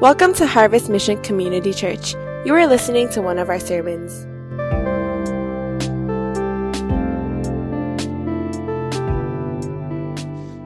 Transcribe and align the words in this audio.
Welcome 0.00 0.32
to 0.34 0.46
Harvest 0.46 0.88
Mission 0.88 1.20
Community 1.24 1.74
Church. 1.74 2.14
You 2.44 2.54
are 2.54 2.68
listening 2.68 3.08
to 3.08 3.20
one 3.20 3.36
of 3.36 3.48
our 3.48 3.58
sermons. 3.58 4.12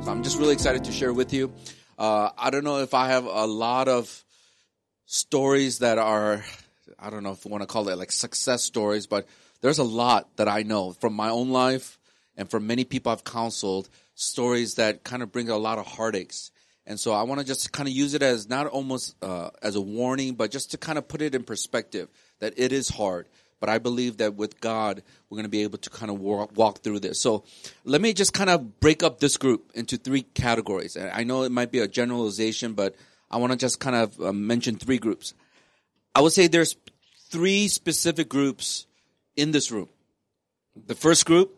So 0.05 0.11
I'm 0.11 0.23
just 0.23 0.39
really 0.39 0.53
excited 0.53 0.85
to 0.85 0.93
share 0.93 1.15
with 1.15 1.33
you. 1.33 1.51
Uh, 1.99 2.29
I 2.37 2.51
don't 2.51 2.63
know 2.63 2.81
if 2.81 2.93
I 2.93 3.07
have 3.07 3.25
a 3.25 3.47
lot 3.47 3.89
of 3.89 4.23
stories 5.07 5.79
that 5.79 5.97
are, 5.97 6.45
I 6.99 7.09
don't 7.09 7.23
know 7.23 7.33
if 7.33 7.47
you 7.47 7.51
want 7.51 7.63
to 7.63 7.67
call 7.67 7.89
it 7.89 7.97
like 7.97 8.13
success 8.13 8.63
stories, 8.63 9.07
but 9.07 9.27
there's 9.63 9.79
a 9.79 9.83
lot 9.83 10.37
that 10.37 10.47
I 10.47 10.63
know 10.63 10.93
from 10.93 11.15
my 11.15 11.31
own 11.31 11.49
life 11.49 11.99
and 12.37 12.51
from 12.51 12.67
many 12.67 12.85
people 12.85 13.11
I've 13.11 13.25
counseled, 13.25 13.89
stories 14.15 14.75
that 14.75 15.05
kind 15.05 15.23
of 15.23 15.33
bring 15.33 15.49
a 15.49 15.57
lot 15.57 15.79
of 15.79 15.87
heartaches. 15.87 16.52
And 16.87 16.99
so 16.99 17.13
I 17.13 17.23
want 17.23 17.41
to 17.41 17.47
just 17.47 17.73
kind 17.73 17.89
of 17.89 17.95
use 17.95 18.15
it 18.15 18.23
as 18.23 18.49
not 18.49 18.67
almost 18.67 19.15
uh, 19.23 19.51
as 19.63 19.77
a 19.77 19.81
warning, 19.81 20.35
but 20.35 20.51
just 20.51 20.73
to 20.73 20.79
kind 20.79 20.99
of 20.99 21.07
put 21.07 21.23
it 21.23 21.35
in 21.35 21.45
perspective 21.45 22.09
that 22.41 22.55
it 22.57 22.73
is 22.73 22.89
hard. 22.89 23.29
But 23.61 23.69
I 23.69 23.79
believe 23.79 24.17
that 24.17 24.35
with 24.35 24.61
God, 24.61 25.05
we're 25.31 25.37
going 25.37 25.45
to 25.45 25.49
be 25.51 25.63
able 25.63 25.79
to 25.79 25.91
kind 25.91 26.11
of 26.11 26.19
walk, 26.19 26.57
walk 26.57 26.81
through 26.81 26.99
this. 26.99 27.21
So 27.21 27.45
let 27.85 28.01
me 28.01 28.13
just 28.13 28.33
kind 28.33 28.51
of 28.51 28.81
break 28.81 29.05
up 29.05 29.21
this 29.21 29.37
group 29.37 29.71
into 29.75 29.97
three 29.97 30.23
categories. 30.23 30.97
I 30.97 31.23
know 31.23 31.45
it 31.45 31.53
might 31.53 31.71
be 31.71 31.79
a 31.79 31.87
generalization, 31.87 32.73
but 32.73 32.97
I 33.31 33.37
want 33.37 33.53
to 33.53 33.59
just 33.59 33.79
kind 33.79 33.95
of 33.95 34.21
uh, 34.21 34.33
mention 34.33 34.77
three 34.77 34.99
groups. 34.99 35.35
I 36.15 36.21
would 36.21 36.33
say 36.33 36.49
there's 36.49 36.75
three 37.31 37.69
specific 37.69 38.29
groups 38.29 38.87
in 39.37 39.53
this 39.53 39.71
room. 39.71 39.89
The 40.87 40.97
first 40.97 41.25
group, 41.25 41.57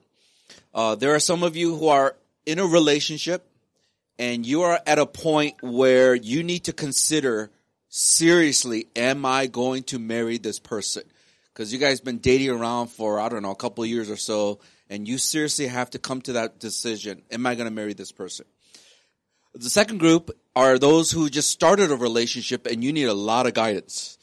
uh, 0.75 0.97
there 0.97 1.15
are 1.15 1.21
some 1.21 1.43
of 1.43 1.57
you 1.57 1.75
who 1.75 1.89
are 1.89 2.17
in 2.45 2.59
a 2.59 2.67
relationship 2.67 3.49
and 4.19 4.47
you 4.47 4.63
are 4.63 4.81
at 4.87 4.99
a 4.99 5.07
point 5.07 5.57
where 5.63 6.15
you 6.15 6.43
need 6.43 6.65
to 6.65 6.73
consider 6.73 7.51
seriously, 7.89 8.87
am 8.97 9.25
I 9.25 9.47
going 9.47 9.85
to 9.85 9.99
marry 9.99 10.39
this 10.39 10.59
person? 10.59 11.03
Because 11.53 11.73
you 11.73 11.79
guys 11.79 12.01
been 12.01 12.19
dating 12.19 12.51
around 12.51 12.89
for, 12.89 13.21
I 13.21 13.29
don't 13.29 13.43
know, 13.43 13.53
a 13.53 13.57
couple 13.57 13.87
years 13.87 14.11
or 14.11 14.17
so, 14.17 14.61
and 14.91 15.07
you 15.07 15.19
seriously 15.19 15.67
have 15.67 15.91
to 15.91 15.99
come 15.99 16.21
to 16.23 16.35
that 16.35 16.59
decision. 16.59 17.23
Am 17.31 17.47
I 17.47 17.55
going 17.55 17.69
to 17.69 17.75
marry 17.75 17.95
this 17.95 18.13
person? 18.13 18.47
The 19.55 19.71
second 19.71 19.99
group 19.99 20.33
are 20.57 20.79
those 20.79 21.13
who 21.13 21.31
just 21.31 21.51
started 21.51 21.93
a 21.93 21.97
relationship 21.97 22.67
and 22.67 22.83
you 22.83 22.93
need 22.93 23.05
a 23.05 23.15
lot 23.15 23.47
of 23.47 23.55
guidance. 23.55 24.19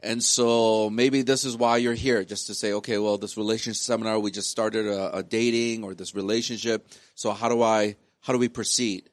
And 0.00 0.22
so 0.22 0.88
maybe 0.90 1.22
this 1.22 1.44
is 1.44 1.56
why 1.56 1.78
you're 1.78 1.94
here, 1.94 2.22
just 2.22 2.46
to 2.46 2.54
say, 2.54 2.72
okay, 2.74 2.98
well, 2.98 3.18
this 3.18 3.36
relationship 3.36 3.82
seminar, 3.82 4.20
we 4.20 4.30
just 4.30 4.50
started 4.50 4.86
a, 4.86 5.18
a 5.18 5.22
dating 5.24 5.82
or 5.82 5.94
this 5.94 6.14
relationship. 6.14 6.86
So 7.16 7.32
how 7.32 7.48
do 7.48 7.62
I, 7.62 7.96
how 8.20 8.32
do 8.32 8.38
we 8.38 8.48
proceed? 8.48 9.10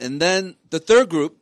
And 0.00 0.20
then 0.20 0.56
the 0.70 0.78
third 0.78 1.08
group, 1.08 1.36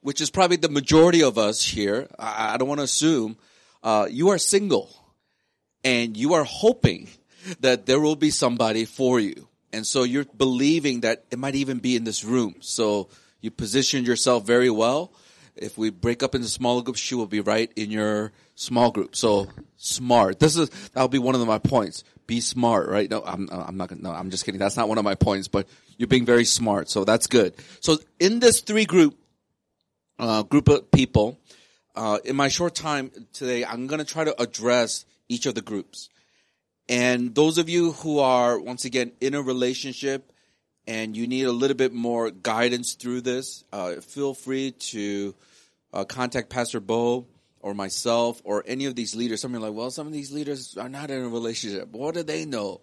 which 0.00 0.20
is 0.20 0.30
probably 0.30 0.56
the 0.56 0.68
majority 0.68 1.22
of 1.22 1.38
us 1.38 1.62
here, 1.62 2.08
I, 2.18 2.54
I 2.54 2.56
don't 2.56 2.68
want 2.68 2.80
to 2.80 2.84
assume, 2.84 3.36
uh, 3.82 4.06
you 4.10 4.30
are 4.30 4.38
single 4.38 4.90
and 5.84 6.16
you 6.16 6.34
are 6.34 6.44
hoping 6.44 7.08
that 7.60 7.86
there 7.86 8.00
will 8.00 8.16
be 8.16 8.30
somebody 8.30 8.84
for 8.84 9.20
you. 9.20 9.48
And 9.72 9.86
so 9.86 10.02
you're 10.02 10.24
believing 10.24 11.00
that 11.00 11.24
it 11.30 11.38
might 11.38 11.54
even 11.54 11.78
be 11.78 11.96
in 11.96 12.04
this 12.04 12.24
room. 12.24 12.56
So 12.60 13.08
you 13.40 13.50
position 13.50 14.04
yourself 14.04 14.46
very 14.46 14.70
well. 14.70 15.12
If 15.56 15.78
we 15.78 15.90
break 15.90 16.22
up 16.22 16.34
into 16.34 16.48
smaller 16.48 16.82
groups, 16.82 17.00
she 17.00 17.14
will 17.14 17.26
be 17.26 17.40
right 17.40 17.70
in 17.76 17.90
your 17.90 18.32
small 18.54 18.90
group. 18.90 19.14
So 19.14 19.48
smart. 19.76 20.38
This 20.38 20.56
is, 20.56 20.70
that'll 20.92 21.08
be 21.08 21.18
one 21.18 21.34
of 21.34 21.46
my 21.46 21.58
points. 21.58 22.04
Be 22.30 22.40
smart, 22.40 22.88
right? 22.88 23.10
No, 23.10 23.24
I'm, 23.26 23.48
I'm 23.50 23.76
not 23.76 23.88
gonna, 23.88 24.02
no, 24.02 24.12
I'm 24.12 24.30
just 24.30 24.44
kidding. 24.44 24.60
That's 24.60 24.76
not 24.76 24.88
one 24.88 24.98
of 24.98 25.04
my 25.04 25.16
points, 25.16 25.48
but 25.48 25.66
you're 25.98 26.06
being 26.06 26.24
very 26.24 26.44
smart. 26.44 26.88
So 26.88 27.04
that's 27.04 27.26
good. 27.26 27.54
So 27.80 27.98
in 28.20 28.38
this 28.38 28.60
three 28.60 28.84
group, 28.84 29.18
uh, 30.16 30.44
group 30.44 30.68
of 30.68 30.92
people, 30.92 31.40
uh, 31.96 32.20
in 32.24 32.36
my 32.36 32.46
short 32.46 32.76
time 32.76 33.10
today, 33.32 33.64
I'm 33.64 33.88
going 33.88 33.98
to 33.98 34.04
try 34.04 34.22
to 34.22 34.40
address 34.40 35.06
each 35.28 35.46
of 35.46 35.56
the 35.56 35.60
groups. 35.60 36.08
And 36.88 37.34
those 37.34 37.58
of 37.58 37.68
you 37.68 37.90
who 37.90 38.20
are, 38.20 38.60
once 38.60 38.84
again, 38.84 39.10
in 39.20 39.34
a 39.34 39.42
relationship 39.42 40.32
and 40.86 41.16
you 41.16 41.26
need 41.26 41.46
a 41.46 41.52
little 41.52 41.76
bit 41.76 41.92
more 41.92 42.30
guidance 42.30 42.94
through 42.94 43.22
this, 43.22 43.64
uh, 43.72 43.94
feel 43.94 44.34
free 44.34 44.70
to 44.92 45.34
uh, 45.92 46.04
contact 46.04 46.48
Pastor 46.48 46.78
Bo 46.78 47.26
or 47.60 47.74
myself 47.74 48.40
or 48.44 48.64
any 48.66 48.86
of 48.86 48.94
these 48.94 49.14
leaders. 49.14 49.40
Some 49.40 49.54
are 49.54 49.60
like, 49.60 49.72
well, 49.72 49.90
some 49.90 50.06
of 50.06 50.12
these 50.12 50.32
leaders 50.32 50.76
are 50.76 50.88
not 50.88 51.10
in 51.10 51.22
a 51.22 51.28
relationship. 51.28 51.90
What 51.90 52.14
do 52.14 52.22
they 52.22 52.44
know? 52.44 52.80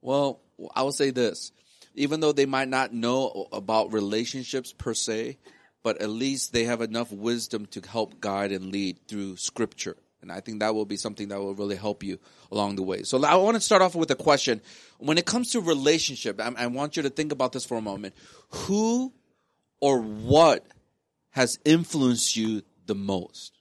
Well, 0.00 0.40
I 0.74 0.82
will 0.82 0.92
say 0.92 1.10
this. 1.10 1.52
Even 1.94 2.20
though 2.20 2.32
they 2.32 2.46
might 2.46 2.68
not 2.68 2.92
know 2.92 3.46
about 3.52 3.92
relationships 3.92 4.72
per 4.72 4.94
se, 4.94 5.38
but 5.84 6.00
at 6.00 6.08
least 6.08 6.52
they 6.52 6.64
have 6.64 6.80
enough 6.80 7.12
wisdom 7.12 7.66
to 7.66 7.80
help 7.86 8.20
guide 8.20 8.50
and 8.50 8.72
lead 8.72 8.98
through 9.06 9.36
scripture. 9.36 9.96
And 10.22 10.32
I 10.32 10.40
think 10.40 10.60
that 10.60 10.74
will 10.74 10.86
be 10.86 10.96
something 10.96 11.28
that 11.28 11.38
will 11.38 11.54
really 11.54 11.76
help 11.76 12.02
you 12.02 12.18
along 12.50 12.76
the 12.76 12.82
way. 12.82 13.02
So 13.02 13.22
I 13.22 13.36
want 13.36 13.56
to 13.56 13.60
start 13.60 13.82
off 13.82 13.94
with 13.94 14.10
a 14.10 14.16
question. 14.16 14.62
When 14.98 15.18
it 15.18 15.26
comes 15.26 15.50
to 15.50 15.60
relationship, 15.60 16.40
I, 16.40 16.50
I 16.56 16.66
want 16.68 16.96
you 16.96 17.02
to 17.02 17.10
think 17.10 17.30
about 17.30 17.52
this 17.52 17.66
for 17.66 17.76
a 17.76 17.82
moment. 17.82 18.14
Who 18.48 19.12
or 19.80 20.00
what 20.00 20.66
has 21.30 21.58
influenced 21.66 22.36
you 22.36 22.62
the 22.86 22.94
most? 22.94 23.52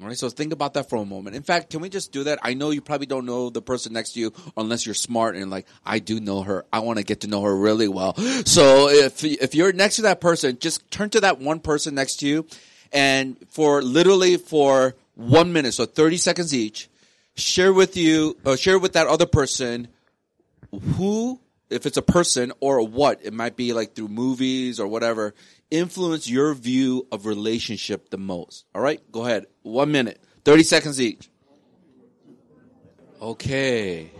All 0.00 0.06
right, 0.06 0.16
so 0.16 0.30
think 0.30 0.54
about 0.54 0.74
that 0.74 0.88
for 0.88 0.96
a 0.96 1.04
moment. 1.04 1.36
In 1.36 1.42
fact, 1.42 1.68
can 1.70 1.80
we 1.80 1.90
just 1.90 2.10
do 2.10 2.24
that? 2.24 2.38
I 2.42 2.54
know 2.54 2.70
you 2.70 2.80
probably 2.80 3.06
don't 3.06 3.26
know 3.26 3.50
the 3.50 3.60
person 3.60 3.92
next 3.92 4.12
to 4.12 4.20
you 4.20 4.32
unless 4.56 4.86
you're 4.86 4.94
smart 4.94 5.36
and 5.36 5.50
like, 5.50 5.66
I 5.84 5.98
do 5.98 6.20
know 6.20 6.40
her. 6.40 6.64
I 6.72 6.78
want 6.78 6.98
to 6.98 7.04
get 7.04 7.20
to 7.20 7.26
know 7.26 7.42
her 7.42 7.54
really 7.54 7.88
well. 7.88 8.14
So 8.46 8.88
if, 8.88 9.22
if 9.22 9.54
you're 9.54 9.72
next 9.74 9.96
to 9.96 10.02
that 10.02 10.20
person, 10.20 10.58
just 10.58 10.90
turn 10.90 11.10
to 11.10 11.20
that 11.20 11.38
one 11.38 11.60
person 11.60 11.94
next 11.94 12.16
to 12.20 12.26
you 12.26 12.46
and 12.92 13.36
for 13.50 13.82
literally 13.82 14.38
for 14.38 14.94
one 15.16 15.52
minute, 15.52 15.74
so 15.74 15.84
30 15.84 16.16
seconds 16.16 16.54
each, 16.54 16.88
share 17.36 17.72
with 17.72 17.96
you, 17.96 18.38
uh, 18.46 18.56
share 18.56 18.78
with 18.78 18.94
that 18.94 19.06
other 19.06 19.26
person 19.26 19.88
who, 20.96 21.38
if 21.68 21.84
it's 21.84 21.98
a 21.98 22.02
person 22.02 22.52
or 22.60 22.78
a 22.78 22.84
what, 22.84 23.20
it 23.22 23.34
might 23.34 23.54
be 23.54 23.74
like 23.74 23.94
through 23.94 24.08
movies 24.08 24.80
or 24.80 24.88
whatever, 24.88 25.34
influence 25.70 26.28
your 26.28 26.54
view 26.54 27.06
of 27.12 27.26
relationship 27.26 28.10
the 28.10 28.18
most. 28.18 28.64
All 28.74 28.82
right, 28.82 29.00
go 29.12 29.24
ahead. 29.24 29.46
One 29.62 29.92
minute, 29.92 30.20
30 30.44 30.62
seconds 30.62 31.00
each. 31.00 31.28
Okay. 33.20 34.10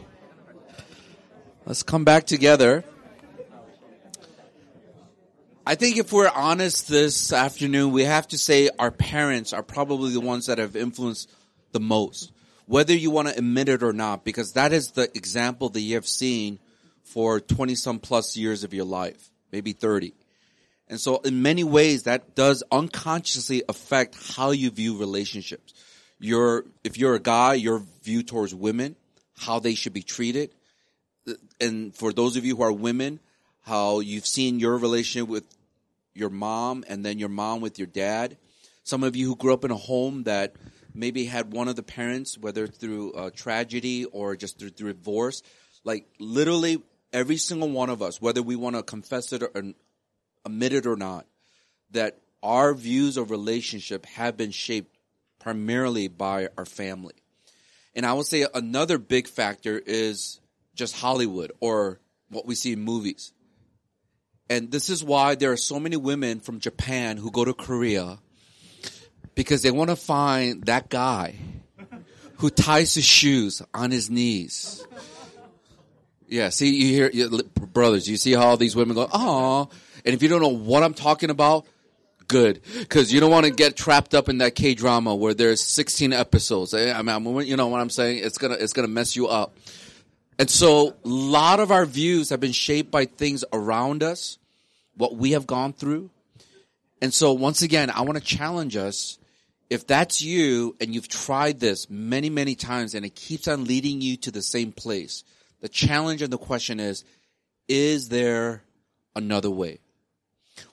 Let's 1.66 1.82
come 1.82 2.04
back 2.04 2.26
together. 2.26 2.84
I 5.66 5.74
think 5.74 5.98
if 5.98 6.12
we're 6.12 6.28
honest 6.28 6.88
this 6.88 7.32
afternoon, 7.32 7.92
we 7.92 8.04
have 8.04 8.26
to 8.28 8.38
say 8.38 8.70
our 8.78 8.90
parents 8.90 9.52
are 9.52 9.62
probably 9.62 10.12
the 10.12 10.20
ones 10.20 10.46
that 10.46 10.58
have 10.58 10.74
influenced 10.74 11.30
the 11.72 11.80
most. 11.80 12.32
Whether 12.66 12.94
you 12.94 13.10
want 13.10 13.28
to 13.28 13.38
admit 13.38 13.68
it 13.68 13.82
or 13.82 13.92
not, 13.92 14.24
because 14.24 14.52
that 14.52 14.72
is 14.72 14.92
the 14.92 15.10
example 15.16 15.68
that 15.70 15.80
you 15.80 15.94
have 15.94 16.06
seen 16.06 16.58
for 17.04 17.40
20 17.40 17.74
some 17.74 17.98
plus 17.98 18.36
years 18.36 18.64
of 18.64 18.74
your 18.74 18.84
life, 18.84 19.30
maybe 19.52 19.72
30. 19.72 20.14
And 20.90 21.00
so 21.00 21.18
in 21.18 21.40
many 21.40 21.62
ways 21.62 22.02
that 22.02 22.34
does 22.34 22.64
unconsciously 22.72 23.62
affect 23.68 24.16
how 24.34 24.50
you 24.50 24.70
view 24.70 24.98
relationships. 24.98 25.72
Your, 26.18 26.64
if 26.82 26.98
you're 26.98 27.14
a 27.14 27.20
guy, 27.20 27.54
your 27.54 27.84
view 28.02 28.24
towards 28.24 28.52
women, 28.52 28.96
how 29.38 29.60
they 29.60 29.76
should 29.76 29.92
be 29.92 30.02
treated. 30.02 30.50
And 31.60 31.94
for 31.94 32.12
those 32.12 32.36
of 32.36 32.44
you 32.44 32.56
who 32.56 32.62
are 32.64 32.72
women, 32.72 33.20
how 33.62 34.00
you've 34.00 34.26
seen 34.26 34.58
your 34.58 34.76
relationship 34.76 35.28
with 35.28 35.44
your 36.12 36.28
mom 36.28 36.84
and 36.88 37.04
then 37.06 37.20
your 37.20 37.28
mom 37.28 37.60
with 37.60 37.78
your 37.78 37.86
dad. 37.86 38.36
Some 38.82 39.04
of 39.04 39.14
you 39.14 39.28
who 39.28 39.36
grew 39.36 39.54
up 39.54 39.64
in 39.64 39.70
a 39.70 39.76
home 39.76 40.24
that 40.24 40.56
maybe 40.92 41.24
had 41.24 41.52
one 41.52 41.68
of 41.68 41.76
the 41.76 41.84
parents, 41.84 42.36
whether 42.36 42.66
through 42.66 43.30
tragedy 43.36 44.06
or 44.06 44.34
just 44.34 44.58
through, 44.58 44.70
through 44.70 44.94
divorce, 44.94 45.44
like 45.84 46.06
literally 46.18 46.82
every 47.12 47.36
single 47.36 47.70
one 47.70 47.90
of 47.90 48.02
us, 48.02 48.20
whether 48.20 48.42
we 48.42 48.56
want 48.56 48.74
to 48.74 48.82
confess 48.82 49.32
it 49.32 49.44
or 49.44 49.72
admit 50.44 50.72
it 50.72 50.86
or 50.86 50.96
not, 50.96 51.26
that 51.90 52.18
our 52.42 52.74
views 52.74 53.16
of 53.16 53.30
relationship 53.30 54.06
have 54.06 54.36
been 54.36 54.50
shaped 54.50 54.96
primarily 55.38 56.08
by 56.08 56.48
our 56.56 56.64
family. 56.64 57.14
And 57.94 58.06
I 58.06 58.12
would 58.12 58.26
say 58.26 58.46
another 58.54 58.98
big 58.98 59.26
factor 59.26 59.78
is 59.78 60.40
just 60.74 60.96
Hollywood 60.96 61.52
or 61.60 62.00
what 62.28 62.46
we 62.46 62.54
see 62.54 62.72
in 62.72 62.80
movies. 62.80 63.32
And 64.48 64.70
this 64.70 64.90
is 64.90 65.02
why 65.04 65.34
there 65.34 65.52
are 65.52 65.56
so 65.56 65.78
many 65.78 65.96
women 65.96 66.40
from 66.40 66.60
Japan 66.60 67.16
who 67.16 67.30
go 67.30 67.44
to 67.44 67.54
Korea 67.54 68.18
because 69.34 69.62
they 69.62 69.70
want 69.70 69.90
to 69.90 69.96
find 69.96 70.64
that 70.64 70.88
guy 70.88 71.36
who 72.36 72.50
ties 72.50 72.94
his 72.94 73.04
shoes 73.04 73.62
on 73.74 73.90
his 73.90 74.10
knees. 74.10 74.84
Yeah, 76.26 76.48
see, 76.48 76.74
you 76.74 76.86
hear, 76.86 77.10
you, 77.12 77.42
brothers, 77.72 78.08
you 78.08 78.16
see 78.16 78.32
how 78.32 78.48
all 78.48 78.56
these 78.56 78.76
women 78.76 78.94
go, 78.94 79.08
oh, 79.12 79.68
and 80.04 80.14
if 80.14 80.22
you 80.22 80.28
don't 80.28 80.42
know 80.42 80.48
what 80.48 80.82
I'm 80.82 80.94
talking 80.94 81.30
about, 81.30 81.66
good. 82.30 82.60
Cause 82.88 83.12
you 83.12 83.20
don't 83.20 83.30
want 83.30 83.46
to 83.46 83.50
get 83.50 83.76
trapped 83.76 84.14
up 84.14 84.28
in 84.28 84.38
that 84.38 84.54
K 84.54 84.74
drama 84.74 85.14
where 85.14 85.34
there's 85.34 85.60
16 85.60 86.12
episodes. 86.12 86.72
I 86.72 87.02
mean, 87.02 87.46
you 87.46 87.56
know 87.56 87.66
what 87.66 87.80
I'm 87.80 87.90
saying? 87.90 88.22
It's 88.22 88.38
gonna, 88.38 88.54
it's 88.54 88.72
gonna 88.72 88.88
mess 88.88 89.16
you 89.16 89.26
up. 89.26 89.56
And 90.38 90.48
so 90.48 90.96
a 91.04 91.08
lot 91.08 91.60
of 91.60 91.70
our 91.70 91.84
views 91.84 92.30
have 92.30 92.40
been 92.40 92.52
shaped 92.52 92.90
by 92.90 93.04
things 93.04 93.44
around 93.52 94.02
us, 94.02 94.38
what 94.96 95.16
we 95.16 95.32
have 95.32 95.46
gone 95.46 95.72
through. 95.72 96.10
And 97.02 97.12
so 97.12 97.32
once 97.32 97.62
again, 97.62 97.90
I 97.90 98.02
want 98.02 98.16
to 98.16 98.24
challenge 98.24 98.76
us. 98.76 99.18
If 99.68 99.86
that's 99.86 100.22
you 100.22 100.76
and 100.80 100.94
you've 100.94 101.08
tried 101.08 101.60
this 101.60 101.90
many, 101.90 102.30
many 102.30 102.54
times 102.54 102.94
and 102.94 103.04
it 103.04 103.14
keeps 103.14 103.48
on 103.48 103.64
leading 103.64 104.00
you 104.00 104.16
to 104.18 104.30
the 104.30 104.42
same 104.42 104.72
place, 104.72 105.24
the 105.60 105.68
challenge 105.68 106.22
and 106.22 106.32
the 106.32 106.38
question 106.38 106.80
is, 106.80 107.04
is 107.68 108.08
there 108.08 108.62
another 109.14 109.50
way? 109.50 109.78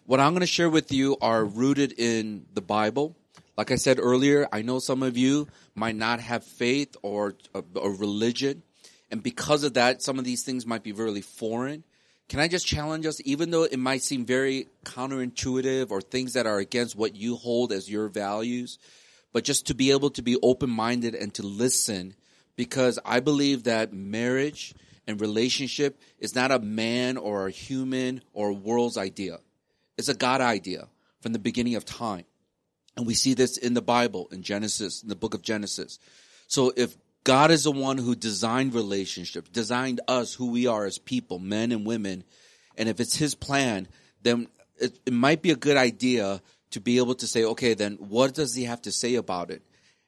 What 0.05 0.19
I'm 0.19 0.31
going 0.33 0.41
to 0.41 0.47
share 0.47 0.69
with 0.69 0.91
you 0.91 1.17
are 1.21 1.43
rooted 1.43 1.93
in 1.97 2.45
the 2.53 2.61
Bible. 2.61 3.15
Like 3.57 3.71
I 3.71 3.75
said 3.75 3.99
earlier, 3.99 4.47
I 4.51 4.61
know 4.61 4.79
some 4.79 5.03
of 5.03 5.17
you 5.17 5.47
might 5.73 5.95
not 5.95 6.19
have 6.19 6.43
faith 6.43 6.95
or 7.01 7.35
uh, 7.55 7.61
a 7.75 7.89
religion. 7.89 8.63
And 9.09 9.23
because 9.23 9.63
of 9.63 9.73
that, 9.75 10.01
some 10.01 10.19
of 10.19 10.25
these 10.25 10.43
things 10.43 10.65
might 10.65 10.83
be 10.83 10.91
really 10.91 11.21
foreign. 11.21 11.83
Can 12.29 12.39
I 12.39 12.47
just 12.49 12.67
challenge 12.67 13.05
us, 13.05 13.21
even 13.23 13.51
though 13.51 13.63
it 13.63 13.79
might 13.79 14.03
seem 14.03 14.25
very 14.25 14.67
counterintuitive 14.83 15.91
or 15.91 16.01
things 16.01 16.33
that 16.33 16.45
are 16.45 16.59
against 16.59 16.95
what 16.95 17.15
you 17.15 17.37
hold 17.37 17.71
as 17.71 17.89
your 17.89 18.09
values, 18.09 18.77
but 19.31 19.45
just 19.45 19.67
to 19.67 19.73
be 19.73 19.91
able 19.91 20.09
to 20.11 20.21
be 20.21 20.37
open 20.43 20.69
minded 20.69 21.15
and 21.15 21.33
to 21.35 21.43
listen, 21.43 22.15
because 22.57 22.99
I 23.05 23.21
believe 23.21 23.63
that 23.63 23.93
marriage 23.93 24.75
and 25.07 25.21
relationship 25.21 25.99
is 26.19 26.35
not 26.35 26.51
a 26.51 26.59
man 26.59 27.15
or 27.15 27.47
a 27.47 27.51
human 27.51 28.21
or 28.33 28.49
a 28.49 28.53
world's 28.53 28.97
idea. 28.97 29.39
It's 29.97 30.09
a 30.09 30.13
God 30.13 30.41
idea 30.41 30.87
from 31.21 31.33
the 31.33 31.39
beginning 31.39 31.75
of 31.75 31.85
time. 31.85 32.25
And 32.95 33.05
we 33.05 33.13
see 33.13 33.33
this 33.33 33.57
in 33.57 33.73
the 33.73 33.81
Bible, 33.81 34.27
in 34.31 34.41
Genesis, 34.41 35.03
in 35.03 35.09
the 35.09 35.15
book 35.15 35.33
of 35.33 35.41
Genesis. 35.41 35.99
So 36.47 36.73
if 36.75 36.97
God 37.23 37.51
is 37.51 37.65
the 37.65 37.71
one 37.71 37.97
who 37.97 38.15
designed 38.15 38.73
relationships, 38.73 39.49
designed 39.49 40.01
us, 40.07 40.33
who 40.33 40.51
we 40.51 40.65
are 40.65 40.85
as 40.85 40.97
people, 40.97 41.39
men 41.39 41.71
and 41.71 41.85
women. 41.85 42.23
And 42.77 42.87
if 42.87 42.99
it's 42.99 43.15
his 43.15 43.35
plan, 43.35 43.87
then 44.21 44.47
it, 44.79 44.97
it 45.05 45.13
might 45.13 45.41
be 45.41 45.51
a 45.51 45.55
good 45.55 45.77
idea 45.77 46.41
to 46.71 46.79
be 46.79 46.97
able 46.97 47.15
to 47.15 47.27
say, 47.27 47.43
okay, 47.43 47.73
then 47.73 47.95
what 47.95 48.33
does 48.33 48.55
he 48.55 48.63
have 48.63 48.81
to 48.83 48.91
say 48.91 49.15
about 49.15 49.51
it? 49.51 49.61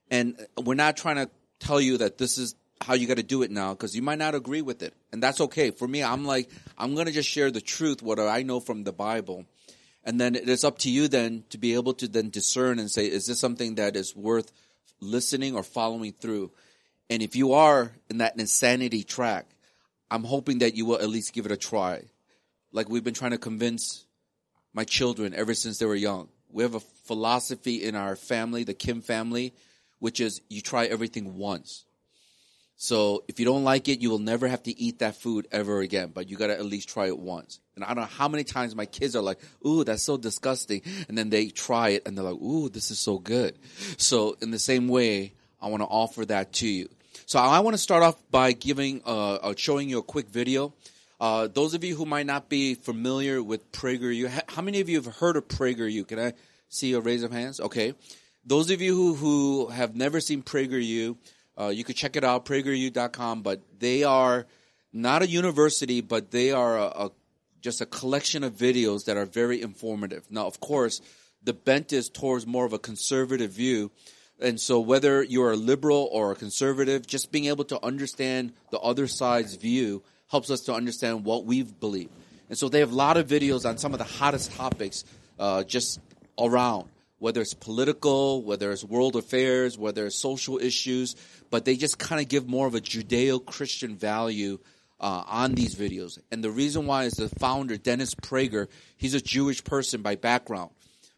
And 0.09 0.35
we're 0.57 0.75
not 0.75 0.97
trying 0.97 1.17
to 1.17 1.29
tell 1.59 1.81
you 1.81 1.97
that 1.97 2.17
this 2.17 2.37
is 2.37 2.55
how 2.81 2.93
you 2.93 3.07
got 3.07 3.17
to 3.17 3.23
do 3.23 3.41
it 3.41 3.51
now 3.51 3.73
because 3.73 3.95
you 3.95 4.01
might 4.01 4.17
not 4.17 4.33
agree 4.33 4.61
with 4.61 4.81
it. 4.81 4.93
And 5.11 5.21
that's 5.21 5.41
okay. 5.41 5.71
For 5.71 5.87
me, 5.87 6.01
I'm 6.03 6.23
like, 6.23 6.49
I'm 6.77 6.93
going 6.95 7.07
to 7.07 7.11
just 7.11 7.29
share 7.29 7.51
the 7.51 7.61
truth, 7.61 8.01
what 8.01 8.19
I 8.19 8.43
know 8.43 8.59
from 8.59 8.83
the 8.83 8.93
Bible. 8.93 9.45
And 10.09 10.19
then 10.19 10.33
it's 10.33 10.63
up 10.63 10.79
to 10.79 10.89
you 10.89 11.07
then 11.07 11.43
to 11.51 11.59
be 11.59 11.75
able 11.75 11.93
to 11.93 12.07
then 12.07 12.31
discern 12.31 12.79
and 12.79 12.89
say, 12.89 13.05
is 13.05 13.27
this 13.27 13.39
something 13.39 13.75
that 13.75 13.95
is 13.95 14.15
worth 14.15 14.51
listening 14.99 15.55
or 15.55 15.61
following 15.61 16.13
through? 16.13 16.49
And 17.11 17.21
if 17.21 17.35
you 17.35 17.53
are 17.53 17.91
in 18.09 18.17
that 18.17 18.35
insanity 18.39 19.03
track, 19.03 19.45
I'm 20.09 20.23
hoping 20.23 20.59
that 20.59 20.73
you 20.73 20.87
will 20.87 20.95
at 20.95 21.09
least 21.09 21.33
give 21.33 21.45
it 21.45 21.51
a 21.51 21.57
try. 21.57 22.05
Like 22.71 22.89
we've 22.89 23.03
been 23.03 23.13
trying 23.13 23.33
to 23.33 23.37
convince 23.37 24.07
my 24.73 24.83
children 24.83 25.35
ever 25.35 25.53
since 25.53 25.77
they 25.77 25.85
were 25.85 25.93
young. 25.93 26.29
We 26.49 26.63
have 26.63 26.73
a 26.73 26.79
philosophy 26.79 27.83
in 27.83 27.93
our 27.93 28.15
family, 28.15 28.63
the 28.63 28.73
Kim 28.73 29.01
family, 29.03 29.53
which 29.99 30.19
is 30.19 30.41
you 30.49 30.61
try 30.61 30.87
everything 30.87 31.37
once. 31.37 31.85
So 32.81 33.25
if 33.27 33.41
you 33.41 33.45
don't 33.45 33.65
like 33.65 33.89
it, 33.89 33.99
you 33.99 34.09
will 34.09 34.19
never 34.19 34.47
have 34.47 34.63
to 34.63 34.79
eat 34.79 34.99
that 34.99 35.17
food 35.17 35.49
ever 35.51 35.81
again, 35.81 36.11
but 36.13 36.29
you 36.29 36.37
gotta 36.37 36.53
at 36.53 36.63
least 36.63 36.87
try 36.87 37.07
it 37.07 37.19
once. 37.19 37.59
And 37.75 37.83
I 37.83 37.89
don't 37.89 37.97
know 37.97 38.03
how 38.03 38.29
many 38.29 38.45
times 38.45 38.73
my 38.73 38.85
kids 38.85 39.17
are 39.17 39.21
like, 39.21 39.37
ooh, 39.67 39.83
that's 39.83 40.01
so 40.01 40.15
disgusting. 40.15 40.81
And 41.09 41.17
then 41.17 41.29
they 41.29 41.47
try 41.49 41.89
it 41.89 42.03
and 42.07 42.17
they're 42.17 42.23
like, 42.23 42.41
ooh, 42.41 42.69
this 42.69 42.89
is 42.89 42.97
so 42.97 43.19
good. 43.19 43.59
So 43.97 44.37
in 44.41 44.51
the 44.51 44.59
same 44.59 44.87
way, 44.87 45.33
I 45.61 45.67
want 45.67 45.83
to 45.83 45.87
offer 45.87 46.25
that 46.27 46.53
to 46.53 46.69
you. 46.69 46.87
So 47.25 47.37
I 47.37 47.59
want 47.59 47.73
to 47.73 47.77
start 47.77 48.01
off 48.01 48.15
by 48.31 48.53
giving, 48.53 49.01
uh, 49.05 49.33
uh, 49.35 49.53
showing 49.57 49.89
you 49.89 49.99
a 49.99 50.03
quick 50.03 50.29
video. 50.29 50.73
Uh, 51.19 51.49
those 51.49 51.73
of 51.73 51.83
you 51.83 51.97
who 51.97 52.05
might 52.05 52.27
not 52.27 52.47
be 52.47 52.75
familiar 52.75 53.43
with 53.43 53.73
PragerU, 53.73 54.41
how 54.47 54.61
many 54.61 54.79
of 54.79 54.87
you 54.87 55.01
have 55.01 55.17
heard 55.17 55.35
of 55.35 55.49
PragerU? 55.49 56.07
Can 56.07 56.17
I 56.17 56.31
see 56.69 56.93
a 56.93 57.01
raise 57.01 57.23
of 57.23 57.33
hands? 57.33 57.59
Okay. 57.59 57.93
Those 58.45 58.71
of 58.71 58.81
you 58.81 58.95
who, 58.95 59.15
who 59.15 59.67
have 59.67 59.97
never 59.97 60.21
seen 60.21 60.43
PragerU, 60.43 61.17
uh, 61.59 61.67
you 61.67 61.83
could 61.83 61.95
check 61.95 62.15
it 62.15 62.23
out, 62.23 62.45
prageru.com, 62.45 63.41
but 63.41 63.61
they 63.79 64.03
are 64.03 64.45
not 64.93 65.21
a 65.21 65.27
university, 65.27 66.01
but 66.01 66.31
they 66.31 66.51
are 66.51 66.77
a, 66.77 66.85
a, 66.85 67.11
just 67.61 67.81
a 67.81 67.85
collection 67.85 68.43
of 68.43 68.53
videos 68.53 69.05
that 69.05 69.17
are 69.17 69.25
very 69.25 69.61
informative. 69.61 70.25
Now, 70.29 70.47
of 70.47 70.59
course, 70.59 71.01
the 71.43 71.53
bent 71.53 71.93
is 71.93 72.09
towards 72.09 72.47
more 72.47 72.65
of 72.65 72.73
a 72.73 72.79
conservative 72.79 73.51
view, 73.51 73.91
and 74.39 74.59
so 74.59 74.79
whether 74.79 75.21
you're 75.21 75.51
a 75.51 75.57
liberal 75.57 76.09
or 76.11 76.31
a 76.31 76.35
conservative, 76.35 77.05
just 77.05 77.31
being 77.31 77.45
able 77.45 77.65
to 77.65 77.85
understand 77.85 78.53
the 78.71 78.79
other 78.79 79.07
side's 79.07 79.55
view 79.55 80.01
helps 80.29 80.49
us 80.49 80.61
to 80.61 80.73
understand 80.73 81.25
what 81.25 81.45
we 81.45 81.63
believe. 81.63 82.09
And 82.47 82.57
so 82.57 82.69
they 82.69 82.79
have 82.79 82.91
a 82.91 82.95
lot 82.95 83.17
of 83.17 83.27
videos 83.27 83.67
on 83.67 83.77
some 83.77 83.93
of 83.93 83.99
the 83.99 84.05
hottest 84.05 84.53
topics 84.53 85.03
uh, 85.37 85.63
just 85.63 85.99
around, 86.39 86.89
whether 87.19 87.41
it's 87.41 87.53
political, 87.53 88.43
whether 88.43 88.71
it's 88.71 88.83
world 88.83 89.15
affairs, 89.15 89.77
whether 89.77 90.07
it's 90.07 90.15
social 90.15 90.57
issues, 90.57 91.15
but 91.49 91.65
they 91.65 91.75
just 91.75 91.99
kind 91.99 92.21
of 92.21 92.27
give 92.27 92.47
more 92.47 92.65
of 92.65 92.75
a 92.75 92.81
Judeo-Christian 92.81 93.95
value 93.95 94.59
uh, 94.99 95.23
on 95.27 95.53
these 95.53 95.75
videos. 95.75 96.19
And 96.31 96.43
the 96.43 96.51
reason 96.51 96.85
why 96.85 97.03
is 97.03 97.13
the 97.13 97.29
founder, 97.29 97.77
Dennis 97.77 98.15
Prager, 98.15 98.67
he's 98.97 99.13
a 99.13 99.21
Jewish 99.21 99.63
person 99.63 100.01
by 100.01 100.15
background. 100.15 100.71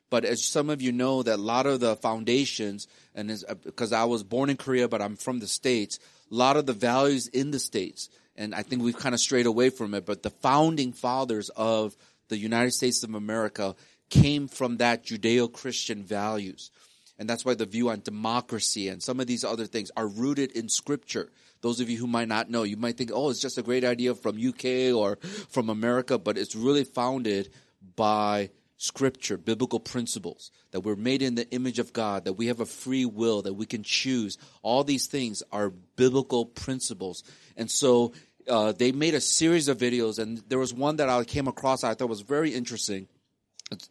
But 0.10 0.26
as 0.26 0.44
some 0.44 0.70
of 0.70 0.82
you 0.82 0.92
know, 0.92 1.24
that 1.24 1.40
a 1.40 1.42
lot 1.42 1.66
of 1.66 1.80
the 1.80 1.96
foundations, 1.96 2.88
and 3.16 3.32
because 3.64 3.94
uh, 3.94 4.02
I 4.02 4.06
was 4.06 4.24
born 4.24 4.50
in 4.50 4.58
Korea, 4.58 4.90
but 4.90 5.02
I'm 5.02 5.16
from 5.16 5.40
the 5.40 5.48
States, 5.48 6.00
a 6.30 6.36
lot 6.36 6.58
of 6.58 6.66
the 6.66 6.74
values 6.74 7.28
in 7.28 7.52
the 7.52 7.60
States, 7.60 8.10
and 8.36 8.54
I 8.54 8.64
think 8.64 8.82
we've 8.82 8.98
kind 8.98 9.16
of 9.16 9.22
strayed 9.22 9.46
away 9.46 9.70
from 9.70 9.94
it, 9.94 10.06
but 10.06 10.22
the 10.22 10.30
founding 10.30 10.92
fathers 10.92 11.50
of 11.50 11.96
the 12.28 12.38
United 12.38 12.72
States 12.72 13.04
of 13.04 13.14
America 13.14 13.76
came 14.12 14.48
from 14.48 14.78
that 14.78 15.04
Judeo-Christian 15.04 16.04
values. 16.04 16.70
And 17.18 17.28
that's 17.30 17.46
why 17.46 17.56
the 17.56 17.66
view 17.66 17.90
on 17.90 18.02
democracy 18.02 18.88
and 18.88 19.02
some 19.02 19.20
of 19.20 19.28
these 19.28 19.44
other 19.44 19.66
things 19.66 19.92
are 19.98 20.08
rooted 20.08 20.52
in 20.52 20.70
scripture. 20.70 21.32
Those 21.62 21.80
of 21.80 21.90
you 21.90 21.98
who 21.98 22.08
might 22.08 22.28
not 22.28 22.50
know, 22.50 22.64
you 22.64 22.78
might 22.78 22.98
think, 22.98 23.12
oh, 23.14 23.30
it's 23.30 23.40
just 23.40 23.58
a 23.58 23.64
great 23.64 23.84
idea 23.84 24.14
from 24.16 24.38
UK 24.38 24.96
or 24.96 25.18
from 25.50 25.70
America, 25.70 26.18
but 26.18 26.38
it's 26.38 26.56
really 26.56 26.84
founded 26.84 27.50
by 27.96 28.50
scripture, 28.78 29.38
biblical 29.38 29.80
principles, 29.80 30.52
that 30.72 30.80
we're 30.80 30.96
made 30.96 31.22
in 31.22 31.36
the 31.36 31.48
image 31.52 31.78
of 31.78 31.94
God, 31.94 32.26
that 32.26 32.34
we 32.34 32.48
have 32.48 32.60
a 32.60 32.66
free 32.66 33.06
will, 33.06 33.44
that 33.44 33.54
we 33.54 33.68
can 33.68 33.84
choose. 33.84 34.40
All 34.64 34.84
these 34.84 35.06
things 35.06 35.44
are 35.52 35.70
biblical 35.70 36.46
principles. 36.46 37.24
And 37.56 37.70
so 37.70 38.14
uh, 38.48 38.72
they 38.72 38.92
made 38.92 39.14
a 39.14 39.22
series 39.22 39.68
of 39.68 39.78
videos, 39.78 40.18
and 40.18 40.40
there 40.50 40.58
was 40.58 40.74
one 40.74 40.96
that 40.96 41.10
I 41.10 41.24
came 41.24 41.48
across 41.48 41.84
I 41.84 41.94
thought 41.94 42.10
was 42.10 42.22
very 42.22 42.56
interesting. 42.56 43.08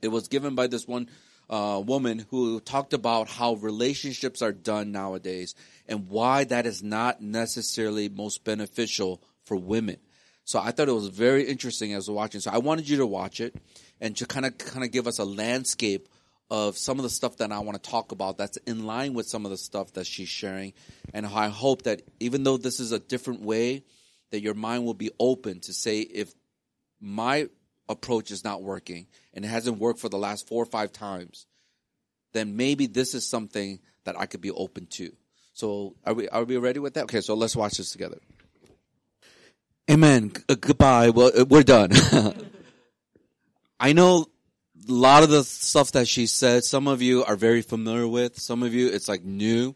It 0.02 0.08
was 0.08 0.28
given 0.28 0.54
by 0.54 0.66
this 0.66 0.86
one 0.86 1.08
uh, 1.48 1.82
woman 1.84 2.26
who 2.30 2.60
talked 2.60 2.92
about 2.92 3.28
how 3.28 3.54
relationships 3.54 4.40
are 4.42 4.52
done 4.52 4.92
nowadays 4.92 5.54
and 5.88 6.08
why 6.08 6.44
that 6.44 6.66
is 6.66 6.82
not 6.82 7.20
necessarily 7.20 8.08
most 8.08 8.44
beneficial 8.44 9.22
for 9.44 9.56
women. 9.56 9.96
So 10.44 10.58
I 10.58 10.70
thought 10.70 10.88
it 10.88 10.92
was 10.92 11.08
very 11.08 11.44
interesting 11.44 11.92
as 11.92 12.08
I 12.08 12.12
was 12.12 12.16
watching. 12.16 12.40
So 12.40 12.50
I 12.50 12.58
wanted 12.58 12.88
you 12.88 12.98
to 12.98 13.06
watch 13.06 13.40
it 13.40 13.54
and 14.00 14.16
to 14.16 14.26
kind 14.26 14.46
of 14.46 14.58
kind 14.58 14.84
of 14.84 14.90
give 14.90 15.06
us 15.06 15.18
a 15.18 15.24
landscape 15.24 16.08
of 16.50 16.76
some 16.76 16.98
of 16.98 17.04
the 17.04 17.10
stuff 17.10 17.36
that 17.36 17.52
I 17.52 17.60
want 17.60 17.82
to 17.82 17.90
talk 17.90 18.12
about 18.12 18.36
that's 18.36 18.56
in 18.58 18.84
line 18.84 19.14
with 19.14 19.28
some 19.28 19.44
of 19.44 19.50
the 19.50 19.56
stuff 19.56 19.92
that 19.92 20.06
she's 20.06 20.28
sharing. 20.28 20.72
And 21.14 21.24
I 21.24 21.48
hope 21.48 21.82
that 21.82 22.02
even 22.18 22.42
though 22.42 22.56
this 22.56 22.80
is 22.80 22.92
a 22.92 22.98
different 22.98 23.42
way, 23.42 23.84
that 24.30 24.40
your 24.40 24.54
mind 24.54 24.84
will 24.84 24.94
be 24.94 25.10
open 25.18 25.60
to 25.60 25.72
say 25.72 26.00
if 26.00 26.32
my 27.00 27.48
approach 27.88 28.30
is 28.30 28.44
not 28.44 28.62
working 28.62 29.06
and 29.34 29.44
it 29.44 29.48
hasn't 29.48 29.78
worked 29.78 30.00
for 30.00 30.08
the 30.08 30.18
last 30.18 30.48
four 30.48 30.62
or 30.62 30.66
five 30.66 30.92
times, 30.92 31.46
then 32.32 32.56
maybe 32.56 32.86
this 32.86 33.14
is 33.14 33.28
something 33.28 33.80
that 34.04 34.18
I 34.18 34.26
could 34.26 34.40
be 34.40 34.50
open 34.50 34.86
to. 34.86 35.12
So 35.52 35.94
are 36.04 36.14
we 36.14 36.28
are 36.28 36.44
we 36.44 36.56
ready 36.56 36.78
with 36.78 36.94
that? 36.94 37.04
Okay, 37.04 37.20
so 37.20 37.34
let's 37.34 37.56
watch 37.56 37.76
this 37.76 37.90
together. 37.90 38.18
Amen. 39.90 40.32
Uh, 40.48 40.54
goodbye. 40.54 41.10
Well, 41.10 41.32
uh, 41.36 41.44
we're 41.44 41.64
done. 41.64 41.90
I 43.80 43.92
know 43.92 44.26
a 44.88 44.92
lot 44.92 45.22
of 45.22 45.30
the 45.30 45.42
stuff 45.42 45.92
that 45.92 46.06
she 46.06 46.26
said, 46.26 46.64
some 46.64 46.86
of 46.86 47.02
you 47.02 47.24
are 47.24 47.36
very 47.36 47.62
familiar 47.62 48.06
with. 48.06 48.38
Some 48.38 48.62
of 48.62 48.72
you, 48.72 48.88
it's 48.88 49.08
like 49.08 49.24
new. 49.24 49.74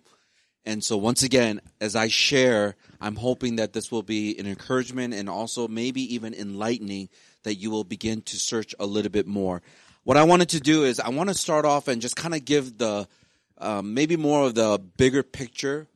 And 0.64 0.82
so 0.82 0.96
once 0.96 1.22
again, 1.22 1.60
as 1.80 1.94
I 1.94 2.08
share, 2.08 2.76
I'm 3.00 3.16
hoping 3.16 3.56
that 3.56 3.72
this 3.72 3.92
will 3.92 4.02
be 4.02 4.38
an 4.38 4.46
encouragement 4.46 5.14
and 5.14 5.28
also 5.28 5.68
maybe 5.68 6.14
even 6.14 6.32
enlightening 6.32 7.08
that 7.44 7.54
you 7.54 7.70
will 7.70 7.84
begin 7.84 8.20
to 8.22 8.36
search 8.36 8.74
a 8.78 8.86
little 8.86 9.10
bit 9.10 9.26
more. 9.26 9.62
What 10.02 10.16
I 10.16 10.24
wanted 10.24 10.50
to 10.50 10.60
do 10.60 10.84
is 10.84 11.00
I 11.00 11.08
want 11.08 11.30
to 11.30 11.34
start 11.34 11.64
off 11.64 11.88
and 11.88 12.02
just 12.02 12.16
kind 12.16 12.34
of 12.34 12.44
give 12.44 12.76
the, 12.76 13.08
um, 13.58 13.94
maybe 13.94 14.16
more 14.16 14.46
of 14.46 14.54
the 14.54 14.78
bigger 14.96 15.22
picture 15.22 15.86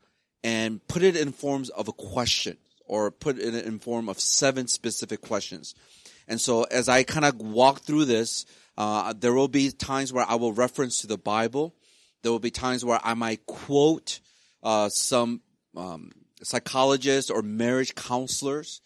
and 0.43 0.87
put 0.89 1.03
it 1.03 1.17
in 1.17 1.33
forms 1.33 1.69
of 1.71 1.89
a 1.89 1.93
question 1.93 2.57
or 2.87 3.11
put 3.11 3.39
it 3.39 3.55
in 3.67 3.79
form 3.79 4.09
of 4.09 4.19
seven 4.19 4.67
specific 4.67 5.21
questions. 5.21 5.75
And 6.27 6.41
so 6.41 6.63
as 6.65 6.89
I 6.89 7.03
kind 7.03 7.25
of 7.25 7.37
walk 7.41 7.81
through 7.81 8.07
this, 8.07 8.47
uh, 8.77 9.13
there 9.13 9.35
will 9.35 9.49
be 9.49 9.71
times 9.71 10.13
where 10.13 10.25
I 10.27 10.37
will 10.37 10.53
reference 10.53 11.01
to 11.01 11.07
the 11.07 11.19
Bible. 11.19 11.75
There 12.23 12.33
will 12.33 12.39
be 12.39 12.51
times 12.51 12.85
where 12.85 13.01
I 13.03 13.15
might 13.15 13.45
quote 13.47 14.21
uh, 14.63 14.89
some 14.89 15.41
um, 15.77 16.13
psychologists 16.43 17.31
or 17.31 17.43
marriage 17.43 17.95
counselors. 17.95 18.81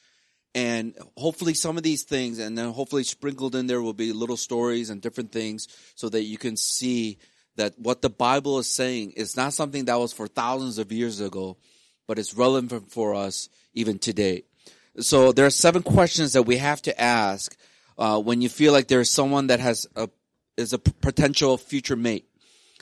And 0.54 0.94
hopefully 1.16 1.54
some 1.54 1.76
of 1.76 1.82
these 1.82 2.02
things, 2.02 2.38
and 2.38 2.56
then 2.58 2.72
hopefully 2.72 3.04
sprinkled 3.04 3.54
in 3.54 3.66
there 3.66 3.80
will 3.80 3.94
be 3.94 4.12
little 4.12 4.36
stories 4.36 4.90
and 4.90 5.00
different 5.00 5.32
things 5.32 5.66
so 5.94 6.08
that 6.10 6.24
you 6.24 6.36
can 6.36 6.56
see 6.56 7.18
that 7.56 7.78
what 7.78 8.02
the 8.02 8.10
Bible 8.10 8.58
is 8.58 8.68
saying 8.68 9.12
is 9.12 9.36
not 9.36 9.54
something 9.54 9.86
that 9.86 9.98
was 9.98 10.12
for 10.12 10.26
thousands 10.26 10.78
of 10.78 10.92
years 10.92 11.20
ago, 11.20 11.56
but 12.06 12.18
it's 12.18 12.34
relevant 12.34 12.90
for 12.90 13.14
us 13.14 13.48
even 13.72 13.98
today. 13.98 14.44
So 14.98 15.32
there 15.32 15.46
are 15.46 15.50
seven 15.50 15.82
questions 15.82 16.34
that 16.34 16.42
we 16.42 16.58
have 16.58 16.82
to 16.82 17.00
ask 17.00 17.56
uh, 17.96 18.20
when 18.20 18.42
you 18.42 18.48
feel 18.48 18.72
like 18.72 18.88
there's 18.88 19.10
someone 19.10 19.46
that 19.46 19.60
has 19.60 19.86
a 19.96 20.08
is 20.58 20.74
a 20.74 20.78
potential 20.78 21.56
future 21.56 21.96
mate. 21.96 22.26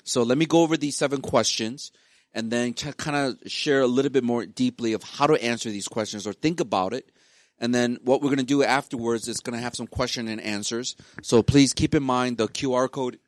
So 0.03 0.23
let 0.25 0.39
me 0.39 0.47
go 0.47 0.63
over 0.63 0.77
these 0.77 0.97
seven 0.97 1.21
questions 1.21 1.93
and 2.33 2.51
then 2.51 2.75
kind 2.75 3.17
of 3.17 3.51
share 3.51 3.81
a 3.81 3.87
little 3.87 4.11
bit 4.11 4.25
more 4.25 4.45
deeply 4.47 4.93
of 4.93 5.03
how 5.03 5.27
to 5.27 5.43
answer 5.43 5.71
these 5.71 5.89
questions 5.89 6.27
or 6.27 6.33
think 6.33 6.61
about 6.61 6.93
it. 6.95 7.11
And 7.61 7.75
then 7.75 7.99
what 8.03 8.23
we're 8.23 8.29
going 8.29 8.39
to 8.39 8.45
do 8.45 8.63
afterwards 8.63 9.29
is 9.29 9.41
going 9.41 9.57
to 9.57 9.63
have 9.63 9.75
some 9.75 9.87
question 9.87 10.29
and 10.29 10.41
answers. 10.41 10.97
So 11.23 11.43
please 11.43 11.75
keep 11.75 11.95
in 11.95 12.03
mind 12.03 12.39
the 12.39 12.49
QR 12.49 12.91
code. 12.91 13.19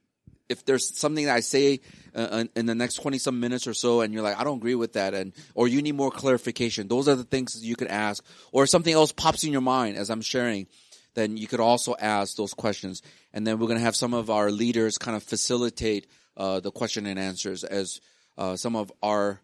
If 0.49 0.65
there's 0.65 0.99
something 0.99 1.27
that 1.27 1.35
I 1.35 1.41
say 1.41 1.81
uh, 2.15 2.45
in 2.57 2.67
the 2.67 2.75
next 2.75 2.97
20 2.97 3.19
some 3.19 3.41
minutes 3.41 3.67
or 3.67 3.75
so 3.75 4.01
and 4.01 4.13
you're 4.13 4.23
like, 4.23 4.39
I 4.39 4.45
don't 4.45 4.59
agree 4.59 4.75
with 4.75 4.95
that 4.95 5.15
and, 5.15 5.33
or 5.55 5.69
you 5.69 5.81
need 5.81 5.95
more 5.95 6.11
clarification, 6.11 6.89
those 6.89 7.09
are 7.09 7.15
the 7.15 7.25
things 7.25 7.65
you 7.65 7.77
can 7.77 7.89
ask 7.89 8.25
or 8.51 8.67
something 8.67 8.93
else 8.93 9.13
pops 9.13 9.45
in 9.45 9.53
your 9.53 9.61
mind 9.63 9.97
as 9.97 10.11
I'm 10.11 10.21
sharing, 10.21 10.67
then 11.15 11.37
you 11.37 11.47
could 11.47 11.61
also 11.61 11.95
ask 11.99 12.37
those 12.37 12.55
questions. 12.55 13.03
And 13.33 13.47
then 13.47 13.59
we're 13.59 13.67
going 13.67 13.79
to 13.79 13.85
have 13.85 13.97
some 13.97 14.15
of 14.15 14.31
our 14.31 14.51
leaders 14.51 14.99
kind 14.99 15.17
of 15.17 15.23
facilitate 15.23 16.07
uh, 16.37 16.61
the 16.61 16.71
question 16.71 17.07
and 17.07 17.19
answers 17.19 17.65
as 17.65 18.01
uh, 18.37 18.57
some 18.57 18.77
of 18.77 18.93
our 19.03 19.41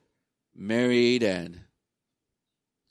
married 0.54 1.22
and 1.22 1.60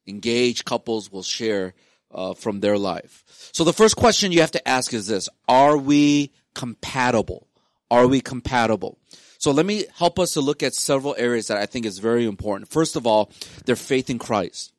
engaged 0.08 0.66
couples 0.66 1.12
will 1.12 1.24
share 1.24 1.74
uh, 2.12 2.34
from 2.34 2.60
their 2.62 2.78
life. 2.78 3.24
So 3.54 3.64
the 3.64 3.74
first 3.74 3.96
question 3.96 4.32
you 4.32 4.42
have 4.42 4.52
to 4.52 4.68
ask 4.68 4.94
is 4.94 5.08
this: 5.08 5.30
Are 5.48 5.78
we 5.78 6.32
compatible? 6.54 7.48
Are 7.90 8.08
we 8.08 8.22
compatible? 8.22 8.98
So 9.40 9.52
let 9.52 9.66
me 9.66 9.86
help 9.96 10.20
us 10.20 10.34
to 10.34 10.42
look 10.42 10.64
at 10.64 10.74
several 10.74 11.16
areas 11.18 11.48
that 11.48 11.58
I 11.58 11.66
think 11.66 11.86
is 11.86 12.00
very 12.00 12.26
important. 12.26 12.70
First 12.70 12.96
of 12.96 13.06
all, 13.06 13.32
their 13.66 13.76
faith 13.76 14.10
in 14.10 14.20
Christ. 14.20 14.74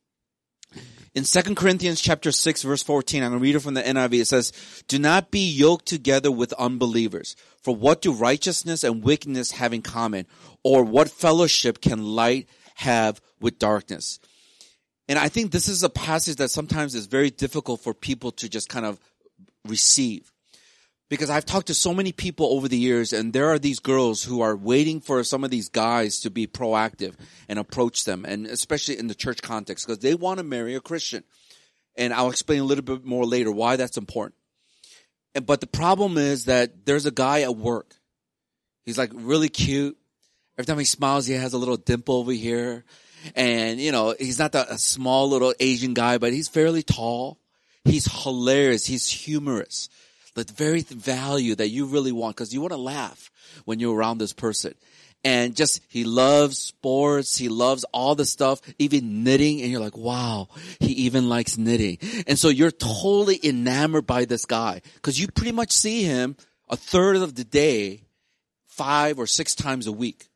In 1.14 1.24
2 1.24 1.54
Corinthians 1.54 2.00
chapter 2.00 2.30
6 2.30 2.62
verse 2.62 2.82
14, 2.82 3.22
I'm 3.22 3.30
going 3.30 3.40
to 3.40 3.42
read 3.42 3.56
it 3.56 3.60
from 3.60 3.74
the 3.74 3.82
NIV. 3.82 4.20
It 4.20 4.26
says, 4.26 4.52
Do 4.88 4.98
not 4.98 5.30
be 5.30 5.48
yoked 5.48 5.86
together 5.86 6.30
with 6.30 6.52
unbelievers. 6.54 7.34
For 7.62 7.74
what 7.74 8.02
do 8.02 8.12
righteousness 8.12 8.84
and 8.84 9.02
wickedness 9.02 9.52
have 9.52 9.72
in 9.72 9.82
common? 9.82 10.26
Or 10.62 10.84
what 10.84 11.08
fellowship 11.08 11.80
can 11.80 12.04
light 12.04 12.48
have 12.76 13.20
with 13.40 13.58
darkness? 13.58 14.20
And 15.08 15.18
I 15.18 15.28
think 15.28 15.50
this 15.50 15.68
is 15.68 15.82
a 15.82 15.88
passage 15.88 16.36
that 16.36 16.50
sometimes 16.50 16.94
is 16.94 17.06
very 17.06 17.30
difficult 17.30 17.80
for 17.80 17.94
people 17.94 18.30
to 18.32 18.48
just 18.48 18.68
kind 18.68 18.84
of 18.84 19.00
receive. 19.66 20.30
Because 21.08 21.30
I've 21.30 21.46
talked 21.46 21.68
to 21.68 21.74
so 21.74 21.94
many 21.94 22.12
people 22.12 22.52
over 22.52 22.68
the 22.68 22.76
years 22.76 23.14
and 23.14 23.32
there 23.32 23.48
are 23.48 23.58
these 23.58 23.78
girls 23.78 24.22
who 24.22 24.42
are 24.42 24.54
waiting 24.54 25.00
for 25.00 25.24
some 25.24 25.42
of 25.42 25.50
these 25.50 25.70
guys 25.70 26.20
to 26.20 26.30
be 26.30 26.46
proactive 26.46 27.14
and 27.48 27.58
approach 27.58 28.04
them. 28.04 28.26
And 28.28 28.46
especially 28.46 28.98
in 28.98 29.06
the 29.06 29.14
church 29.14 29.40
context 29.40 29.86
because 29.86 30.00
they 30.00 30.14
want 30.14 30.36
to 30.38 30.44
marry 30.44 30.74
a 30.74 30.80
Christian. 30.80 31.24
And 31.96 32.12
I'll 32.12 32.28
explain 32.28 32.60
a 32.60 32.64
little 32.64 32.84
bit 32.84 33.06
more 33.06 33.24
later 33.24 33.50
why 33.50 33.76
that's 33.76 33.96
important. 33.96 34.34
And, 35.34 35.46
but 35.46 35.62
the 35.62 35.66
problem 35.66 36.18
is 36.18 36.44
that 36.44 36.84
there's 36.84 37.06
a 37.06 37.10
guy 37.10 37.40
at 37.40 37.56
work. 37.56 37.94
He's 38.84 38.98
like 38.98 39.10
really 39.14 39.48
cute. 39.48 39.96
Every 40.58 40.66
time 40.66 40.78
he 40.78 40.84
smiles, 40.84 41.26
he 41.26 41.34
has 41.34 41.54
a 41.54 41.58
little 41.58 41.76
dimple 41.76 42.16
over 42.16 42.32
here. 42.32 42.84
And, 43.34 43.80
you 43.80 43.92
know, 43.92 44.14
he's 44.18 44.38
not 44.38 44.52
the, 44.52 44.70
a 44.72 44.78
small 44.78 45.28
little 45.28 45.54
Asian 45.60 45.94
guy, 45.94 46.18
but 46.18 46.32
he's 46.32 46.48
fairly 46.48 46.82
tall. 46.82 47.38
He's 47.84 48.22
hilarious. 48.22 48.86
He's 48.86 49.08
humorous 49.08 49.88
the 50.44 50.52
very 50.52 50.82
value 50.82 51.54
that 51.56 51.68
you 51.68 51.86
really 51.86 52.12
want 52.12 52.36
because 52.36 52.54
you 52.54 52.60
want 52.60 52.72
to 52.72 52.78
laugh 52.78 53.30
when 53.64 53.80
you're 53.80 53.94
around 53.94 54.18
this 54.18 54.32
person. 54.32 54.74
And 55.24 55.56
just, 55.56 55.80
he 55.88 56.04
loves 56.04 56.58
sports. 56.58 57.36
He 57.36 57.48
loves 57.48 57.84
all 57.92 58.14
the 58.14 58.24
stuff, 58.24 58.60
even 58.78 59.24
knitting. 59.24 59.60
And 59.60 59.70
you're 59.70 59.80
like, 59.80 59.96
wow, 59.96 60.48
he 60.78 60.92
even 60.92 61.28
likes 61.28 61.58
knitting. 61.58 61.98
And 62.28 62.38
so 62.38 62.48
you're 62.48 62.70
totally 62.70 63.40
enamored 63.42 64.06
by 64.06 64.26
this 64.26 64.44
guy 64.44 64.80
because 64.94 65.18
you 65.18 65.26
pretty 65.26 65.52
much 65.52 65.72
see 65.72 66.04
him 66.04 66.36
a 66.68 66.76
third 66.76 67.16
of 67.16 67.34
the 67.34 67.44
day, 67.44 68.04
five 68.68 69.18
or 69.18 69.26
six 69.26 69.56
times 69.56 69.88
a 69.88 69.92
week. 69.92 70.28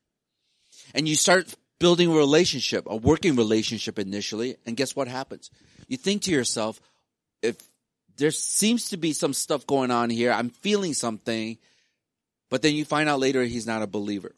And 0.94 1.08
you 1.08 1.14
start 1.14 1.54
building 1.82 2.10
a 2.10 2.14
relationship, 2.16 2.86
a 2.86 2.96
working 2.96 3.34
relationship 3.36 3.98
initially. 3.98 4.56
And 4.64 4.76
guess 4.76 4.94
what 4.94 5.08
happens? 5.08 5.50
You 5.88 5.96
think 5.96 6.22
to 6.22 6.30
yourself, 6.30 6.80
if 7.42 7.56
there 8.16 8.30
seems 8.30 8.90
to 8.90 8.96
be 8.96 9.12
some 9.12 9.32
stuff 9.32 9.66
going 9.66 9.90
on 9.90 10.10
here. 10.10 10.32
I'm 10.32 10.50
feeling 10.50 10.94
something, 10.94 11.58
but 12.50 12.62
then 12.62 12.74
you 12.74 12.84
find 12.84 13.08
out 13.08 13.20
later 13.20 13.42
he's 13.42 13.66
not 13.66 13.82
a 13.82 13.86
believer. 13.86 14.34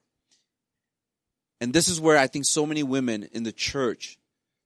And 1.61 1.73
this 1.73 1.89
is 1.89 2.01
where 2.01 2.17
I 2.17 2.27
think 2.27 2.45
so 2.45 2.67
many 2.67 2.83
women 2.83 3.29
in 3.33 3.43
the 3.43 3.53
church, 3.53 4.19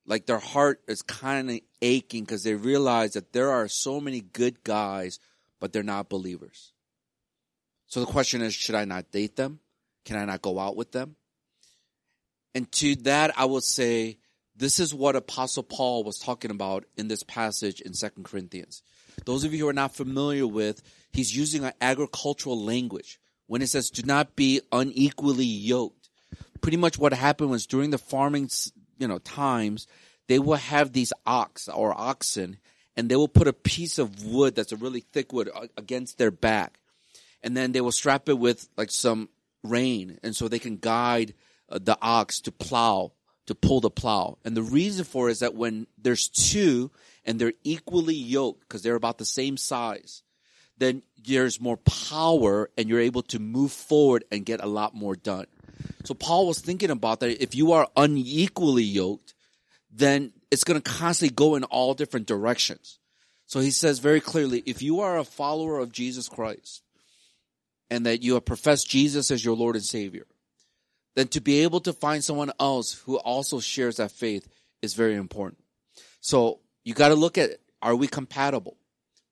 like 0.06 0.26
their 0.26 0.38
heart 0.38 0.80
is 0.88 1.02
kind 1.02 1.50
of 1.50 1.60
aching 1.82 2.24
because 2.24 2.42
they 2.42 2.54
realize 2.54 3.12
that 3.12 3.32
there 3.32 3.50
are 3.50 3.68
so 3.68 4.00
many 4.00 4.20
good 4.20 4.62
guys, 4.64 5.20
but 5.60 5.72
they're 5.72 5.82
not 5.82 6.08
believers. 6.08 6.72
So 7.86 8.00
the 8.00 8.06
question 8.06 8.42
is, 8.42 8.54
should 8.54 8.74
I 8.74 8.84
not 8.84 9.10
date 9.10 9.36
them? 9.36 9.60
Can 10.04 10.16
I 10.16 10.24
not 10.24 10.42
go 10.42 10.58
out 10.58 10.76
with 10.76 10.92
them? 10.92 11.16
And 12.54 12.70
to 12.72 12.96
that, 12.96 13.38
I 13.38 13.44
will 13.44 13.60
say, 13.60 14.18
this 14.56 14.80
is 14.80 14.92
what 14.92 15.14
Apostle 15.16 15.62
Paul 15.62 16.02
was 16.02 16.18
talking 16.18 16.50
about 16.50 16.84
in 16.96 17.08
this 17.08 17.22
passage 17.22 17.80
in 17.80 17.94
Second 17.94 18.24
Corinthians. 18.24 18.82
Those 19.24 19.44
of 19.44 19.52
you 19.52 19.60
who 19.60 19.68
are 19.68 19.72
not 19.72 19.94
familiar 19.94 20.46
with, 20.46 20.82
he's 21.12 21.36
using 21.36 21.64
an 21.64 21.72
agricultural 21.80 22.60
language 22.60 23.20
when 23.46 23.62
it 23.62 23.68
says 23.68 23.90
do 23.90 24.02
not 24.02 24.36
be 24.36 24.60
unequally 24.72 25.44
yoked. 25.44 26.08
Pretty 26.60 26.76
much 26.76 26.98
what 26.98 27.12
happened 27.12 27.50
was 27.50 27.66
during 27.66 27.90
the 27.90 27.98
farming, 27.98 28.50
you 28.98 29.06
know, 29.06 29.18
times, 29.18 29.86
they 30.26 30.38
will 30.38 30.56
have 30.56 30.92
these 30.92 31.12
ox 31.24 31.68
or 31.68 31.98
oxen 31.98 32.58
and 32.96 33.08
they 33.08 33.16
will 33.16 33.28
put 33.28 33.46
a 33.46 33.52
piece 33.52 33.98
of 33.98 34.24
wood 34.24 34.56
that's 34.56 34.72
a 34.72 34.76
really 34.76 35.00
thick 35.00 35.32
wood 35.32 35.48
against 35.76 36.18
their 36.18 36.32
back. 36.32 36.80
And 37.44 37.56
then 37.56 37.70
they 37.70 37.80
will 37.80 37.92
strap 37.92 38.28
it 38.28 38.38
with 38.38 38.68
like 38.76 38.90
some 38.90 39.28
rein. 39.62 40.18
And 40.24 40.34
so 40.34 40.48
they 40.48 40.58
can 40.58 40.78
guide 40.78 41.30
uh, 41.30 41.32
Uh, 41.70 41.78
the 41.82 41.98
ox 42.00 42.40
to 42.40 42.52
plow 42.52 43.12
to 43.48 43.54
pull 43.54 43.80
the 43.80 43.90
plow. 43.90 44.36
And 44.44 44.54
the 44.54 44.62
reason 44.62 45.06
for 45.06 45.28
it 45.28 45.32
is 45.32 45.38
that 45.38 45.54
when 45.54 45.86
there's 45.96 46.28
two 46.28 46.90
and 47.24 47.40
they're 47.40 47.54
equally 47.64 48.14
yoked 48.14 48.60
because 48.60 48.82
they're 48.82 48.94
about 48.94 49.16
the 49.16 49.24
same 49.24 49.56
size, 49.56 50.22
then 50.76 51.02
there's 51.26 51.58
more 51.58 51.78
power 51.78 52.70
and 52.76 52.88
you're 52.90 53.00
able 53.00 53.22
to 53.22 53.38
move 53.38 53.72
forward 53.72 54.24
and 54.30 54.44
get 54.44 54.62
a 54.62 54.66
lot 54.66 54.94
more 54.94 55.16
done. 55.16 55.46
So 56.04 56.12
Paul 56.12 56.46
was 56.46 56.60
thinking 56.60 56.90
about 56.90 57.20
that. 57.20 57.42
If 57.42 57.54
you 57.54 57.72
are 57.72 57.88
unequally 57.96 58.84
yoked, 58.84 59.34
then 59.90 60.32
it's 60.50 60.64
going 60.64 60.80
to 60.80 60.90
constantly 60.90 61.34
go 61.34 61.54
in 61.54 61.64
all 61.64 61.94
different 61.94 62.26
directions. 62.26 62.98
So 63.46 63.60
he 63.60 63.70
says 63.70 63.98
very 63.98 64.20
clearly, 64.20 64.62
if 64.66 64.82
you 64.82 65.00
are 65.00 65.16
a 65.16 65.24
follower 65.24 65.78
of 65.78 65.90
Jesus 65.90 66.28
Christ 66.28 66.82
and 67.90 68.04
that 68.04 68.22
you 68.22 68.34
have 68.34 68.44
professed 68.44 68.90
Jesus 68.90 69.30
as 69.30 69.42
your 69.42 69.56
Lord 69.56 69.74
and 69.74 69.84
Savior, 69.84 70.26
then 71.18 71.26
to 71.26 71.40
be 71.40 71.64
able 71.64 71.80
to 71.80 71.92
find 71.92 72.22
someone 72.22 72.52
else 72.60 72.92
who 72.92 73.18
also 73.18 73.58
shares 73.58 73.96
that 73.96 74.12
faith 74.12 74.46
is 74.82 74.94
very 74.94 75.16
important. 75.16 75.58
So 76.20 76.60
you 76.84 76.94
got 76.94 77.08
to 77.08 77.16
look 77.16 77.36
at 77.36 77.58
are 77.82 77.96
we 77.96 78.06
compatible? 78.06 78.76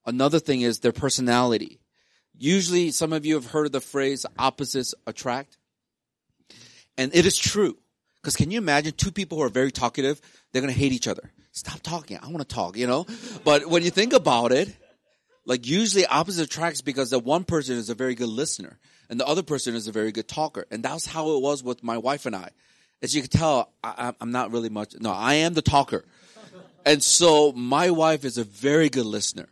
Another 0.05 0.41
thing 0.41 0.63
is 0.63 0.81
their 0.81 0.91
personality. 0.91 1.79
Usually, 2.37 2.91
some 2.91 3.13
of 3.13 3.25
you 3.25 3.35
have 3.35 3.47
heard 3.47 3.71
the 3.71 3.81
phrase 3.81 4.27
opposites 4.37 4.97
attract. 5.07 5.59
And 6.99 7.15
it 7.15 7.25
is 7.25 7.39
true. 7.39 7.77
Because 8.17 8.35
can 8.35 8.51
you 8.51 8.59
imagine 8.59 8.93
two 8.93 9.13
people 9.13 9.39
who 9.39 9.45
are 9.45 9.49
very 9.49 9.71
talkative? 9.71 10.21
They're 10.53 10.63
going 10.63 10.75
to 10.75 10.79
hate 10.79 10.93
each 10.93 11.07
other. 11.07 11.31
Stop 11.53 11.81
talking. 11.83 12.19
I 12.21 12.27
want 12.27 12.39
to 12.39 12.55
talk, 12.55 12.77
you 12.77 12.89
know? 12.89 13.07
But 13.45 13.67
when 13.67 13.85
you 13.85 13.91
think 13.91 14.13
about 14.13 14.51
it, 14.51 14.77
like 15.47 15.67
usually 15.67 16.05
opposite 16.05 16.45
attracts 16.45 16.83
because 16.83 17.11
the 17.11 17.19
one 17.19 17.45
person 17.45 17.77
is 17.77 17.89
a 17.89 17.95
very 17.95 18.15
good 18.15 18.29
listener 18.29 18.79
and 19.09 19.19
the 19.19 19.27
other 19.27 19.43
person 19.43 19.75
is 19.75 19.89
a 19.89 19.93
very 19.93 20.13
good 20.13 20.29
talker. 20.29 20.67
And 20.71 20.83
that's 20.83 21.07
how 21.07 21.31
it 21.37 21.43
was 21.43 21.63
with 21.63 21.83
my 21.83 21.97
wife 21.97 22.27
and 22.27 22.37
I. 22.37 22.51
As 23.03 23.15
you 23.15 23.23
can 23.23 23.31
tell, 23.31 23.73
I, 23.85 24.13
am 24.21 24.33
not 24.33 24.51
really 24.51 24.69
much, 24.69 24.95
no, 24.99 25.13
I 25.13 25.35
am 25.35 25.55
the 25.55 25.63
talker. 25.63 26.05
And 26.85 27.03
so 27.03 27.53
my 27.53 27.91
wife 27.91 28.25
is 28.25 28.39
a 28.39 28.45
very 28.45 28.89
good 28.89 29.07
listener. 29.07 29.49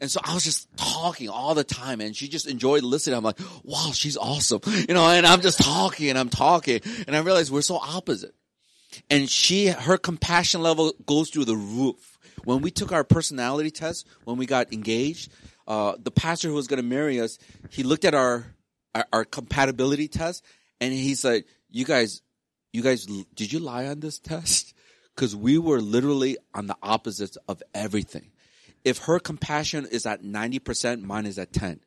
And 0.00 0.10
so 0.10 0.20
I 0.24 0.34
was 0.34 0.42
just 0.42 0.68
talking 0.76 1.28
all 1.28 1.54
the 1.54 1.64
time 1.64 2.00
and 2.00 2.14
she 2.14 2.28
just 2.28 2.48
enjoyed 2.48 2.82
listening. 2.82 3.16
I'm 3.16 3.22
like, 3.22 3.38
wow, 3.62 3.92
she's 3.92 4.16
awesome. 4.16 4.60
You 4.66 4.94
know, 4.94 5.08
and 5.08 5.24
I'm 5.24 5.40
just 5.40 5.62
talking 5.62 6.10
and 6.10 6.18
I'm 6.18 6.28
talking 6.28 6.80
and 7.06 7.14
I 7.14 7.20
realized 7.20 7.52
we're 7.52 7.62
so 7.62 7.76
opposite. 7.76 8.34
And 9.10 9.30
she, 9.30 9.68
her 9.68 9.96
compassion 9.96 10.60
level 10.60 10.92
goes 11.06 11.30
through 11.30 11.44
the 11.46 11.56
roof. 11.56 12.11
When 12.44 12.62
we 12.62 12.70
took 12.70 12.92
our 12.92 13.04
personality 13.04 13.70
test, 13.70 14.06
when 14.24 14.36
we 14.36 14.46
got 14.46 14.72
engaged, 14.72 15.32
uh, 15.66 15.94
the 15.98 16.10
pastor 16.10 16.48
who 16.48 16.54
was 16.54 16.66
going 16.66 16.82
to 16.82 16.88
marry 16.88 17.20
us, 17.20 17.38
he 17.70 17.82
looked 17.82 18.04
at 18.04 18.14
our 18.14 18.46
our, 18.94 19.06
our 19.12 19.24
compatibility 19.24 20.08
test, 20.08 20.44
and 20.80 20.92
he 20.92 21.14
said, 21.14 21.44
"You 21.70 21.84
guys, 21.84 22.22
you 22.72 22.82
guys, 22.82 23.06
did 23.06 23.52
you 23.52 23.58
lie 23.58 23.86
on 23.86 24.00
this 24.00 24.18
test? 24.18 24.74
Because 25.14 25.36
we 25.36 25.58
were 25.58 25.82
literally 25.82 26.38
on 26.54 26.68
the 26.68 26.76
opposites 26.82 27.36
of 27.46 27.62
everything." 27.74 28.32
if 28.84 28.98
her 28.98 29.18
compassion 29.18 29.86
is 29.86 30.06
at 30.06 30.22
90%, 30.22 31.02
mine 31.02 31.26
is 31.26 31.38
at 31.38 31.52
10. 31.52 31.80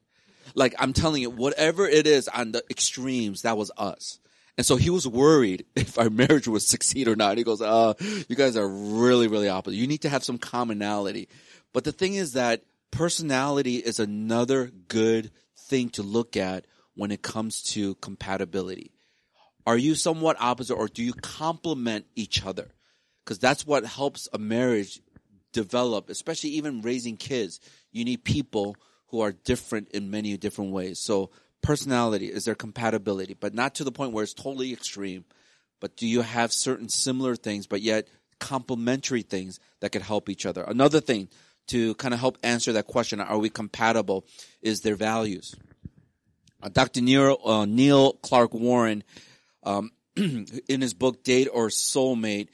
Like 0.53 0.75
I'm 0.79 0.93
telling 0.93 1.21
you, 1.21 1.29
whatever 1.29 1.88
it 1.88 2.07
is 2.07 2.27
on 2.27 2.51
the 2.51 2.63
extremes, 2.69 3.41
that 3.41 3.57
was 3.57 3.71
us. 3.77 4.19
And 4.57 4.65
so 4.65 4.75
he 4.75 4.89
was 4.89 5.07
worried 5.07 5.65
if 5.75 5.97
our 6.00 6.09
marriage 6.09 6.47
would 6.47 6.62
succeed 6.62 7.07
or 7.07 7.15
not. 7.15 7.38
He 7.38 7.43
goes, 7.43 7.62
uh, 7.62 7.93
you 8.27 8.35
guys 8.35 8.55
are 8.55 8.67
really, 8.67 9.27
really 9.27 9.50
opposite. 9.50 9.77
You 9.77 9.88
need 9.88 10.01
to 10.03 10.09
have 10.09 10.24
some 10.24 10.38
commonality. 10.38 11.27
But 11.74 11.83
the 11.83 11.91
thing 11.91 12.13
is 12.13 12.33
that 12.33 12.63
personality 12.91 13.77
is 13.77 14.00
another 14.00 14.71
good 14.88 15.31
thing 15.57 15.89
to 15.89 16.03
look 16.03 16.38
at 16.38 16.65
when 16.95 17.12
it 17.12 17.21
comes 17.21 17.62
to 17.62 17.95
compatibility. 17.95 18.91
Are 19.67 19.77
you 19.77 19.95
somewhat 19.95 20.38
opposite 20.39 20.75
or 20.75 20.88
do 20.88 21.03
you 21.03 21.13
complement 21.13 22.05
each 22.15 22.45
other? 22.45 22.71
Because 23.24 23.39
that's 23.39 23.65
what 23.65 23.85
helps 23.85 24.29
a 24.31 24.38
marriage 24.38 25.01
develop, 25.51 26.09
especially 26.09 26.51
even 26.51 26.81
raising 26.81 27.17
kids. 27.17 27.59
You 27.91 28.05
need 28.05 28.24
people 28.24 28.77
who 29.07 29.21
are 29.21 29.31
different 29.31 29.89
in 29.89 30.12
many 30.12 30.38
different 30.38 30.71
ways. 30.71 31.00
So 31.00 31.31
personality 31.65 32.27
is 32.27 32.45
there 32.45 32.55
compatibility, 32.55 33.34
but 33.34 33.53
not 33.53 33.75
to 33.75 33.84
the 33.84 33.91
point 33.91 34.12
where 34.12 34.24
it's 34.24 34.34
totally 34.34 34.72
extreme. 34.72 35.25
But 35.79 35.98
do 35.98 36.07
you 36.07 36.22
have 36.22 36.53
certain 36.53 36.89
similar 36.89 37.36
things, 37.36 37.67
but 37.67 37.81
yet 37.81 38.07
complementary 38.39 39.24
things 39.24 39.60
that 39.81 39.91
could 39.91 40.01
help 40.01 40.29
each 40.29 40.45
other? 40.45 40.63
Another 40.63 41.01
thing 41.01 41.27
to 41.67 41.95
kind 41.95 42.13
of 42.13 42.19
help 42.19 42.38
answer 42.43 42.74
that 42.74 42.88
question, 42.88 43.19
are 43.19 43.38
we 43.38 43.50
compatible, 43.50 44.25
is 44.62 44.81
their 44.81 44.95
values. 44.95 45.55
Uh, 46.62 46.69
Dr. 46.69 47.01
Neil, 47.01 47.38
uh, 47.43 47.65
Neil 47.65 48.13
Clark 48.13 48.53
Warren, 48.53 49.03
um, 49.63 49.91
in 50.15 50.81
his 50.81 50.93
book 50.93 51.24
Date 51.24 51.50
or 51.51 51.67
Soulmate, 51.67 52.50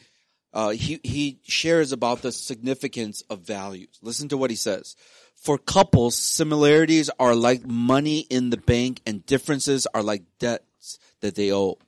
uh, 0.53 0.70
he, 0.70 1.00
he 1.03 1.39
shares 1.44 1.91
about 1.91 2.22
the 2.22 2.32
significance 2.32 3.22
of 3.30 3.41
values. 3.41 4.00
Listen 4.01 4.30
to 4.30 4.38
what 4.38 4.50
he 4.50 4.56
says. 4.56 4.96
For 5.41 5.57
couples, 5.57 6.15
similarities 6.15 7.10
are 7.19 7.33
like 7.33 7.65
money 7.65 8.19
in 8.29 8.51
the 8.51 8.57
bank 8.57 9.01
and 9.07 9.25
differences 9.25 9.88
are 9.91 10.03
like 10.03 10.21
debts 10.38 11.00
that 11.21 11.33
they 11.33 11.51
owe. 11.51 11.79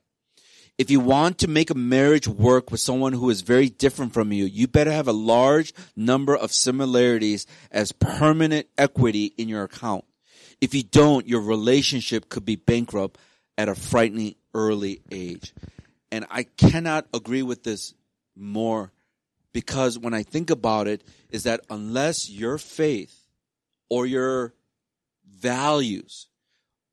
If 0.79 0.89
you 0.89 0.99
want 0.99 1.37
to 1.37 1.47
make 1.47 1.69
a 1.69 1.75
marriage 1.75 2.27
work 2.27 2.71
with 2.71 2.79
someone 2.79 3.13
who 3.13 3.29
is 3.29 3.41
very 3.41 3.69
different 3.69 4.11
from 4.11 4.31
you, 4.31 4.45
you 4.45 4.67
better 4.67 4.91
have 4.91 5.07
a 5.07 5.13
large 5.13 5.71
number 5.95 6.35
of 6.35 6.51
similarities 6.51 7.45
as 7.69 7.91
permanent 7.91 8.65
equity 8.75 9.25
in 9.37 9.49
your 9.49 9.65
account. 9.65 10.03
If 10.59 10.73
you 10.73 10.81
don't, 10.81 11.27
your 11.27 11.41
relationship 11.41 12.29
could 12.29 12.45
be 12.45 12.55
bankrupt 12.55 13.19
at 13.55 13.69
a 13.69 13.75
frightening 13.75 14.33
early 14.55 15.03
age. 15.11 15.53
And 16.11 16.25
I 16.31 16.41
cannot 16.41 17.05
agree 17.13 17.43
with 17.43 17.61
this 17.61 17.93
more 18.35 18.91
because 19.51 19.99
when 19.99 20.15
I 20.15 20.23
think 20.23 20.49
about 20.49 20.87
it, 20.87 21.03
is 21.29 21.43
that 21.43 21.61
unless 21.69 22.31
your 22.31 22.57
faith 22.57 23.22
or 23.93 24.07
your 24.07 24.55
values 25.37 26.25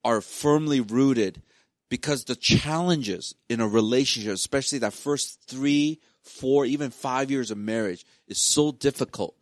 are 0.05 0.21
firmly 0.21 0.83
rooted 0.83 1.41
because 1.89 2.25
the 2.25 2.37
challenges 2.37 3.35
in 3.49 3.63
a 3.63 3.67
relationship, 3.67 4.35
especially 4.35 4.81
that 4.81 4.93
first 4.93 5.41
three, 5.49 5.99
four, 6.21 6.67
even 6.67 6.91
five 6.91 7.31
years 7.31 7.51
of 7.51 7.57
marriage 7.57 8.05
is 8.29 8.37
so 8.37 8.71
difficult 8.71 9.35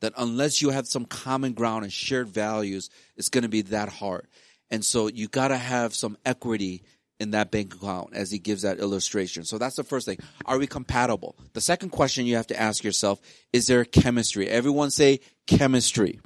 that 0.00 0.12
unless 0.16 0.60
you 0.60 0.70
have 0.70 0.88
some 0.88 1.04
common 1.04 1.52
ground 1.52 1.84
and 1.84 1.92
shared 1.92 2.26
values, 2.26 2.90
it's 3.16 3.28
going 3.28 3.42
to 3.42 3.48
be 3.48 3.62
that 3.62 3.88
hard. 3.90 4.26
And 4.72 4.84
so 4.84 5.06
you 5.06 5.28
got 5.28 5.48
to 5.48 5.56
have 5.56 5.94
some 5.94 6.18
equity 6.26 6.82
in 7.20 7.30
that 7.30 7.52
bank 7.52 7.76
account 7.76 8.10
as 8.12 8.32
he 8.32 8.40
gives 8.40 8.62
that 8.62 8.80
illustration. 8.80 9.44
So 9.44 9.56
that's 9.56 9.76
the 9.76 9.84
first 9.84 10.04
thing. 10.04 10.18
Are 10.46 10.58
we 10.58 10.66
compatible? 10.66 11.36
The 11.52 11.60
second 11.60 11.90
question 11.90 12.26
you 12.26 12.34
have 12.34 12.48
to 12.48 12.60
ask 12.60 12.82
yourself, 12.82 13.20
is 13.52 13.68
there 13.68 13.84
chemistry? 13.84 14.48
Everyone 14.48 14.90
say 14.90 15.20
chemistry. 15.46 16.18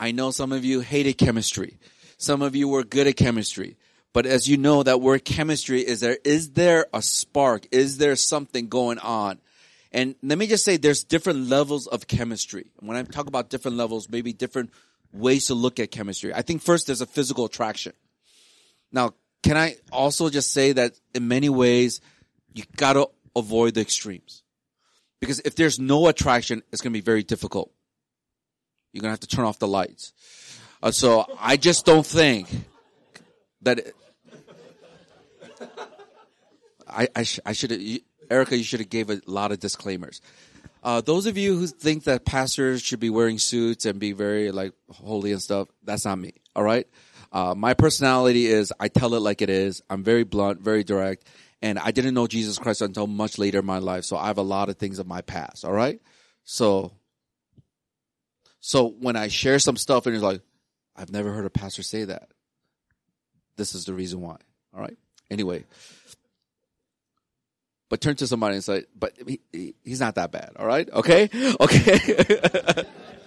I 0.00 0.12
know 0.12 0.30
some 0.30 0.50
of 0.50 0.64
you 0.64 0.80
hated 0.80 1.18
chemistry. 1.18 1.78
Some 2.16 2.40
of 2.40 2.56
you 2.56 2.68
were 2.68 2.82
good 2.82 3.06
at 3.06 3.16
chemistry. 3.16 3.76
But 4.14 4.24
as 4.24 4.48
you 4.48 4.56
know, 4.56 4.82
that 4.82 5.02
word 5.02 5.26
chemistry 5.26 5.82
is 5.86 6.00
there, 6.00 6.18
is 6.24 6.52
there 6.52 6.86
a 6.94 7.02
spark? 7.02 7.66
Is 7.70 7.98
there 7.98 8.16
something 8.16 8.68
going 8.68 8.98
on? 8.98 9.38
And 9.92 10.14
let 10.22 10.38
me 10.38 10.46
just 10.46 10.64
say 10.64 10.78
there's 10.78 11.04
different 11.04 11.50
levels 11.50 11.86
of 11.86 12.06
chemistry. 12.06 12.70
When 12.80 12.96
I 12.96 13.02
talk 13.02 13.26
about 13.26 13.50
different 13.50 13.76
levels, 13.76 14.08
maybe 14.08 14.32
different 14.32 14.70
ways 15.12 15.48
to 15.48 15.54
look 15.54 15.78
at 15.78 15.90
chemistry. 15.90 16.32
I 16.32 16.42
think 16.42 16.62
first 16.62 16.86
there's 16.86 17.02
a 17.02 17.06
physical 17.06 17.44
attraction. 17.44 17.92
Now, 18.90 19.14
can 19.42 19.58
I 19.58 19.76
also 19.92 20.30
just 20.30 20.52
say 20.52 20.72
that 20.72 20.98
in 21.14 21.28
many 21.28 21.50
ways, 21.50 22.00
you 22.54 22.64
gotta 22.76 23.06
avoid 23.36 23.74
the 23.74 23.82
extremes. 23.82 24.42
Because 25.20 25.40
if 25.40 25.56
there's 25.56 25.78
no 25.78 26.08
attraction, 26.08 26.62
it's 26.72 26.80
gonna 26.80 26.94
be 26.94 27.00
very 27.00 27.22
difficult. 27.22 27.70
You're 28.92 29.02
gonna 29.02 29.12
have 29.12 29.20
to 29.20 29.26
turn 29.26 29.44
off 29.44 29.58
the 29.58 29.68
lights. 29.68 30.12
Uh, 30.82 30.90
so 30.90 31.26
I 31.38 31.56
just 31.56 31.84
don't 31.84 32.06
think 32.06 32.48
that 33.62 33.78
it, 33.78 33.94
I, 36.88 37.08
I, 37.14 37.22
sh- 37.22 37.40
I 37.44 37.52
should 37.52 38.02
Erica, 38.30 38.56
you 38.56 38.64
should 38.64 38.80
have 38.80 38.88
gave 38.88 39.10
a 39.10 39.20
lot 39.26 39.52
of 39.52 39.60
disclaimers. 39.60 40.20
Uh, 40.82 41.00
those 41.00 41.26
of 41.26 41.36
you 41.36 41.58
who 41.58 41.66
think 41.66 42.04
that 42.04 42.24
pastors 42.24 42.80
should 42.80 43.00
be 43.00 43.10
wearing 43.10 43.38
suits 43.38 43.84
and 43.84 43.98
be 43.98 44.12
very 44.12 44.50
like 44.50 44.72
holy 44.90 45.32
and 45.32 45.42
stuff, 45.42 45.68
that's 45.84 46.04
not 46.04 46.18
me. 46.18 46.32
All 46.56 46.62
right. 46.62 46.86
Uh, 47.32 47.54
my 47.54 47.74
personality 47.74 48.46
is 48.46 48.72
I 48.80 48.88
tell 48.88 49.14
it 49.14 49.20
like 49.20 49.42
it 49.42 49.50
is. 49.50 49.82
I'm 49.90 50.02
very 50.02 50.24
blunt, 50.24 50.60
very 50.60 50.82
direct, 50.82 51.26
and 51.62 51.78
I 51.78 51.90
didn't 51.90 52.14
know 52.14 52.26
Jesus 52.26 52.58
Christ 52.58 52.80
until 52.80 53.06
much 53.06 53.38
later 53.38 53.58
in 53.58 53.66
my 53.66 53.78
life. 53.78 54.04
So 54.04 54.16
I 54.16 54.28
have 54.28 54.38
a 54.38 54.42
lot 54.42 54.68
of 54.68 54.76
things 54.78 54.98
of 54.98 55.06
my 55.06 55.20
past. 55.20 55.64
All 55.64 55.72
right. 55.72 56.00
So, 56.44 56.92
so 58.60 58.88
when 58.88 59.16
I 59.16 59.28
share 59.28 59.58
some 59.58 59.76
stuff 59.76 60.06
and 60.06 60.14
it's 60.14 60.24
like, 60.24 60.42
I've 60.96 61.10
never 61.10 61.32
heard 61.32 61.46
a 61.46 61.50
pastor 61.50 61.82
say 61.82 62.04
that. 62.04 62.28
This 63.56 63.74
is 63.74 63.84
the 63.84 63.94
reason 63.94 64.20
why. 64.20 64.36
All 64.74 64.80
right. 64.80 64.96
Anyway, 65.30 65.64
but 67.88 68.00
turn 68.00 68.16
to 68.16 68.26
somebody 68.26 68.54
and 68.54 68.64
say, 68.64 68.84
but 68.96 69.12
he, 69.52 69.74
he's 69.82 70.00
not 70.00 70.14
that 70.14 70.30
bad. 70.30 70.52
All 70.56 70.66
right. 70.66 70.88
Okay. 70.90 71.28
Okay. 71.60 72.84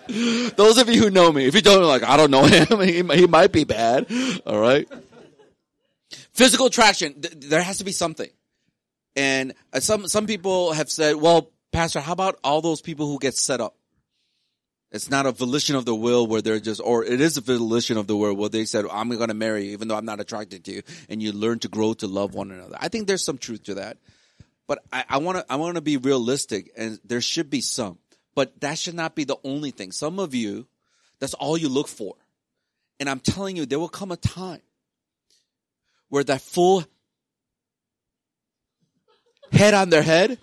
Those 0.57 0.79
of 0.79 0.89
you 0.89 1.01
who 1.01 1.09
know 1.09 1.31
me, 1.31 1.45
if 1.45 1.55
you 1.55 1.61
don't 1.61 1.83
like, 1.83 2.03
I 2.03 2.17
don't 2.17 2.29
know 2.29 2.43
him. 2.43 2.67
He, 2.81 3.01
he 3.21 3.27
might 3.27 3.53
be 3.53 3.63
bad. 3.63 4.07
All 4.45 4.59
right. 4.59 4.87
Physical 6.33 6.65
attraction. 6.65 7.21
Th- 7.21 7.33
there 7.37 7.61
has 7.61 7.77
to 7.77 7.85
be 7.85 7.93
something. 7.93 8.29
And 9.15 9.53
uh, 9.71 9.79
some, 9.79 10.07
some 10.07 10.27
people 10.27 10.73
have 10.73 10.91
said, 10.91 11.15
well, 11.15 11.51
pastor, 11.71 12.01
how 12.01 12.11
about 12.11 12.37
all 12.43 12.61
those 12.61 12.81
people 12.81 13.07
who 13.07 13.17
get 13.17 13.35
set 13.37 13.61
up? 13.61 13.75
It's 14.93 15.09
not 15.09 15.25
a 15.25 15.31
volition 15.31 15.75
of 15.75 15.85
the 15.85 15.95
will 15.95 16.27
where 16.27 16.43
they're 16.43 16.59
just, 16.59 16.79
or 16.79 17.03
it 17.03 17.19
is 17.19 17.35
a 17.35 17.41
volition 17.41 17.97
of 17.97 18.05
the 18.05 18.15
will 18.15 18.35
where 18.35 18.47
they 18.47 18.65
said, 18.65 18.85
I'm 18.91 19.09
going 19.09 19.29
to 19.29 19.33
marry 19.33 19.65
you 19.65 19.71
even 19.71 19.87
though 19.87 19.95
I'm 19.95 20.05
not 20.05 20.19
attracted 20.19 20.63
to 20.65 20.71
you. 20.71 20.81
And 21.09 21.21
you 21.21 21.31
learn 21.31 21.57
to 21.59 21.67
grow 21.67 21.95
to 21.95 22.07
love 22.07 22.35
one 22.35 22.51
another. 22.51 22.77
I 22.79 22.89
think 22.89 23.07
there's 23.07 23.23
some 23.23 23.39
truth 23.39 23.63
to 23.63 23.73
that. 23.75 23.97
But 24.67 24.83
I 24.93 25.17
want 25.17 25.39
to, 25.39 25.45
I 25.51 25.55
want 25.55 25.75
to 25.75 25.81
be 25.81 25.97
realistic 25.97 26.71
and 26.77 26.99
there 27.03 27.21
should 27.21 27.49
be 27.49 27.59
some. 27.59 27.97
But 28.35 28.61
that 28.61 28.77
should 28.77 28.93
not 28.93 29.15
be 29.15 29.23
the 29.23 29.37
only 29.43 29.71
thing. 29.71 29.91
Some 29.91 30.19
of 30.19 30.35
you, 30.35 30.67
that's 31.19 31.33
all 31.33 31.57
you 31.57 31.69
look 31.69 31.87
for. 31.87 32.13
And 32.99 33.09
I'm 33.09 33.19
telling 33.19 33.57
you, 33.57 33.65
there 33.65 33.79
will 33.79 33.89
come 33.89 34.11
a 34.11 34.17
time 34.17 34.61
where 36.09 36.23
that 36.23 36.41
full 36.41 36.83
head 39.51 39.73
on 39.73 39.89
their 39.89 40.03
head 40.03 40.37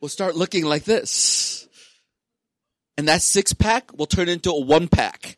will 0.00 0.08
start 0.08 0.36
looking 0.36 0.64
like 0.64 0.84
this. 0.84 1.45
And 2.96 3.08
that 3.08 3.22
six 3.22 3.52
pack 3.52 3.96
will 3.96 4.06
turn 4.06 4.28
into 4.28 4.50
a 4.50 4.60
one 4.60 4.88
pack. 4.88 5.36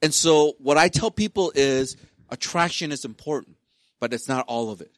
And 0.00 0.12
so 0.12 0.54
what 0.58 0.78
I 0.78 0.88
tell 0.88 1.10
people 1.10 1.52
is 1.54 1.96
attraction 2.30 2.92
is 2.92 3.04
important, 3.04 3.56
but 4.00 4.12
it's 4.12 4.28
not 4.28 4.46
all 4.48 4.70
of 4.70 4.80
it. 4.80 4.90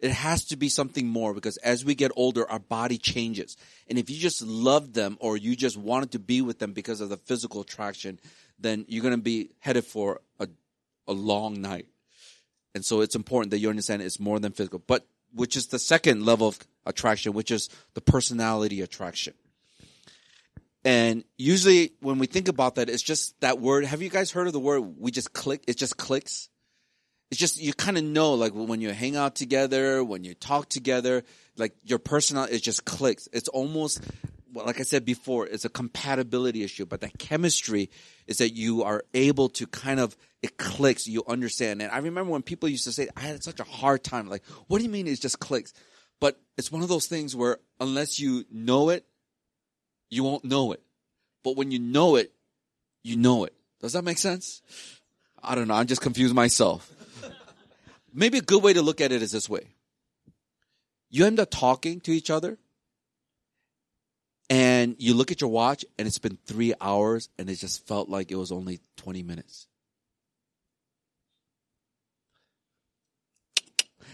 It 0.00 0.10
has 0.10 0.44
to 0.46 0.56
be 0.56 0.68
something 0.68 1.06
more 1.06 1.32
because 1.32 1.58
as 1.58 1.84
we 1.84 1.94
get 1.94 2.10
older, 2.16 2.48
our 2.50 2.58
body 2.58 2.98
changes. 2.98 3.56
And 3.88 3.98
if 3.98 4.10
you 4.10 4.18
just 4.18 4.42
love 4.42 4.92
them 4.94 5.16
or 5.20 5.36
you 5.36 5.54
just 5.54 5.76
wanted 5.76 6.10
to 6.12 6.18
be 6.18 6.42
with 6.42 6.58
them 6.58 6.72
because 6.72 7.00
of 7.00 7.08
the 7.08 7.16
physical 7.16 7.60
attraction, 7.60 8.18
then 8.58 8.84
you're 8.88 9.02
going 9.02 9.14
to 9.14 9.22
be 9.22 9.50
headed 9.60 9.84
for 9.84 10.20
a, 10.40 10.48
a 11.06 11.12
long 11.12 11.60
night. 11.60 11.86
And 12.74 12.84
so 12.84 13.00
it's 13.00 13.14
important 13.14 13.52
that 13.52 13.58
you 13.58 13.70
understand 13.70 14.02
it's 14.02 14.18
more 14.18 14.40
than 14.40 14.52
physical, 14.52 14.80
but 14.80 15.06
which 15.32 15.56
is 15.56 15.68
the 15.68 15.78
second 15.78 16.26
level 16.26 16.48
of 16.48 16.58
attraction, 16.84 17.32
which 17.32 17.52
is 17.52 17.68
the 17.94 18.00
personality 18.00 18.80
attraction. 18.80 19.34
And 20.84 21.24
usually 21.38 21.92
when 22.00 22.18
we 22.18 22.26
think 22.26 22.48
about 22.48 22.74
that, 22.74 22.88
it's 22.88 23.02
just 23.02 23.40
that 23.40 23.60
word. 23.60 23.84
Have 23.84 24.02
you 24.02 24.10
guys 24.10 24.30
heard 24.32 24.46
of 24.48 24.52
the 24.52 24.60
word 24.60 24.80
we 24.98 25.10
just 25.10 25.32
click? 25.32 25.62
It 25.68 25.76
just 25.76 25.96
clicks 25.96 26.48
it's 27.32 27.40
just 27.40 27.58
you 27.58 27.72
kind 27.72 27.96
of 27.96 28.04
know 28.04 28.34
like 28.34 28.52
when 28.52 28.82
you 28.82 28.90
hang 28.92 29.16
out 29.16 29.34
together 29.34 30.04
when 30.04 30.22
you 30.22 30.34
talk 30.34 30.68
together 30.68 31.24
like 31.56 31.74
your 31.82 31.98
personal 31.98 32.44
it 32.44 32.58
just 32.58 32.84
clicks 32.84 33.26
it's 33.32 33.48
almost 33.48 34.02
well, 34.52 34.66
like 34.66 34.78
i 34.78 34.82
said 34.82 35.06
before 35.06 35.46
it's 35.46 35.64
a 35.64 35.70
compatibility 35.70 36.62
issue 36.62 36.84
but 36.84 37.00
that 37.00 37.18
chemistry 37.18 37.88
is 38.26 38.36
that 38.36 38.50
you 38.50 38.82
are 38.82 39.02
able 39.14 39.48
to 39.48 39.66
kind 39.66 39.98
of 39.98 40.14
it 40.42 40.58
clicks 40.58 41.08
you 41.08 41.24
understand 41.26 41.80
and 41.80 41.90
i 41.90 41.96
remember 41.96 42.30
when 42.30 42.42
people 42.42 42.68
used 42.68 42.84
to 42.84 42.92
say 42.92 43.08
i 43.16 43.20
had 43.20 43.42
such 43.42 43.60
a 43.60 43.64
hard 43.64 44.04
time 44.04 44.28
like 44.28 44.44
what 44.66 44.76
do 44.76 44.84
you 44.84 44.90
mean 44.90 45.06
it 45.06 45.18
just 45.18 45.40
clicks 45.40 45.72
but 46.20 46.38
it's 46.58 46.70
one 46.70 46.82
of 46.82 46.88
those 46.90 47.06
things 47.06 47.34
where 47.34 47.56
unless 47.80 48.20
you 48.20 48.44
know 48.52 48.90
it 48.90 49.06
you 50.12 50.22
won't 50.22 50.44
know 50.44 50.72
it 50.72 50.82
but 51.42 51.56
when 51.56 51.70
you 51.70 51.78
know 51.78 52.16
it, 52.16 52.32
you 53.02 53.16
know 53.16 53.44
it. 53.44 53.54
Does 53.80 53.94
that 53.94 54.04
make 54.04 54.18
sense? 54.18 54.62
I 55.42 55.54
don't 55.54 55.68
know. 55.68 55.74
I'm 55.74 55.86
just 55.86 56.00
confused 56.00 56.34
myself. 56.34 56.90
Maybe 58.14 58.38
a 58.38 58.42
good 58.42 58.62
way 58.62 58.72
to 58.72 58.82
look 58.82 59.00
at 59.00 59.12
it 59.12 59.22
is 59.22 59.32
this 59.32 59.48
way. 59.48 59.68
You 61.10 61.26
end 61.26 61.40
up 61.40 61.50
talking 61.50 62.00
to 62.02 62.12
each 62.12 62.30
other 62.30 62.58
and 64.48 64.96
you 64.98 65.14
look 65.14 65.30
at 65.32 65.40
your 65.40 65.50
watch 65.50 65.84
and 65.98 66.06
it's 66.06 66.18
been 66.18 66.38
three 66.46 66.74
hours 66.80 67.28
and 67.38 67.50
it 67.50 67.56
just 67.56 67.86
felt 67.86 68.08
like 68.08 68.30
it 68.30 68.36
was 68.36 68.52
only 68.52 68.80
20 68.96 69.22
minutes. 69.22 69.66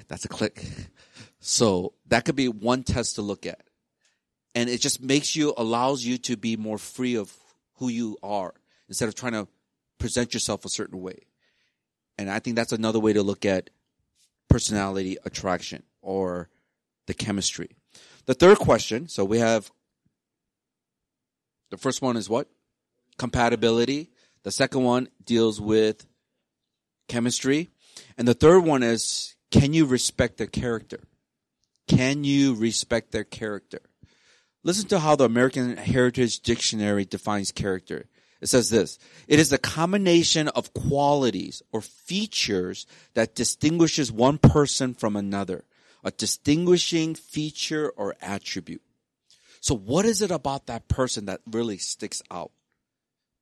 That's 0.08 0.24
a 0.24 0.28
click. 0.28 0.64
So 1.40 1.92
that 2.08 2.24
could 2.24 2.36
be 2.36 2.48
one 2.48 2.82
test 2.82 3.16
to 3.16 3.22
look 3.22 3.44
at. 3.46 3.67
And 4.58 4.68
it 4.68 4.80
just 4.80 5.00
makes 5.00 5.36
you, 5.36 5.54
allows 5.56 6.04
you 6.04 6.18
to 6.18 6.36
be 6.36 6.56
more 6.56 6.78
free 6.78 7.14
of 7.14 7.32
who 7.76 7.88
you 7.88 8.18
are 8.24 8.54
instead 8.88 9.08
of 9.08 9.14
trying 9.14 9.34
to 9.34 9.46
present 9.98 10.34
yourself 10.34 10.64
a 10.64 10.68
certain 10.68 11.00
way. 11.00 11.20
And 12.18 12.28
I 12.28 12.40
think 12.40 12.56
that's 12.56 12.72
another 12.72 12.98
way 12.98 13.12
to 13.12 13.22
look 13.22 13.44
at 13.44 13.70
personality 14.48 15.16
attraction 15.24 15.84
or 16.02 16.48
the 17.06 17.14
chemistry. 17.14 17.76
The 18.26 18.34
third 18.34 18.58
question, 18.58 19.06
so 19.06 19.24
we 19.24 19.38
have 19.38 19.70
the 21.70 21.76
first 21.76 22.02
one 22.02 22.16
is 22.16 22.28
what? 22.28 22.48
Compatibility. 23.16 24.10
The 24.42 24.50
second 24.50 24.82
one 24.82 25.06
deals 25.24 25.60
with 25.60 26.04
chemistry. 27.06 27.70
And 28.16 28.26
the 28.26 28.34
third 28.34 28.64
one 28.64 28.82
is 28.82 29.36
can 29.52 29.72
you 29.72 29.86
respect 29.86 30.36
their 30.36 30.48
character? 30.48 31.04
Can 31.86 32.24
you 32.24 32.56
respect 32.56 33.12
their 33.12 33.22
character? 33.22 33.82
Listen 34.64 34.88
to 34.88 34.98
how 34.98 35.16
the 35.16 35.24
American 35.24 35.76
Heritage 35.76 36.40
Dictionary 36.40 37.04
defines 37.04 37.52
character. 37.52 38.06
It 38.40 38.48
says 38.48 38.70
this. 38.70 38.98
It 39.26 39.38
is 39.38 39.52
a 39.52 39.58
combination 39.58 40.48
of 40.48 40.72
qualities 40.74 41.62
or 41.72 41.80
features 41.80 42.86
that 43.14 43.34
distinguishes 43.34 44.12
one 44.12 44.38
person 44.38 44.94
from 44.94 45.16
another. 45.16 45.64
A 46.04 46.10
distinguishing 46.12 47.14
feature 47.14 47.90
or 47.90 48.14
attribute. 48.22 48.82
So 49.60 49.74
what 49.74 50.04
is 50.04 50.22
it 50.22 50.30
about 50.30 50.66
that 50.66 50.86
person 50.86 51.26
that 51.26 51.40
really 51.50 51.78
sticks 51.78 52.22
out? 52.30 52.52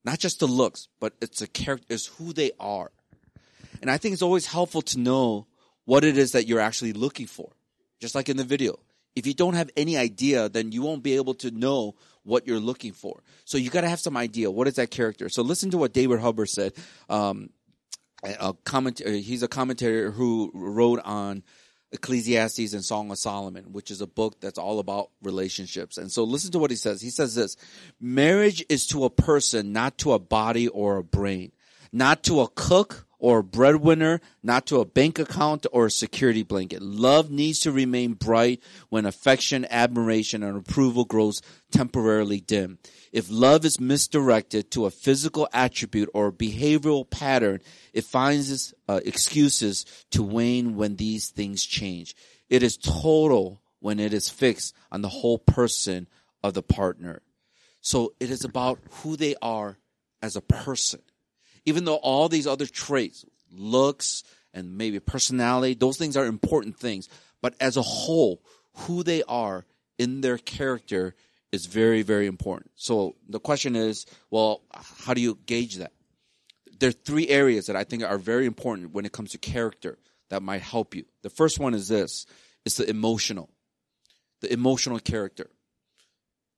Not 0.05 0.19
just 0.19 0.41
the 0.41 0.47
looks, 0.47 0.89
but 0.99 1.15
it's 1.21 1.43
a 1.43 1.47
character, 1.47 1.87
it's 1.91 2.07
who 2.07 2.33
they 2.33 2.53
are. 2.59 2.91
And 3.83 3.91
I 3.91 3.99
think 3.99 4.15
it's 4.15 4.23
always 4.23 4.47
helpful 4.47 4.83
to 4.83 4.99
know 4.99 5.47
what 5.85 6.05
it 6.05 6.17
is 6.17 6.33
that 6.33 6.47
you're 6.47 6.61
actually 6.61 6.95
looking 6.95 7.27
for. 7.27 7.51
Just 8.01 8.15
like 8.15 8.29
in 8.29 8.37
the 8.37 8.45
video. 8.45 8.79
If 9.17 9.27
you 9.27 9.35
don't 9.35 9.55
have 9.55 9.71
any 9.77 9.97
idea, 9.97 10.49
then 10.49 10.71
you 10.71 10.83
won't 10.83 11.03
be 11.03 11.17
able 11.17 11.35
to 11.35 11.51
know 11.51 11.97
what 12.23 12.47
you're 12.47 12.61
looking 12.61 12.93
for. 12.93 13.23
So 13.45 13.57
you 13.57 13.71
got 13.71 13.81
to 13.81 13.89
have 13.89 14.01
some 14.01 14.17
idea. 14.17 14.51
What 14.51 14.69
is 14.69 14.75
that 14.75 14.91
character? 14.91 15.29
So 15.29 15.43
listen 15.43 15.71
to 15.71 15.79
what 15.79 15.93
David 15.93 16.21
Hubbard 16.21 16.51
said. 16.51 16.75
Um, 17.09 17.51
a 18.23 18.55
comment, 18.65 19.01
uh, 19.05 19.11
he's 19.11 19.43
a 19.43 19.49
commentator 19.49 20.11
who 20.11 20.51
wrote 20.53 21.01
on 21.05 21.43
Ecclesiastes 21.93 22.73
and 22.73 22.85
Song 22.85 23.11
of 23.11 23.19
Solomon, 23.19 23.73
which 23.73 23.91
is 23.91 24.01
a 24.01 24.07
book 24.07 24.41
that's 24.41 24.59
all 24.59 24.81
about 24.81 25.11
relationships. 25.23 25.99
And 25.99 26.11
so 26.11 26.25
listen 26.25 26.51
to 26.53 26.59
what 26.59 26.71
he 26.71 26.77
says. 26.77 27.01
He 27.01 27.11
says 27.11 27.35
this, 27.35 27.57
marriage 28.01 28.65
is 28.69 28.87
to 28.89 29.05
a 29.05 29.11
person, 29.11 29.73
not 29.73 29.99
to 29.99 30.13
a 30.13 30.19
body 30.19 30.69
or 30.69 30.97
a 30.97 31.05
brain, 31.05 31.53
not 31.93 32.25
to 32.25 32.41
a 32.41 32.49
cook 32.49 33.06
or 33.19 33.39
a 33.39 33.45
breadwinner, 33.45 34.21
not 34.43 34.67
to 34.67 34.81
a 34.81 34.85
bank 34.85 35.19
account 35.19 35.67
or 35.73 35.87
a 35.87 35.91
security 35.91 36.43
blanket. 36.43 36.83
Love 36.83 37.31
needs 37.31 37.61
to 37.61 37.73
remain 37.73 38.13
bright 38.13 38.63
when 38.89 39.07
affection, 39.07 39.67
admiration, 39.71 40.43
and 40.43 40.57
approval 40.57 41.05
grows 41.05 41.41
temporarily 41.71 42.41
dim. 42.41 42.79
If 43.13 43.31
love 43.31 43.65
is 43.65 43.81
misdirected 43.81 44.71
to 44.73 44.87
a 44.87 44.91
physical 44.91 45.49
attribute 45.53 46.11
or 46.13 46.31
behavioral 46.31 47.09
pattern, 47.09 47.61
it 47.93 48.05
finds 48.05 48.75
uh, 48.89 49.01
excuses 49.05 49.87
to 50.11 50.23
wane 50.23 50.77
when 50.77 50.97
these 50.97 51.31
things 51.31 51.65
change. 51.65 52.15
It 52.51 52.63
is 52.63 52.77
total 52.77 53.63
when 53.81 53.99
it 53.99 54.13
is 54.13 54.29
fixed 54.29 54.75
on 54.93 55.03
the 55.03 55.09
whole 55.09 55.39
person 55.39 56.09
of 56.43 56.55
the 56.55 56.63
partner. 56.63 57.23
So 57.81 58.15
it 58.21 58.31
is 58.31 58.45
about 58.45 58.81
who 58.91 59.17
they 59.17 59.37
are 59.41 59.79
as 60.21 60.37
a 60.37 60.41
person 60.41 61.01
even 61.67 61.85
though 61.85 61.97
all 61.97 62.29
these 62.29 62.47
other 62.47 62.67
traits, 62.67 63.25
looks 63.53 64.25
and 64.55 64.77
maybe 64.79 64.99
personality, 65.01 65.75
those 65.75 65.99
things 65.99 66.17
are 66.17 66.25
important 66.25 66.79
things. 66.79 67.09
But 67.43 67.55
as 67.61 67.77
a 67.77 67.83
whole, 67.83 68.43
who 68.75 69.03
they 69.03 69.23
are 69.25 69.67
in 69.99 70.21
their 70.21 70.39
character 70.39 71.15
is 71.53 71.67
very, 71.67 72.03
very 72.03 72.27
important. 72.27 72.71
So 72.77 73.17
the 73.29 73.41
question 73.41 73.77
is, 73.77 74.07
well, 74.31 74.63
how 74.73 75.15
do 75.15 75.21
you 75.21 75.39
gauge 75.47 75.77
that? 75.77 75.93
There 76.79 76.91
are 76.91 76.93
three 76.93 77.29
areas 77.29 77.67
that 77.67 77.77
I 77.77 77.85
think 77.85 78.03
are 78.03 78.19
very 78.19 78.47
important 78.47 78.93
when 78.93 79.07
it 79.07 79.13
comes 79.13 79.33
to 79.33 79.39
character 79.39 79.99
that 80.29 80.43
might 80.43 80.63
help 80.63 80.95
you. 80.95 81.05
The 81.23 81.31
first 81.31 81.59
one 81.59 81.75
is 81.75 81.89
this, 81.89 82.27
it's 82.65 82.77
the 82.77 82.89
emotional, 82.89 83.49
the 84.41 84.53
emotional 84.53 84.99
character. 84.99 85.51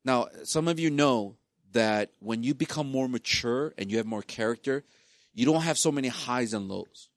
Now, 0.05 0.29
some 0.45 0.69
of 0.69 0.81
you 0.81 0.91
know 0.91 1.37
that 1.73 2.11
when 2.21 2.43
you 2.43 2.55
become 2.55 2.91
more 2.91 3.09
mature 3.09 3.75
and 3.77 3.91
you 3.91 3.99
have 3.99 4.07
more 4.07 4.23
character, 4.23 4.85
you 5.39 5.47
don't 5.47 5.63
have 5.63 5.79
so 5.79 5.93
many 5.93 6.09
highs 6.09 6.53
and 6.53 6.67
lows. 6.69 7.11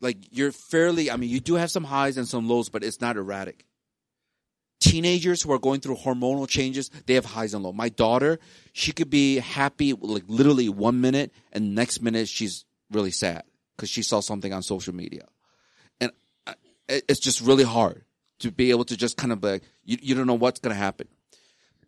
Like 0.00 0.16
you're 0.32 0.50
fairly, 0.50 1.08
I 1.08 1.16
mean, 1.16 1.30
you 1.30 1.38
do 1.38 1.54
have 1.54 1.70
some 1.70 1.84
highs 1.84 2.16
and 2.16 2.26
some 2.26 2.48
lows, 2.48 2.68
but 2.68 2.82
it's 2.82 3.00
not 3.00 3.16
erratic. 3.16 3.64
Teenagers 4.80 5.40
who 5.40 5.52
are 5.52 5.60
going 5.60 5.80
through 5.80 5.94
hormonal 5.94 6.48
changes, 6.48 6.90
they 7.06 7.14
have 7.14 7.26
highs 7.26 7.54
and 7.54 7.62
lows. 7.62 7.76
My 7.76 7.90
daughter, 7.90 8.40
she 8.72 8.90
could 8.90 9.08
be 9.08 9.36
happy 9.36 9.92
like 9.92 10.24
literally 10.26 10.68
one 10.68 11.00
minute 11.00 11.32
and 11.52 11.76
next 11.76 12.02
minute 12.02 12.28
she's 12.28 12.64
really 12.90 13.12
sad 13.12 13.44
because 13.76 13.88
she 13.88 14.02
saw 14.02 14.18
something 14.18 14.52
on 14.52 14.64
social 14.64 14.96
media. 14.96 15.26
And 16.00 16.10
uh, 16.44 16.54
it's 16.88 17.20
just 17.20 17.40
really 17.40 17.62
hard 17.62 18.04
to 18.40 18.50
be 18.50 18.70
able 18.70 18.84
to 18.86 18.96
just 18.96 19.16
kind 19.16 19.32
of 19.32 19.40
like, 19.44 19.62
you, 19.84 19.98
you 20.02 20.16
don't 20.16 20.26
know 20.26 20.34
what's 20.34 20.58
going 20.58 20.74
to 20.74 20.82
happen. 20.82 21.06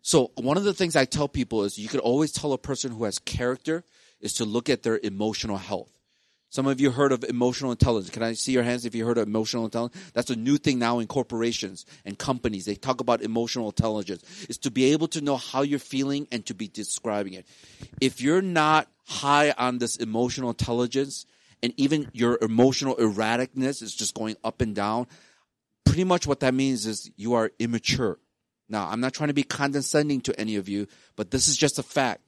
So 0.01 0.31
one 0.35 0.55
of 0.55 0.63
the 0.63 0.73
things 0.73 0.95
I 0.95 1.03
tell 1.03 1.27
people 1.27 1.65
is 1.65 1.77
you 1.77 1.89
could 1.89 1.99
always 1.99 2.31
tell 2.31 2.53
a 2.53 2.57
person 2.57 2.93
who 2.93 3.03
has 3.03 3.19
character 3.19 3.83
is 4.21 4.33
to 4.35 4.45
look 4.45 4.69
at 4.69 4.83
their 4.83 4.99
emotional 5.01 5.57
health. 5.57 5.91
Some 6.49 6.65
of 6.65 6.79
you 6.79 6.91
heard 6.91 7.11
of 7.11 7.25
emotional 7.25 7.71
intelligence. 7.71 8.09
Can 8.09 8.23
I 8.23 8.33
see 8.33 8.53
your 8.53 8.63
hands 8.63 8.85
if 8.85 8.95
you 8.95 9.05
heard 9.05 9.17
of 9.17 9.27
emotional 9.27 9.65
intelligence? 9.65 10.11
That's 10.13 10.29
a 10.29 10.35
new 10.35 10.57
thing 10.57 10.79
now 10.79 10.99
in 10.99 11.07
corporations 11.07 11.85
and 12.05 12.17
companies. 12.17 12.65
They 12.65 12.75
talk 12.75 13.01
about 13.01 13.21
emotional 13.21 13.67
intelligence. 13.67 14.23
Is 14.47 14.57
to 14.59 14.71
be 14.71 14.93
able 14.93 15.09
to 15.09 15.21
know 15.21 15.35
how 15.35 15.61
you're 15.61 15.77
feeling 15.77 16.27
and 16.31 16.45
to 16.45 16.53
be 16.53 16.69
describing 16.69 17.33
it. 17.33 17.45
If 17.99 18.21
you're 18.21 18.41
not 18.41 18.87
high 19.05 19.51
on 19.51 19.79
this 19.79 19.97
emotional 19.97 20.49
intelligence 20.49 21.25
and 21.61 21.73
even 21.75 22.09
your 22.13 22.37
emotional 22.41 22.95
erraticness 22.95 23.81
is 23.81 23.93
just 23.93 24.13
going 24.13 24.37
up 24.43 24.61
and 24.61 24.73
down, 24.73 25.07
pretty 25.83 26.05
much 26.05 26.25
what 26.25 26.39
that 26.41 26.53
means 26.53 26.85
is 26.85 27.11
you 27.17 27.33
are 27.33 27.51
immature. 27.59 28.19
Now, 28.69 28.87
I'm 28.89 28.99
not 28.99 29.13
trying 29.13 29.29
to 29.29 29.33
be 29.33 29.43
condescending 29.43 30.21
to 30.21 30.39
any 30.39 30.55
of 30.55 30.69
you, 30.69 30.87
but 31.15 31.31
this 31.31 31.47
is 31.47 31.57
just 31.57 31.79
a 31.79 31.83
fact. 31.83 32.21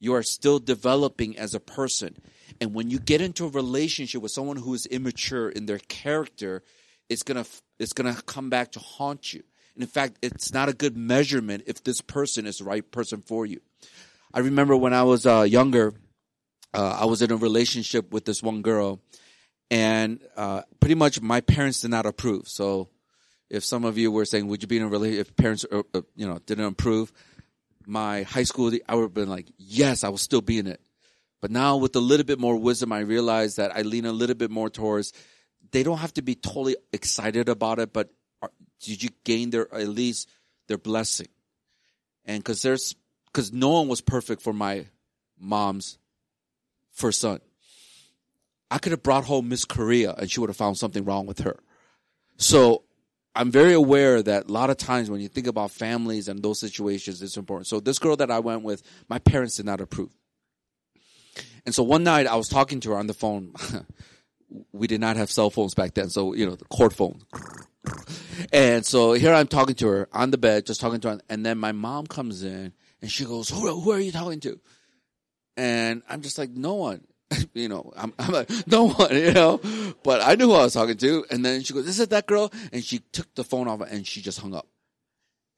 You 0.00 0.14
are 0.14 0.22
still 0.22 0.58
developing 0.58 1.38
as 1.38 1.54
a 1.54 1.60
person. 1.60 2.16
And 2.60 2.74
when 2.74 2.90
you 2.90 2.98
get 2.98 3.20
into 3.20 3.46
a 3.46 3.48
relationship 3.48 4.22
with 4.22 4.32
someone 4.32 4.56
who 4.56 4.74
is 4.74 4.86
immature 4.86 5.48
in 5.48 5.66
their 5.66 5.78
character, 5.78 6.62
it's 7.08 7.22
gonna 7.22 7.46
it's 7.78 7.92
gonna 7.92 8.14
come 8.26 8.50
back 8.50 8.72
to 8.72 8.78
haunt 8.78 9.32
you. 9.32 9.42
And 9.74 9.82
in 9.82 9.88
fact, 9.88 10.18
it's 10.22 10.52
not 10.52 10.68
a 10.68 10.72
good 10.72 10.96
measurement 10.96 11.64
if 11.66 11.82
this 11.82 12.00
person 12.00 12.46
is 12.46 12.58
the 12.58 12.64
right 12.64 12.88
person 12.90 13.22
for 13.22 13.44
you. 13.44 13.60
I 14.32 14.40
remember 14.40 14.76
when 14.76 14.92
I 14.92 15.02
was 15.02 15.26
uh, 15.26 15.42
younger, 15.42 15.94
uh, 16.72 16.98
I 17.00 17.04
was 17.06 17.22
in 17.22 17.30
a 17.30 17.36
relationship 17.36 18.12
with 18.12 18.24
this 18.24 18.42
one 18.42 18.62
girl, 18.62 19.00
and 19.70 20.20
uh, 20.36 20.62
pretty 20.80 20.94
much 20.94 21.20
my 21.20 21.40
parents 21.40 21.80
did 21.80 21.90
not 21.90 22.06
approve. 22.06 22.48
So, 22.48 22.88
if 23.50 23.64
some 23.64 23.84
of 23.84 23.98
you 23.98 24.10
were 24.10 24.24
saying, 24.24 24.48
"Would 24.48 24.62
you 24.62 24.68
be 24.68 24.78
in 24.78 24.82
a 24.82 24.88
relationship 24.88 25.28
if 25.28 25.36
parents, 25.36 25.64
uh, 25.70 25.82
uh, 25.92 26.02
you 26.16 26.26
know, 26.26 26.38
didn't 26.46 26.64
approve?" 26.64 27.12
My 27.86 28.22
high 28.22 28.42
school, 28.42 28.72
I 28.88 28.94
would 28.94 29.02
have 29.02 29.14
been 29.14 29.28
like, 29.28 29.50
yes, 29.56 30.04
I 30.04 30.08
will 30.08 30.18
still 30.18 30.40
be 30.40 30.58
in 30.58 30.66
it. 30.66 30.80
But 31.40 31.50
now 31.50 31.76
with 31.76 31.94
a 31.96 32.00
little 32.00 32.24
bit 32.24 32.38
more 32.38 32.56
wisdom, 32.56 32.92
I 32.92 33.00
realize 33.00 33.56
that 33.56 33.76
I 33.76 33.82
lean 33.82 34.06
a 34.06 34.12
little 34.12 34.36
bit 34.36 34.50
more 34.50 34.70
towards 34.70 35.12
they 35.72 35.82
don't 35.82 35.98
have 35.98 36.14
to 36.14 36.22
be 36.22 36.34
totally 36.34 36.76
excited 36.92 37.48
about 37.48 37.78
it, 37.80 37.92
but 37.92 38.08
are, 38.40 38.50
did 38.80 39.02
you 39.02 39.10
gain 39.24 39.50
their, 39.50 39.72
at 39.74 39.88
least 39.88 40.28
their 40.68 40.78
blessing? 40.78 41.28
And 42.24 42.44
cause 42.44 42.62
there's, 42.62 42.94
cause 43.32 43.52
no 43.52 43.70
one 43.70 43.88
was 43.88 44.00
perfect 44.00 44.40
for 44.40 44.52
my 44.52 44.86
mom's 45.38 45.98
first 46.92 47.20
son. 47.20 47.40
I 48.70 48.78
could 48.78 48.92
have 48.92 49.02
brought 49.02 49.24
home 49.24 49.48
Miss 49.48 49.64
Korea 49.64 50.14
and 50.16 50.30
she 50.30 50.40
would 50.40 50.48
have 50.48 50.56
found 50.56 50.78
something 50.78 51.04
wrong 51.04 51.26
with 51.26 51.40
her. 51.40 51.56
So 52.36 52.84
I'm 53.34 53.50
very 53.50 53.72
aware 53.72 54.22
that 54.22 54.48
a 54.48 54.52
lot 54.52 54.70
of 54.70 54.76
times 54.76 55.10
when 55.10 55.20
you 55.20 55.28
think 55.28 55.46
about 55.46 55.70
families 55.70 56.28
and 56.28 56.42
those 56.42 56.60
situations, 56.60 57.20
it's 57.20 57.36
important. 57.36 57.66
So 57.66 57.80
this 57.80 57.98
girl 57.98 58.16
that 58.16 58.30
I 58.30 58.38
went 58.38 58.62
with, 58.62 58.82
my 59.08 59.18
parents 59.18 59.56
did 59.56 59.66
not 59.66 59.80
approve. 59.80 60.10
And 61.66 61.74
so 61.74 61.82
one 61.82 62.04
night 62.04 62.26
I 62.26 62.36
was 62.36 62.48
talking 62.48 62.80
to 62.80 62.90
her 62.90 62.96
on 62.96 63.06
the 63.06 63.14
phone. 63.14 63.54
we 64.72 64.86
did 64.86 65.00
not 65.00 65.16
have 65.16 65.30
cell 65.30 65.50
phones 65.50 65.74
back 65.74 65.94
then. 65.94 66.10
So, 66.10 66.34
you 66.34 66.46
know, 66.46 66.54
the 66.54 66.64
cord 66.66 66.92
phone. 66.92 67.22
And 68.52 68.84
so 68.84 69.12
here 69.12 69.32
I'm 69.32 69.48
talking 69.48 69.74
to 69.76 69.86
her 69.88 70.08
on 70.12 70.30
the 70.30 70.38
bed, 70.38 70.66
just 70.66 70.80
talking 70.80 71.00
to 71.00 71.10
her. 71.10 71.20
And 71.28 71.44
then 71.44 71.58
my 71.58 71.72
mom 71.72 72.06
comes 72.06 72.42
in 72.42 72.72
And 73.00 73.10
she 73.10 73.24
goes, 73.24 73.48
who, 73.48 73.80
who 73.80 73.92
are 73.92 74.00
you 74.00 74.12
talking 74.12 74.40
to? 74.40 74.60
And 75.56 76.02
I'm 76.08 76.22
just 76.22 76.38
like, 76.38 76.50
no 76.50 76.74
one. 76.74 77.04
you 77.54 77.68
know, 77.68 77.92
I'm, 77.96 78.12
I'm 78.18 78.32
like, 78.32 78.50
no 78.66 78.88
one, 78.88 79.14
you 79.14 79.32
know, 79.32 79.60
but 80.02 80.20
I 80.22 80.34
knew 80.34 80.46
who 80.46 80.54
I 80.54 80.64
was 80.64 80.74
talking 80.74 80.96
to. 80.96 81.24
And 81.30 81.44
then 81.44 81.62
she 81.62 81.72
goes, 81.72 81.86
is 81.86 82.00
it 82.00 82.10
that 82.10 82.26
girl? 82.26 82.52
And 82.72 82.84
she 82.84 83.00
took 83.12 83.34
the 83.34 83.44
phone 83.44 83.68
off 83.68 83.80
and 83.80 84.06
she 84.06 84.20
just 84.20 84.40
hung 84.40 84.54
up. 84.54 84.66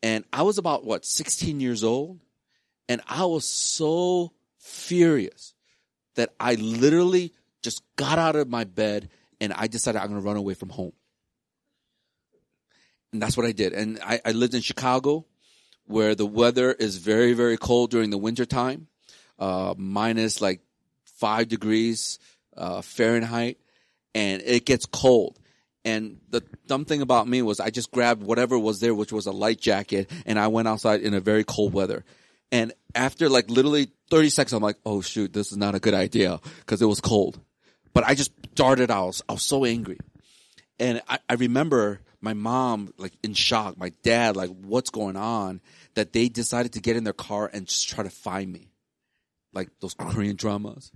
And 0.03 0.25
I 0.33 0.43
was 0.43 0.59
about 0.59 0.85
what, 0.85 1.05
16 1.05 1.61
years 1.61 1.83
old. 1.83 2.21
And 2.89 3.01
I 3.09 3.25
was 3.25 3.49
so 3.49 4.33
furious 4.59 5.55
that 6.15 6.33
I 6.39 6.55
literally 6.55 7.33
just 7.63 7.83
got 7.97 8.19
out 8.19 8.37
of 8.37 8.49
my 8.49 8.65
bed 8.65 9.09
and 9.41 9.53
I 9.53 9.67
decided 9.67 10.01
I'm 10.01 10.09
going 10.09 10.21
to 10.21 10.27
run 10.27 10.37
away 10.37 10.55
from 10.55 10.69
home. 10.69 10.93
And 13.13 13.23
that's 13.23 13.37
what 13.37 13.47
I 13.47 13.53
did. 13.53 13.73
And 13.73 13.99
I, 14.03 14.21
I 14.25 14.33
lived 14.33 14.55
in 14.55 14.61
Chicago 14.61 15.27
where 15.87 16.15
the 16.15 16.27
weather 16.27 16.73
is 16.73 16.99
very, 16.99 17.33
very 17.33 17.57
cold 17.57 17.91
during 17.91 18.11
the 18.11 18.19
winter 18.19 18.45
time, 18.45 18.89
uh, 19.39 19.75
minus 19.77 20.41
like 20.41 20.61
five 21.17 21.49
degrees, 21.49 22.19
uh, 22.57 22.83
Fahrenheit, 22.83 23.59
and 24.15 24.43
it 24.43 24.65
gets 24.65 24.87
cold. 24.87 25.39
And 25.85 26.19
the 26.31 26.43
dumb 26.67 26.85
thing 26.85 27.01
about 27.01 27.29
me 27.29 27.43
was 27.43 27.61
I 27.61 27.71
just 27.71 27.93
grabbed 27.93 28.23
whatever 28.23 28.59
was 28.59 28.81
there, 28.81 28.95
which 28.95 29.13
was 29.13 29.27
a 29.27 29.33
light 29.33 29.61
jacket, 29.61 30.11
and 30.25 30.39
I 30.39 30.49
went 30.49 30.67
outside 30.67 31.01
in 31.01 31.15
a 31.15 31.21
very 31.21 31.45
cold 31.45 31.73
weather. 31.73 32.05
And 32.51 32.73
after 32.95 33.29
like 33.29 33.51
literally 33.51 33.89
30 34.11 34.31
seconds, 34.31 34.53
I'm 34.53 34.63
like, 34.63 34.79
oh 34.85 35.01
shoot, 35.01 35.33
this 35.33 35.53
is 35.53 35.59
not 35.59 35.75
a 35.75 35.81
good 35.81 35.95
idea 35.95 36.41
because 36.61 36.83
it 36.83 36.87
was 36.87 37.01
cold. 37.01 37.39
But 37.93 38.05
I 38.05 38.15
just 38.15 38.33
darted 38.55 38.91
out. 38.91 39.21
I 39.29 39.33
was 39.33 39.43
so 39.43 39.65
angry. 39.65 39.99
And 40.79 41.03
I, 41.09 41.19
I 41.29 41.35
remember 41.35 42.01
my 42.21 42.35
mom 42.35 42.93
like 42.99 43.13
in 43.23 43.35
shock, 43.35 43.79
my 43.79 43.93
dad 44.03 44.37
like, 44.37 44.51
what's 44.51 44.91
going 44.91 45.17
on? 45.17 45.61
That 45.95 46.13
they 46.13 46.29
decided 46.29 46.73
to 46.73 46.81
get 46.81 46.97
in 46.97 47.05
their 47.05 47.13
car 47.13 47.51
and 47.53 47.67
just 47.67 47.89
try 47.89 48.05
to 48.05 48.11
find 48.11 48.53
me. 48.53 48.71
Like 49.53 49.71
those 49.81 49.95
Korean 49.95 50.37
dramas. 50.37 50.93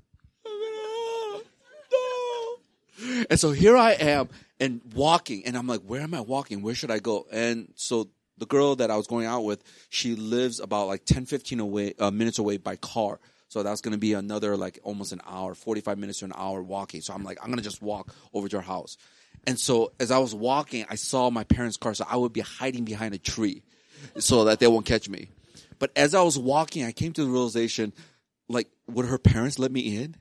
And 3.28 3.38
so 3.38 3.50
here 3.50 3.76
I 3.76 3.92
am 3.92 4.28
and 4.58 4.80
walking 4.94 5.44
and 5.46 5.56
I'm 5.56 5.66
like, 5.66 5.80
where 5.82 6.00
am 6.00 6.14
I 6.14 6.20
walking? 6.20 6.62
Where 6.62 6.74
should 6.74 6.90
I 6.90 6.98
go? 6.98 7.26
And 7.32 7.72
so 7.76 8.10
the 8.38 8.46
girl 8.46 8.76
that 8.76 8.90
I 8.90 8.96
was 8.96 9.06
going 9.06 9.26
out 9.26 9.44
with, 9.44 9.62
she 9.88 10.14
lives 10.14 10.60
about 10.60 10.86
like 10.86 11.04
10, 11.04 11.26
15 11.26 11.60
away, 11.60 11.94
uh, 11.98 12.10
minutes 12.10 12.38
away 12.38 12.56
by 12.56 12.76
car. 12.76 13.20
So 13.48 13.62
that's 13.62 13.80
going 13.80 13.92
to 13.92 13.98
be 13.98 14.12
another 14.12 14.56
like 14.56 14.78
almost 14.82 15.12
an 15.12 15.20
hour, 15.26 15.54
45 15.54 15.98
minutes 15.98 16.20
to 16.20 16.26
an 16.26 16.32
hour 16.36 16.62
walking. 16.62 17.00
So 17.00 17.12
I'm 17.12 17.24
like, 17.24 17.38
I'm 17.40 17.46
going 17.46 17.58
to 17.58 17.64
just 17.64 17.82
walk 17.82 18.14
over 18.32 18.48
to 18.48 18.56
her 18.56 18.62
house. 18.62 18.96
And 19.46 19.58
so 19.58 19.92
as 19.98 20.10
I 20.10 20.18
was 20.18 20.34
walking, 20.34 20.84
I 20.88 20.94
saw 20.94 21.30
my 21.30 21.44
parents' 21.44 21.76
car. 21.76 21.94
So 21.94 22.04
I 22.08 22.16
would 22.16 22.32
be 22.32 22.40
hiding 22.40 22.84
behind 22.84 23.14
a 23.14 23.18
tree 23.18 23.62
so 24.18 24.44
that 24.44 24.60
they 24.60 24.66
won't 24.66 24.86
catch 24.86 25.08
me. 25.08 25.30
But 25.78 25.90
as 25.96 26.14
I 26.14 26.22
was 26.22 26.38
walking, 26.38 26.84
I 26.84 26.92
came 26.92 27.12
to 27.14 27.24
the 27.24 27.30
realization, 27.30 27.92
like, 28.48 28.68
would 28.86 29.06
her 29.06 29.18
parents 29.18 29.58
let 29.58 29.72
me 29.72 29.96
in? 29.96 30.16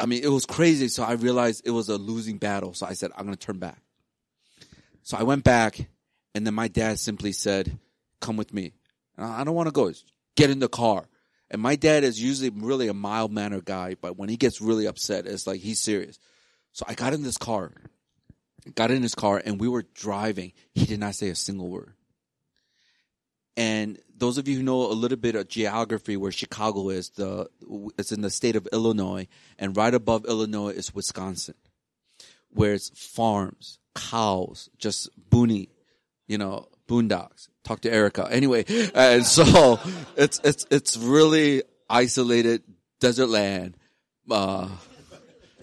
I 0.00 0.06
mean, 0.06 0.22
it 0.24 0.30
was 0.30 0.46
crazy. 0.46 0.88
So 0.88 1.02
I 1.02 1.12
realized 1.12 1.62
it 1.64 1.70
was 1.70 1.88
a 1.88 1.96
losing 1.96 2.38
battle. 2.38 2.74
So 2.74 2.86
I 2.86 2.94
said, 2.94 3.10
I'm 3.16 3.24
going 3.24 3.36
to 3.36 3.46
turn 3.46 3.58
back. 3.58 3.80
So 5.02 5.16
I 5.16 5.22
went 5.22 5.44
back 5.44 5.88
and 6.34 6.46
then 6.46 6.54
my 6.54 6.68
dad 6.68 6.98
simply 6.98 7.32
said, 7.32 7.78
come 8.20 8.36
with 8.36 8.52
me. 8.52 8.72
And 9.16 9.26
I 9.26 9.44
don't 9.44 9.54
want 9.54 9.68
to 9.68 9.72
go. 9.72 9.92
Get 10.36 10.50
in 10.50 10.58
the 10.58 10.68
car. 10.68 11.04
And 11.50 11.60
my 11.60 11.76
dad 11.76 12.04
is 12.04 12.22
usually 12.22 12.50
really 12.50 12.88
a 12.88 12.94
mild 12.94 13.32
mannered 13.32 13.64
guy, 13.64 13.96
but 14.00 14.16
when 14.16 14.28
he 14.28 14.36
gets 14.36 14.60
really 14.60 14.86
upset, 14.86 15.26
it's 15.26 15.46
like 15.46 15.60
he's 15.60 15.80
serious. 15.80 16.18
So 16.72 16.84
I 16.88 16.94
got 16.94 17.12
in 17.12 17.22
this 17.22 17.36
car, 17.36 17.72
got 18.76 18.92
in 18.92 19.02
his 19.02 19.16
car 19.16 19.42
and 19.44 19.60
we 19.60 19.68
were 19.68 19.84
driving. 19.94 20.52
He 20.72 20.86
did 20.86 21.00
not 21.00 21.16
say 21.16 21.28
a 21.28 21.34
single 21.34 21.68
word. 21.68 21.94
And 23.56 23.98
those 24.16 24.38
of 24.38 24.48
you 24.48 24.56
who 24.56 24.62
know 24.62 24.90
a 24.90 24.92
little 24.92 25.18
bit 25.18 25.34
of 25.34 25.48
geography 25.48 26.16
where 26.16 26.32
Chicago 26.32 26.90
is, 26.90 27.10
the 27.10 27.48
it's 27.98 28.12
in 28.12 28.20
the 28.20 28.30
state 28.30 28.56
of 28.56 28.68
Illinois, 28.72 29.26
and 29.58 29.76
right 29.76 29.92
above 29.92 30.24
Illinois 30.26 30.70
is 30.70 30.94
Wisconsin, 30.94 31.54
where 32.50 32.74
it's 32.74 32.90
farms, 32.90 33.78
cows, 33.94 34.68
just 34.78 35.08
boony, 35.30 35.68
you 36.28 36.38
know, 36.38 36.68
boondocks. 36.88 37.48
Talk 37.64 37.80
to 37.80 37.92
Erica. 37.92 38.28
Anyway, 38.30 38.64
and 38.94 39.24
so 39.26 39.80
it's 40.16 40.40
it's 40.44 40.66
it's 40.70 40.96
really 40.96 41.62
isolated 41.88 42.62
desert 43.00 43.28
land. 43.28 43.76
Uh, 44.30 44.68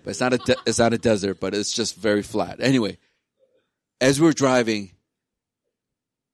but 0.03 0.11
it's 0.11 0.19
not 0.19 0.33
a 0.33 0.37
de- 0.37 0.57
it's 0.65 0.79
not 0.79 0.93
a 0.93 0.97
desert, 0.97 1.39
but 1.39 1.53
it's 1.53 1.71
just 1.71 1.95
very 1.95 2.23
flat. 2.23 2.59
Anyway, 2.59 2.97
as 3.99 4.19
we 4.19 4.27
were 4.27 4.33
driving, 4.33 4.91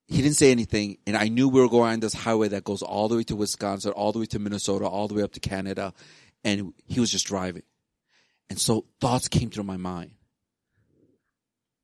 he 0.08 0.22
didn't 0.22 0.36
say 0.36 0.52
anything, 0.52 0.98
and 1.08 1.16
I 1.16 1.30
knew 1.30 1.48
we 1.50 1.62
were 1.62 1.70
going 1.70 1.94
on 1.94 2.00
this 2.00 2.14
highway 2.14 2.50
that 2.50 2.64
goes 2.64 2.82
all 2.82 3.08
the 3.08 3.16
way 3.16 3.24
to 3.24 3.36
Wisconsin, 3.36 3.92
all 3.94 4.12
the 4.12 4.20
way 4.20 4.26
to 4.28 4.40
Minnesota, 4.40 4.86
all 4.86 5.08
the 5.08 5.16
way 5.16 5.24
up 5.24 5.32
to 5.34 5.40
Canada, 5.40 5.94
and 6.44 6.74
he 6.86 7.00
was 7.00 7.10
just 7.10 7.26
driving. 7.26 7.64
And 8.50 8.60
so 8.60 8.86
thoughts 9.00 9.28
came 9.28 9.50
through 9.50 9.64
my 9.64 9.78
mind. 9.78 10.12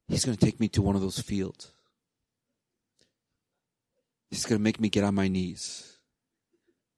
He's 0.07 0.25
going 0.25 0.37
to 0.37 0.45
take 0.45 0.59
me 0.59 0.67
to 0.69 0.81
one 0.81 0.95
of 0.95 1.01
those 1.01 1.19
fields. 1.19 1.71
He's 4.29 4.45
going 4.45 4.59
to 4.59 4.63
make 4.63 4.79
me 4.79 4.89
get 4.89 5.03
on 5.03 5.15
my 5.15 5.27
knees. 5.27 5.97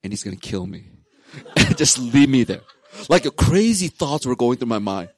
And 0.04 0.12
he's 0.12 0.24
going 0.24 0.38
to 0.38 0.42
kill 0.48 0.66
me. 0.66 0.86
just 1.76 2.00
leave 2.00 2.30
me 2.30 2.44
there. 2.44 2.62
Like 3.10 3.26
crazy 3.36 3.88
thoughts 3.88 4.26
were 4.26 4.36
going 4.36 4.58
through 4.58 4.68
my 4.68 4.80
mind. 4.80 5.10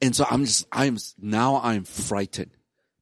And 0.00 0.14
so 0.14 0.24
I'm 0.28 0.44
just, 0.44 0.66
I'm, 0.72 0.98
now 1.20 1.60
I'm 1.62 1.84
frightened. 1.84 2.50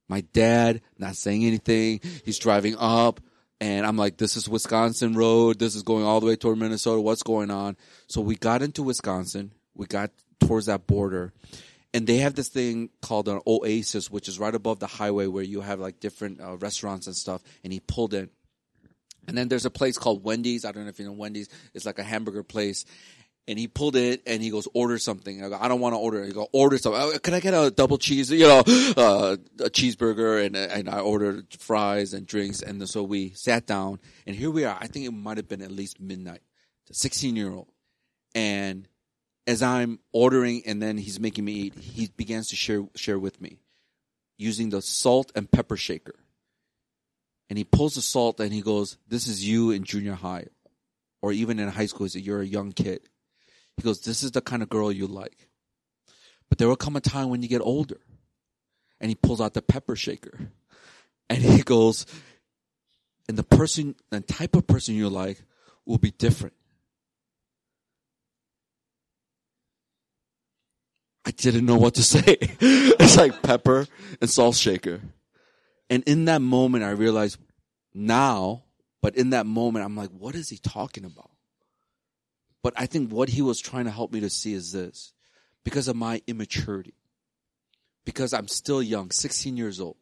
My 0.08 0.22
dad 0.32 0.82
not 0.98 1.16
saying 1.16 1.44
anything. 1.44 2.00
He's 2.24 2.38
driving 2.38 2.76
up 2.78 3.20
and 3.60 3.86
I'm 3.86 3.96
like, 3.96 4.16
this 4.16 4.36
is 4.36 4.48
Wisconsin 4.48 5.14
road. 5.14 5.58
This 5.58 5.74
is 5.74 5.82
going 5.82 6.04
all 6.04 6.20
the 6.20 6.26
way 6.26 6.36
toward 6.36 6.58
Minnesota. 6.58 7.00
What's 7.00 7.22
going 7.22 7.50
on? 7.50 7.76
So 8.08 8.20
we 8.20 8.36
got 8.36 8.62
into 8.62 8.82
Wisconsin. 8.82 9.52
We 9.74 9.86
got 9.86 10.10
towards 10.40 10.66
that 10.66 10.86
border 10.86 11.32
and 11.94 12.06
they 12.06 12.18
have 12.18 12.34
this 12.34 12.48
thing 12.48 12.90
called 13.02 13.28
an 13.28 13.40
oasis, 13.46 14.10
which 14.10 14.28
is 14.28 14.38
right 14.38 14.54
above 14.54 14.78
the 14.78 14.86
highway 14.86 15.26
where 15.26 15.44
you 15.44 15.60
have 15.60 15.78
like 15.78 16.00
different 16.00 16.40
uh, 16.40 16.56
restaurants 16.56 17.06
and 17.06 17.14
stuff. 17.14 17.42
And 17.62 17.72
he 17.72 17.80
pulled 17.80 18.14
in. 18.14 18.30
And 19.28 19.38
then 19.38 19.48
there's 19.48 19.66
a 19.66 19.70
place 19.70 19.98
called 19.98 20.24
Wendy's. 20.24 20.64
I 20.64 20.72
don't 20.72 20.84
know 20.84 20.88
if 20.88 20.98
you 20.98 21.04
know 21.04 21.12
Wendy's. 21.12 21.48
It's 21.74 21.86
like 21.86 21.98
a 21.98 22.02
hamburger 22.02 22.42
place 22.42 22.84
and 23.48 23.58
he 23.58 23.66
pulled 23.66 23.96
it 23.96 24.22
and 24.26 24.42
he 24.42 24.50
goes, 24.50 24.68
order 24.72 24.98
something. 24.98 25.44
I 25.44 25.48
go, 25.48 25.58
I 25.60 25.66
don't 25.68 25.80
want 25.80 25.94
to 25.94 25.98
order. 25.98 26.24
He 26.24 26.32
go, 26.32 26.48
order 26.52 26.78
something. 26.78 27.18
Can 27.20 27.34
I 27.34 27.40
get 27.40 27.54
a 27.54 27.70
double 27.70 27.98
cheese, 27.98 28.30
you 28.30 28.46
know, 28.46 28.60
uh, 28.60 29.36
a 29.58 29.70
cheeseburger? 29.70 30.44
And, 30.46 30.56
and 30.56 30.88
I 30.88 31.00
ordered 31.00 31.52
fries 31.58 32.14
and 32.14 32.26
drinks. 32.26 32.62
And 32.62 32.88
so 32.88 33.02
we 33.02 33.30
sat 33.30 33.66
down 33.66 33.98
and 34.26 34.36
here 34.36 34.50
we 34.50 34.64
are. 34.64 34.76
I 34.80 34.86
think 34.86 35.06
it 35.06 35.10
might 35.10 35.38
have 35.38 35.48
been 35.48 35.62
at 35.62 35.72
least 35.72 36.00
midnight, 36.00 36.42
16 36.92 37.34
year 37.34 37.52
old. 37.52 37.68
And 38.34 38.86
as 39.46 39.60
I'm 39.60 39.98
ordering 40.12 40.62
and 40.64 40.80
then 40.80 40.96
he's 40.96 41.18
making 41.18 41.44
me 41.44 41.52
eat, 41.52 41.74
he 41.74 42.08
begins 42.16 42.48
to 42.48 42.56
share, 42.56 42.84
share 42.94 43.18
with 43.18 43.40
me 43.40 43.58
using 44.38 44.70
the 44.70 44.80
salt 44.80 45.32
and 45.34 45.50
pepper 45.50 45.76
shaker. 45.76 46.14
And 47.50 47.58
he 47.58 47.64
pulls 47.64 47.96
the 47.96 48.02
salt 48.02 48.38
and 48.38 48.52
he 48.52 48.62
goes, 48.62 48.98
this 49.08 49.26
is 49.26 49.46
you 49.46 49.72
in 49.72 49.82
junior 49.82 50.14
high 50.14 50.46
or 51.20 51.32
even 51.32 51.58
in 51.58 51.68
high 51.68 51.86
school. 51.86 52.06
You're 52.06 52.40
a 52.40 52.46
young 52.46 52.70
kid 52.70 53.08
he 53.76 53.82
goes, 53.82 54.00
this 54.00 54.22
is 54.22 54.32
the 54.32 54.40
kind 54.40 54.62
of 54.62 54.68
girl 54.68 54.92
you 54.92 55.06
like. 55.06 55.48
But 56.48 56.58
there 56.58 56.68
will 56.68 56.76
come 56.76 56.96
a 56.96 57.00
time 57.00 57.30
when 57.30 57.42
you 57.42 57.48
get 57.48 57.62
older. 57.62 58.00
And 59.00 59.08
he 59.08 59.14
pulls 59.14 59.40
out 59.40 59.54
the 59.54 59.62
pepper 59.62 59.96
shaker. 59.96 60.38
And 61.28 61.42
he 61.42 61.62
goes, 61.62 62.06
and 63.28 63.38
the 63.38 63.42
person, 63.42 63.94
the 64.10 64.20
type 64.20 64.54
of 64.54 64.66
person 64.66 64.94
you 64.94 65.08
like 65.08 65.42
will 65.86 65.98
be 65.98 66.10
different. 66.10 66.54
I 71.24 71.30
didn't 71.30 71.66
know 71.66 71.76
what 71.76 71.94
to 71.94 72.02
say. 72.04 72.36
it's 72.38 73.16
like 73.16 73.42
pepper 73.42 73.86
and 74.20 74.28
salt 74.28 74.56
shaker. 74.56 75.00
And 75.88 76.02
in 76.04 76.26
that 76.26 76.42
moment, 76.42 76.84
I 76.84 76.90
realized 76.90 77.38
now, 77.94 78.64
but 79.00 79.16
in 79.16 79.30
that 79.30 79.46
moment, 79.46 79.84
I'm 79.84 79.96
like, 79.96 80.10
what 80.10 80.34
is 80.34 80.48
he 80.48 80.58
talking 80.58 81.04
about? 81.04 81.31
But 82.62 82.74
I 82.76 82.86
think 82.86 83.10
what 83.10 83.30
he 83.30 83.42
was 83.42 83.60
trying 83.60 83.86
to 83.86 83.90
help 83.90 84.12
me 84.12 84.20
to 84.20 84.30
see 84.30 84.54
is 84.54 84.72
this 84.72 85.12
because 85.64 85.88
of 85.88 85.96
my 85.96 86.22
immaturity, 86.26 86.94
because 88.04 88.32
I'm 88.32 88.48
still 88.48 88.82
young, 88.82 89.10
16 89.10 89.56
years 89.56 89.80
old. 89.80 89.96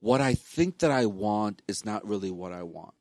What 0.00 0.20
I 0.20 0.34
think 0.34 0.78
that 0.78 0.92
I 0.92 1.06
want 1.06 1.62
is 1.66 1.84
not 1.84 2.06
really 2.06 2.30
what 2.30 2.52
I 2.52 2.62
want. 2.62 2.94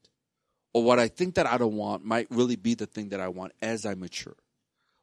Or 0.73 0.83
what 0.83 0.99
I 0.99 1.07
think 1.07 1.35
that 1.35 1.47
I 1.47 1.57
don't 1.57 1.75
want 1.75 2.05
might 2.05 2.27
really 2.29 2.55
be 2.55 2.73
the 2.73 2.85
thing 2.85 3.09
that 3.09 3.19
I 3.19 3.27
want 3.27 3.53
as 3.61 3.85
I 3.85 3.93
mature. 3.95 4.35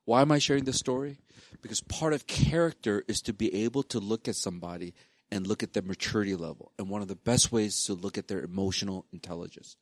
Why 0.05 0.21
am 0.21 0.33
I 0.33 0.39
sharing 0.39 0.65
this 0.65 0.79
story? 0.79 1.19
Because 1.63 1.81
part 1.81 2.13
of 2.13 2.27
character 2.27 3.05
is 3.09 3.21
to 3.23 3.33
be 3.33 3.63
able 3.63 3.83
to 3.85 3.99
look 3.99 4.29
at 4.29 4.37
somebody 4.37 4.95
and 5.31 5.47
look 5.47 5.63
at 5.63 5.73
their 5.73 5.83
maturity 5.83 6.35
level. 6.35 6.73
And 6.79 6.89
one 6.89 7.01
of 7.01 7.09
the 7.09 7.17
best 7.17 7.51
ways 7.51 7.85
to 7.85 7.95
look 7.95 8.19
at 8.19 8.29
their 8.29 8.43
emotional 8.43 9.07
intelligence. 9.13 9.77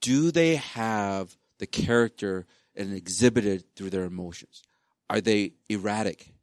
Do 0.00 0.30
they 0.30 0.56
have 0.56 1.36
the 1.58 1.66
character 1.66 2.46
and 2.76 2.94
exhibited 2.94 3.64
through 3.74 3.90
their 3.90 4.04
emotions? 4.04 4.62
Are 5.08 5.20
they 5.20 5.52
erratic? 5.68 6.34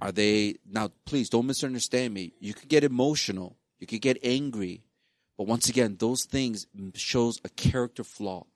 Are 0.00 0.12
they, 0.12 0.56
now 0.68 0.90
please 1.04 1.28
don't 1.28 1.46
misunderstand 1.46 2.12
me. 2.12 2.32
You 2.40 2.54
could 2.54 2.68
get 2.68 2.84
emotional. 2.84 3.56
You 3.78 3.86
could 3.86 4.00
get 4.00 4.18
angry. 4.22 4.82
But 5.38 5.46
once 5.46 5.68
again, 5.68 5.96
those 5.98 6.24
things 6.24 6.66
shows 6.94 7.40
a 7.44 7.48
character 7.48 8.04
flaw. 8.04 8.46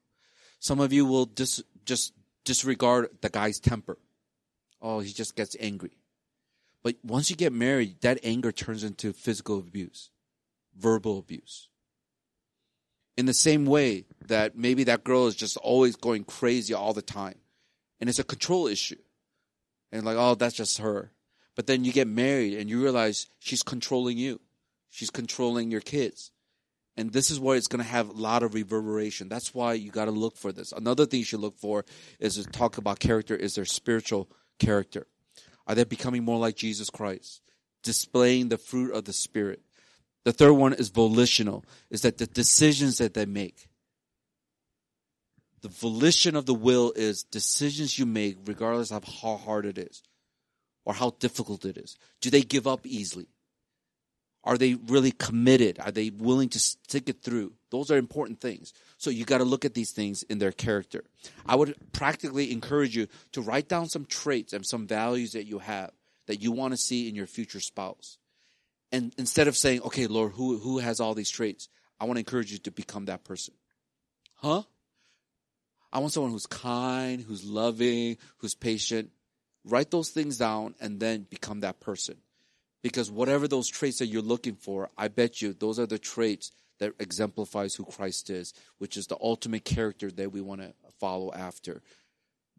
Some 0.58 0.80
of 0.80 0.92
you 0.92 1.04
will 1.04 1.26
dis- 1.26 1.62
just 1.84 2.12
disregard 2.44 3.10
the 3.20 3.28
guy's 3.28 3.60
temper. 3.60 3.98
Oh, 4.80 5.00
he 5.00 5.12
just 5.12 5.36
gets 5.36 5.56
angry. 5.60 5.98
But 6.82 6.96
once 7.02 7.30
you 7.30 7.36
get 7.36 7.52
married, 7.52 8.00
that 8.02 8.20
anger 8.22 8.52
turns 8.52 8.84
into 8.84 9.12
physical 9.12 9.58
abuse, 9.58 10.10
verbal 10.76 11.18
abuse. 11.18 11.68
In 13.16 13.26
the 13.26 13.34
same 13.34 13.64
way 13.64 14.04
that 14.26 14.56
maybe 14.56 14.84
that 14.84 15.04
girl 15.04 15.26
is 15.26 15.34
just 15.34 15.56
always 15.56 15.96
going 15.96 16.24
crazy 16.24 16.74
all 16.74 16.92
the 16.92 17.02
time. 17.02 17.38
And 18.00 18.10
it's 18.10 18.18
a 18.18 18.24
control 18.24 18.66
issue. 18.66 18.98
And 19.90 20.04
like, 20.04 20.16
oh, 20.18 20.34
that's 20.34 20.54
just 20.54 20.78
her. 20.78 21.12
But 21.54 21.66
then 21.66 21.84
you 21.84 21.92
get 21.92 22.06
married 22.06 22.54
and 22.54 22.68
you 22.68 22.82
realize 22.82 23.26
she's 23.38 23.62
controlling 23.62 24.18
you. 24.18 24.40
She's 24.90 25.10
controlling 25.10 25.70
your 25.70 25.80
kids. 25.80 26.30
And 26.98 27.12
this 27.12 27.30
is 27.30 27.38
where 27.38 27.56
it's 27.56 27.68
going 27.68 27.82
to 27.82 27.90
have 27.90 28.08
a 28.08 28.12
lot 28.12 28.42
of 28.42 28.54
reverberation. 28.54 29.28
That's 29.28 29.54
why 29.54 29.74
you 29.74 29.90
got 29.90 30.06
to 30.06 30.10
look 30.10 30.36
for 30.36 30.52
this. 30.52 30.72
Another 30.72 31.04
thing 31.04 31.20
you 31.20 31.24
should 31.24 31.40
look 31.40 31.58
for 31.58 31.84
is 32.18 32.36
to 32.36 32.44
talk 32.44 32.78
about 32.78 32.98
character 32.98 33.36
is 33.36 33.54
their 33.54 33.66
spiritual 33.66 34.30
character. 34.58 35.06
Are 35.66 35.74
they 35.74 35.84
becoming 35.84 36.24
more 36.24 36.38
like 36.38 36.56
Jesus 36.56 36.88
Christ? 36.88 37.42
Displaying 37.82 38.48
the 38.48 38.58
fruit 38.58 38.92
of 38.92 39.04
the 39.04 39.12
Spirit. 39.12 39.60
The 40.26 40.32
third 40.32 40.54
one 40.54 40.72
is 40.72 40.88
volitional, 40.88 41.64
is 41.88 42.02
that 42.02 42.18
the 42.18 42.26
decisions 42.26 42.98
that 42.98 43.14
they 43.14 43.26
make. 43.26 43.68
The 45.60 45.68
volition 45.68 46.34
of 46.34 46.46
the 46.46 46.52
will 46.52 46.92
is 46.96 47.22
decisions 47.22 47.96
you 47.96 48.06
make 48.06 48.36
regardless 48.44 48.90
of 48.90 49.04
how 49.04 49.36
hard 49.36 49.66
it 49.66 49.78
is 49.78 50.02
or 50.84 50.94
how 50.94 51.10
difficult 51.20 51.64
it 51.64 51.76
is. 51.76 51.96
Do 52.20 52.30
they 52.30 52.42
give 52.42 52.66
up 52.66 52.84
easily? 52.84 53.28
Are 54.42 54.58
they 54.58 54.74
really 54.74 55.12
committed? 55.12 55.78
Are 55.78 55.92
they 55.92 56.10
willing 56.10 56.48
to 56.48 56.58
stick 56.58 57.08
it 57.08 57.22
through? 57.22 57.52
Those 57.70 57.92
are 57.92 57.96
important 57.96 58.40
things. 58.40 58.72
So 58.98 59.10
you 59.10 59.24
got 59.24 59.38
to 59.38 59.44
look 59.44 59.64
at 59.64 59.74
these 59.74 59.92
things 59.92 60.24
in 60.24 60.40
their 60.40 60.50
character. 60.50 61.04
I 61.46 61.54
would 61.54 61.76
practically 61.92 62.50
encourage 62.50 62.96
you 62.96 63.06
to 63.30 63.42
write 63.42 63.68
down 63.68 63.88
some 63.88 64.06
traits 64.06 64.52
and 64.52 64.66
some 64.66 64.88
values 64.88 65.34
that 65.34 65.46
you 65.46 65.60
have 65.60 65.92
that 66.26 66.42
you 66.42 66.50
want 66.50 66.72
to 66.72 66.76
see 66.76 67.08
in 67.08 67.14
your 67.14 67.28
future 67.28 67.60
spouse. 67.60 68.18
And 68.92 69.14
instead 69.18 69.48
of 69.48 69.56
saying, 69.56 69.82
okay, 69.82 70.06
Lord, 70.06 70.32
who, 70.32 70.58
who 70.58 70.78
has 70.78 71.00
all 71.00 71.14
these 71.14 71.30
traits? 71.30 71.68
I 71.98 72.04
want 72.04 72.16
to 72.16 72.20
encourage 72.20 72.52
you 72.52 72.58
to 72.58 72.70
become 72.70 73.06
that 73.06 73.24
person. 73.24 73.54
Huh? 74.34 74.62
I 75.92 75.98
want 75.98 76.12
someone 76.12 76.32
who's 76.32 76.46
kind, 76.46 77.20
who's 77.20 77.44
loving, 77.44 78.18
who's 78.38 78.54
patient. 78.54 79.10
Write 79.64 79.90
those 79.90 80.10
things 80.10 80.36
down 80.36 80.74
and 80.80 81.00
then 81.00 81.26
become 81.28 81.60
that 81.60 81.80
person. 81.80 82.16
Because 82.82 83.10
whatever 83.10 83.48
those 83.48 83.68
traits 83.68 83.98
that 83.98 84.06
you're 84.06 84.22
looking 84.22 84.54
for, 84.54 84.90
I 84.96 85.08
bet 85.08 85.42
you 85.42 85.52
those 85.52 85.78
are 85.78 85.86
the 85.86 85.98
traits 85.98 86.52
that 86.78 86.92
exemplifies 87.00 87.74
who 87.74 87.84
Christ 87.84 88.30
is, 88.30 88.52
which 88.78 88.96
is 88.96 89.06
the 89.06 89.16
ultimate 89.20 89.64
character 89.64 90.10
that 90.10 90.32
we 90.32 90.40
want 90.40 90.60
to 90.60 90.72
follow 91.00 91.32
after. 91.32 91.82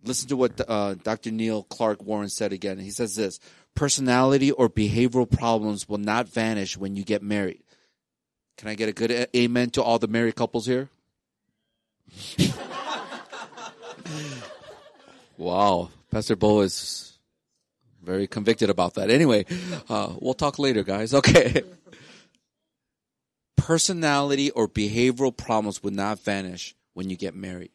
Listen 0.04 0.30
to 0.30 0.38
what 0.38 0.62
uh, 0.68 0.94
Dr. 0.96 1.32
Neil 1.32 1.64
Clark 1.64 2.04
Warren 2.04 2.30
said 2.30 2.54
again. 2.54 2.78
He 2.80 2.92
says 2.92 3.16
this 3.16 3.40
personality 3.76 4.52
or 4.52 4.70
behavioral 4.70 5.30
problems 5.30 5.88
will 5.90 5.98
not 5.98 6.28
vanish 6.30 6.78
when 6.78 6.96
you 6.96 7.04
get 7.04 7.22
married. 7.22 7.64
Can 8.58 8.70
I 8.70 8.76
get 8.76 8.90
a 8.90 8.94
good 8.94 9.12
a- 9.12 9.38
amen 9.38 9.70
to 9.72 9.84
all 9.84 10.00
the 10.00 10.08
married 10.08 10.36
couples 10.36 10.66
here? 10.66 10.90
wow. 15.38 15.90
Pastor 16.10 16.36
Bo 16.36 16.62
is 16.62 17.20
very 18.02 18.26
convicted 18.28 18.70
about 18.70 18.96
that. 18.96 19.10
Anyway, 19.10 19.46
uh, 19.90 20.14
we'll 20.20 20.34
talk 20.34 20.58
later, 20.60 20.84
guys. 20.84 21.14
Okay. 21.18 21.64
Personality 23.58 24.50
or 24.52 24.70
behavioral 24.70 25.36
problems 25.36 25.84
would 25.84 25.94
not 25.94 26.20
vanish 26.20 26.74
when 26.94 27.10
you 27.10 27.18
get 27.18 27.36
married. 27.36 27.72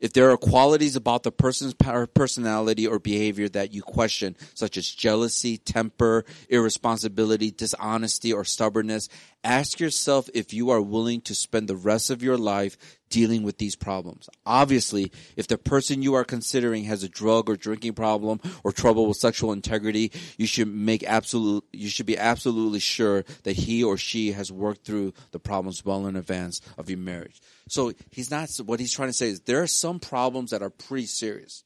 If 0.00 0.12
there 0.12 0.30
are 0.30 0.36
qualities 0.36 0.94
about 0.94 1.24
the 1.24 1.32
person's 1.32 1.74
personality 1.74 2.86
or 2.86 3.00
behavior 3.00 3.48
that 3.48 3.72
you 3.72 3.82
question, 3.82 4.36
such 4.54 4.76
as 4.76 4.88
jealousy, 4.88 5.58
temper, 5.58 6.24
irresponsibility, 6.48 7.50
dishonesty, 7.50 8.32
or 8.32 8.44
stubbornness, 8.44 9.08
ask 9.42 9.80
yourself 9.80 10.30
if 10.34 10.52
you 10.52 10.70
are 10.70 10.80
willing 10.80 11.20
to 11.22 11.34
spend 11.34 11.68
the 11.68 11.76
rest 11.76 12.10
of 12.10 12.22
your 12.22 12.38
life 12.38 12.76
dealing 13.08 13.42
with 13.42 13.58
these 13.58 13.76
problems. 13.76 14.28
Obviously, 14.44 15.12
if 15.36 15.46
the 15.46 15.58
person 15.58 16.02
you 16.02 16.14
are 16.14 16.24
considering 16.24 16.84
has 16.84 17.02
a 17.02 17.08
drug 17.08 17.48
or 17.48 17.56
drinking 17.56 17.94
problem 17.94 18.40
or 18.64 18.72
trouble 18.72 19.06
with 19.06 19.16
sexual 19.16 19.52
integrity, 19.52 20.12
you 20.36 20.46
should 20.46 20.68
make 20.68 21.02
absolute, 21.04 21.64
you 21.72 21.88
should 21.88 22.06
be 22.06 22.18
absolutely 22.18 22.80
sure 22.80 23.24
that 23.44 23.56
he 23.56 23.82
or 23.82 23.96
she 23.96 24.32
has 24.32 24.52
worked 24.52 24.84
through 24.84 25.12
the 25.32 25.38
problems 25.38 25.84
well 25.84 26.06
in 26.06 26.16
advance 26.16 26.60
of 26.76 26.90
your 26.90 26.98
marriage. 26.98 27.40
So 27.68 27.92
he's 28.10 28.30
not, 28.30 28.50
what 28.64 28.80
he's 28.80 28.92
trying 28.92 29.10
to 29.10 29.14
say 29.14 29.28
is 29.28 29.40
there 29.40 29.62
are 29.62 29.66
some 29.66 30.00
problems 30.00 30.50
that 30.50 30.62
are 30.62 30.70
pretty 30.70 31.06
serious. 31.06 31.64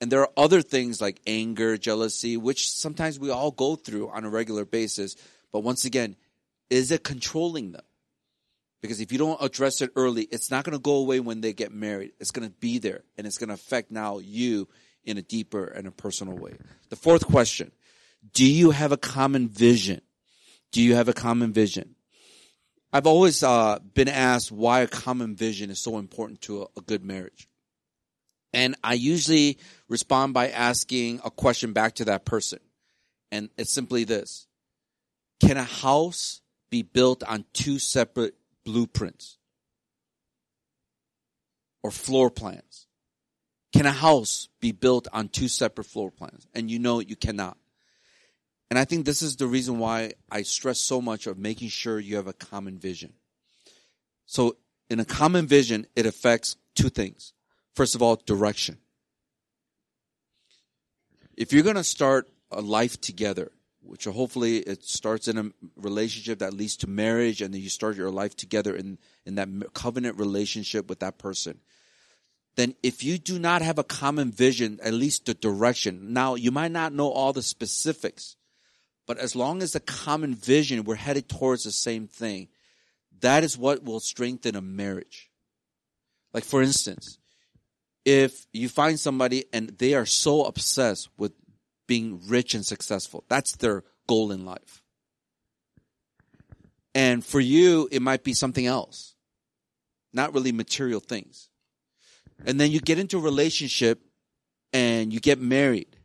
And 0.00 0.12
there 0.12 0.20
are 0.20 0.30
other 0.36 0.62
things 0.62 1.00
like 1.00 1.20
anger, 1.26 1.76
jealousy, 1.76 2.36
which 2.36 2.70
sometimes 2.70 3.18
we 3.18 3.30
all 3.30 3.50
go 3.50 3.74
through 3.74 4.10
on 4.10 4.24
a 4.24 4.30
regular 4.30 4.64
basis. 4.64 5.16
But 5.52 5.60
once 5.60 5.84
again, 5.84 6.14
is 6.70 6.90
it 6.92 7.02
controlling 7.02 7.72
them? 7.72 7.82
Because 8.80 9.00
if 9.00 9.10
you 9.10 9.18
don't 9.18 9.42
address 9.42 9.80
it 9.80 9.90
early, 9.96 10.22
it's 10.30 10.50
not 10.50 10.64
going 10.64 10.76
to 10.76 10.82
go 10.82 10.96
away 10.96 11.20
when 11.20 11.40
they 11.40 11.52
get 11.52 11.72
married. 11.72 12.12
It's 12.20 12.30
going 12.30 12.48
to 12.48 12.54
be 12.54 12.78
there 12.78 13.02
and 13.16 13.26
it's 13.26 13.38
going 13.38 13.48
to 13.48 13.54
affect 13.54 13.90
now 13.90 14.18
you 14.18 14.68
in 15.04 15.18
a 15.18 15.22
deeper 15.22 15.64
and 15.64 15.86
a 15.86 15.90
personal 15.90 16.36
way. 16.36 16.56
The 16.90 16.96
fourth 16.96 17.26
question. 17.26 17.72
Do 18.34 18.44
you 18.44 18.70
have 18.70 18.92
a 18.92 18.96
common 18.96 19.48
vision? 19.48 20.00
Do 20.70 20.82
you 20.82 20.94
have 20.94 21.08
a 21.08 21.12
common 21.12 21.52
vision? 21.52 21.96
I've 22.92 23.06
always 23.06 23.42
uh, 23.42 23.80
been 23.94 24.08
asked 24.08 24.50
why 24.52 24.80
a 24.80 24.86
common 24.86 25.34
vision 25.34 25.70
is 25.70 25.80
so 25.80 25.98
important 25.98 26.40
to 26.42 26.62
a, 26.62 26.66
a 26.78 26.80
good 26.80 27.04
marriage. 27.04 27.48
And 28.52 28.76
I 28.82 28.94
usually 28.94 29.58
respond 29.88 30.34
by 30.34 30.48
asking 30.50 31.20
a 31.24 31.30
question 31.30 31.72
back 31.72 31.96
to 31.96 32.06
that 32.06 32.24
person. 32.24 32.60
And 33.30 33.50
it's 33.58 33.72
simply 33.72 34.04
this. 34.04 34.46
Can 35.40 35.56
a 35.56 35.64
house 35.64 36.40
be 36.70 36.82
built 36.82 37.22
on 37.22 37.44
two 37.52 37.78
separate 37.78 38.34
blueprints 38.68 39.38
or 41.82 41.90
floor 41.90 42.30
plans? 42.30 42.86
Can 43.72 43.86
a 43.86 43.92
house 43.92 44.48
be 44.60 44.72
built 44.72 45.08
on 45.10 45.28
two 45.28 45.48
separate 45.48 45.84
floor 45.84 46.10
plans? 46.10 46.46
And 46.54 46.70
you 46.70 46.78
know 46.78 47.00
you 47.00 47.16
cannot. 47.16 47.56
And 48.70 48.78
I 48.78 48.84
think 48.84 49.06
this 49.06 49.22
is 49.22 49.36
the 49.36 49.46
reason 49.46 49.78
why 49.78 50.12
I 50.30 50.42
stress 50.42 50.80
so 50.80 51.00
much 51.00 51.26
of 51.26 51.38
making 51.38 51.68
sure 51.68 51.98
you 51.98 52.16
have 52.16 52.26
a 52.26 52.34
common 52.34 52.78
vision. 52.78 53.14
So 54.26 54.56
in 54.90 55.00
a 55.00 55.06
common 55.06 55.46
vision, 55.46 55.86
it 55.96 56.04
affects 56.04 56.56
two 56.74 56.90
things. 56.90 57.32
First 57.74 57.94
of 57.94 58.02
all, 58.02 58.16
direction. 58.16 58.76
If 61.36 61.54
you're 61.54 61.62
going 61.62 61.76
to 61.76 61.84
start 61.84 62.28
a 62.50 62.60
life 62.60 63.00
together, 63.00 63.50
which 63.88 64.04
hopefully 64.04 64.58
it 64.58 64.84
starts 64.84 65.28
in 65.28 65.38
a 65.38 65.50
relationship 65.76 66.40
that 66.40 66.52
leads 66.52 66.76
to 66.76 66.86
marriage 66.86 67.40
and 67.40 67.54
then 67.54 67.60
you 67.60 67.70
start 67.70 67.96
your 67.96 68.10
life 68.10 68.36
together 68.36 68.76
in, 68.76 68.98
in 69.24 69.36
that 69.36 69.48
covenant 69.72 70.18
relationship 70.18 70.88
with 70.88 71.00
that 71.00 71.18
person. 71.18 71.58
Then 72.56 72.74
if 72.82 73.02
you 73.02 73.18
do 73.18 73.38
not 73.38 73.62
have 73.62 73.78
a 73.78 73.84
common 73.84 74.30
vision, 74.30 74.78
at 74.82 74.92
least 74.92 75.26
the 75.26 75.34
direction, 75.34 76.12
now 76.12 76.34
you 76.34 76.50
might 76.50 76.72
not 76.72 76.92
know 76.92 77.08
all 77.10 77.32
the 77.32 77.42
specifics, 77.42 78.36
but 79.06 79.18
as 79.18 79.34
long 79.34 79.62
as 79.62 79.72
the 79.72 79.80
common 79.80 80.34
vision, 80.34 80.84
we're 80.84 80.96
headed 80.96 81.28
towards 81.28 81.64
the 81.64 81.72
same 81.72 82.08
thing, 82.08 82.48
that 83.20 83.44
is 83.44 83.56
what 83.56 83.84
will 83.84 84.00
strengthen 84.00 84.56
a 84.56 84.60
marriage. 84.60 85.30
Like 86.34 86.44
for 86.44 86.60
instance, 86.60 87.18
if 88.04 88.46
you 88.52 88.68
find 88.68 88.98
somebody 88.98 89.44
and 89.52 89.70
they 89.78 89.94
are 89.94 90.06
so 90.06 90.44
obsessed 90.44 91.08
with 91.16 91.32
being 91.88 92.20
rich 92.28 92.54
and 92.54 92.64
successful. 92.64 93.24
That's 93.28 93.56
their 93.56 93.82
goal 94.06 94.30
in 94.30 94.44
life. 94.44 94.82
And 96.94 97.24
for 97.24 97.40
you, 97.40 97.88
it 97.90 98.02
might 98.02 98.22
be 98.22 98.34
something 98.34 98.66
else, 98.66 99.14
not 100.12 100.32
really 100.32 100.52
material 100.52 101.00
things. 101.00 101.48
And 102.46 102.60
then 102.60 102.70
you 102.70 102.80
get 102.80 102.98
into 102.98 103.18
a 103.18 103.22
relationship 103.22 104.00
and 104.72 105.12
you 105.12 105.18
get 105.18 105.40
married. 105.40 105.96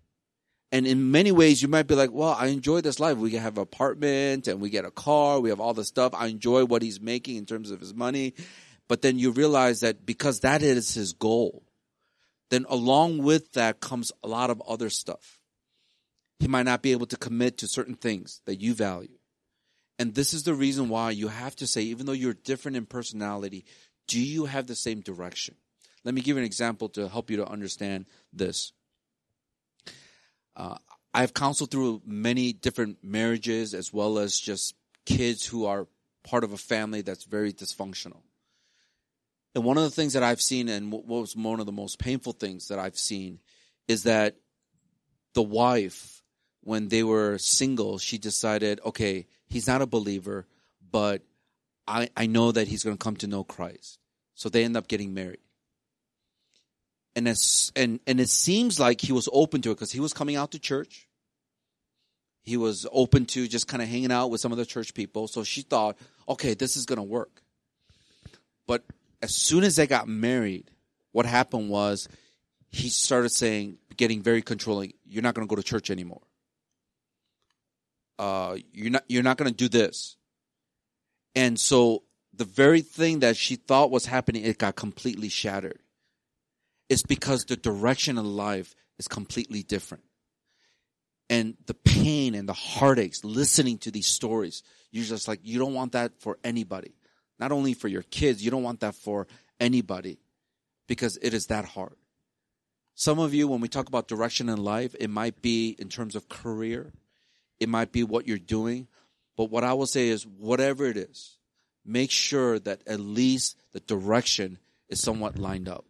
And 0.72 0.88
in 0.88 1.12
many 1.12 1.32
ways, 1.32 1.62
you 1.62 1.68
might 1.68 1.86
be 1.86 1.94
like, 1.94 2.12
well, 2.12 2.36
I 2.38 2.48
enjoy 2.48 2.82
this 2.82 3.00
life. 3.00 3.18
We 3.18 3.34
have 3.34 3.58
an 3.58 3.64
apartment 3.64 4.48
and 4.48 4.60
we 4.60 4.72
get 4.72 4.86
a 4.86 4.92
car. 4.92 5.40
We 5.40 5.50
have 5.50 5.60
all 5.60 5.76
the 5.76 5.86
stuff. 5.86 6.14
I 6.16 6.28
enjoy 6.28 6.66
what 6.66 6.82
he's 6.82 7.00
making 7.00 7.36
in 7.36 7.46
terms 7.46 7.70
of 7.70 7.80
his 7.80 7.94
money. 7.94 8.34
But 8.88 9.04
then 9.04 9.20
you 9.20 9.32
realize 9.32 9.82
that 9.82 10.06
because 10.06 10.40
that 10.40 10.64
is 10.64 10.94
his 10.94 11.14
goal, 11.14 11.64
then 12.50 12.66
along 12.70 13.20
with 13.20 13.54
that 13.54 13.80
comes 13.80 14.12
a 14.24 14.28
lot 14.28 14.50
of 14.50 14.62
other 14.68 14.90
stuff 14.90 15.40
he 16.44 16.50
might 16.50 16.64
not 16.64 16.82
be 16.82 16.92
able 16.92 17.06
to 17.06 17.16
commit 17.16 17.60
to 17.60 17.70
certain 17.70 17.96
things 17.96 18.42
that 18.44 18.60
you 18.60 18.74
value. 18.74 19.18
And 19.98 20.14
this 20.14 20.34
is 20.34 20.44
the 20.44 20.54
reason 20.54 20.90
why 20.90 21.12
you 21.12 21.30
have 21.30 21.56
to 21.56 21.66
say, 21.66 21.84
even 21.84 22.06
though 22.06 22.12
you're 22.12 22.34
different 22.34 22.76
in 22.76 22.86
personality, 22.86 23.64
do 24.10 24.20
you 24.20 24.44
have 24.44 24.68
the 24.68 24.76
same 24.76 25.00
direction? 25.00 25.56
Let 26.04 26.14
me 26.14 26.20
give 26.20 26.36
you 26.36 26.42
an 26.42 26.46
example 26.46 26.90
to 26.90 27.08
help 27.08 27.32
you 27.32 27.38
to 27.38 27.48
understand 27.48 28.08
this. 28.34 28.74
Uh, 30.54 30.76
I've 31.14 31.34
counseled 31.34 31.72
through 31.72 32.02
many 32.06 32.52
different 32.52 32.98
marriages 33.02 33.74
as 33.74 33.94
well 33.94 34.20
as 34.20 34.38
just 34.38 34.76
kids 35.06 35.46
who 35.46 35.66
are 35.66 35.88
part 36.26 36.44
of 36.44 36.52
a 36.52 36.58
family 36.58 37.00
that's 37.00 37.24
very 37.24 37.54
dysfunctional. 37.54 38.20
And 39.56 39.64
one 39.64 39.78
of 39.78 39.84
the 39.84 39.92
things 39.92 40.12
that 40.12 40.24
I've 40.24 40.42
seen, 40.42 40.68
and 40.68 40.92
what 40.92 41.06
was 41.06 41.38
one 41.38 41.62
of 41.62 41.68
the 41.68 41.72
most 41.72 42.00
painful 42.00 42.34
things 42.34 42.68
that 42.68 42.80
I've 42.80 42.98
seen, 42.98 43.40
is 43.88 44.04
that 44.04 44.36
the 45.36 45.42
wife, 45.42 46.20
when 46.64 46.88
they 46.88 47.04
were 47.04 47.38
single, 47.38 47.98
she 47.98 48.18
decided, 48.18 48.80
okay, 48.86 49.28
he's 49.48 49.68
not 49.68 49.82
a 49.82 49.86
believer, 49.86 50.48
but 50.92 51.22
I, 51.88 52.10
I 52.16 52.26
know 52.26 52.52
that 52.52 52.68
he's 52.68 52.84
going 52.84 52.98
to 52.98 53.04
come 53.04 53.18
to 53.18 53.28
know 53.28 53.44
Christ. 53.44 54.00
So 54.36 54.50
they 54.50 54.64
end 54.64 54.78
up 54.78 54.88
getting 54.88 55.14
married. 55.14 55.40
And, 57.16 57.28
as, 57.28 57.72
and, 57.76 58.00
and 58.08 58.20
it 58.20 58.30
seems 58.30 58.80
like 58.80 59.02
he 59.02 59.12
was 59.12 59.30
open 59.32 59.62
to 59.62 59.72
it 59.72 59.76
because 59.76 59.92
he 59.92 60.00
was 60.00 60.14
coming 60.14 60.36
out 60.36 60.52
to 60.52 60.60
church. 60.60 61.08
He 62.42 62.58
was 62.58 62.88
open 62.92 63.26
to 63.28 63.48
just 63.48 63.68
kind 63.68 63.84
of 63.84 63.90
hanging 63.90 64.12
out 64.12 64.32
with 64.32 64.42
some 64.42 64.52
of 64.52 64.58
the 64.58 64.66
church 64.66 64.94
people. 64.94 65.28
So 65.28 65.44
she 65.44 65.62
thought, 65.62 65.98
okay, 66.28 66.56
this 66.56 66.76
is 66.76 66.86
going 66.86 66.98
to 66.98 67.04
work. 67.04 67.42
But 68.66 68.84
as 69.22 69.36
soon 69.36 69.64
as 69.64 69.76
they 69.76 69.86
got 69.86 70.08
married, 70.08 70.72
what 71.12 71.26
happened 71.26 71.70
was 71.70 72.08
he 72.70 72.90
started 72.90 73.30
saying, 73.30 73.78
getting 73.96 74.22
very 74.22 74.42
controlling. 74.42 74.94
You're 75.06 75.22
not 75.22 75.36
going 75.36 75.48
to 75.48 75.50
go 75.50 75.56
to 75.56 75.64
church 75.64 75.92
anymore. 75.92 76.22
Uh, 78.20 78.58
you're 78.72 78.92
not. 78.92 79.04
You're 79.08 79.24
not 79.24 79.38
going 79.38 79.52
to 79.52 79.56
do 79.56 79.70
this. 79.70 80.18
And 81.36 81.60
so 81.60 82.04
the 82.34 82.46
very 82.46 82.82
thing 82.82 83.20
that 83.20 83.38
she 83.38 83.56
thought 83.56 83.92
was 83.92 84.06
happening, 84.06 84.44
it 84.44 84.58
got 84.58 84.76
completely 84.76 85.30
shattered. 85.30 85.80
It's 86.90 87.04
because 87.04 87.46
the 87.46 87.56
direction 87.56 88.18
of 88.18 88.26
life 88.26 88.76
is 89.00 89.08
completely 89.08 89.64
different. 89.64 90.04
And 91.30 91.56
the 91.66 91.74
pain 91.74 92.36
and 92.36 92.48
the 92.48 92.54
heartaches 92.54 93.24
listening 93.24 93.78
to 93.80 93.92
these 93.92 94.08
stories, 94.08 94.62
you're 94.92 95.06
just 95.06 95.28
like, 95.28 95.40
you 95.44 95.58
don't 95.58 95.74
want 95.74 95.94
that 95.94 96.20
for 96.20 96.38
anybody. 96.44 96.94
Not 97.40 97.52
only 97.52 97.74
for 97.74 97.88
your 97.88 98.04
kids, 98.04 98.44
you 98.44 98.52
don't 98.52 98.64
want 98.64 98.82
that 98.82 98.96
for 98.96 99.28
anybody 99.60 100.20
because 100.88 101.18
it 101.22 101.34
is 101.34 101.48
that 101.48 101.66
hard. 101.66 101.96
Some 102.96 103.18
of 103.18 103.34
you, 103.34 103.48
when 103.48 103.62
we 103.62 103.70
talk 103.70 103.88
about 103.88 104.08
direction 104.08 104.50
in 104.50 104.64
life, 104.64 104.96
it 105.00 105.10
might 105.10 105.42
be 105.42 105.76
in 105.80 105.90
terms 105.90 106.16
of 106.16 106.30
career, 106.30 106.94
it 107.64 107.70
might 107.70 107.92
be 107.92 108.04
what 108.04 108.28
you're 108.28 108.38
doing. 108.38 108.88
But 109.36 109.50
what 109.50 109.64
I 109.64 109.74
will 109.74 109.88
say 109.88 110.10
is, 110.10 110.28
whatever 110.28 110.86
it 110.86 110.98
is, 110.98 111.38
make 111.86 112.12
sure 112.12 112.60
that 112.60 112.82
at 112.88 113.00
least 113.00 113.58
the 113.72 113.80
direction 113.80 114.60
is 114.90 115.02
somewhat 115.02 115.40
lined 115.40 115.68
up. 115.68 115.86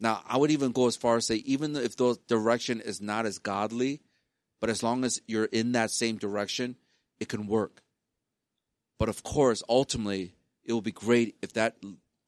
Now, 0.00 0.22
I 0.28 0.36
would 0.36 0.50
even 0.50 0.72
go 0.72 0.86
as 0.86 0.96
far 0.96 1.16
as 1.16 1.26
say, 1.26 1.36
even 1.36 1.74
if 1.76 1.96
the 1.96 2.16
direction 2.28 2.80
is 2.80 3.00
not 3.00 3.26
as 3.26 3.38
godly, 3.38 4.00
but 4.60 4.70
as 4.70 4.82
long 4.82 5.04
as 5.04 5.20
you're 5.26 5.46
in 5.46 5.72
that 5.72 5.90
same 5.90 6.18
direction, 6.18 6.76
it 7.18 7.28
can 7.28 7.46
work. 7.46 7.82
But 8.98 9.08
of 9.08 9.22
course, 9.22 9.62
ultimately, 9.68 10.34
it 10.64 10.72
will 10.72 10.82
be 10.82 10.92
great 10.92 11.36
if 11.42 11.54
that 11.54 11.76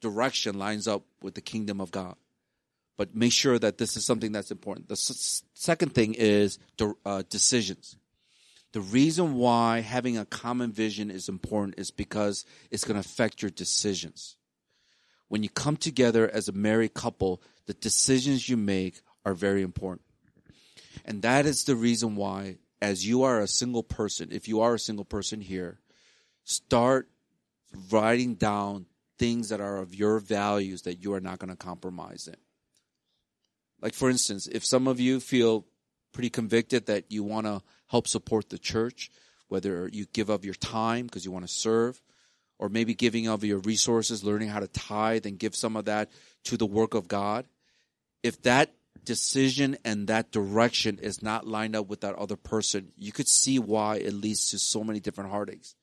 direction 0.01 0.59
lines 0.59 0.89
up 0.89 1.03
with 1.23 1.35
the 1.35 1.41
kingdom 1.41 1.81
of 1.81 1.91
God. 1.91 2.17
But 2.97 3.15
make 3.15 3.33
sure 3.33 3.59
that 3.59 3.79
this 3.79 3.97
is 3.97 4.05
something 4.05 4.33
that's 4.33 4.51
important. 4.51 4.89
The 4.89 4.93
s- 4.93 5.43
second 5.55 5.95
thing 5.95 6.15
is 6.15 6.59
uh, 7.05 7.23
decisions. 7.29 7.97
The 8.73 8.81
reason 8.81 9.35
why 9.35 9.81
having 9.81 10.17
a 10.17 10.25
common 10.25 10.71
vision 10.73 11.11
is 11.11 11.29
important 11.29 11.79
is 11.79 11.91
because 11.91 12.45
it's 12.71 12.85
going 12.85 13.01
to 13.01 13.09
affect 13.09 13.43
your 13.43 13.51
decisions. 13.51 14.37
When 15.29 15.43
you 15.43 15.49
come 15.49 15.77
together 15.77 16.29
as 16.29 16.49
a 16.49 16.53
married 16.53 16.95
couple, 16.95 17.43
the 17.67 17.75
decisions 17.75 18.49
you 18.49 18.57
make 18.57 19.01
are 19.25 19.35
very 19.35 19.63
important. 19.63 20.03
And 21.05 21.23
that 21.23 21.47
is 21.47 21.65
the 21.65 21.77
reason 21.77 22.17
why, 22.17 22.59
as 22.81 23.07
you 23.07 23.23
are 23.23 23.41
a 23.41 23.49
single 23.49 23.83
person, 23.83 24.29
if 24.33 24.49
you 24.49 24.61
are 24.61 24.75
a 24.75 24.79
single 24.79 25.05
person 25.05 25.41
here, 25.41 25.81
start 26.45 27.09
writing 27.91 28.35
down 28.35 28.87
things 29.19 29.51
that 29.51 29.61
are 29.61 29.79
of 29.79 29.95
your 29.95 30.19
values 30.19 30.83
that 30.83 31.03
you 31.03 31.13
are 31.13 31.21
not 31.21 31.39
going 31.39 31.51
to 31.51 31.57
compromise 31.57 32.27
in. 32.27 32.37
Like, 33.81 33.95
for 33.95 34.11
instance, 34.11 34.47
if 34.47 34.65
some 34.65 34.89
of 34.89 35.01
you 35.01 35.21
feel 35.21 35.67
pretty 36.13 36.31
convicted 36.31 36.87
that 36.87 37.05
you 37.11 37.23
want 37.23 37.47
to 37.47 37.63
help 37.91 38.07
support 38.07 38.49
the 38.49 38.59
church, 38.59 39.11
whether 39.49 39.89
you 39.93 40.07
give 40.13 40.31
of 40.31 40.45
your 40.45 40.55
time 40.55 41.07
because 41.07 41.25
you 41.25 41.33
want 41.33 41.47
to 41.47 41.53
serve, 41.53 42.01
or 42.59 42.69
maybe 42.69 42.95
giving 42.95 43.27
of 43.27 43.43
your 43.43 43.59
resources, 43.59 44.23
learning 44.23 44.49
how 44.49 44.61
to 44.61 44.69
tithe 44.69 45.27
and 45.27 45.39
give 45.39 45.57
some 45.57 45.77
of 45.77 45.87
that 45.87 46.09
to 46.45 46.57
the 46.57 46.67
work 46.67 46.95
of 46.95 47.09
God. 47.09 47.47
If 48.23 48.41
that 48.43 48.73
decision 49.05 49.77
and 49.85 50.07
that 50.07 50.31
direction 50.31 50.99
is 50.99 51.21
not 51.21 51.49
lined 51.49 51.75
up 51.75 51.89
with 51.89 52.03
that 52.03 52.15
other 52.15 52.37
person, 52.37 52.93
you 52.97 53.11
could 53.11 53.27
see 53.27 53.59
why 53.59 53.97
it 53.97 54.13
leads 54.15 54.51
to 54.51 54.59
so 54.59 54.85
many 54.85 55.01
different 55.01 55.31
heartaches. 55.31 55.75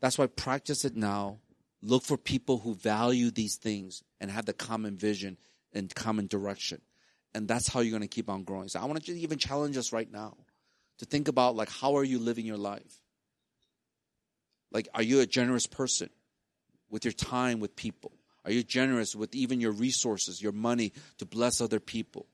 That's 0.00 0.16
why 0.16 0.28
practice 0.28 0.86
it 0.86 0.96
now. 0.96 1.38
Look 1.82 2.02
for 2.02 2.16
people 2.16 2.58
who 2.58 2.74
value 2.74 3.30
these 3.30 3.56
things 3.56 4.02
and 4.20 4.30
have 4.30 4.46
the 4.46 4.52
common 4.54 4.96
vision 4.96 5.36
and 5.72 5.94
common 5.94 6.28
direction. 6.28 6.80
And 7.34 7.46
that's 7.46 7.68
how 7.68 7.80
you're 7.80 7.90
going 7.90 8.08
to 8.08 8.08
keep 8.08 8.30
on 8.30 8.44
growing. 8.44 8.68
So 8.68 8.80
I 8.80 8.84
want 8.86 9.04
to 9.04 9.12
even 9.12 9.38
challenge 9.38 9.76
us 9.76 9.92
right 9.92 10.10
now 10.10 10.36
to 11.02 11.06
think 11.06 11.26
about 11.26 11.56
like 11.56 11.68
how 11.68 11.96
are 11.96 12.04
you 12.04 12.20
living 12.20 12.46
your 12.46 12.56
life? 12.56 13.00
Like 14.70 14.88
are 14.94 15.02
you 15.02 15.18
a 15.18 15.26
generous 15.26 15.66
person 15.66 16.08
with 16.90 17.04
your 17.04 17.12
time 17.12 17.58
with 17.58 17.74
people? 17.74 18.12
Are 18.44 18.52
you 18.52 18.62
generous 18.62 19.16
with 19.16 19.34
even 19.34 19.60
your 19.60 19.72
resources, 19.72 20.40
your 20.40 20.52
money 20.52 20.92
to 21.18 21.26
bless 21.26 21.60
other 21.60 21.80
people? 21.80 22.26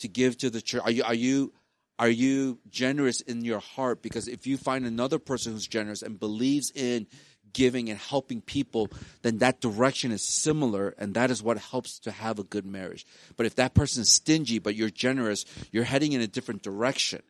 To 0.00 0.08
give 0.08 0.36
to 0.38 0.50
the 0.50 0.60
church? 0.60 0.82
Are 0.84 0.90
you 0.90 1.04
are 1.04 1.14
you 1.14 1.52
are 1.96 2.08
you 2.08 2.58
generous 2.68 3.20
in 3.20 3.44
your 3.44 3.60
heart? 3.60 4.02
Because 4.02 4.26
if 4.26 4.48
you 4.48 4.56
find 4.56 4.84
another 4.84 5.20
person 5.20 5.52
who's 5.52 5.68
generous 5.68 6.02
and 6.02 6.18
believes 6.18 6.72
in 6.74 7.06
giving 7.52 7.88
and 7.88 8.00
helping 8.00 8.40
people, 8.40 8.90
then 9.22 9.38
that 9.38 9.60
direction 9.60 10.10
is 10.10 10.22
similar 10.22 10.92
and 10.98 11.14
that 11.14 11.30
is 11.30 11.40
what 11.40 11.56
helps 11.56 12.00
to 12.00 12.10
have 12.10 12.40
a 12.40 12.44
good 12.44 12.66
marriage. 12.66 13.06
But 13.36 13.46
if 13.46 13.54
that 13.54 13.74
person 13.74 14.02
is 14.02 14.10
stingy, 14.10 14.58
but 14.58 14.74
you're 14.74 14.90
generous, 14.90 15.44
you're 15.70 15.84
heading 15.84 16.14
in 16.14 16.20
a 16.20 16.26
different 16.26 16.62
direction. 16.62 17.22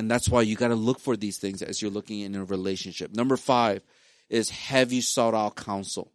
And 0.00 0.10
that's 0.10 0.30
why 0.30 0.40
you 0.40 0.56
got 0.56 0.68
to 0.68 0.74
look 0.74 0.98
for 0.98 1.14
these 1.14 1.36
things 1.36 1.60
as 1.60 1.82
you're 1.82 1.90
looking 1.90 2.20
in 2.20 2.34
a 2.34 2.42
relationship. 2.42 3.14
Number 3.14 3.36
five 3.36 3.82
is 4.30 4.48
have 4.48 4.94
you 4.94 5.02
sought 5.02 5.34
out 5.34 5.56
counsel? 5.56 6.10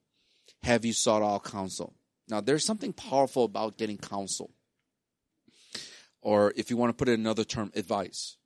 Have 0.63 0.85
you 0.85 0.91
sought 0.91 1.21
out 1.21 1.43
counsel? 1.43 1.93
Now, 2.27 2.41
there's 2.41 2.65
something 2.65 2.93
powerful 2.93 3.43
about 3.43 3.77
getting 3.77 3.99
counsel 3.99 4.49
or 6.19 6.51
if 6.55 6.71
you 6.71 6.77
want 6.77 6.89
to 6.89 6.95
put 6.95 7.09
it 7.09 7.19
another 7.19 7.43
term, 7.43 7.71
advice. 7.75 8.37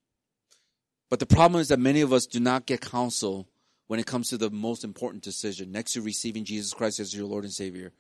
But 1.10 1.20
the 1.20 1.26
problem 1.26 1.62
is 1.62 1.70
that 1.70 1.80
many 1.80 2.02
of 2.02 2.12
us 2.12 2.26
do 2.26 2.42
not 2.42 2.66
get 2.66 2.82
counsel 2.82 3.48
when 3.88 4.02
it 4.02 4.06
comes 4.06 4.28
to 4.30 4.38
the 4.38 4.50
most 4.50 4.84
important 4.84 5.24
decision, 5.24 5.72
next 5.72 5.94
to 5.94 6.02
receiving 6.02 6.44
Jesus 6.44 6.74
Christ 6.74 7.00
as 7.00 7.16
your 7.16 7.26
Lord 7.26 7.46
and 7.46 7.54
Savior. 7.54 7.94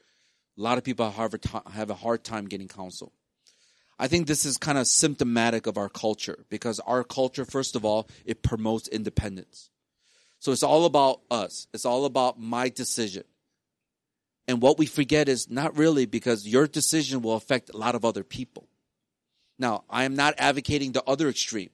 A 0.58 0.62
lot 0.62 0.78
of 0.78 0.84
people 0.84 1.10
have 1.10 1.90
a 1.90 1.94
hard 1.94 2.26
time 2.26 2.48
getting 2.48 2.68
counsel. 2.68 3.14
I 4.00 4.08
think 4.08 4.28
this 4.28 4.45
is 4.45 4.58
kind 4.58 4.78
of 4.78 4.88
symptomatic 4.88 5.68
of 5.68 5.78
our 5.78 5.89
culture 5.89 6.45
because 6.50 6.80
our 6.80 7.04
culture, 7.04 7.43
first 7.43 7.76
of 7.76 7.84
all, 7.84 8.08
it 8.26 8.41
promotes 8.41 8.88
independence. 8.88 9.70
So 10.39 10.54
it's 10.54 10.64
all 10.64 10.86
about 10.86 11.20
us. 11.30 11.68
It's 11.74 11.86
all 11.86 12.06
about 12.06 12.39
my 12.39 12.70
decision. 12.70 13.26
And 14.47 14.62
what 14.62 14.80
we 14.80 14.86
forget 14.86 15.28
is 15.28 15.50
not 15.50 15.78
really 15.78 16.06
because 16.06 16.47
your 16.47 16.66
decision 16.66 17.22
will 17.22 17.36
affect 17.36 17.72
a 17.72 17.78
lot 17.78 17.93
of 17.93 18.06
other 18.06 18.24
people. 18.24 18.68
Now, 19.60 19.84
I 19.89 20.06
am 20.06 20.16
not 20.16 20.36
advocating 20.38 20.93
the 20.93 21.04
other 21.04 21.28
extreme 21.28 21.70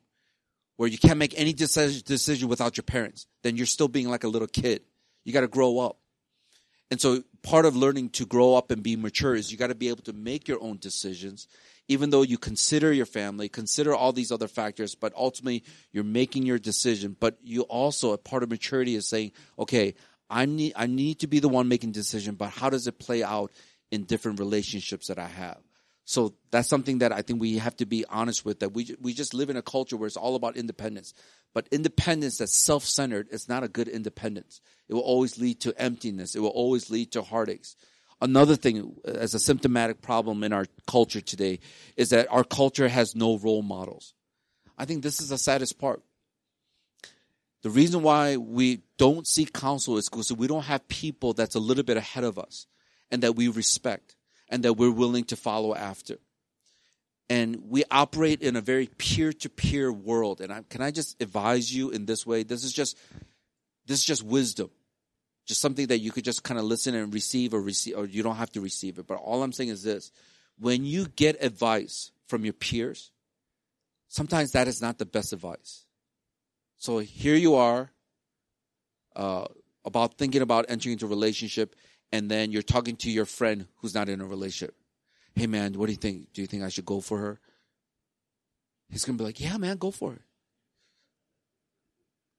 where 0.77 0.89
you 0.89 0.97
can't 0.97 1.19
make 1.19 1.39
any 1.39 1.53
decision 1.53 2.49
without 2.49 2.75
your 2.75 2.83
parents. 2.83 3.27
Then 3.43 3.55
you're 3.55 3.67
still 3.67 3.87
being 3.87 4.09
like 4.09 4.23
a 4.23 4.27
little 4.27 4.47
kid. 4.47 4.81
You 5.23 5.31
got 5.31 5.41
to 5.41 5.47
grow 5.47 5.79
up. 5.79 5.97
And 6.91 6.99
so 6.99 7.23
part 7.43 7.65
of 7.65 7.75
learning 7.75 8.09
to 8.09 8.25
grow 8.25 8.55
up 8.55 8.71
and 8.71 8.83
be 8.83 8.95
mature 8.95 9.35
is 9.35 9.51
you 9.51 9.57
got 9.57 9.67
to 9.67 9.75
be 9.75 9.89
able 9.89 10.03
to 10.03 10.13
make 10.13 10.47
your 10.47 10.61
own 10.61 10.77
decisions, 10.77 11.47
even 11.87 12.09
though 12.09 12.23
you 12.23 12.37
consider 12.37 12.91
your 12.91 13.05
family, 13.05 13.49
consider 13.49 13.93
all 13.93 14.11
these 14.11 14.31
other 14.31 14.47
factors, 14.47 14.95
but 14.95 15.13
ultimately 15.15 15.63
you're 15.91 16.03
making 16.03 16.45
your 16.45 16.59
decision. 16.59 17.15
But 17.19 17.37
you 17.43 17.61
also, 17.63 18.13
a 18.13 18.17
part 18.17 18.43
of 18.43 18.49
maturity 18.49 18.95
is 18.95 19.07
saying, 19.07 19.33
okay, 19.59 19.95
I 20.29 20.45
need, 20.45 20.73
I 20.75 20.87
need 20.87 21.19
to 21.19 21.27
be 21.27 21.39
the 21.39 21.49
one 21.49 21.67
making 21.67 21.91
decision, 21.91 22.35
but 22.35 22.49
how 22.49 22.69
does 22.69 22.87
it 22.87 22.97
play 22.97 23.23
out 23.23 23.51
in 23.91 24.03
different 24.05 24.39
relationships 24.39 25.07
that 25.07 25.19
I 25.19 25.27
have? 25.27 25.59
So 26.05 26.35
that's 26.51 26.69
something 26.69 26.99
that 26.99 27.11
I 27.11 27.23
think 27.23 27.41
we 27.41 27.57
have 27.57 27.75
to 27.77 27.85
be 27.85 28.05
honest 28.07 28.45
with 28.45 28.59
that 28.59 28.73
we, 28.73 28.95
we 29.01 29.13
just 29.13 29.33
live 29.33 29.49
in 29.49 29.57
a 29.57 29.61
culture 29.63 29.97
where 29.97 30.07
it's 30.07 30.17
all 30.17 30.35
about 30.35 30.55
independence. 30.55 31.13
But 31.53 31.67
independence 31.71 32.37
that's 32.37 32.55
self-centered 32.55 33.29
is 33.31 33.49
not 33.49 33.63
a 33.63 33.67
good 33.67 33.87
independence. 33.87 34.61
It 34.87 34.93
will 34.93 35.01
always 35.01 35.39
lead 35.39 35.61
to 35.61 35.73
emptiness. 35.81 36.35
It 36.35 36.41
will 36.41 36.49
always 36.49 36.91
lead 36.91 37.11
to 37.13 37.23
heartaches. 37.23 37.75
Another 38.21 38.55
thing 38.55 38.95
uh, 39.07 39.11
as 39.11 39.33
a 39.33 39.39
symptomatic 39.39 40.01
problem 40.01 40.43
in 40.43 40.53
our 40.53 40.65
culture 40.87 41.21
today 41.21 41.59
is 41.97 42.09
that 42.09 42.31
our 42.31 42.43
culture 42.43 42.87
has 42.87 43.15
no 43.15 43.37
role 43.37 43.61
models. 43.61 44.13
I 44.77 44.85
think 44.85 45.03
this 45.03 45.19
is 45.19 45.29
the 45.29 45.37
saddest 45.37 45.79
part. 45.79 46.01
The 47.61 47.69
reason 47.69 48.03
why 48.03 48.37
we 48.37 48.83
don't 48.97 49.25
seek 49.25 49.51
counsel 49.51 49.97
is 49.97 50.07
because 50.07 50.31
we 50.31 50.47
don't 50.47 50.65
have 50.65 50.87
people 50.87 51.33
that's 51.33 51.55
a 51.55 51.59
little 51.59 51.83
bit 51.83 51.97
ahead 51.97 52.23
of 52.23 52.37
us 52.37 52.67
and 53.09 53.23
that 53.23 53.35
we 53.35 53.47
respect 53.47 54.15
and 54.49 54.63
that 54.63 54.73
we're 54.73 54.91
willing 54.91 55.23
to 55.25 55.35
follow 55.35 55.73
after. 55.73 56.17
And 57.27 57.63
we 57.67 57.83
operate 57.89 58.41
in 58.41 58.55
a 58.55 58.61
very 58.61 58.85
peer 58.85 59.33
to 59.33 59.49
peer 59.49 59.91
world. 59.91 60.41
And 60.41 60.53
I, 60.53 60.61
can 60.69 60.83
I 60.83 60.91
just 60.91 61.19
advise 61.19 61.75
you 61.75 61.89
in 61.89 62.05
this 62.05 62.25
way? 62.25 62.43
This 62.43 62.63
is 62.63 62.71
just, 62.71 62.97
this 63.87 63.99
is 63.99 64.05
just 64.05 64.23
wisdom. 64.23 64.69
Just 65.45 65.61
something 65.61 65.87
that 65.87 65.99
you 65.99 66.11
could 66.11 66.23
just 66.23 66.43
kind 66.43 66.59
of 66.59 66.65
listen 66.65 66.95
and 66.95 67.13
receive 67.13 67.53
or 67.53 67.61
receive, 67.61 67.97
or 67.97 68.05
you 68.05 68.23
don't 68.23 68.35
have 68.35 68.51
to 68.53 68.61
receive 68.61 68.97
it. 68.97 69.07
But 69.07 69.15
all 69.15 69.43
I'm 69.43 69.51
saying 69.51 69.69
is 69.69 69.83
this 69.83 70.11
when 70.57 70.85
you 70.85 71.07
get 71.07 71.43
advice 71.43 72.11
from 72.27 72.43
your 72.43 72.53
peers, 72.53 73.11
sometimes 74.07 74.51
that 74.51 74.67
is 74.67 74.81
not 74.81 74.97
the 74.97 75.05
best 75.05 75.33
advice. 75.33 75.85
So 76.77 76.99
here 76.99 77.35
you 77.35 77.55
are, 77.55 77.91
uh, 79.15 79.45
about 79.85 80.17
thinking 80.17 80.41
about 80.41 80.65
entering 80.67 80.93
into 80.93 81.05
a 81.05 81.09
relationship, 81.09 81.75
and 82.11 82.29
then 82.29 82.51
you're 82.51 82.61
talking 82.61 82.95
to 82.97 83.11
your 83.11 83.25
friend 83.25 83.67
who's 83.77 83.93
not 83.93 84.09
in 84.09 84.21
a 84.21 84.25
relationship. 84.25 84.75
Hey 85.35 85.47
man, 85.47 85.73
what 85.73 85.87
do 85.87 85.91
you 85.91 85.97
think? 85.97 86.33
Do 86.33 86.41
you 86.41 86.47
think 86.47 86.63
I 86.63 86.69
should 86.69 86.85
go 86.85 87.01
for 87.01 87.19
her? 87.19 87.39
He's 88.89 89.05
gonna 89.05 89.17
be 89.17 89.23
like, 89.23 89.39
yeah, 89.39 89.57
man, 89.57 89.77
go 89.77 89.91
for 89.91 90.13
it. 90.13 90.21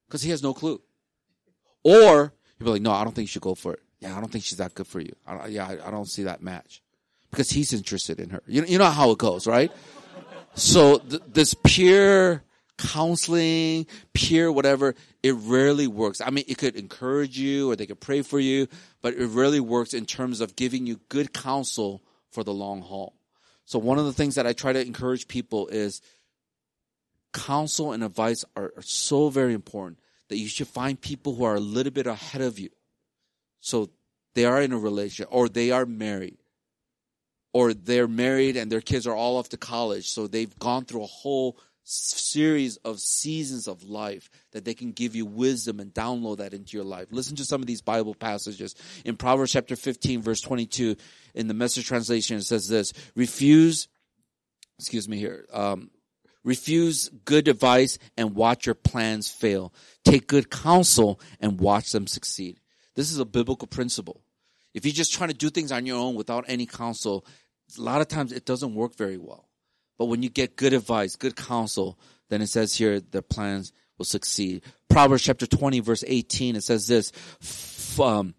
Cause 0.09 0.23
he 0.23 0.31
has 0.31 0.43
no 0.43 0.55
clue. 0.55 0.81
Or 1.83 2.33
he'll 2.59 2.67
be 2.67 2.71
like, 2.73 2.83
no, 2.83 2.93
I 2.93 3.05
don't 3.05 3.15
think 3.15 3.25
you 3.25 3.29
should 3.29 3.43
go 3.43 3.55
for 3.55 3.75
it. 3.75 3.81
Yeah, 4.01 4.17
I 4.17 4.21
don't 4.21 4.31
think 4.31 4.45
she's 4.45 4.59
that 4.59 4.75
good 4.75 4.87
for 4.87 5.01
you. 5.01 5.15
I 5.27 5.47
yeah, 5.47 5.67
I, 5.67 5.89
I 5.89 5.91
don't 5.91 6.09
see 6.09 6.25
that 6.25 6.43
match. 6.43 6.83
Because 7.31 7.51
he's 7.51 7.73
interested 7.73 8.21
in 8.21 8.31
her. 8.31 8.43
You, 8.47 8.65
you 8.65 8.79
know 8.79 8.91
how 8.91 9.11
it 9.11 9.19
goes, 9.19 9.47
right? 9.47 9.73
so 10.55 10.99
th- 10.99 11.23
this 11.29 11.55
peer 11.55 12.43
counseling, 12.79 13.87
peer 14.13 14.53
whatever, 14.53 14.95
it 15.23 15.33
rarely 15.33 15.87
works. 15.87 16.21
I 16.21 16.31
mean, 16.31 16.45
it 16.47 16.59
could 16.59 16.77
encourage 16.77 17.39
you 17.39 17.71
or 17.71 17.77
they 17.77 17.87
could 17.87 18.01
pray 18.01 18.23
for 18.23 18.39
you, 18.39 18.69
but 19.03 19.15
it 19.15 19.27
rarely 19.27 19.61
works 19.61 19.95
in 19.95 20.05
terms 20.07 20.41
of 20.41 20.57
giving 20.57 20.87
you 20.87 21.01
good 21.09 21.33
counsel 21.33 22.03
for 22.31 22.45
the 22.45 22.53
long 22.53 22.83
haul. 22.83 23.15
So 23.65 23.79
one 23.79 23.99
of 23.99 24.05
the 24.05 24.13
things 24.13 24.35
that 24.35 24.47
I 24.47 24.53
try 24.53 24.73
to 24.73 24.81
encourage 24.81 25.27
people 25.27 25.69
is 25.69 26.01
counsel 27.33 27.93
and 27.93 28.05
advice 28.05 28.45
are, 28.55 28.73
are 28.77 28.83
so 28.83 29.29
very 29.29 29.55
important 29.55 29.99
that 30.29 30.39
you 30.39 30.49
should 30.49 30.69
find 30.69 31.01
people 31.01 31.35
who 31.35 31.45
are 31.45 31.55
a 31.55 31.61
little 31.61 31.93
bit 31.93 32.07
ahead 32.07 32.43
of 32.43 32.59
you. 32.59 32.71
So 33.61 33.91
they 34.35 34.45
are 34.45 34.61
in 34.61 34.73
a 34.73 34.79
relationship 34.79 35.29
or 35.31 35.49
they 35.49 35.71
are 35.71 35.87
married 35.87 36.39
or 37.53 37.73
they're 37.73 38.09
married 38.09 38.57
and 38.57 38.71
their 38.71 38.81
kids 38.81 39.07
are 39.07 39.15
all 39.15 39.39
off 39.39 39.49
to 39.51 39.57
college. 39.57 40.09
So 40.09 40.27
they've 40.27 40.59
gone 40.59 40.85
through 40.85 41.05
a 41.05 41.07
whole 41.07 41.59
series 41.89 42.77
of 42.79 42.99
seasons 42.99 43.69
of 43.69 43.85
life 43.85 44.29
that 44.53 44.65
they 44.65 44.75
can 44.75 44.91
give 44.91 45.15
you 45.15 45.25
wisdom 45.25 45.79
and 45.79 45.95
download 45.95 46.39
that 46.39 46.53
into 46.53 46.77
your 46.77 46.85
life. 46.85 47.07
Listen 47.13 47.37
to 47.37 47.45
some 47.45 47.61
of 47.61 47.67
these 47.67 47.81
Bible 47.81 48.15
passages. 48.15 48.75
In 49.05 49.17
Proverbs 49.17 49.53
chapter 49.53 49.77
15 49.77 50.21
verse 50.21 50.41
22 50.41 50.97
in 51.35 51.47
the 51.47 51.55
message 51.55 51.87
translation 51.87 52.37
it 52.39 52.43
says 52.43 52.69
this, 52.69 52.93
refuse, 53.15 53.89
excuse 54.79 55.09
me 55.09 55.17
here, 55.17 55.47
um, 55.53 55.91
refuse 56.43 57.09
good 57.25 57.49
advice 57.49 57.99
and 58.17 58.35
watch 58.35 58.67
your 58.67 58.75
plans 58.75 59.31
fail. 59.31 59.73
Take 60.07 60.29
good 60.29 60.51
counsel 60.51 61.21
and 61.41 61.61
watch 61.61 61.91
them 61.91 62.07
succeed. 62.07 62.61
This 62.95 63.11
is 63.11 63.19
a 63.19 63.25
biblical 63.25 63.67
principle. 63.67 64.23
If 64.73 64.87
you're 64.87 64.93
just 64.93 65.13
trying 65.13 65.31
to 65.31 65.37
do 65.37 65.51
things 65.51 65.73
on 65.73 65.85
your 65.85 65.99
own 65.99 66.15
without 66.15 66.45
any 66.47 66.65
counsel, 66.65 67.27
a 67.77 67.81
lot 67.81 68.01
of 68.01 68.07
times 68.07 68.31
it 68.31 68.47
doesn't 68.47 68.77
work 68.77 68.95
very 68.97 69.19
well. 69.19 69.49
But 69.99 70.05
when 70.05 70.23
you 70.23 70.29
get 70.29 70.55
good 70.55 70.73
advice, 70.73 71.17
good 71.17 71.35
counsel, 71.35 71.99
then 72.29 72.41
it 72.41 72.47
says 72.47 72.73
here 72.73 73.01
the 73.01 73.21
plans 73.21 73.73
will 73.99 74.05
succeed. 74.05 74.63
Proverbs 74.89 75.25
chapter 75.25 75.45
20 75.45 75.81
verse 75.81 76.05
18, 76.07 76.55
it 76.55 76.63
says 76.63 76.87
this, 76.87 77.11
um, 78.01 78.37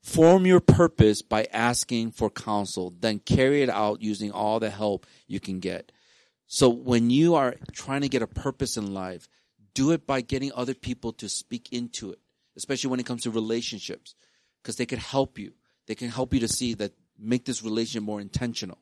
form 0.00 0.46
your 0.46 0.60
purpose 0.60 1.22
by 1.22 1.48
asking 1.52 2.12
for 2.12 2.30
counsel, 2.30 2.94
then 3.00 3.18
carry 3.18 3.62
it 3.62 3.68
out 3.68 4.00
using 4.00 4.30
all 4.30 4.60
the 4.60 4.70
help 4.70 5.06
you 5.26 5.40
can 5.40 5.58
get. 5.58 5.90
So 6.46 6.68
when 6.68 7.10
you 7.10 7.34
are 7.34 7.56
trying 7.72 8.02
to 8.02 8.08
get 8.08 8.22
a 8.22 8.28
purpose 8.28 8.76
in 8.76 8.94
life, 8.94 9.28
do 9.74 9.92
it 9.92 10.06
by 10.06 10.20
getting 10.20 10.52
other 10.54 10.74
people 10.74 11.12
to 11.14 11.28
speak 11.28 11.72
into 11.72 12.12
it, 12.12 12.18
especially 12.56 12.90
when 12.90 13.00
it 13.00 13.06
comes 13.06 13.22
to 13.22 13.30
relationships, 13.30 14.14
because 14.62 14.76
they 14.76 14.86
can 14.86 14.98
help 14.98 15.38
you. 15.38 15.52
They 15.86 15.94
can 15.94 16.08
help 16.08 16.34
you 16.34 16.40
to 16.40 16.48
see 16.48 16.74
that 16.74 16.92
make 17.18 17.44
this 17.44 17.62
relationship 17.62 18.04
more 18.04 18.20
intentional. 18.20 18.78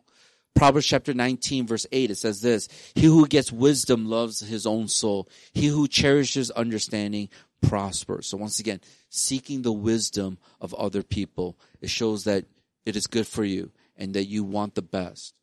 Proverbs 0.55 0.86
chapter 0.86 1.14
19 1.14 1.66
verse 1.66 1.86
8, 1.93 2.11
it 2.11 2.16
says 2.16 2.41
this, 2.41 2.68
He 2.95 3.07
who 3.07 3.26
gets 3.26 3.53
wisdom 3.53 4.07
loves 4.07 4.41
his 4.41 4.66
own 4.66 4.89
soul. 4.89 5.28
He 5.53 5.66
who 5.66 5.86
cherishes 5.86 6.51
understanding 6.51 7.28
prospers. 7.62 8.26
So 8.26 8.36
once 8.36 8.59
again, 8.59 8.80
seeking 9.09 9.62
the 9.62 9.72
wisdom 9.72 10.39
of 10.61 10.74
other 10.74 11.03
people, 11.03 11.59
it 11.80 11.91
shows 11.91 12.24
that 12.24 12.45
it 12.84 12.97
is 12.97 13.07
good 13.07 13.26
for 13.26 13.45
you 13.45 13.70
and 13.97 14.14
that 14.14 14.24
you 14.24 14.45
want 14.45 14.74
the 14.74 14.82
best. 14.82 15.34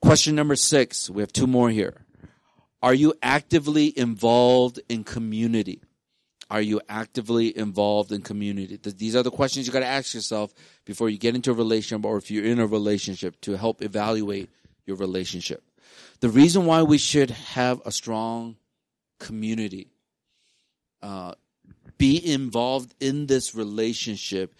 Question 0.00 0.34
number 0.34 0.54
six, 0.54 1.10
we 1.10 1.22
have 1.22 1.32
two 1.32 1.46
more 1.46 1.70
here. 1.70 2.04
Are 2.82 2.94
you 2.94 3.14
actively 3.22 3.96
involved 3.98 4.80
in 4.88 5.04
community? 5.04 5.82
Are 6.50 6.60
you 6.60 6.80
actively 6.88 7.56
involved 7.56 8.10
in 8.10 8.22
community? 8.22 8.78
These 8.82 9.16
are 9.16 9.22
the 9.22 9.30
questions 9.30 9.66
you 9.66 9.72
got 9.72 9.80
to 9.80 9.86
ask 9.86 10.14
yourself 10.14 10.54
before 10.86 11.10
you 11.10 11.18
get 11.18 11.34
into 11.34 11.50
a 11.50 11.54
relationship 11.54 12.06
or 12.06 12.16
if 12.16 12.30
you're 12.30 12.44
in 12.44 12.58
a 12.58 12.66
relationship 12.66 13.38
to 13.42 13.56
help 13.56 13.82
evaluate 13.82 14.48
your 14.86 14.96
relationship. 14.96 15.62
The 16.20 16.30
reason 16.30 16.64
why 16.64 16.82
we 16.82 16.98
should 16.98 17.30
have 17.30 17.82
a 17.84 17.92
strong 17.92 18.56
community, 19.20 19.88
uh, 21.02 21.34
be 21.98 22.32
involved 22.32 22.94
in 22.98 23.26
this 23.26 23.54
relationship, 23.54 24.54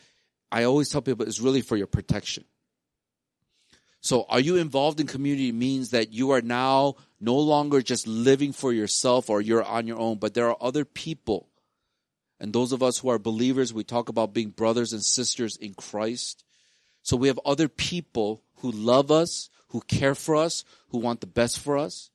I 0.52 0.64
always 0.64 0.90
tell 0.90 1.00
people 1.00 1.26
is 1.26 1.40
really 1.40 1.62
for 1.62 1.76
your 1.76 1.86
protection. 1.86 2.44
So 4.00 4.24
are 4.28 4.40
you 4.40 4.56
involved 4.56 5.00
in 5.00 5.06
community 5.06 5.52
means 5.52 5.90
that 5.90 6.12
you 6.12 6.30
are 6.30 6.40
now 6.40 6.94
no 7.20 7.36
longer 7.36 7.82
just 7.82 8.06
living 8.06 8.52
for 8.52 8.72
yourself 8.72 9.28
or 9.28 9.40
you're 9.40 9.64
on 9.64 9.86
your 9.86 9.98
own, 9.98 10.18
but 10.18 10.34
there 10.34 10.48
are 10.48 10.56
other 10.60 10.84
people 10.84 11.48
and 12.40 12.52
those 12.52 12.72
of 12.72 12.82
us 12.82 12.98
who 12.98 13.08
are 13.08 13.18
believers, 13.18 13.74
we 13.74 13.84
talk 13.84 14.08
about 14.08 14.32
being 14.32 14.50
brothers 14.50 14.92
and 14.92 15.02
sisters 15.04 15.56
in 15.56 15.74
Christ. 15.74 16.44
So 17.02 17.16
we 17.16 17.28
have 17.28 17.40
other 17.44 17.68
people 17.68 18.44
who 18.56 18.70
love 18.70 19.10
us, 19.10 19.50
who 19.68 19.80
care 19.80 20.14
for 20.14 20.36
us, 20.36 20.64
who 20.90 20.98
want 20.98 21.20
the 21.20 21.26
best 21.26 21.58
for 21.58 21.76
us. 21.76 22.10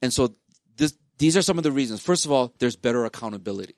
And 0.00 0.12
so 0.12 0.34
this, 0.76 0.96
these 1.18 1.36
are 1.36 1.42
some 1.42 1.58
of 1.58 1.64
the 1.64 1.72
reasons. 1.72 2.00
First 2.00 2.24
of 2.24 2.32
all, 2.32 2.54
there's 2.58 2.76
better 2.76 3.04
accountability. 3.04 3.74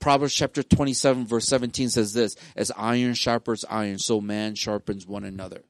Proverbs 0.00 0.34
chapter 0.34 0.62
27 0.62 1.26
verse 1.26 1.46
17 1.46 1.88
says 1.88 2.12
this, 2.12 2.36
as 2.54 2.70
iron 2.76 3.14
sharpens 3.14 3.64
iron, 3.68 3.98
so 3.98 4.20
man 4.20 4.54
sharpens 4.54 5.06
one 5.06 5.24
another. 5.24 5.62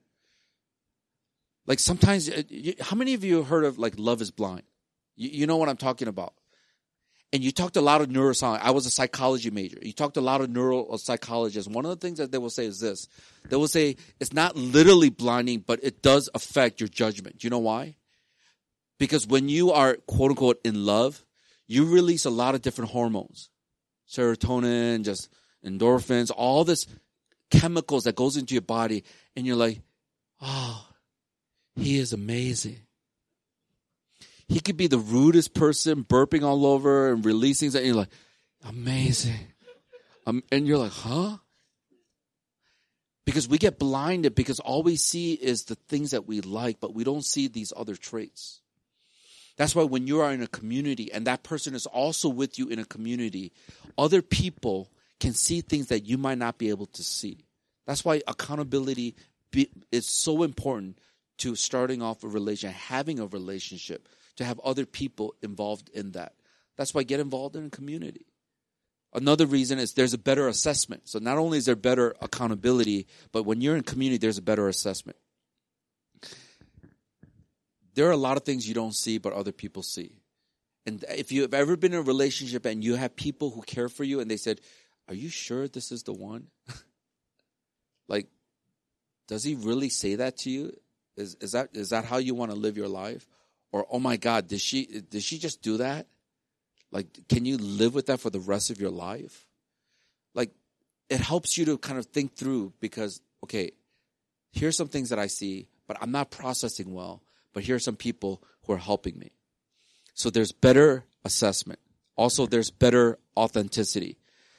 Like 1.66 1.80
sometimes, 1.80 2.28
uh, 2.28 2.42
how 2.80 2.96
many 2.96 3.14
of 3.14 3.24
you 3.24 3.36
have 3.36 3.48
heard 3.48 3.64
of 3.64 3.78
like 3.78 3.94
love 3.96 4.20
is 4.20 4.30
blind? 4.30 4.62
You, 5.16 5.30
you 5.30 5.46
know 5.46 5.56
what 5.56 5.68
I'm 5.68 5.76
talking 5.76 6.08
about 6.08 6.34
and 7.32 7.42
you 7.42 7.50
talked 7.50 7.76
a 7.76 7.80
lot 7.80 8.00
of 8.00 8.08
neuroscience. 8.08 8.60
I 8.62 8.70
was 8.70 8.86
a 8.86 8.90
psychology 8.90 9.50
major. 9.50 9.78
You 9.82 9.92
talked 9.92 10.16
a 10.16 10.20
lot 10.20 10.40
of 10.40 10.48
neuropsychologists. 10.48 11.68
One 11.68 11.84
of 11.84 11.90
the 11.90 11.96
things 11.96 12.18
that 12.18 12.30
they 12.30 12.38
will 12.38 12.50
say 12.50 12.66
is 12.66 12.80
this. 12.80 13.08
They 13.48 13.56
will 13.56 13.68
say 13.68 13.96
it's 14.20 14.32
not 14.32 14.56
literally 14.56 15.10
blinding, 15.10 15.64
but 15.66 15.80
it 15.82 16.02
does 16.02 16.30
affect 16.34 16.80
your 16.80 16.88
judgment. 16.88 17.42
You 17.42 17.50
know 17.50 17.58
why? 17.58 17.96
Because 18.98 19.26
when 19.26 19.48
you 19.48 19.72
are 19.72 19.96
quote 20.06 20.30
unquote 20.30 20.60
in 20.64 20.86
love, 20.86 21.24
you 21.66 21.84
release 21.84 22.24
a 22.24 22.30
lot 22.30 22.54
of 22.54 22.62
different 22.62 22.92
hormones. 22.92 23.50
Serotonin, 24.08 25.04
just 25.04 25.28
endorphins, 25.64 26.30
all 26.34 26.64
this 26.64 26.86
chemicals 27.50 28.04
that 28.04 28.14
goes 28.14 28.36
into 28.36 28.54
your 28.54 28.62
body 28.62 29.04
and 29.34 29.44
you're 29.44 29.56
like, 29.56 29.80
oh, 30.40 30.85
he 31.76 31.98
is 31.98 32.12
amazing. 32.12 32.78
He 34.48 34.60
could 34.60 34.76
be 34.76 34.86
the 34.86 34.98
rudest 34.98 35.54
person, 35.54 36.04
burping 36.04 36.44
all 36.44 36.66
over 36.66 37.12
and 37.12 37.24
releasing 37.24 37.70
something. 37.70 37.86
You're 37.86 37.96
like, 37.96 38.12
amazing. 38.64 39.48
Um, 40.26 40.42
and 40.50 40.66
you're 40.66 40.78
like, 40.78 40.92
huh? 40.92 41.38
Because 43.24 43.48
we 43.48 43.58
get 43.58 43.78
blinded 43.78 44.34
because 44.34 44.60
all 44.60 44.82
we 44.82 44.96
see 44.96 45.34
is 45.34 45.64
the 45.64 45.74
things 45.88 46.12
that 46.12 46.26
we 46.26 46.40
like, 46.40 46.78
but 46.80 46.94
we 46.94 47.02
don't 47.02 47.24
see 47.24 47.48
these 47.48 47.72
other 47.76 47.96
traits. 47.96 48.60
That's 49.56 49.74
why 49.74 49.84
when 49.84 50.06
you 50.06 50.20
are 50.20 50.32
in 50.32 50.42
a 50.42 50.46
community 50.46 51.12
and 51.12 51.26
that 51.26 51.42
person 51.42 51.74
is 51.74 51.86
also 51.86 52.28
with 52.28 52.58
you 52.58 52.68
in 52.68 52.78
a 52.78 52.84
community, 52.84 53.52
other 53.98 54.22
people 54.22 54.90
can 55.18 55.32
see 55.32 55.60
things 55.60 55.88
that 55.88 56.06
you 56.06 56.18
might 56.18 56.38
not 56.38 56.58
be 56.58 56.68
able 56.68 56.86
to 56.86 57.02
see. 57.02 57.46
That's 57.86 58.04
why 58.04 58.22
accountability 58.28 59.16
be, 59.50 59.70
is 59.90 60.08
so 60.08 60.42
important 60.42 60.98
to 61.38 61.54
starting 61.54 62.02
off 62.02 62.24
a 62.24 62.28
relationship, 62.28 62.76
having 62.76 63.20
a 63.20 63.26
relationship 63.26 64.08
to 64.36 64.44
have 64.44 64.58
other 64.60 64.86
people 64.86 65.34
involved 65.42 65.88
in 65.90 66.12
that. 66.12 66.34
That's 66.76 66.94
why 66.94 67.02
get 67.02 67.20
involved 67.20 67.56
in 67.56 67.66
a 67.66 67.70
community. 67.70 68.26
Another 69.14 69.46
reason 69.46 69.78
is 69.78 69.94
there's 69.94 70.12
a 70.12 70.18
better 70.18 70.46
assessment. 70.46 71.08
So 71.08 71.18
not 71.18 71.38
only 71.38 71.58
is 71.58 71.64
there 71.64 71.76
better 71.76 72.14
accountability, 72.20 73.06
but 73.32 73.44
when 73.44 73.60
you're 73.60 73.76
in 73.76 73.82
community, 73.82 74.18
there's 74.18 74.38
a 74.38 74.42
better 74.42 74.68
assessment. 74.68 75.16
There 77.94 78.06
are 78.08 78.12
a 78.12 78.16
lot 78.16 78.36
of 78.36 78.42
things 78.44 78.68
you 78.68 78.74
don't 78.74 78.94
see, 78.94 79.16
but 79.16 79.32
other 79.32 79.52
people 79.52 79.82
see. 79.82 80.20
And 80.84 81.02
if 81.08 81.32
you've 81.32 81.54
ever 81.54 81.76
been 81.76 81.94
in 81.94 81.98
a 81.98 82.02
relationship 82.02 82.66
and 82.66 82.84
you 82.84 82.94
have 82.96 83.16
people 83.16 83.50
who 83.50 83.62
care 83.62 83.88
for 83.88 84.04
you 84.04 84.20
and 84.20 84.30
they 84.30 84.36
said, 84.36 84.60
Are 85.08 85.14
you 85.14 85.30
sure 85.30 85.66
this 85.66 85.90
is 85.90 86.02
the 86.02 86.12
one? 86.12 86.48
like, 88.08 88.28
does 89.28 89.42
he 89.42 89.54
really 89.54 89.88
say 89.88 90.16
that 90.16 90.36
to 90.38 90.50
you? 90.50 90.72
Is, 91.16 91.36
is 91.40 91.52
that 91.52 91.70
is 91.72 91.90
that 91.90 92.04
how 92.04 92.18
you 92.18 92.34
want 92.34 92.50
to 92.50 92.56
live 92.56 92.76
your 92.76 92.88
life? 92.88 93.26
or 93.72 93.84
oh 93.90 93.98
my 93.98 94.16
god 94.16 94.46
did 94.46 94.60
she 94.60 94.86
did 94.86 95.22
she 95.22 95.38
just 95.38 95.60
do 95.60 95.76
that 95.76 96.06
Like, 96.92 97.28
can 97.28 97.44
you 97.44 97.58
live 97.58 97.94
with 97.94 98.06
that 98.06 98.20
for 98.20 98.30
the 98.30 98.40
rest 98.40 98.70
of 98.70 98.80
your 98.80 98.90
life? 98.90 99.46
Like, 100.34 100.50
it 101.08 101.20
helps 101.20 101.58
you 101.58 101.64
to 101.66 101.78
kind 101.78 101.98
of 101.98 102.06
think 102.06 102.36
through 102.36 102.72
because, 102.80 103.20
okay, 103.44 103.72
here's 104.52 104.76
some 104.76 104.88
things 104.88 105.10
that 105.10 105.18
I 105.18 105.26
see, 105.26 105.68
but 105.86 105.96
I'm 106.00 106.10
not 106.10 106.30
processing 106.30 106.94
well. 106.94 107.22
But 107.52 107.64
here 107.64 107.76
are 107.76 107.80
some 107.80 107.96
people 107.96 108.42
who 108.64 108.72
are 108.72 108.78
helping 108.78 109.18
me. 109.18 109.32
So 110.14 110.30
there's 110.30 110.52
better 110.52 111.04
assessment. 111.24 111.80
Also, 112.16 112.46
there's 112.46 112.70
better 112.70 113.18
authenticity. 113.36 114.16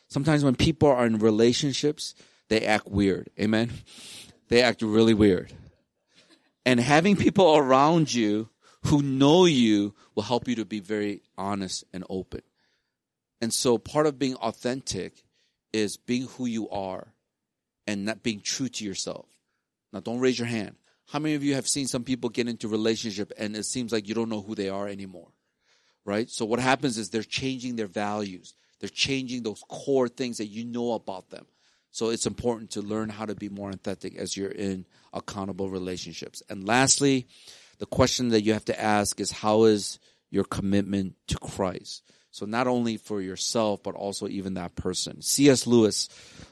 Sometimes 0.08 0.44
when 0.44 0.56
people 0.56 0.90
are 0.90 1.06
in 1.06 1.18
relationships, 1.18 2.14
they 2.50 2.66
act 2.66 2.88
weird. 2.88 3.30
Amen. 3.40 3.72
They 4.50 4.62
act 4.62 4.82
really 4.82 5.14
weird. 5.14 5.52
And 6.68 6.82
having 6.82 7.16
people 7.16 7.56
around 7.56 8.14
you 8.14 8.50
who 8.88 9.02
know 9.02 9.46
you 9.46 9.96
will 10.16 10.24
help 10.24 10.50
you 10.50 10.56
to 10.56 10.66
be 10.66 10.82
very 10.82 11.22
honest 11.38 11.86
and 11.94 12.04
open. 12.10 12.42
And 13.40 13.54
so 13.54 13.78
part 13.78 14.06
of 14.06 14.20
being 14.20 14.36
authentic 14.36 15.24
is 15.72 15.96
being 15.96 16.28
who 16.28 16.46
you 16.46 16.68
are 16.70 17.14
and 17.88 18.04
not 18.04 18.22
being 18.22 18.42
true 18.42 18.68
to 18.68 18.84
yourself. 18.84 19.28
Now 19.94 20.02
don't 20.02 20.20
raise 20.20 20.38
your 20.38 20.50
hand. 20.50 20.76
How 21.06 21.20
many 21.20 21.36
of 21.36 21.44
you 21.46 21.56
have 21.56 21.70
seen 21.70 21.88
some 21.88 22.04
people 22.04 22.30
get 22.30 22.50
into 22.50 22.68
relationship 22.68 23.32
and 23.38 23.56
it 23.56 23.64
seems 23.64 23.94
like 23.94 24.06
you 24.06 24.14
don't 24.14 24.28
know 24.28 24.42
who 24.42 24.54
they 24.54 24.68
are 24.68 24.90
anymore? 24.90 25.30
Right? 26.04 26.30
So 26.30 26.44
what 26.44 26.60
happens 26.60 26.98
is 26.98 27.10
they're 27.10 27.24
changing 27.24 27.78
their 27.78 27.88
values. 27.88 28.56
They're 28.82 28.90
changing 28.90 29.44
those 29.44 29.64
core 29.70 30.10
things 30.10 30.40
that 30.40 30.48
you 30.48 30.66
know 30.66 30.92
about 30.92 31.30
them. 31.30 31.46
So 31.98 32.12
it's 32.12 32.28
important 32.28 32.70
to 32.72 32.84
learn 32.84 33.10
how 33.10 33.26
to 33.26 33.34
be 33.34 33.50
more 33.50 33.72
authentic 33.72 34.18
as 34.18 34.38
you're 34.38 34.52
in 34.52 34.86
accountable 35.14 35.72
relationships. 35.72 36.44
And 36.48 36.68
lastly, 36.68 37.26
the 37.80 37.88
question 37.88 38.30
that 38.30 38.44
you 38.44 38.54
have 38.54 38.66
to 38.66 38.80
ask 38.80 39.20
is 39.20 39.32
how 39.32 39.64
is 39.64 39.98
your 40.30 40.44
commitment 40.44 41.16
to 41.30 41.40
Christ? 41.40 42.04
So 42.30 42.46
not 42.46 42.68
only 42.68 42.98
for 42.98 43.20
yourself, 43.20 43.82
but 43.82 43.96
also 43.96 44.28
even 44.28 44.54
that 44.54 44.76
person. 44.76 45.24
C.S. 45.24 45.66
Lewis, 45.66 46.08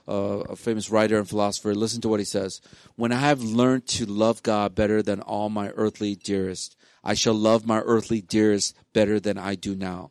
uh, 0.08 0.40
a 0.50 0.56
famous 0.56 0.90
writer 0.90 1.20
and 1.20 1.30
philosopher, 1.30 1.76
listen 1.76 2.02
to 2.02 2.10
what 2.10 2.20
he 2.20 2.26
says. 2.26 2.60
When 2.96 3.12
I 3.12 3.20
have 3.20 3.44
learned 3.44 3.86
to 3.90 4.08
love 4.08 4.42
God 4.42 4.74
better 4.74 5.04
than 5.04 5.22
all 5.22 5.50
my 5.50 5.70
earthly 5.76 6.16
dearest, 6.16 6.76
I 7.04 7.14
shall 7.14 7.36
love 7.36 7.68
my 7.68 7.82
earthly 7.82 8.20
dearest 8.20 8.76
better 8.94 9.20
than 9.20 9.38
I 9.38 9.54
do 9.54 9.76
now. 9.76 10.10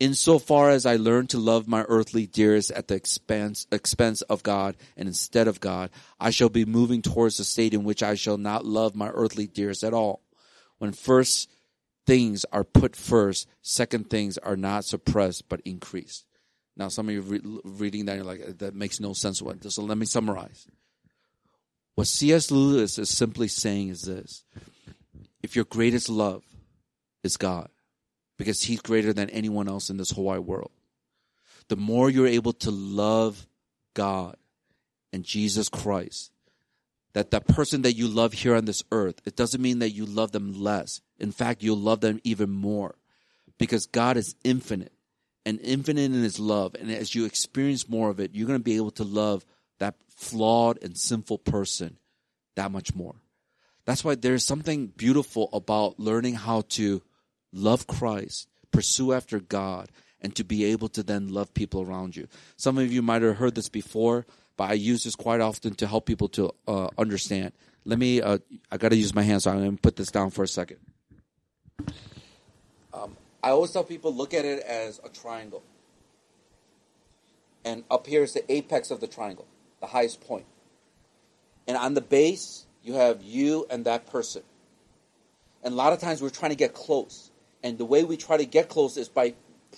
Insofar 0.00 0.70
as 0.70 0.86
I 0.86 0.94
learn 0.94 1.26
to 1.28 1.38
love 1.38 1.66
my 1.66 1.82
earthly 1.88 2.26
dearest 2.26 2.70
at 2.70 2.86
the 2.86 2.94
expense, 2.94 3.66
expense 3.72 4.22
of 4.22 4.44
God 4.44 4.76
and 4.96 5.08
instead 5.08 5.48
of 5.48 5.58
God, 5.60 5.90
I 6.20 6.30
shall 6.30 6.48
be 6.48 6.64
moving 6.64 7.02
towards 7.02 7.40
a 7.40 7.44
state 7.44 7.74
in 7.74 7.82
which 7.82 8.02
I 8.02 8.14
shall 8.14 8.38
not 8.38 8.64
love 8.64 8.94
my 8.94 9.08
earthly 9.08 9.48
dearest 9.48 9.82
at 9.82 9.94
all. 9.94 10.22
When 10.78 10.92
first 10.92 11.50
things 12.06 12.44
are 12.52 12.62
put 12.62 12.94
first, 12.94 13.48
second 13.60 14.08
things 14.08 14.38
are 14.38 14.56
not 14.56 14.84
suppressed 14.84 15.48
but 15.48 15.60
increased. 15.62 16.26
Now, 16.76 16.88
some 16.88 17.08
of 17.08 17.14
you 17.14 17.20
re- 17.22 17.60
reading 17.64 18.04
that, 18.04 18.16
you're 18.16 18.24
like, 18.24 18.58
that 18.58 18.76
makes 18.76 19.00
no 19.00 19.12
sense. 19.12 19.42
What? 19.42 19.64
So 19.70 19.82
let 19.82 19.98
me 19.98 20.06
summarize. 20.06 20.68
What 21.96 22.06
C.S. 22.06 22.52
Lewis 22.52 22.96
is 23.00 23.10
simply 23.10 23.48
saying 23.48 23.88
is 23.88 24.02
this 24.02 24.44
if 25.42 25.56
your 25.56 25.64
greatest 25.64 26.08
love 26.08 26.44
is 27.24 27.36
God, 27.36 27.68
because 28.38 28.62
He's 28.62 28.80
greater 28.80 29.12
than 29.12 29.28
anyone 29.30 29.68
else 29.68 29.90
in 29.90 29.98
this 29.98 30.14
wide 30.14 30.40
world, 30.40 30.70
the 31.68 31.76
more 31.76 32.08
you're 32.08 32.26
able 32.26 32.54
to 32.54 32.70
love 32.70 33.46
God 33.94 34.36
and 35.12 35.24
Jesus 35.24 35.68
Christ, 35.68 36.30
that 37.12 37.30
the 37.30 37.40
person 37.40 37.82
that 37.82 37.94
you 37.94 38.08
love 38.08 38.32
here 38.32 38.54
on 38.54 38.64
this 38.64 38.82
earth, 38.92 39.20
it 39.26 39.36
doesn't 39.36 39.60
mean 39.60 39.80
that 39.80 39.90
you 39.90 40.06
love 40.06 40.32
them 40.32 40.52
less. 40.52 41.00
In 41.18 41.32
fact, 41.32 41.62
you'll 41.62 41.76
love 41.76 42.00
them 42.00 42.20
even 42.24 42.50
more 42.50 42.94
because 43.58 43.86
God 43.86 44.16
is 44.16 44.34
infinite 44.44 44.92
and 45.44 45.60
infinite 45.60 46.02
in 46.02 46.22
his 46.22 46.38
love. 46.38 46.74
And 46.74 46.90
as 46.90 47.14
you 47.14 47.24
experience 47.24 47.88
more 47.88 48.10
of 48.10 48.20
it, 48.20 48.34
you're 48.34 48.46
going 48.46 48.58
to 48.58 48.64
be 48.64 48.76
able 48.76 48.90
to 48.92 49.04
love 49.04 49.44
that 49.78 49.96
flawed 50.08 50.82
and 50.82 50.96
sinful 50.96 51.38
person 51.38 51.96
that 52.54 52.70
much 52.70 52.94
more. 52.94 53.14
That's 53.84 54.04
why 54.04 54.14
there's 54.14 54.44
something 54.44 54.88
beautiful 54.88 55.48
about 55.52 55.98
learning 55.98 56.34
how 56.34 56.62
to 56.70 57.02
love 57.52 57.86
Christ, 57.86 58.48
pursue 58.70 59.12
after 59.12 59.40
God, 59.40 59.90
and 60.20 60.34
to 60.36 60.44
be 60.44 60.64
able 60.64 60.88
to 60.90 61.02
then 61.02 61.28
love 61.28 61.54
people 61.54 61.82
around 61.82 62.16
you. 62.16 62.28
Some 62.56 62.78
of 62.78 62.92
you 62.92 63.02
might 63.02 63.22
have 63.22 63.36
heard 63.36 63.54
this 63.54 63.68
before, 63.68 64.26
but 64.56 64.70
I 64.70 64.72
use 64.74 65.04
this 65.04 65.14
quite 65.14 65.40
often 65.40 65.74
to 65.76 65.86
help 65.86 66.06
people 66.06 66.28
to 66.30 66.52
uh, 66.66 66.88
understand. 66.98 67.52
Let 67.84 67.98
me, 67.98 68.20
uh, 68.20 68.38
I 68.70 68.76
got 68.76 68.90
to 68.90 68.96
use 68.96 69.14
my 69.14 69.22
hands, 69.22 69.44
so 69.44 69.50
I'm 69.50 69.58
going 69.58 69.76
to 69.76 69.80
put 69.80 69.96
this 69.96 70.10
down 70.10 70.30
for 70.30 70.42
a 70.42 70.48
second. 70.48 70.78
Um, 72.92 73.16
I 73.42 73.50
always 73.50 73.70
tell 73.70 73.84
people 73.84 74.12
look 74.12 74.34
at 74.34 74.44
it 74.44 74.60
as 74.64 75.00
a 75.04 75.08
triangle. 75.08 75.62
And 77.64 77.84
up 77.90 78.06
here 78.06 78.22
is 78.22 78.32
the 78.32 78.50
apex 78.50 78.90
of 78.90 79.00
the 79.00 79.06
triangle, 79.06 79.46
the 79.80 79.86
highest 79.86 80.20
point. 80.20 80.46
And 81.66 81.76
on 81.76 81.94
the 81.94 82.00
base, 82.00 82.66
you 82.82 82.94
have 82.94 83.22
you 83.22 83.66
and 83.70 83.84
that 83.84 84.06
person. 84.06 84.42
And 85.62 85.74
a 85.74 85.76
lot 85.76 85.92
of 85.92 86.00
times 86.00 86.22
we're 86.22 86.30
trying 86.30 86.50
to 86.50 86.56
get 86.56 86.72
close. 86.72 87.27
And 87.62 87.78
the 87.78 87.84
way 87.84 88.04
we 88.04 88.16
try 88.16 88.36
to 88.36 88.46
get 88.46 88.68
close 88.68 88.96
is 88.96 89.08
by 89.08 89.34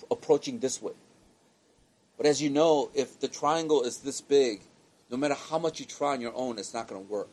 approaching 0.09 0.59
this 0.59 0.81
way. 0.81 0.93
But 2.17 2.25
as 2.25 2.41
you 2.41 2.49
know, 2.49 2.91
if 2.93 3.19
the 3.19 3.27
triangle 3.27 3.83
is 3.83 3.97
this 3.97 4.21
big, 4.21 4.61
no 5.09 5.17
matter 5.17 5.33
how 5.33 5.57
much 5.57 5.79
you 5.79 5.85
try 5.85 6.13
on 6.13 6.21
your 6.21 6.35
own, 6.35 6.59
it's 6.59 6.73
not 6.73 6.87
going 6.87 7.03
to 7.03 7.11
work. 7.11 7.29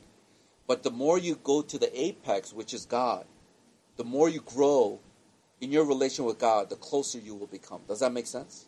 But 0.67 0.83
the 0.83 0.91
more 0.91 1.19
you 1.19 1.39
go 1.43 1.63
to 1.63 1.79
the 1.79 1.91
apex, 2.01 2.53
which 2.53 2.73
is 2.73 2.87
God, 2.87 3.27
the 3.97 4.05
more 4.05 4.29
you 4.29 4.41
grow 4.41 5.01
in 5.61 5.73
your 5.73 5.85
relation 5.85 6.25
with 6.25 6.39
God, 6.39 6.71
the 6.71 6.77
closer 6.77 7.19
you 7.19 7.35
will 7.35 7.47
become. 7.47 7.83
Does 7.89 8.01
that 8.01 8.13
make 8.13 8.27
sense? 8.27 8.67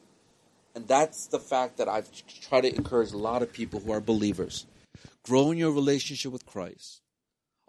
And 0.75 0.87
that's 0.87 1.27
the 1.27 1.39
fact 1.39 1.79
that 1.79 1.89
I've 1.89 2.09
tried 2.49 2.63
to 2.63 2.75
encourage 2.75 3.13
a 3.13 3.19
lot 3.19 3.43
of 3.43 3.53
people 3.53 3.81
who 3.81 3.93
are 3.93 4.01
believers. 4.01 4.67
Grow 5.23 5.51
in 5.51 5.59
your 5.59 5.73
relationship 5.73 6.33
with 6.33 6.47
Christ. 6.47 7.01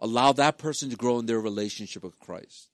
Allow 0.00 0.32
that 0.32 0.58
person 0.58 0.90
to 0.90 0.96
grow 0.96 1.18
in 1.18 1.26
their 1.26 1.40
relationship 1.40 2.02
with 2.02 2.18
Christ. 2.18 2.68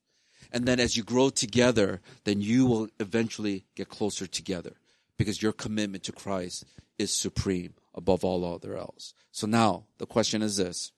And 0.52 0.66
then 0.66 0.80
as 0.80 0.96
you 0.96 1.02
grow 1.02 1.30
together, 1.30 2.00
then 2.24 2.40
you 2.40 2.66
will 2.66 2.88
eventually 2.98 3.64
get 3.74 3.88
closer 3.88 4.26
together 4.26 4.72
because 5.16 5.42
your 5.42 5.52
commitment 5.52 6.04
to 6.04 6.12
Christ 6.12 6.64
is 6.98 7.12
supreme 7.12 7.74
above 7.94 8.24
all 8.24 8.44
other 8.44 8.76
else. 8.76 9.12
So 9.30 9.46
now 9.46 9.84
the 9.98 10.06
question 10.06 10.42
is 10.42 10.56
this. 10.56 10.92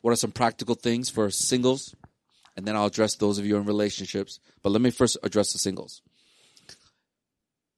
What 0.00 0.12
are 0.12 0.16
some 0.16 0.32
practical 0.32 0.74
things 0.74 1.10
for 1.10 1.30
singles? 1.30 1.94
And 2.56 2.66
then 2.66 2.76
I'll 2.76 2.86
address 2.86 3.16
those 3.16 3.38
of 3.38 3.46
you 3.46 3.56
in 3.56 3.64
relationships. 3.64 4.38
But 4.62 4.70
let 4.70 4.82
me 4.82 4.90
first 4.90 5.16
address 5.22 5.52
the 5.52 5.58
singles. 5.58 6.02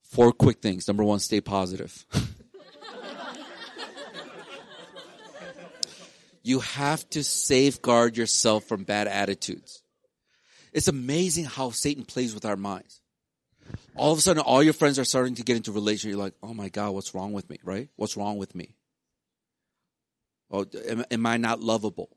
Four 0.03 0.31
quick 0.31 0.61
things. 0.61 0.87
Number 0.87 1.03
one, 1.03 1.19
stay 1.19 1.41
positive. 1.41 2.05
you 6.43 6.59
have 6.59 7.09
to 7.09 7.23
safeguard 7.23 8.15
yourself 8.17 8.65
from 8.65 8.83
bad 8.83 9.07
attitudes. 9.07 9.81
It's 10.75 10.87
amazing 10.87 11.45
how 11.45 11.71
Satan 11.71 12.05
plays 12.05 12.35
with 12.35 12.45
our 12.45 12.55
minds 12.55 13.01
all 13.95 14.11
of 14.11 14.17
a 14.17 14.21
sudden 14.21 14.41
all 14.41 14.61
your 14.61 14.73
friends 14.73 14.99
are 14.99 15.05
starting 15.05 15.35
to 15.35 15.43
get 15.43 15.55
into 15.55 15.71
relation. 15.71 16.09
You're 16.09 16.19
like, 16.19 16.33
oh 16.43 16.53
my 16.53 16.69
God, 16.69 16.91
what's 16.91 17.13
wrong 17.13 17.33
with 17.33 17.49
me, 17.49 17.59
right? 17.63 17.89
What's 17.95 18.17
wrong 18.17 18.37
with 18.37 18.53
me? 18.55 18.75
Oh, 20.51 20.65
am, 20.89 21.05
am 21.09 21.25
I 21.25 21.37
not 21.37 21.61
lovable? 21.61 22.09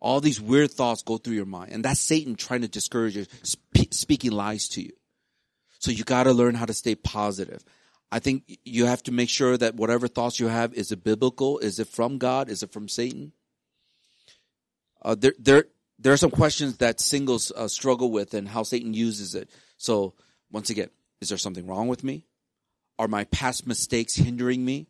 All 0.00 0.20
these 0.20 0.40
weird 0.40 0.70
thoughts 0.70 1.02
go 1.02 1.18
through 1.18 1.34
your 1.34 1.46
mind. 1.46 1.72
And 1.72 1.84
that's 1.84 2.00
Satan 2.00 2.36
trying 2.36 2.62
to 2.62 2.68
discourage 2.68 3.16
you, 3.16 3.26
spe- 3.42 3.92
speaking 3.92 4.32
lies 4.32 4.68
to 4.70 4.82
you. 4.82 4.92
So 5.78 5.90
you 5.90 6.04
got 6.04 6.24
to 6.24 6.32
learn 6.32 6.54
how 6.54 6.66
to 6.66 6.74
stay 6.74 6.94
positive. 6.94 7.62
I 8.10 8.18
think 8.18 8.58
you 8.64 8.86
have 8.86 9.02
to 9.04 9.12
make 9.12 9.28
sure 9.28 9.56
that 9.56 9.74
whatever 9.74 10.08
thoughts 10.08 10.40
you 10.40 10.48
have, 10.48 10.74
is 10.74 10.92
it 10.92 11.04
biblical? 11.04 11.58
Is 11.58 11.78
it 11.78 11.88
from 11.88 12.18
God? 12.18 12.48
Is 12.48 12.62
it 12.62 12.72
from 12.72 12.88
Satan? 12.88 13.32
Uh, 15.02 15.14
there, 15.14 15.34
there, 15.38 15.64
there 15.98 16.12
are 16.12 16.18
some 16.18 16.30
questions 16.30 16.78
that 16.78 17.00
singles 17.00 17.50
uh, 17.52 17.68
struggle 17.68 18.10
with 18.10 18.34
and 18.34 18.48
how 18.48 18.62
Satan 18.62 18.94
uses 18.94 19.34
it. 19.34 19.50
So 19.78 20.14
once 20.50 20.70
again, 20.70 20.90
is 21.20 21.28
there 21.28 21.38
something 21.38 21.66
wrong 21.66 21.88
with 21.88 22.04
me? 22.04 22.24
Are 22.98 23.08
my 23.08 23.24
past 23.24 23.66
mistakes 23.66 24.14
hindering 24.14 24.64
me 24.64 24.88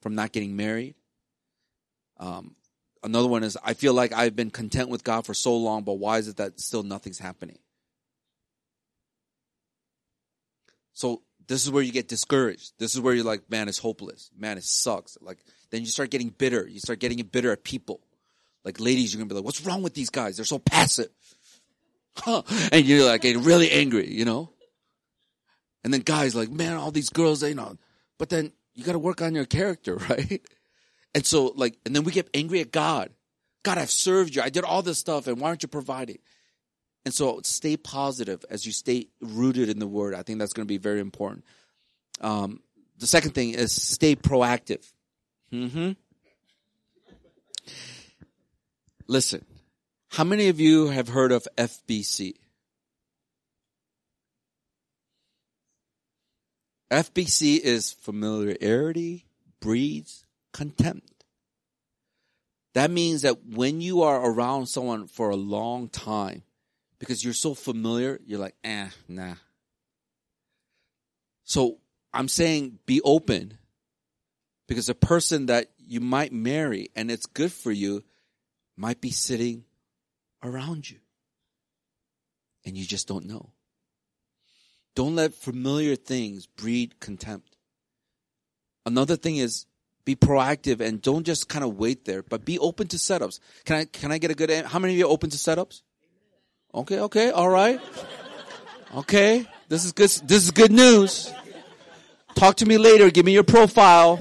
from 0.00 0.14
not 0.14 0.32
getting 0.32 0.56
married? 0.56 0.94
Um, 2.18 2.54
another 3.02 3.28
one 3.28 3.42
is 3.42 3.58
I 3.62 3.74
feel 3.74 3.94
like 3.94 4.12
I've 4.12 4.36
been 4.36 4.50
content 4.50 4.88
with 4.88 5.04
God 5.04 5.26
for 5.26 5.34
so 5.34 5.56
long, 5.56 5.82
but 5.82 5.94
why 5.94 6.18
is 6.18 6.28
it 6.28 6.36
that 6.36 6.60
still 6.60 6.82
nothing's 6.82 7.18
happening? 7.18 7.58
So 10.92 11.22
this 11.48 11.64
is 11.64 11.70
where 11.70 11.82
you 11.82 11.92
get 11.92 12.08
discouraged. 12.08 12.74
This 12.78 12.94
is 12.94 13.00
where 13.00 13.14
you're 13.14 13.24
like, 13.24 13.50
man, 13.50 13.68
it's 13.68 13.78
hopeless. 13.78 14.30
Man, 14.36 14.58
it 14.58 14.64
sucks. 14.64 15.18
Like 15.20 15.38
then 15.70 15.80
you 15.80 15.86
start 15.86 16.10
getting 16.10 16.28
bitter. 16.28 16.66
You 16.68 16.78
start 16.78 17.00
getting 17.00 17.22
bitter 17.24 17.52
at 17.52 17.64
people. 17.64 18.00
Like 18.64 18.80
ladies, 18.80 19.12
you're 19.12 19.18
gonna 19.18 19.28
be 19.28 19.34
like, 19.34 19.44
what's 19.44 19.64
wrong 19.64 19.82
with 19.82 19.94
these 19.94 20.10
guys? 20.10 20.36
They're 20.36 20.44
so 20.44 20.58
passive. 20.58 21.08
And 22.72 22.84
you're 22.84 23.06
like 23.06 23.22
getting 23.22 23.42
really 23.42 23.70
angry, 23.70 24.12
you 24.12 24.26
know? 24.26 24.52
And 25.82 25.92
then 25.92 26.02
guys 26.02 26.34
like, 26.34 26.50
man, 26.50 26.74
all 26.74 26.90
these 26.90 27.08
girls, 27.08 27.40
they 27.40 27.54
know. 27.54 27.76
But 28.18 28.28
then 28.28 28.52
you 28.74 28.84
got 28.84 28.92
to 28.92 28.98
work 28.98 29.22
on 29.22 29.34
your 29.34 29.46
character, 29.46 29.96
right? 30.10 30.42
And 31.14 31.24
so 31.24 31.52
like, 31.56 31.78
and 31.86 31.96
then 31.96 32.04
we 32.04 32.12
get 32.12 32.28
angry 32.34 32.60
at 32.60 32.70
God. 32.70 33.10
God, 33.62 33.78
I've 33.78 33.90
served 33.90 34.36
you. 34.36 34.42
I 34.42 34.50
did 34.50 34.64
all 34.64 34.82
this 34.82 34.98
stuff 34.98 35.26
and 35.26 35.40
why 35.40 35.48
aren't 35.48 35.62
you 35.62 35.68
providing? 35.68 36.18
And 37.04 37.12
so 37.14 37.40
stay 37.44 37.76
positive 37.76 38.44
as 38.50 38.64
you 38.66 38.72
stay 38.72 39.08
rooted 39.20 39.68
in 39.68 39.78
the 39.78 39.86
word. 39.86 40.14
I 40.14 40.22
think 40.22 40.38
that's 40.38 40.52
going 40.52 40.66
to 40.66 40.72
be 40.72 40.78
very 40.78 41.00
important. 41.00 41.44
Um, 42.20 42.60
the 42.98 43.06
second 43.06 43.32
thing 43.32 43.50
is 43.50 43.72
stay 43.72 44.14
proactive. 44.14 44.88
Mm-hmm. 45.52 45.92
Listen, 49.12 49.44
how 50.12 50.24
many 50.24 50.48
of 50.48 50.58
you 50.58 50.86
have 50.86 51.08
heard 51.08 51.32
of 51.32 51.46
FBC? 51.58 52.32
FBC 56.90 57.60
is 57.60 57.92
familiarity 57.92 59.26
breeds 59.60 60.24
contempt. 60.54 61.24
That 62.72 62.90
means 62.90 63.20
that 63.20 63.44
when 63.44 63.82
you 63.82 64.00
are 64.00 64.18
around 64.18 64.68
someone 64.68 65.08
for 65.08 65.28
a 65.28 65.36
long 65.36 65.90
time, 65.90 66.42
because 66.98 67.22
you're 67.22 67.34
so 67.34 67.52
familiar, 67.52 68.18
you're 68.24 68.40
like, 68.40 68.56
eh, 68.64 68.88
nah. 69.08 69.34
So 71.44 71.80
I'm 72.14 72.28
saying 72.28 72.78
be 72.86 73.02
open 73.02 73.58
because 74.68 74.86
the 74.86 74.94
person 74.94 75.46
that 75.46 75.70
you 75.76 76.00
might 76.00 76.32
marry 76.32 76.88
and 76.96 77.10
it's 77.10 77.26
good 77.26 77.52
for 77.52 77.70
you 77.70 78.04
might 78.76 79.00
be 79.00 79.10
sitting 79.10 79.64
around 80.42 80.88
you 80.88 80.98
and 82.64 82.76
you 82.76 82.84
just 82.84 83.08
don't 83.08 83.26
know. 83.26 83.50
Don't 84.94 85.16
let 85.16 85.34
familiar 85.34 85.96
things 85.96 86.46
breed 86.46 87.00
contempt. 87.00 87.56
Another 88.84 89.16
thing 89.16 89.36
is 89.36 89.66
be 90.04 90.16
proactive 90.16 90.80
and 90.80 91.00
don't 91.00 91.24
just 91.24 91.48
kind 91.48 91.64
of 91.64 91.78
wait 91.78 92.04
there, 92.04 92.22
but 92.22 92.44
be 92.44 92.58
open 92.58 92.88
to 92.88 92.96
setups. 92.96 93.38
Can 93.64 93.76
I, 93.76 93.84
can 93.84 94.12
I 94.12 94.18
get 94.18 94.30
a 94.30 94.34
good, 94.34 94.50
how 94.66 94.78
many 94.78 94.94
of 94.94 94.98
you 94.98 95.06
are 95.06 95.10
open 95.10 95.30
to 95.30 95.36
setups? 95.36 95.82
Okay, 96.74 97.00
okay, 97.00 97.30
all 97.30 97.48
right. 97.48 97.80
Okay, 98.94 99.46
this 99.68 99.84
is 99.84 99.92
good, 99.92 100.10
this 100.26 100.44
is 100.44 100.50
good 100.50 100.72
news. 100.72 101.32
Talk 102.34 102.56
to 102.56 102.66
me 102.66 102.78
later, 102.78 103.10
give 103.10 103.24
me 103.24 103.32
your 103.32 103.44
profile. 103.44 104.20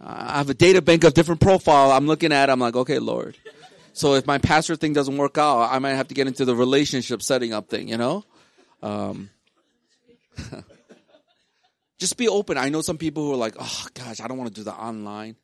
I 0.00 0.38
have 0.38 0.50
a 0.50 0.54
data 0.54 0.80
bank 0.80 1.04
of 1.04 1.14
different 1.14 1.40
profile 1.40 1.90
I'm 1.90 2.06
looking 2.06 2.32
at. 2.32 2.50
I'm 2.50 2.60
like, 2.60 2.76
okay, 2.76 2.98
Lord. 2.98 3.36
So 3.92 4.14
if 4.14 4.26
my 4.26 4.38
pastor 4.38 4.76
thing 4.76 4.92
doesn't 4.92 5.16
work 5.16 5.38
out, 5.38 5.72
I 5.72 5.80
might 5.80 5.94
have 5.94 6.08
to 6.08 6.14
get 6.14 6.28
into 6.28 6.44
the 6.44 6.54
relationship 6.54 7.20
setting 7.20 7.52
up 7.52 7.68
thing, 7.68 7.88
you 7.88 7.96
know? 7.96 8.24
Um, 8.80 9.30
just 11.98 12.16
be 12.16 12.28
open. 12.28 12.58
I 12.58 12.68
know 12.68 12.80
some 12.80 12.96
people 12.96 13.24
who 13.24 13.32
are 13.32 13.36
like, 13.36 13.56
oh 13.58 13.86
gosh, 13.94 14.20
I 14.20 14.28
don't 14.28 14.38
want 14.38 14.54
to 14.54 14.60
do 14.60 14.62
the 14.62 14.72
online. 14.72 15.34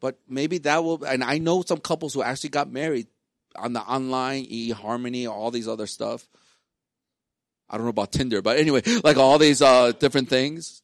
But 0.00 0.18
maybe 0.28 0.58
that 0.58 0.82
will, 0.82 1.04
and 1.04 1.22
I 1.22 1.38
know 1.38 1.62
some 1.62 1.78
couples 1.78 2.14
who 2.14 2.22
actually 2.22 2.50
got 2.50 2.70
married 2.70 3.08
on 3.56 3.72
the 3.72 3.80
online, 3.80 4.46
eHarmony, 4.46 5.28
all 5.28 5.50
these 5.50 5.68
other 5.68 5.86
stuff. 5.86 6.26
I 7.68 7.76
don't 7.76 7.84
know 7.84 7.90
about 7.90 8.12
Tinder, 8.12 8.40
but 8.40 8.58
anyway, 8.58 8.82
like 9.04 9.18
all 9.18 9.38
these 9.38 9.60
uh, 9.60 9.92
different 9.92 10.28
things. 10.28 10.82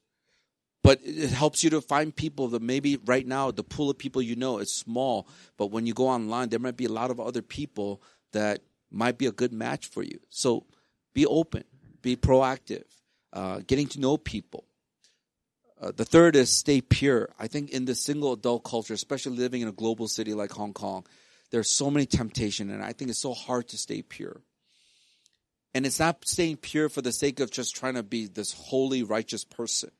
But 0.84 1.00
it 1.02 1.30
helps 1.30 1.64
you 1.64 1.70
to 1.70 1.80
find 1.80 2.14
people 2.14 2.48
that 2.48 2.60
maybe 2.60 2.98
right 3.06 3.26
now 3.26 3.50
the 3.50 3.64
pool 3.64 3.88
of 3.88 3.96
people 3.96 4.20
you 4.20 4.36
know 4.36 4.58
is 4.58 4.70
small, 4.70 5.26
but 5.56 5.68
when 5.68 5.86
you 5.86 5.94
go 5.94 6.08
online, 6.08 6.50
there 6.50 6.58
might 6.60 6.76
be 6.76 6.84
a 6.84 6.92
lot 6.92 7.10
of 7.10 7.18
other 7.18 7.40
people 7.40 8.02
that 8.32 8.60
might 8.90 9.16
be 9.16 9.24
a 9.24 9.32
good 9.32 9.50
match 9.50 9.86
for 9.86 10.02
you. 10.02 10.20
So 10.28 10.66
be 11.14 11.24
open, 11.24 11.64
be 12.02 12.16
proactive, 12.16 12.84
uh, 13.32 13.60
getting 13.66 13.86
to 13.88 14.00
know 14.00 14.18
people. 14.18 14.66
Uh, 15.80 15.90
the 15.96 16.04
third 16.04 16.36
is 16.36 16.52
stay 16.52 16.82
pure. 16.82 17.30
I 17.38 17.46
think 17.46 17.70
in 17.70 17.86
the 17.86 17.94
single 17.94 18.34
adult 18.34 18.62
culture, 18.62 18.92
especially 18.92 19.38
living 19.38 19.62
in 19.62 19.68
a 19.68 19.72
global 19.72 20.06
city 20.06 20.34
like 20.34 20.52
Hong 20.52 20.74
Kong, 20.74 21.06
there's 21.50 21.70
so 21.70 21.90
many 21.90 22.04
temptation, 22.04 22.68
and 22.68 22.84
I 22.84 22.92
think 22.92 23.10
it's 23.10 23.22
so 23.22 23.32
hard 23.32 23.68
to 23.68 23.78
stay 23.78 24.02
pure. 24.02 24.42
And 25.72 25.86
it's 25.86 25.98
not 25.98 26.28
staying 26.28 26.58
pure 26.58 26.90
for 26.90 27.00
the 27.00 27.10
sake 27.10 27.40
of 27.40 27.50
just 27.50 27.74
trying 27.74 27.94
to 27.94 28.02
be 28.02 28.26
this 28.26 28.52
holy, 28.52 29.02
righteous 29.02 29.44
person. 29.44 29.90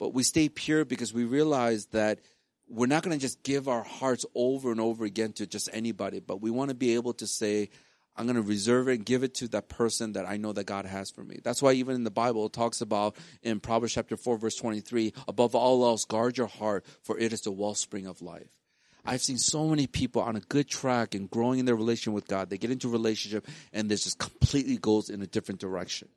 But 0.00 0.14
we 0.14 0.24
stay 0.24 0.48
pure 0.48 0.84
because 0.84 1.12
we 1.12 1.24
realize 1.24 1.86
that 1.88 2.20
we're 2.66 2.86
not 2.86 3.02
going 3.02 3.16
to 3.16 3.20
just 3.20 3.42
give 3.42 3.68
our 3.68 3.82
hearts 3.82 4.24
over 4.34 4.72
and 4.72 4.80
over 4.80 5.04
again 5.04 5.32
to 5.34 5.46
just 5.46 5.68
anybody, 5.72 6.20
but 6.20 6.40
we 6.40 6.50
want 6.50 6.70
to 6.70 6.74
be 6.74 6.94
able 6.94 7.12
to 7.14 7.26
say, 7.26 7.68
I'm 8.16 8.26
going 8.26 8.36
to 8.36 8.42
reserve 8.42 8.88
it 8.88 8.94
and 8.94 9.04
give 9.04 9.22
it 9.22 9.34
to 9.34 9.48
that 9.48 9.68
person 9.68 10.12
that 10.12 10.26
I 10.26 10.36
know 10.36 10.52
that 10.52 10.64
God 10.64 10.86
has 10.86 11.10
for 11.10 11.22
me. 11.22 11.38
That's 11.44 11.60
why 11.60 11.72
even 11.72 11.94
in 11.96 12.04
the 12.04 12.10
Bible 12.10 12.46
it 12.46 12.52
talks 12.52 12.80
about 12.80 13.16
in 13.42 13.60
Proverbs 13.60 13.92
chapter 13.92 14.16
4 14.16 14.38
verse 14.38 14.56
23, 14.56 15.12
above 15.28 15.54
all 15.54 15.84
else 15.84 16.04
guard 16.04 16.38
your 16.38 16.46
heart 16.46 16.86
for 17.02 17.18
it 17.18 17.32
is 17.32 17.42
the 17.42 17.52
wellspring 17.52 18.06
of 18.06 18.22
life. 18.22 18.56
I've 19.04 19.22
seen 19.22 19.38
so 19.38 19.68
many 19.68 19.86
people 19.86 20.22
on 20.22 20.36
a 20.36 20.40
good 20.40 20.68
track 20.68 21.14
and 21.14 21.30
growing 21.30 21.58
in 21.58 21.66
their 21.66 21.76
relation 21.76 22.12
with 22.12 22.26
God. 22.26 22.50
They 22.50 22.58
get 22.58 22.70
into 22.70 22.88
a 22.88 22.92
relationship 22.92 23.46
and 23.72 23.90
this 23.90 24.04
just 24.04 24.18
completely 24.18 24.76
goes 24.76 25.10
in 25.10 25.20
a 25.22 25.26
different 25.26 25.60
direction. 25.60 26.08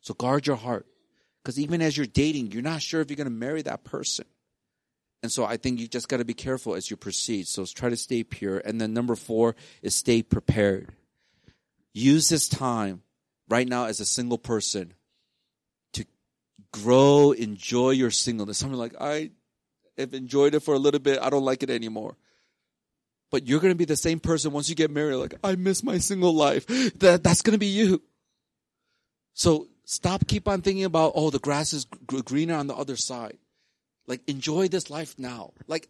So 0.00 0.14
guard 0.14 0.46
your 0.46 0.56
heart. 0.56 0.86
Because 1.46 1.60
even 1.60 1.80
as 1.80 1.96
you're 1.96 2.06
dating, 2.06 2.50
you're 2.50 2.60
not 2.60 2.82
sure 2.82 3.00
if 3.00 3.08
you're 3.08 3.16
going 3.16 3.26
to 3.26 3.30
marry 3.30 3.62
that 3.62 3.84
person. 3.84 4.24
And 5.22 5.30
so 5.30 5.44
I 5.44 5.56
think 5.58 5.78
you 5.78 5.86
just 5.86 6.08
got 6.08 6.16
to 6.16 6.24
be 6.24 6.34
careful 6.34 6.74
as 6.74 6.90
you 6.90 6.96
proceed. 6.96 7.46
So 7.46 7.64
try 7.66 7.88
to 7.88 7.96
stay 7.96 8.24
pure. 8.24 8.58
And 8.58 8.80
then 8.80 8.92
number 8.92 9.14
four 9.14 9.54
is 9.80 9.94
stay 9.94 10.24
prepared. 10.24 10.88
Use 11.94 12.28
this 12.28 12.48
time 12.48 13.02
right 13.48 13.68
now 13.68 13.84
as 13.84 14.00
a 14.00 14.04
single 14.04 14.38
person 14.38 14.92
to 15.92 16.04
grow, 16.72 17.30
enjoy 17.30 17.90
your 17.90 18.10
singleness. 18.10 18.58
Something 18.58 18.76
like, 18.76 19.00
I 19.00 19.30
have 19.96 20.14
enjoyed 20.14 20.56
it 20.56 20.64
for 20.64 20.74
a 20.74 20.80
little 20.80 20.98
bit. 20.98 21.20
I 21.22 21.30
don't 21.30 21.44
like 21.44 21.62
it 21.62 21.70
anymore. 21.70 22.16
But 23.30 23.46
you're 23.46 23.60
going 23.60 23.72
to 23.72 23.78
be 23.78 23.84
the 23.84 23.94
same 23.94 24.18
person 24.18 24.50
once 24.50 24.68
you 24.68 24.74
get 24.74 24.90
married. 24.90 25.14
Like, 25.14 25.34
I 25.44 25.54
miss 25.54 25.84
my 25.84 25.98
single 25.98 26.34
life. 26.34 26.66
That, 26.98 27.22
that's 27.22 27.42
going 27.42 27.52
to 27.52 27.58
be 27.58 27.66
you. 27.66 28.02
So 29.34 29.68
Stop, 29.88 30.26
keep 30.26 30.48
on 30.48 30.62
thinking 30.62 30.84
about, 30.84 31.12
oh, 31.14 31.30
the 31.30 31.38
grass 31.38 31.72
is 31.72 31.86
greener 32.06 32.56
on 32.56 32.66
the 32.66 32.74
other 32.74 32.96
side. 32.96 33.38
Like, 34.08 34.20
enjoy 34.28 34.66
this 34.66 34.90
life 34.90 35.14
now. 35.16 35.52
Like, 35.68 35.88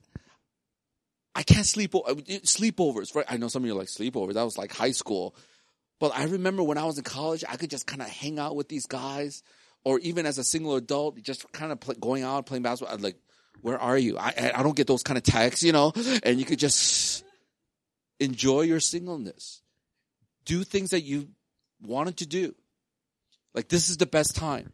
I 1.34 1.42
can't 1.42 1.64
sleep, 1.64 1.94
over 1.94 2.20
sleepovers, 2.20 3.14
right? 3.14 3.24
I 3.28 3.38
know 3.38 3.48
some 3.48 3.62
of 3.62 3.66
you 3.66 3.74
like, 3.74 3.88
sleepovers. 3.88 4.34
That 4.34 4.42
was 4.42 4.58
like 4.58 4.72
high 4.72 4.90
school. 4.90 5.34
But 5.98 6.12
I 6.14 6.24
remember 6.24 6.62
when 6.62 6.76
I 6.76 6.84
was 6.84 6.98
in 6.98 7.04
college, 7.04 7.42
I 7.48 7.56
could 7.56 7.70
just 7.70 7.86
kind 7.86 8.02
of 8.02 8.08
hang 8.08 8.38
out 8.38 8.54
with 8.54 8.68
these 8.68 8.84
guys, 8.84 9.42
or 9.82 9.98
even 10.00 10.26
as 10.26 10.36
a 10.36 10.44
single 10.44 10.76
adult, 10.76 11.20
just 11.22 11.50
kind 11.52 11.72
of 11.72 12.00
going 12.00 12.22
out 12.22 12.44
playing 12.44 12.64
basketball. 12.64 12.94
I'd 12.94 13.02
like, 13.02 13.16
where 13.62 13.78
are 13.78 13.96
you? 13.96 14.18
I, 14.18 14.52
I 14.54 14.62
don't 14.62 14.76
get 14.76 14.86
those 14.86 15.02
kind 15.02 15.16
of 15.16 15.24
texts, 15.24 15.62
you 15.62 15.72
know, 15.72 15.94
and 16.22 16.38
you 16.38 16.44
could 16.44 16.58
just 16.58 17.24
enjoy 18.20 18.62
your 18.62 18.80
singleness. 18.80 19.62
Do 20.44 20.64
things 20.64 20.90
that 20.90 21.00
you 21.00 21.28
wanted 21.80 22.18
to 22.18 22.26
do. 22.26 22.54
Like 23.56 23.68
this 23.68 23.88
is 23.88 23.96
the 23.96 24.06
best 24.06 24.36
time. 24.36 24.72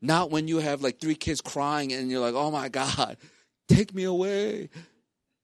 Not 0.00 0.30
when 0.30 0.48
you 0.48 0.58
have 0.58 0.80
like 0.80 1.00
three 1.00 1.16
kids 1.16 1.40
crying 1.40 1.92
and 1.92 2.10
you're 2.10 2.20
like, 2.20 2.34
oh 2.34 2.50
my 2.50 2.68
God, 2.68 3.18
take 3.68 3.92
me 3.92 4.04
away. 4.04 4.70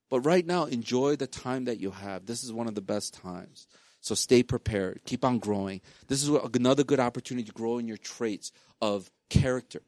But 0.08 0.20
right 0.20 0.46
now, 0.46 0.64
enjoy 0.66 1.16
the 1.16 1.26
time 1.26 1.64
that 1.64 1.80
you 1.80 1.90
have. 1.90 2.26
This 2.26 2.44
is 2.44 2.52
one 2.52 2.68
of 2.68 2.76
the 2.76 2.80
best 2.80 3.12
times. 3.12 3.66
So 4.00 4.14
stay 4.14 4.44
prepared. 4.44 5.00
Keep 5.04 5.24
on 5.24 5.40
growing. 5.40 5.80
This 6.06 6.22
is 6.22 6.28
another 6.28 6.84
good 6.84 7.00
opportunity 7.00 7.44
to 7.46 7.52
grow 7.52 7.78
in 7.78 7.88
your 7.88 7.96
traits 7.96 8.52
of 8.80 9.10
character. 9.28 9.82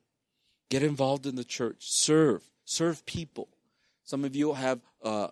Get 0.71 0.83
involved 0.83 1.25
in 1.25 1.37
the 1.37 1.45
church. 1.45 1.77
Serve. 1.89 2.43
Serve 2.65 3.07
people. 3.07 3.49
Some 4.03 4.25
of 4.25 4.35
you 4.35 4.55
have 4.55 4.81
uh, 5.05 5.29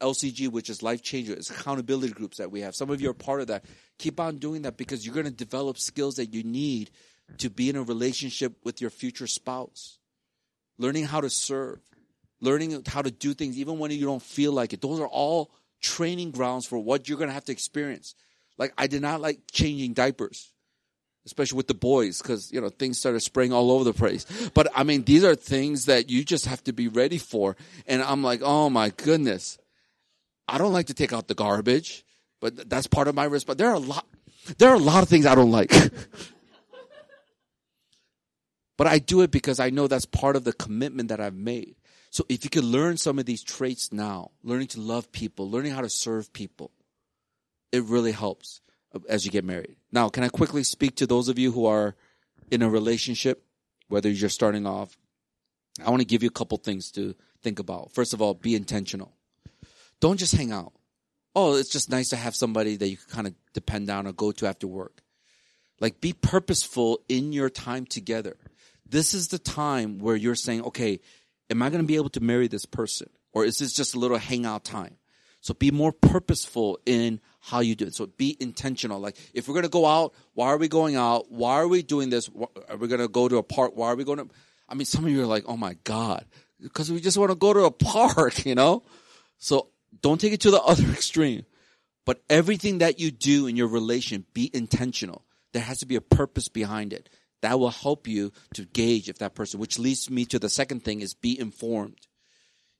LCG, 0.00 0.48
which 0.48 0.70
is 0.70 0.82
life 0.82 1.02
changer. 1.02 1.32
It's 1.32 1.50
accountability 1.50 2.12
groups 2.12 2.38
that 2.38 2.50
we 2.50 2.60
have. 2.60 2.74
Some 2.74 2.90
of 2.90 3.00
you 3.00 3.10
are 3.10 3.14
part 3.14 3.40
of 3.40 3.46
that. 3.48 3.64
Keep 3.98 4.20
on 4.20 4.38
doing 4.38 4.62
that 4.62 4.76
because 4.76 5.04
you're 5.04 5.14
going 5.14 5.26
to 5.26 5.32
develop 5.32 5.78
skills 5.78 6.16
that 6.16 6.34
you 6.34 6.42
need 6.42 6.90
to 7.38 7.50
be 7.50 7.70
in 7.70 7.76
a 7.76 7.82
relationship 7.82 8.54
with 8.64 8.80
your 8.80 8.90
future 8.90 9.26
spouse. 9.26 9.98
Learning 10.78 11.04
how 11.04 11.20
to 11.20 11.30
serve, 11.30 11.80
learning 12.40 12.82
how 12.86 13.02
to 13.02 13.10
do 13.10 13.34
things 13.34 13.58
even 13.58 13.78
when 13.78 13.90
you 13.90 14.06
don't 14.06 14.22
feel 14.22 14.52
like 14.52 14.72
it. 14.72 14.80
Those 14.80 15.00
are 15.00 15.08
all 15.08 15.50
training 15.80 16.30
grounds 16.30 16.66
for 16.66 16.78
what 16.78 17.08
you're 17.08 17.18
going 17.18 17.28
to 17.28 17.34
have 17.34 17.44
to 17.44 17.52
experience. 17.52 18.14
Like 18.58 18.72
I 18.76 18.86
did 18.86 19.02
not 19.02 19.20
like 19.20 19.40
changing 19.50 19.94
diapers, 19.94 20.52
especially 21.24 21.56
with 21.56 21.68
the 21.68 21.74
boys, 21.74 22.20
because 22.20 22.52
you 22.52 22.60
know 22.60 22.68
things 22.68 22.98
started 22.98 23.20
spraying 23.20 23.52
all 23.52 23.70
over 23.70 23.84
the 23.84 23.94
place. 23.94 24.26
But 24.54 24.68
I 24.74 24.84
mean, 24.84 25.04
these 25.04 25.24
are 25.24 25.34
things 25.34 25.86
that 25.86 26.10
you 26.10 26.24
just 26.24 26.46
have 26.46 26.62
to 26.64 26.72
be 26.72 26.88
ready 26.88 27.18
for. 27.18 27.56
And 27.86 28.02
I'm 28.02 28.22
like, 28.22 28.42
oh 28.42 28.68
my 28.68 28.90
goodness, 28.90 29.58
I 30.50 30.58
don't 30.58 30.72
like 30.72 30.86
to 30.86 30.94
take 30.94 31.12
out 31.12 31.28
the 31.28 31.34
garbage, 31.34 32.04
but 32.40 32.68
that's 32.68 32.88
part 32.88 33.06
of 33.06 33.14
my 33.14 33.24
risk. 33.24 33.46
But 33.46 33.56
there 33.56 33.68
are 33.68 33.74
a 33.74 33.78
lot, 33.78 34.04
there 34.58 34.70
are 34.70 34.74
a 34.74 34.78
lot 34.78 35.04
of 35.04 35.08
things 35.08 35.24
I 35.24 35.36
don't 35.36 35.52
like. 35.52 35.70
but 38.76 38.88
I 38.88 38.98
do 38.98 39.22
it 39.22 39.30
because 39.30 39.60
I 39.60 39.70
know 39.70 39.86
that's 39.86 40.06
part 40.06 40.34
of 40.34 40.44
the 40.44 40.52
commitment 40.52 41.10
that 41.10 41.20
I've 41.20 41.34
made. 41.34 41.76
So 42.10 42.24
if 42.28 42.42
you 42.42 42.50
could 42.50 42.64
learn 42.64 42.96
some 42.96 43.20
of 43.20 43.26
these 43.26 43.44
traits 43.44 43.92
now, 43.92 44.32
learning 44.42 44.66
to 44.68 44.80
love 44.80 45.12
people, 45.12 45.48
learning 45.48 45.72
how 45.72 45.82
to 45.82 45.88
serve 45.88 46.32
people, 46.32 46.72
it 47.70 47.84
really 47.84 48.10
helps 48.10 48.60
uh, 48.92 48.98
as 49.08 49.24
you 49.24 49.30
get 49.30 49.44
married. 49.44 49.76
Now, 49.92 50.08
can 50.08 50.24
I 50.24 50.28
quickly 50.28 50.64
speak 50.64 50.96
to 50.96 51.06
those 51.06 51.28
of 51.28 51.38
you 51.38 51.52
who 51.52 51.66
are 51.66 51.94
in 52.50 52.62
a 52.62 52.68
relationship, 52.68 53.44
whether 53.86 54.10
you're 54.10 54.28
starting 54.28 54.66
off? 54.66 54.98
I 55.84 55.90
want 55.90 56.00
to 56.00 56.06
give 56.06 56.24
you 56.24 56.28
a 56.28 56.32
couple 56.32 56.58
things 56.58 56.90
to 56.92 57.14
think 57.42 57.60
about. 57.60 57.92
First 57.92 58.12
of 58.12 58.20
all, 58.20 58.34
be 58.34 58.56
intentional. 58.56 59.12
Don't 60.00 60.18
just 60.18 60.34
hang 60.34 60.52
out. 60.52 60.72
oh, 61.36 61.54
it's 61.54 61.70
just 61.70 61.90
nice 61.90 62.08
to 62.08 62.16
have 62.16 62.34
somebody 62.34 62.76
that 62.76 62.88
you 62.88 62.96
can 62.96 63.08
kind 63.08 63.26
of 63.28 63.34
depend 63.52 63.88
on 63.88 64.06
or 64.06 64.12
go 64.12 64.32
to 64.32 64.46
after 64.46 64.66
work. 64.66 65.02
Like 65.80 66.00
be 66.00 66.12
purposeful 66.12 67.00
in 67.08 67.32
your 67.32 67.48
time 67.48 67.86
together. 67.86 68.36
This 68.84 69.14
is 69.14 69.28
the 69.28 69.38
time 69.38 69.98
where 69.98 70.16
you're 70.16 70.34
saying, 70.34 70.62
okay, 70.64 71.00
am 71.48 71.62
I 71.62 71.70
going 71.70 71.82
to 71.82 71.86
be 71.86 71.96
able 71.96 72.08
to 72.10 72.20
marry 72.20 72.48
this 72.48 72.66
person? 72.66 73.08
Or 73.32 73.44
is 73.44 73.58
this 73.58 73.72
just 73.72 73.94
a 73.94 73.98
little 73.98 74.18
hangout 74.18 74.64
time? 74.64 74.96
So 75.40 75.54
be 75.54 75.70
more 75.70 75.92
purposeful 75.92 76.78
in 76.84 77.20
how 77.38 77.60
you 77.60 77.74
do 77.74 77.86
it. 77.86 77.94
So 77.94 78.06
be 78.06 78.36
intentional. 78.40 79.00
Like 79.00 79.16
if 79.32 79.48
we're 79.48 79.54
going 79.54 79.62
to 79.62 79.70
go 79.70 79.86
out, 79.86 80.12
why 80.34 80.48
are 80.48 80.58
we 80.58 80.68
going 80.68 80.96
out? 80.96 81.30
Why 81.30 81.54
are 81.54 81.68
we 81.68 81.82
doing 81.82 82.10
this? 82.10 82.28
Are 82.68 82.76
we 82.76 82.88
going 82.88 83.00
to 83.00 83.08
go 83.08 83.28
to 83.28 83.36
a 83.36 83.42
park? 83.42 83.72
Why 83.74 83.86
are 83.88 83.96
we 83.96 84.04
going 84.04 84.18
to? 84.18 84.28
I 84.68 84.74
mean, 84.74 84.84
some 84.84 85.04
of 85.04 85.10
you 85.10 85.22
are 85.22 85.26
like, 85.26 85.44
oh 85.46 85.56
my 85.56 85.76
God, 85.84 86.26
because 86.60 86.90
we 86.90 87.00
just 87.00 87.16
want 87.16 87.30
to 87.30 87.36
go 87.36 87.54
to 87.54 87.64
a 87.64 87.70
park, 87.70 88.44
you 88.44 88.54
know? 88.54 88.82
So 89.38 89.68
don't 90.02 90.20
take 90.20 90.32
it 90.32 90.40
to 90.42 90.50
the 90.50 90.60
other 90.62 90.88
extreme. 90.90 91.44
But 92.06 92.22
everything 92.28 92.78
that 92.78 92.98
you 92.98 93.10
do 93.10 93.46
in 93.46 93.56
your 93.56 93.68
relation, 93.68 94.24
be 94.32 94.50
intentional. 94.52 95.24
There 95.52 95.62
has 95.62 95.78
to 95.78 95.86
be 95.86 95.96
a 95.96 96.00
purpose 96.00 96.48
behind 96.48 96.92
it. 96.92 97.08
That 97.42 97.58
will 97.58 97.70
help 97.70 98.06
you 98.06 98.32
to 98.54 98.64
gauge 98.64 99.08
if 99.08 99.18
that 99.18 99.34
person, 99.34 99.60
which 99.60 99.78
leads 99.78 100.10
me 100.10 100.24
to 100.26 100.38
the 100.38 100.48
second 100.48 100.84
thing 100.84 101.00
is 101.00 101.14
be 101.14 101.38
informed. 101.38 102.06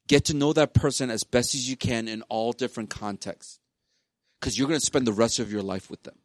Get 0.09 0.27
to 0.27 0.35
know 0.35 0.53
that 0.53 0.75
person 0.75 1.11
as 1.11 1.25
best 1.25 1.55
as 1.55 1.69
you 1.69 1.77
can 1.77 2.09
in 2.09 2.23
all 2.23 2.53
different 2.53 2.91
contexts. 2.91 3.59
Because 4.39 4.59
you're 4.59 4.69
going 4.69 4.81
to 4.81 4.85
spend 4.85 5.07
the 5.07 5.13
rest 5.13 5.39
of 5.39 5.53
your 5.53 5.63
life 5.63 5.91
with 5.91 6.03
them. 6.03 6.17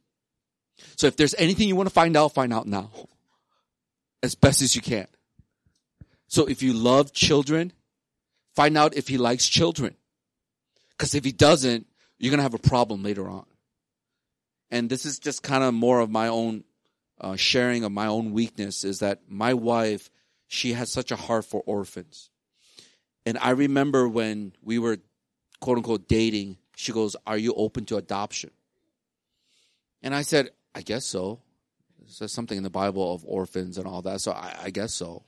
So 0.97 1.07
if 1.07 1.15
there's 1.15 1.35
anything 1.35 1.67
you 1.67 1.75
want 1.75 1.87
to 1.87 1.93
find 1.93 2.17
out, 2.17 2.33
find 2.33 2.53
out 2.53 2.67
now. 2.67 2.89
As 4.23 4.35
best 4.35 4.61
as 4.61 4.75
you 4.75 4.81
can. 4.81 5.07
So 6.27 6.45
if 6.45 6.63
you 6.63 6.73
love 6.73 7.13
children, 7.13 7.71
find 8.55 8.77
out 8.77 8.95
if 8.95 9.07
he 9.07 9.17
likes 9.17 9.47
children. 9.47 9.95
Because 10.97 11.15
if 11.15 11.25
he 11.25 11.31
doesn't, 11.31 11.87
you're 12.17 12.31
going 12.31 12.39
to 12.39 12.43
have 12.43 12.53
a 12.53 12.59
problem 12.59 13.03
later 13.03 13.27
on. 13.27 13.45
And 14.71 14.89
this 14.89 15.05
is 15.05 15.19
just 15.19 15.43
kind 15.43 15.63
of 15.63 15.73
more 15.73 15.99
of 15.99 16.09
my 16.09 16.27
own 16.27 16.63
uh, 17.19 17.35
sharing 17.35 17.83
of 17.83 17.91
my 17.91 18.07
own 18.07 18.31
weakness 18.31 18.83
is 18.83 18.99
that 18.99 19.21
my 19.29 19.53
wife, 19.53 20.09
she 20.47 20.73
has 20.73 20.91
such 20.91 21.11
a 21.11 21.15
heart 21.15 21.45
for 21.45 21.61
orphans. 21.65 22.29
And 23.25 23.37
I 23.39 23.51
remember 23.51 24.07
when 24.07 24.53
we 24.61 24.79
were 24.79 24.97
quote 25.59 25.77
unquote 25.77 26.07
dating, 26.07 26.57
she 26.75 26.91
goes, 26.91 27.15
Are 27.25 27.37
you 27.37 27.53
open 27.53 27.85
to 27.85 27.97
adoption? 27.97 28.51
And 30.01 30.13
I 30.13 30.21
said, 30.21 30.49
I 30.73 30.81
guess 30.81 31.05
so. 31.05 31.41
There's 32.19 32.31
something 32.31 32.57
in 32.57 32.63
the 32.63 32.69
Bible 32.69 33.13
of 33.13 33.25
orphans 33.25 33.77
and 33.77 33.87
all 33.87 34.01
that, 34.03 34.21
so 34.21 34.31
I, 34.31 34.55
I 34.65 34.69
guess 34.69 34.93
so. 34.93 35.23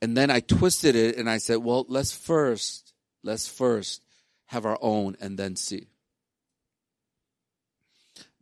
And 0.00 0.16
then 0.16 0.30
I 0.30 0.40
twisted 0.40 0.94
it 0.94 1.16
and 1.16 1.28
I 1.28 1.38
said, 1.38 1.56
Well, 1.56 1.86
let's 1.88 2.14
first, 2.14 2.85
let's 3.26 3.48
first 3.48 4.02
have 4.46 4.64
our 4.64 4.78
own 4.80 5.16
and 5.20 5.38
then 5.38 5.56
see. 5.56 5.88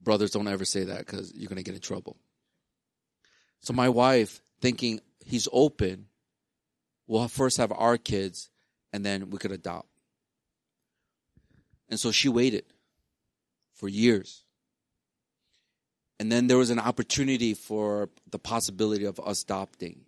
Brothers, 0.00 0.32
don't 0.32 0.46
ever 0.46 0.66
say 0.66 0.84
that 0.84 0.98
because 0.98 1.32
you're 1.34 1.48
going 1.48 1.56
to 1.56 1.62
get 1.62 1.74
in 1.74 1.80
trouble. 1.80 2.16
So 3.60 3.72
my 3.72 3.88
wife, 3.88 4.42
thinking 4.60 5.00
he's 5.24 5.48
open, 5.50 6.06
we'll 7.06 7.26
first 7.28 7.56
have 7.56 7.72
our 7.72 7.96
kids 7.96 8.50
and 8.92 9.04
then 9.04 9.30
we 9.30 9.38
could 9.38 9.52
adopt. 9.52 9.88
And 11.88 11.98
so 11.98 12.12
she 12.12 12.28
waited 12.28 12.64
for 13.72 13.88
years. 13.88 14.44
And 16.20 16.30
then 16.30 16.46
there 16.46 16.58
was 16.58 16.70
an 16.70 16.78
opportunity 16.78 17.54
for 17.54 18.10
the 18.30 18.38
possibility 18.38 19.04
of 19.04 19.18
us 19.18 19.42
adopting. 19.42 20.02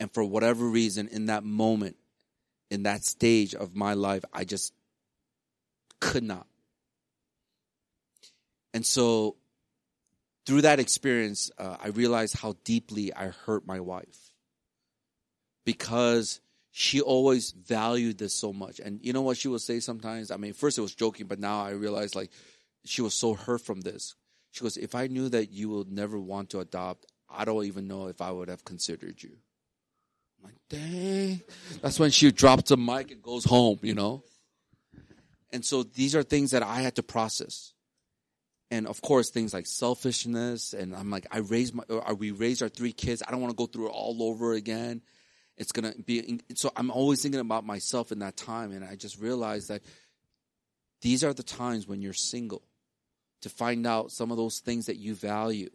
And 0.00 0.10
for 0.10 0.24
whatever 0.24 0.64
reason, 0.64 1.08
in 1.08 1.26
that 1.26 1.44
moment, 1.44 1.96
in 2.72 2.84
that 2.84 3.04
stage 3.04 3.54
of 3.54 3.76
my 3.76 3.92
life, 3.92 4.24
I 4.32 4.44
just 4.44 4.72
could 6.00 6.22
not. 6.22 6.46
And 8.72 8.86
so 8.86 9.36
through 10.46 10.62
that 10.62 10.80
experience, 10.80 11.50
uh, 11.58 11.76
I 11.78 11.88
realized 11.88 12.38
how 12.38 12.56
deeply 12.64 13.12
I 13.12 13.26
hurt 13.26 13.66
my 13.66 13.80
wife 13.80 14.32
because 15.66 16.40
she 16.70 17.02
always 17.02 17.50
valued 17.50 18.16
this 18.16 18.32
so 18.32 18.54
much. 18.54 18.80
And 18.80 19.00
you 19.02 19.12
know 19.12 19.20
what 19.20 19.36
she 19.36 19.48
would 19.48 19.60
say 19.60 19.78
sometimes? 19.78 20.30
I 20.30 20.38
mean, 20.38 20.54
first 20.54 20.78
it 20.78 20.80
was 20.80 20.94
joking, 20.94 21.26
but 21.26 21.38
now 21.38 21.62
I 21.62 21.72
realize 21.72 22.14
like 22.14 22.30
she 22.86 23.02
was 23.02 23.12
so 23.12 23.34
hurt 23.34 23.60
from 23.60 23.82
this. 23.82 24.14
She 24.52 24.62
goes, 24.62 24.78
if 24.78 24.94
I 24.94 25.08
knew 25.08 25.28
that 25.28 25.52
you 25.52 25.68
would 25.68 25.92
never 25.92 26.18
want 26.18 26.48
to 26.50 26.60
adopt, 26.60 27.04
I 27.28 27.44
don't 27.44 27.66
even 27.66 27.86
know 27.86 28.06
if 28.06 28.22
I 28.22 28.30
would 28.30 28.48
have 28.48 28.64
considered 28.64 29.22
you. 29.22 29.36
I'm 30.42 30.50
like, 30.50 30.58
dang. 30.68 31.42
That's 31.80 31.98
when 31.98 32.10
she 32.10 32.32
drops 32.32 32.70
the 32.70 32.76
mic 32.76 33.10
and 33.10 33.22
goes 33.22 33.44
home, 33.44 33.78
you 33.82 33.94
know? 33.94 34.24
And 35.52 35.64
so 35.64 35.82
these 35.82 36.16
are 36.16 36.22
things 36.22 36.52
that 36.52 36.62
I 36.62 36.80
had 36.80 36.96
to 36.96 37.02
process. 37.02 37.72
And 38.70 38.86
of 38.86 39.02
course 39.02 39.28
things 39.28 39.52
like 39.52 39.66
selfishness 39.66 40.72
and 40.72 40.96
i'm 40.96 41.10
like 41.10 41.26
i 41.30 41.40
raised 41.40 41.74
my 41.74 41.84
or 41.90 42.14
we 42.14 42.30
raised 42.30 42.62
our 42.62 42.70
three 42.70 42.94
kids. 42.94 43.22
I 43.26 43.30
don't 43.30 43.42
want 43.42 43.50
to 43.50 43.56
go 43.56 43.66
through 43.66 43.88
it 43.88 43.92
all 43.92 44.22
over 44.22 44.54
again. 44.54 45.02
It's 45.58 45.72
gonna 45.72 45.92
be 46.06 46.40
so 46.54 46.72
i'm 46.74 46.90
always 46.90 47.20
thinking 47.20 47.42
about 47.42 47.66
myself 47.66 48.12
in 48.12 48.20
that 48.20 48.34
time 48.38 48.72
and 48.72 48.82
i 48.82 48.96
just 48.96 49.20
realized 49.20 49.68
that 49.68 49.82
these 51.02 51.22
are 51.22 51.34
the 51.34 51.42
times 51.42 51.86
when 51.86 52.00
you're 52.00 52.14
single 52.14 52.62
to 53.42 53.50
find 53.50 53.86
out 53.86 54.10
some 54.10 54.30
of 54.30 54.38
those 54.38 54.60
things 54.60 54.86
that 54.86 54.96
you 54.96 55.14
value. 55.14 55.68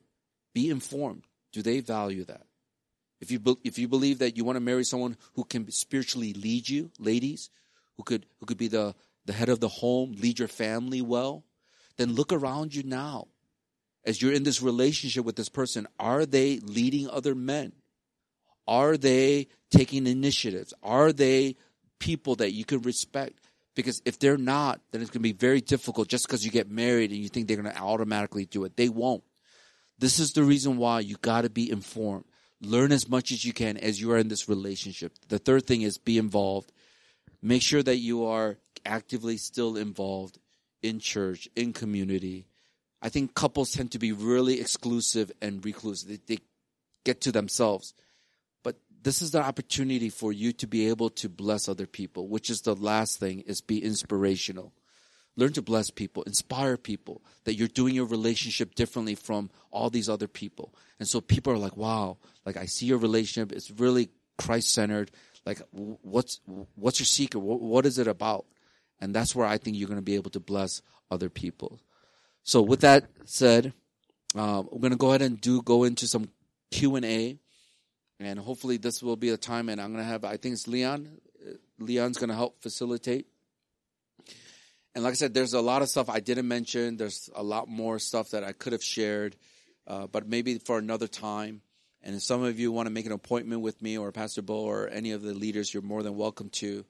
Be 0.54 0.70
informed. 0.72 1.26
Do 1.52 1.62
they 1.62 1.82
value 1.82 2.24
that 2.26 2.47
if 3.20 3.32
you 3.32 3.40
be, 3.40 3.56
if 3.64 3.78
you 3.80 3.88
believe 3.88 4.20
that 4.20 4.38
you 4.38 4.44
want 4.44 4.56
to 4.56 4.62
marry 4.62 4.84
someone 4.84 5.18
who 5.36 5.44
can 5.44 5.70
spiritually 5.72 6.34
lead 6.34 6.70
you 6.70 6.92
ladies 7.00 7.50
who 7.98 8.04
could 8.04 8.26
who 8.40 8.46
could 8.46 8.58
be 8.58 8.68
the 8.68 8.96
the 9.26 9.34
head 9.34 9.50
of 9.50 9.60
the 9.60 9.68
home 9.68 10.16
lead 10.20 10.40
your 10.40 10.48
family 10.48 11.02
well 11.02 11.44
then 11.98 12.14
look 12.14 12.32
around 12.32 12.74
you 12.74 12.84
now. 12.84 13.28
As 14.06 14.22
you're 14.22 14.34
in 14.34 14.44
this 14.44 14.62
relationship 14.62 15.26
with 15.26 15.36
this 15.36 15.50
person, 15.50 15.88
are 16.00 16.26
they 16.26 16.60
leading 16.60 17.10
other 17.10 17.36
men? 17.36 17.74
Are 18.68 18.96
they 18.96 19.48
taking 19.70 20.08
initiatives? 20.08 20.74
Are 20.82 21.12
they 21.12 21.58
people 22.00 22.36
that 22.36 22.54
you 22.54 22.64
can 22.64 22.82
respect? 22.84 23.34
Because 23.76 24.02
if 24.06 24.18
they're 24.18 24.38
not, 24.38 24.80
then 24.92 25.02
it's 25.02 25.10
going 25.10 25.20
to 25.22 25.34
be 25.34 25.34
very 25.34 25.62
difficult 25.62 26.08
just 26.08 26.26
because 26.26 26.46
you 26.46 26.52
get 26.52 26.70
married 26.70 27.12
and 27.12 27.20
you 27.20 27.28
think 27.28 27.48
they're 27.48 27.62
going 27.62 27.74
to 27.74 27.82
automatically 27.82 28.46
do 28.46 28.64
it. 28.64 28.78
They 28.78 28.90
won't. 28.90 29.24
This 30.00 30.20
is 30.20 30.32
the 30.32 30.44
reason 30.44 30.78
why 30.78 31.02
you 31.02 31.18
got 31.18 31.42
to 31.42 31.50
be 31.50 31.70
informed. 31.70 32.26
Learn 32.62 32.92
as 32.92 33.08
much 33.08 33.32
as 33.32 33.46
you 33.46 33.54
can 33.54 33.78
as 33.78 34.02
you 34.02 34.12
are 34.12 34.18
in 34.18 34.30
this 34.30 34.50
relationship. 34.50 35.14
The 35.28 35.40
third 35.40 35.66
thing 35.66 35.84
is 35.84 35.98
be 35.98 36.18
involved. 36.18 36.72
Make 37.42 37.62
sure 37.62 37.84
that 37.84 37.98
you 37.98 38.26
are 38.26 38.58
actively 38.86 39.38
still 39.38 39.78
involved 39.78 40.40
in 40.82 41.00
church, 41.00 41.48
in 41.56 41.74
community. 41.74 42.48
I 43.02 43.10
think 43.10 43.36
couples 43.36 43.72
tend 43.72 43.92
to 43.92 44.00
be 44.00 44.12
really 44.12 44.60
exclusive 44.60 45.32
and 45.42 45.64
reclusive. 45.64 46.10
They, 46.10 46.36
they 46.36 46.42
get 47.06 47.22
to 47.22 47.32
themselves. 47.32 47.94
But 48.64 48.78
this 49.04 49.22
is 49.22 49.32
the 49.32 49.42
opportunity 49.42 50.10
for 50.10 50.34
you 50.34 50.52
to 50.54 50.68
be 50.68 50.90
able 50.90 51.10
to 51.12 51.30
bless 51.30 51.70
other 51.70 51.86
people, 51.86 52.28
which 52.28 52.50
is 52.50 52.62
the 52.62 52.76
last 52.76 53.20
thing 53.20 53.42
is 53.42 53.62
be 53.62 53.84
inspirational. 53.84 54.74
Learn 55.38 55.54
to 55.54 55.62
bless 55.62 55.90
people, 55.90 56.24
inspire 56.24 56.76
people 56.76 57.22
that 57.46 57.54
you're 57.56 57.68
doing 57.68 57.96
your 57.96 58.08
relationship 58.08 58.76
differently 58.76 59.16
from 59.16 59.50
all 59.72 59.90
these 59.90 60.10
other 60.10 60.28
people. 60.28 60.74
And 61.00 61.08
so 61.08 61.22
people 61.22 61.54
are 61.54 61.58
like, 61.58 61.78
wow, 61.78 62.18
like 62.46 62.58
I 62.58 62.66
see 62.66 62.88
your 62.88 62.98
relationship. 62.98 63.56
It's 63.56 63.72
really 63.72 64.10
Christ 64.38 64.74
centered. 64.74 65.12
Like 65.46 65.62
what's, 65.72 66.42
what's 66.76 67.00
your 67.00 67.06
secret? 67.06 67.40
what, 67.40 67.62
what 67.62 67.86
is 67.86 68.00
it 68.00 68.08
about? 68.08 68.46
And 69.00 69.14
that's 69.14 69.36
where 69.36 69.48
I 69.48 69.58
think 69.58 69.78
you're 69.78 69.88
going 69.88 70.00
to 70.00 70.04
be 70.04 70.16
able 70.16 70.32
to 70.32 70.40
bless 70.40 70.82
other 71.12 71.30
people. 71.30 71.80
So 72.44 72.62
with 72.62 72.82
that 72.82 73.06
said, 73.26 73.74
uh, 74.36 74.64
we're 74.72 74.80
going 74.80 74.92
to 74.92 74.98
go 74.98 75.10
ahead 75.10 75.22
and 75.22 75.40
do 75.40 75.62
go 75.62 75.84
into 75.84 76.08
some 76.08 76.30
Q 76.72 76.96
and 76.96 77.06
A, 77.06 77.38
and 78.20 78.40
hopefully 78.40 78.78
this 78.78 79.04
will 79.04 79.16
be 79.16 79.30
a 79.30 79.38
time. 79.38 79.70
And 79.70 79.80
I'm 79.80 79.94
going 79.94 80.04
to 80.04 80.10
have 80.10 80.26
I 80.26 80.38
think 80.38 80.54
it's 80.54 80.68
Leon. 80.68 81.20
Leon's 81.80 82.18
going 82.18 82.30
to 82.30 82.36
help 82.36 82.62
facilitate. 82.62 83.28
And 84.98 85.04
like 85.04 85.12
I 85.12 85.14
said, 85.14 85.36
there's 85.36 85.54
a 85.54 85.62
lot 85.62 85.84
of 85.84 85.90
stuff 85.90 86.10
I 86.10 86.20
didn't 86.22 86.48
mention. 86.48 86.98
There's 86.98 87.30
a 87.36 87.44
lot 87.44 87.70
more 87.70 88.00
stuff 88.00 88.32
that 88.32 88.44
I 88.44 88.52
could 88.52 88.74
have 88.74 88.84
shared, 88.84 89.36
uh, 89.86 90.08
but 90.08 90.28
maybe 90.28 90.58
for 90.58 90.80
another 90.80 91.08
time. 91.08 91.62
And 92.02 92.16
if 92.16 92.24
some 92.24 92.42
of 92.42 92.60
you 92.60 92.72
want 92.72 92.88
to 92.88 92.90
make 92.90 93.06
an 93.06 93.12
appointment 93.12 93.62
with 93.62 93.80
me 93.80 93.96
or 93.96 94.12
Pastor 94.12 94.42
Bo 94.42 94.56
or 94.56 94.90
any 94.90 95.12
of 95.12 95.22
the 95.22 95.36
leaders, 95.36 95.72
you're 95.72 95.84
more 95.84 96.02
than 96.02 96.18
welcome 96.18 96.50
to. 96.50 96.84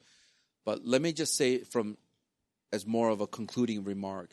But 0.64 0.86
let 0.86 1.01
me 1.01 1.12
just 1.12 1.36
say 1.36 1.66
from 1.66 1.97
as 2.72 2.88
more 2.88 3.10
of 3.10 3.20
a 3.20 3.28
concluding 3.28 3.84
remark 3.84 4.30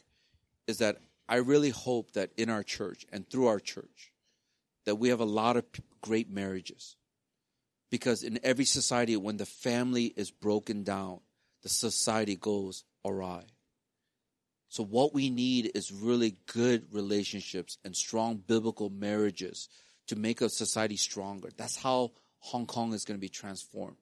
is 0.69 0.79
that 0.79 0.99
I 1.29 1.39
really 1.39 1.71
hope 1.71 2.13
that 2.13 2.31
in 2.37 2.51
our 2.51 2.63
church 2.63 3.05
and 3.13 3.29
through 3.29 3.49
our 3.49 3.59
church 3.59 4.13
that 4.85 5.01
we 5.01 5.09
have 5.09 5.19
a 5.19 5.25
lot 5.25 5.57
of 5.57 5.65
great 6.01 6.31
marriages. 6.31 6.95
Because 7.91 8.23
in 8.23 8.39
every 8.45 8.67
society 8.67 9.17
when 9.17 9.37
the 9.37 9.47
family 9.47 10.15
is 10.15 10.31
broken 10.31 10.85
down, 10.85 11.19
the 11.65 11.69
society 11.69 12.37
goes 12.37 12.85
awry. 13.05 13.47
So 14.75 14.83
what 14.83 15.15
we 15.15 15.31
need 15.31 15.71
is 15.77 15.93
really 15.93 16.35
good 16.53 16.93
relationships 16.93 17.79
and 17.85 17.95
strong 17.95 18.43
biblical 18.45 18.91
marriages 18.91 19.69
to 20.09 20.17
make 20.17 20.41
a 20.41 20.49
society 20.49 20.97
stronger. 20.97 21.51
That's 21.57 21.77
how 21.77 22.11
Hong 22.41 22.67
Kong 22.67 22.93
is 22.93 23.05
going 23.05 23.17
to 23.17 23.21
be 23.21 23.29
transformed. 23.29 23.99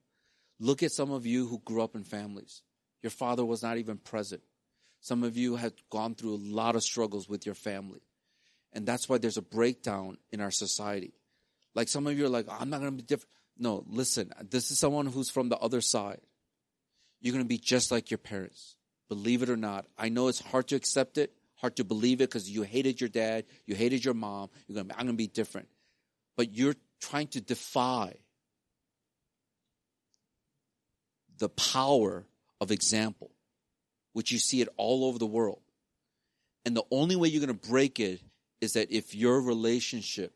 Look 0.58 0.82
at 0.82 0.90
some 0.90 1.10
of 1.10 1.26
you 1.26 1.46
who 1.46 1.58
grew 1.58 1.82
up 1.82 1.94
in 1.94 2.04
families. 2.04 2.62
Your 3.02 3.10
father 3.10 3.44
was 3.44 3.62
not 3.62 3.76
even 3.76 3.98
present. 3.98 4.40
Some 5.02 5.24
of 5.24 5.36
you 5.36 5.56
have 5.56 5.74
gone 5.90 6.14
through 6.14 6.36
a 6.36 6.40
lot 6.42 6.74
of 6.74 6.82
struggles 6.82 7.28
with 7.28 7.44
your 7.44 7.54
family. 7.54 8.00
And 8.72 8.86
that's 8.86 9.10
why 9.10 9.18
there's 9.18 9.36
a 9.36 9.42
breakdown 9.42 10.16
in 10.30 10.40
our 10.40 10.50
society. 10.50 11.12
Like 11.74 11.88
some 11.88 12.06
of 12.06 12.16
you 12.16 12.24
are 12.24 12.30
like, 12.30 12.46
I'm 12.48 12.70
not 12.70 12.80
going 12.80 12.92
to 12.92 12.96
be 12.96 13.02
different. 13.02 13.28
No, 13.58 13.84
listen, 13.86 14.32
this 14.48 14.70
is 14.70 14.78
someone 14.78 15.04
who's 15.04 15.28
from 15.28 15.50
the 15.50 15.58
other 15.58 15.82
side. 15.82 16.22
You're 17.20 17.34
going 17.34 17.44
to 17.44 17.46
be 17.46 17.58
just 17.58 17.90
like 17.90 18.10
your 18.10 18.16
parents. 18.16 18.76
Believe 19.12 19.42
it 19.42 19.50
or 19.50 19.58
not. 19.58 19.84
I 19.98 20.08
know 20.08 20.28
it's 20.28 20.40
hard 20.40 20.68
to 20.68 20.74
accept 20.74 21.18
it, 21.18 21.34
hard 21.56 21.76
to 21.76 21.84
believe 21.84 22.22
it 22.22 22.30
because 22.30 22.48
you 22.48 22.62
hated 22.62 22.98
your 22.98 23.10
dad, 23.10 23.44
you 23.66 23.74
hated 23.74 24.02
your 24.02 24.14
mom. 24.14 24.48
You're 24.66 24.82
to 24.82 24.90
I'm 24.92 25.04
going 25.04 25.08
to 25.08 25.12
be 25.12 25.26
different. 25.26 25.68
But 26.34 26.54
you're 26.54 26.76
trying 26.98 27.26
to 27.26 27.42
defy 27.42 28.14
the 31.36 31.50
power 31.50 32.24
of 32.58 32.70
example, 32.70 33.30
which 34.14 34.32
you 34.32 34.38
see 34.38 34.62
it 34.62 34.70
all 34.78 35.04
over 35.04 35.18
the 35.18 35.26
world. 35.26 35.60
And 36.64 36.74
the 36.74 36.84
only 36.90 37.14
way 37.14 37.28
you're 37.28 37.44
going 37.44 37.54
to 37.54 37.68
break 37.68 38.00
it 38.00 38.22
is 38.62 38.72
that 38.72 38.90
if 38.90 39.14
your 39.14 39.42
relationship 39.42 40.32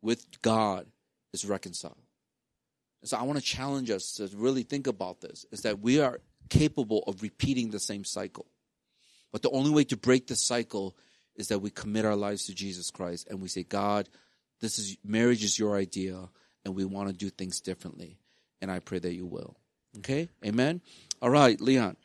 with 0.00 0.40
God 0.40 0.86
is 1.34 1.44
reconciled. 1.44 1.98
And 3.02 3.10
so 3.10 3.18
I 3.18 3.24
want 3.24 3.38
to 3.38 3.44
challenge 3.44 3.90
us 3.90 4.14
to 4.14 4.30
really 4.34 4.62
think 4.62 4.86
about 4.86 5.20
this 5.20 5.44
is 5.52 5.60
that 5.60 5.80
we 5.80 6.00
are 6.00 6.22
capable 6.48 7.02
of 7.06 7.22
repeating 7.22 7.70
the 7.70 7.80
same 7.80 8.04
cycle. 8.04 8.46
But 9.32 9.42
the 9.42 9.50
only 9.50 9.70
way 9.70 9.84
to 9.84 9.96
break 9.96 10.26
the 10.26 10.36
cycle 10.36 10.96
is 11.36 11.48
that 11.48 11.60
we 11.60 11.70
commit 11.70 12.04
our 12.04 12.16
lives 12.16 12.46
to 12.46 12.54
Jesus 12.54 12.90
Christ 12.90 13.28
and 13.30 13.40
we 13.40 13.48
say, 13.48 13.62
God, 13.62 14.08
this 14.60 14.78
is 14.78 14.96
marriage 15.04 15.42
is 15.42 15.58
your 15.58 15.76
idea 15.76 16.28
and 16.64 16.74
we 16.74 16.84
want 16.84 17.08
to 17.08 17.14
do 17.14 17.30
things 17.30 17.60
differently. 17.60 18.18
And 18.60 18.70
I 18.70 18.78
pray 18.78 18.98
that 18.98 19.14
you 19.14 19.26
will. 19.26 19.56
Okay? 19.98 20.28
Amen. 20.44 20.80
All 21.20 21.30
right, 21.30 21.60
Leon. 21.60 21.96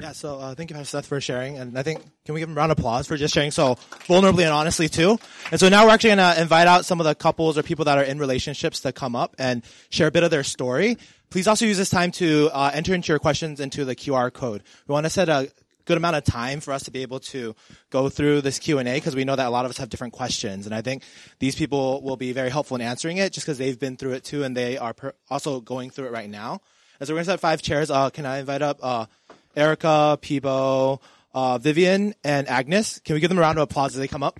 Yeah, 0.00 0.12
so 0.12 0.40
uh, 0.40 0.54
thank 0.54 0.70
you, 0.70 0.76
Pastor 0.76 0.98
Seth, 0.98 1.06
for 1.06 1.20
sharing. 1.20 1.56
And 1.58 1.78
I 1.78 1.82
think, 1.82 2.00
can 2.24 2.34
we 2.34 2.40
give 2.40 2.48
him 2.48 2.56
a 2.56 2.58
round 2.58 2.72
of 2.72 2.78
applause 2.78 3.06
for 3.06 3.16
just 3.16 3.32
sharing 3.32 3.52
so 3.52 3.76
vulnerably 4.08 4.42
and 4.42 4.52
honestly, 4.52 4.88
too? 4.88 5.18
And 5.52 5.60
so 5.60 5.68
now 5.68 5.84
we're 5.84 5.92
actually 5.92 6.16
going 6.16 6.34
to 6.34 6.40
invite 6.40 6.66
out 6.66 6.84
some 6.84 7.00
of 7.00 7.06
the 7.06 7.14
couples 7.14 7.56
or 7.56 7.62
people 7.62 7.84
that 7.84 7.96
are 7.96 8.02
in 8.02 8.18
relationships 8.18 8.80
to 8.80 8.92
come 8.92 9.14
up 9.14 9.36
and 9.38 9.62
share 9.90 10.08
a 10.08 10.10
bit 10.10 10.24
of 10.24 10.32
their 10.32 10.42
story. 10.42 10.98
Please 11.34 11.48
also 11.48 11.66
use 11.66 11.78
this 11.78 11.90
time 11.90 12.12
to 12.12 12.48
uh, 12.52 12.70
enter 12.72 12.94
into 12.94 13.10
your 13.10 13.18
questions 13.18 13.58
into 13.58 13.84
the 13.84 13.96
QR 13.96 14.32
code. 14.32 14.62
We 14.86 14.92
want 14.92 15.04
to 15.04 15.10
set 15.10 15.28
a 15.28 15.50
good 15.84 15.96
amount 15.96 16.14
of 16.14 16.22
time 16.22 16.60
for 16.60 16.72
us 16.72 16.84
to 16.84 16.92
be 16.92 17.02
able 17.02 17.18
to 17.34 17.56
go 17.90 18.08
through 18.08 18.42
this 18.42 18.60
Q&A 18.60 18.84
because 18.84 19.16
we 19.16 19.24
know 19.24 19.34
that 19.34 19.48
a 19.48 19.50
lot 19.50 19.64
of 19.64 19.70
us 19.72 19.78
have 19.78 19.88
different 19.88 20.12
questions. 20.12 20.64
And 20.64 20.72
I 20.72 20.80
think 20.80 21.02
these 21.40 21.56
people 21.56 22.02
will 22.02 22.16
be 22.16 22.30
very 22.30 22.50
helpful 22.50 22.76
in 22.76 22.82
answering 22.82 23.16
it 23.16 23.32
just 23.32 23.46
because 23.46 23.58
they've 23.58 23.76
been 23.76 23.96
through 23.96 24.12
it 24.12 24.22
too 24.22 24.44
and 24.44 24.56
they 24.56 24.78
are 24.78 24.94
per- 24.94 25.14
also 25.28 25.60
going 25.60 25.90
through 25.90 26.06
it 26.06 26.12
right 26.12 26.30
now. 26.30 26.60
And 27.00 27.08
so 27.08 27.14
we're 27.14 27.16
going 27.16 27.24
to 27.24 27.30
set 27.32 27.40
five 27.40 27.60
chairs. 27.62 27.90
Uh, 27.90 28.10
can 28.10 28.26
I 28.26 28.38
invite 28.38 28.62
up 28.62 28.78
uh, 28.80 29.06
Erica, 29.56 30.16
Peebo, 30.22 31.00
uh, 31.34 31.58
Vivian, 31.58 32.14
and 32.22 32.48
Agnes. 32.48 33.00
Can 33.00 33.14
we 33.14 33.18
give 33.18 33.30
them 33.30 33.38
a 33.38 33.40
round 33.40 33.58
of 33.58 33.64
applause 33.64 33.96
as 33.96 33.98
they 33.98 34.06
come 34.06 34.22
up? 34.22 34.38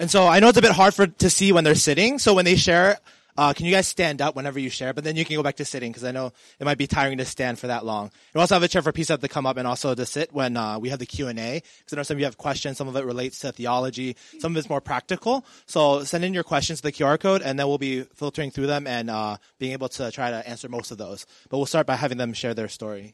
And 0.00 0.10
so 0.10 0.26
I 0.26 0.40
know 0.40 0.48
it's 0.48 0.56
a 0.56 0.62
bit 0.62 0.72
hard 0.72 0.94
for 0.94 1.06
to 1.06 1.28
see 1.28 1.52
when 1.52 1.62
they're 1.62 1.74
sitting. 1.74 2.18
So 2.18 2.32
when 2.32 2.46
they 2.46 2.56
share, 2.56 2.98
uh, 3.36 3.52
can 3.52 3.66
you 3.66 3.72
guys 3.72 3.86
stand 3.86 4.22
up 4.22 4.34
whenever 4.34 4.58
you 4.58 4.70
share? 4.70 4.94
But 4.94 5.04
then 5.04 5.14
you 5.14 5.26
can 5.26 5.36
go 5.36 5.42
back 5.42 5.56
to 5.56 5.64
sitting 5.66 5.92
because 5.92 6.04
I 6.04 6.10
know 6.10 6.32
it 6.58 6.64
might 6.64 6.78
be 6.78 6.86
tiring 6.86 7.18
to 7.18 7.26
stand 7.26 7.58
for 7.58 7.66
that 7.66 7.84
long. 7.84 8.10
We 8.32 8.40
also 8.40 8.54
have 8.54 8.62
a 8.62 8.68
chair 8.68 8.80
for 8.80 8.92
Pisa 8.92 9.18
to 9.18 9.28
come 9.28 9.44
up 9.44 9.58
and 9.58 9.68
also 9.68 9.94
to 9.94 10.06
sit 10.06 10.32
when 10.32 10.56
uh, 10.56 10.78
we 10.78 10.88
have 10.88 11.00
the 11.00 11.06
Q 11.06 11.28
and 11.28 11.38
A. 11.38 11.62
Because 11.80 11.92
I 11.92 11.96
know 11.96 12.02
some 12.02 12.14
of 12.14 12.18
you 12.20 12.24
have 12.24 12.38
questions. 12.38 12.78
Some 12.78 12.88
of 12.88 12.96
it 12.96 13.04
relates 13.04 13.40
to 13.40 13.52
theology. 13.52 14.16
Some 14.38 14.52
of 14.52 14.56
it's 14.56 14.70
more 14.70 14.80
practical. 14.80 15.44
So 15.66 16.02
send 16.04 16.24
in 16.24 16.32
your 16.32 16.44
questions 16.44 16.78
to 16.80 16.84
the 16.84 16.92
QR 16.92 17.20
code, 17.20 17.42
and 17.42 17.58
then 17.58 17.68
we'll 17.68 17.76
be 17.76 18.04
filtering 18.14 18.50
through 18.50 18.68
them 18.68 18.86
and 18.86 19.10
uh, 19.10 19.36
being 19.58 19.72
able 19.72 19.90
to 19.90 20.10
try 20.10 20.30
to 20.30 20.48
answer 20.48 20.70
most 20.70 20.92
of 20.92 20.96
those. 20.96 21.26
But 21.50 21.58
we'll 21.58 21.66
start 21.66 21.86
by 21.86 21.96
having 21.96 22.16
them 22.16 22.32
share 22.32 22.54
their 22.54 22.68
story. 22.68 23.12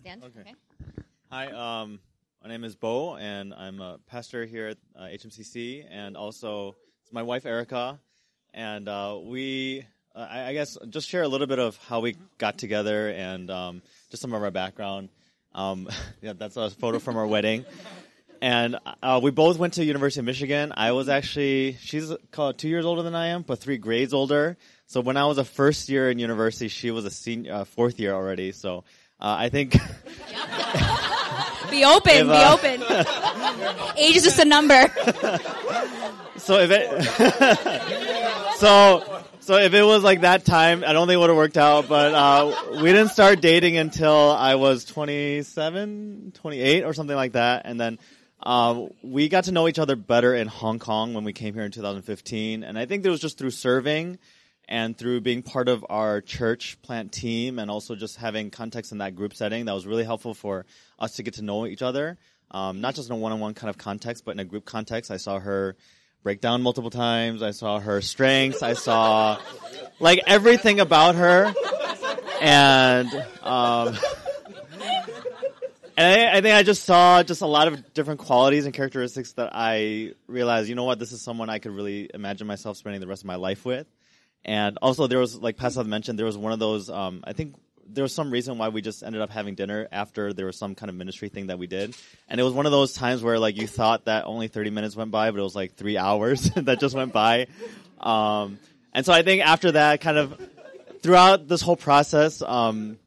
Stand. 0.00 0.24
Okay. 0.24 0.40
Okay. 0.40 0.54
Hi, 1.30 1.46
um, 1.48 2.00
my 2.46 2.52
name 2.52 2.62
is 2.62 2.76
Bo, 2.76 3.16
and 3.16 3.52
I'm 3.52 3.80
a 3.80 3.98
pastor 4.06 4.44
here 4.44 4.68
at 4.68 4.78
uh, 4.94 5.06
HMCC, 5.06 5.84
and 5.90 6.16
also 6.16 6.76
it's 7.02 7.12
my 7.12 7.24
wife 7.24 7.44
Erica, 7.44 7.98
and 8.54 8.88
uh, 8.88 9.18
we, 9.20 9.84
uh, 10.14 10.28
I, 10.30 10.44
I 10.44 10.52
guess, 10.52 10.78
just 10.88 11.08
share 11.08 11.24
a 11.24 11.28
little 11.28 11.48
bit 11.48 11.58
of 11.58 11.76
how 11.88 11.98
we 11.98 12.16
got 12.38 12.56
together 12.56 13.08
and 13.08 13.50
um, 13.50 13.82
just 14.12 14.22
some 14.22 14.32
of 14.32 14.40
our 14.44 14.52
background. 14.52 15.08
Um, 15.56 15.88
yeah, 16.22 16.34
that's 16.34 16.56
a 16.56 16.70
photo 16.70 17.00
from 17.00 17.16
our 17.16 17.26
wedding, 17.26 17.64
and 18.40 18.78
uh, 19.02 19.18
we 19.20 19.32
both 19.32 19.58
went 19.58 19.74
to 19.74 19.84
University 19.84 20.20
of 20.20 20.26
Michigan. 20.26 20.72
I 20.76 20.92
was 20.92 21.08
actually 21.08 21.76
she's 21.80 22.12
two 22.58 22.68
years 22.68 22.84
older 22.84 23.02
than 23.02 23.16
I 23.16 23.28
am, 23.28 23.42
but 23.42 23.58
three 23.58 23.78
grades 23.78 24.14
older. 24.14 24.56
So 24.86 25.00
when 25.00 25.16
I 25.16 25.26
was 25.26 25.38
a 25.38 25.44
first 25.44 25.88
year 25.88 26.12
in 26.12 26.20
university, 26.20 26.68
she 26.68 26.92
was 26.92 27.06
a 27.06 27.10
senior, 27.10 27.52
uh, 27.52 27.64
fourth 27.64 27.98
year 27.98 28.14
already. 28.14 28.52
So 28.52 28.84
uh, 29.18 29.34
I 29.36 29.48
think. 29.48 29.76
Be 31.70 31.84
open. 31.84 32.12
If, 32.12 32.26
be 32.26 32.32
uh, 32.32 32.54
open. 32.54 33.96
Age 33.98 34.16
is 34.16 34.24
just 34.24 34.38
a 34.38 34.44
number. 34.44 34.90
So 36.38 36.60
if 36.60 36.70
it, 36.70 38.56
so, 38.58 39.22
so 39.40 39.56
if 39.56 39.74
it 39.74 39.82
was 39.82 40.04
like 40.04 40.20
that 40.20 40.44
time, 40.44 40.84
I 40.86 40.92
don't 40.92 41.08
think 41.08 41.16
it 41.16 41.18
would 41.18 41.30
have 41.30 41.36
worked 41.36 41.56
out, 41.56 41.88
but, 41.88 42.14
uh, 42.14 42.54
we 42.72 42.92
didn't 42.92 43.08
start 43.08 43.40
dating 43.40 43.76
until 43.76 44.30
I 44.30 44.54
was 44.54 44.84
27, 44.84 46.32
28 46.34 46.84
or 46.84 46.94
something 46.94 47.16
like 47.16 47.32
that. 47.32 47.62
And 47.64 47.80
then, 47.80 47.98
um, 48.42 48.90
we 49.02 49.28
got 49.28 49.44
to 49.44 49.52
know 49.52 49.66
each 49.66 49.78
other 49.78 49.96
better 49.96 50.34
in 50.34 50.46
Hong 50.46 50.78
Kong 50.78 51.14
when 51.14 51.24
we 51.24 51.32
came 51.32 51.54
here 51.54 51.64
in 51.64 51.72
2015. 51.72 52.62
And 52.62 52.78
I 52.78 52.86
think 52.86 53.04
it 53.04 53.10
was 53.10 53.20
just 53.20 53.38
through 53.38 53.50
serving 53.50 54.18
and 54.68 54.96
through 54.96 55.20
being 55.20 55.42
part 55.42 55.68
of 55.68 55.84
our 55.88 56.20
church 56.20 56.76
plant 56.82 57.12
team 57.12 57.58
and 57.58 57.70
also 57.70 57.94
just 57.94 58.16
having 58.16 58.50
context 58.50 58.92
in 58.92 58.98
that 58.98 59.14
group 59.14 59.34
setting 59.34 59.66
that 59.66 59.74
was 59.74 59.86
really 59.86 60.04
helpful 60.04 60.34
for 60.34 60.66
us 60.98 61.16
to 61.16 61.22
get 61.22 61.34
to 61.34 61.42
know 61.42 61.66
each 61.66 61.82
other. 61.82 62.18
Um, 62.50 62.80
not 62.80 62.94
just 62.94 63.08
in 63.10 63.16
a 63.16 63.18
one-on-one 63.18 63.54
kind 63.54 63.70
of 63.70 63.78
context, 63.78 64.24
but 64.24 64.32
in 64.32 64.40
a 64.40 64.44
group 64.44 64.64
context. 64.64 65.10
I 65.10 65.16
saw 65.16 65.38
her 65.38 65.76
break 66.22 66.40
down 66.40 66.62
multiple 66.62 66.90
times. 66.90 67.42
I 67.42 67.52
saw 67.52 67.78
her 67.78 68.00
strengths. 68.00 68.62
I 68.62 68.72
saw 68.72 69.40
like 70.00 70.20
everything 70.26 70.80
about 70.80 71.14
her. 71.14 71.52
And, 72.40 73.08
um, 73.42 73.96
and 75.96 76.20
I, 76.20 76.36
I 76.36 76.40
think 76.40 76.54
I 76.54 76.62
just 76.62 76.84
saw 76.84 77.22
just 77.22 77.40
a 77.40 77.46
lot 77.46 77.68
of 77.68 77.94
different 77.94 78.20
qualities 78.20 78.64
and 78.64 78.74
characteristics 78.74 79.32
that 79.32 79.50
I 79.52 80.12
realized, 80.26 80.68
you 80.68 80.74
know 80.74 80.84
what, 80.84 80.98
this 80.98 81.12
is 81.12 81.22
someone 81.22 81.48
I 81.48 81.58
could 81.60 81.72
really 81.72 82.10
imagine 82.12 82.46
myself 82.46 82.76
spending 82.76 83.00
the 83.00 83.06
rest 83.06 83.22
of 83.22 83.26
my 83.26 83.36
life 83.36 83.64
with. 83.64 83.86
And 84.44 84.78
also 84.80 85.06
there 85.06 85.18
was, 85.18 85.36
like 85.36 85.56
Pascal 85.56 85.84
mentioned, 85.84 86.18
there 86.18 86.26
was 86.26 86.38
one 86.38 86.52
of 86.52 86.58
those, 86.58 86.88
um, 86.88 87.22
I 87.24 87.32
think 87.32 87.56
there 87.88 88.02
was 88.02 88.14
some 88.14 88.30
reason 88.30 88.58
why 88.58 88.68
we 88.68 88.82
just 88.82 89.02
ended 89.02 89.22
up 89.22 89.30
having 89.30 89.54
dinner 89.54 89.88
after 89.90 90.32
there 90.32 90.46
was 90.46 90.56
some 90.56 90.74
kind 90.74 90.90
of 90.90 90.96
ministry 90.96 91.28
thing 91.28 91.48
that 91.48 91.58
we 91.58 91.66
did. 91.66 91.96
And 92.28 92.40
it 92.40 92.44
was 92.44 92.52
one 92.52 92.66
of 92.66 92.72
those 92.72 92.92
times 92.92 93.22
where 93.22 93.38
like 93.38 93.56
you 93.56 93.66
thought 93.66 94.06
that 94.06 94.24
only 94.24 94.48
30 94.48 94.70
minutes 94.70 94.96
went 94.96 95.10
by, 95.10 95.30
but 95.30 95.40
it 95.40 95.42
was 95.42 95.54
like 95.54 95.74
three 95.74 95.98
hours 95.98 96.50
that 96.56 96.80
just 96.80 96.94
went 96.94 97.12
by. 97.12 97.46
Um, 98.00 98.58
and 98.92 99.04
so 99.04 99.12
I 99.12 99.22
think 99.22 99.44
after 99.44 99.72
that 99.72 100.00
kind 100.00 100.18
of 100.18 100.40
throughout 101.02 101.48
this 101.48 101.60
whole 101.60 101.76
process, 101.76 102.42
um, 102.42 102.98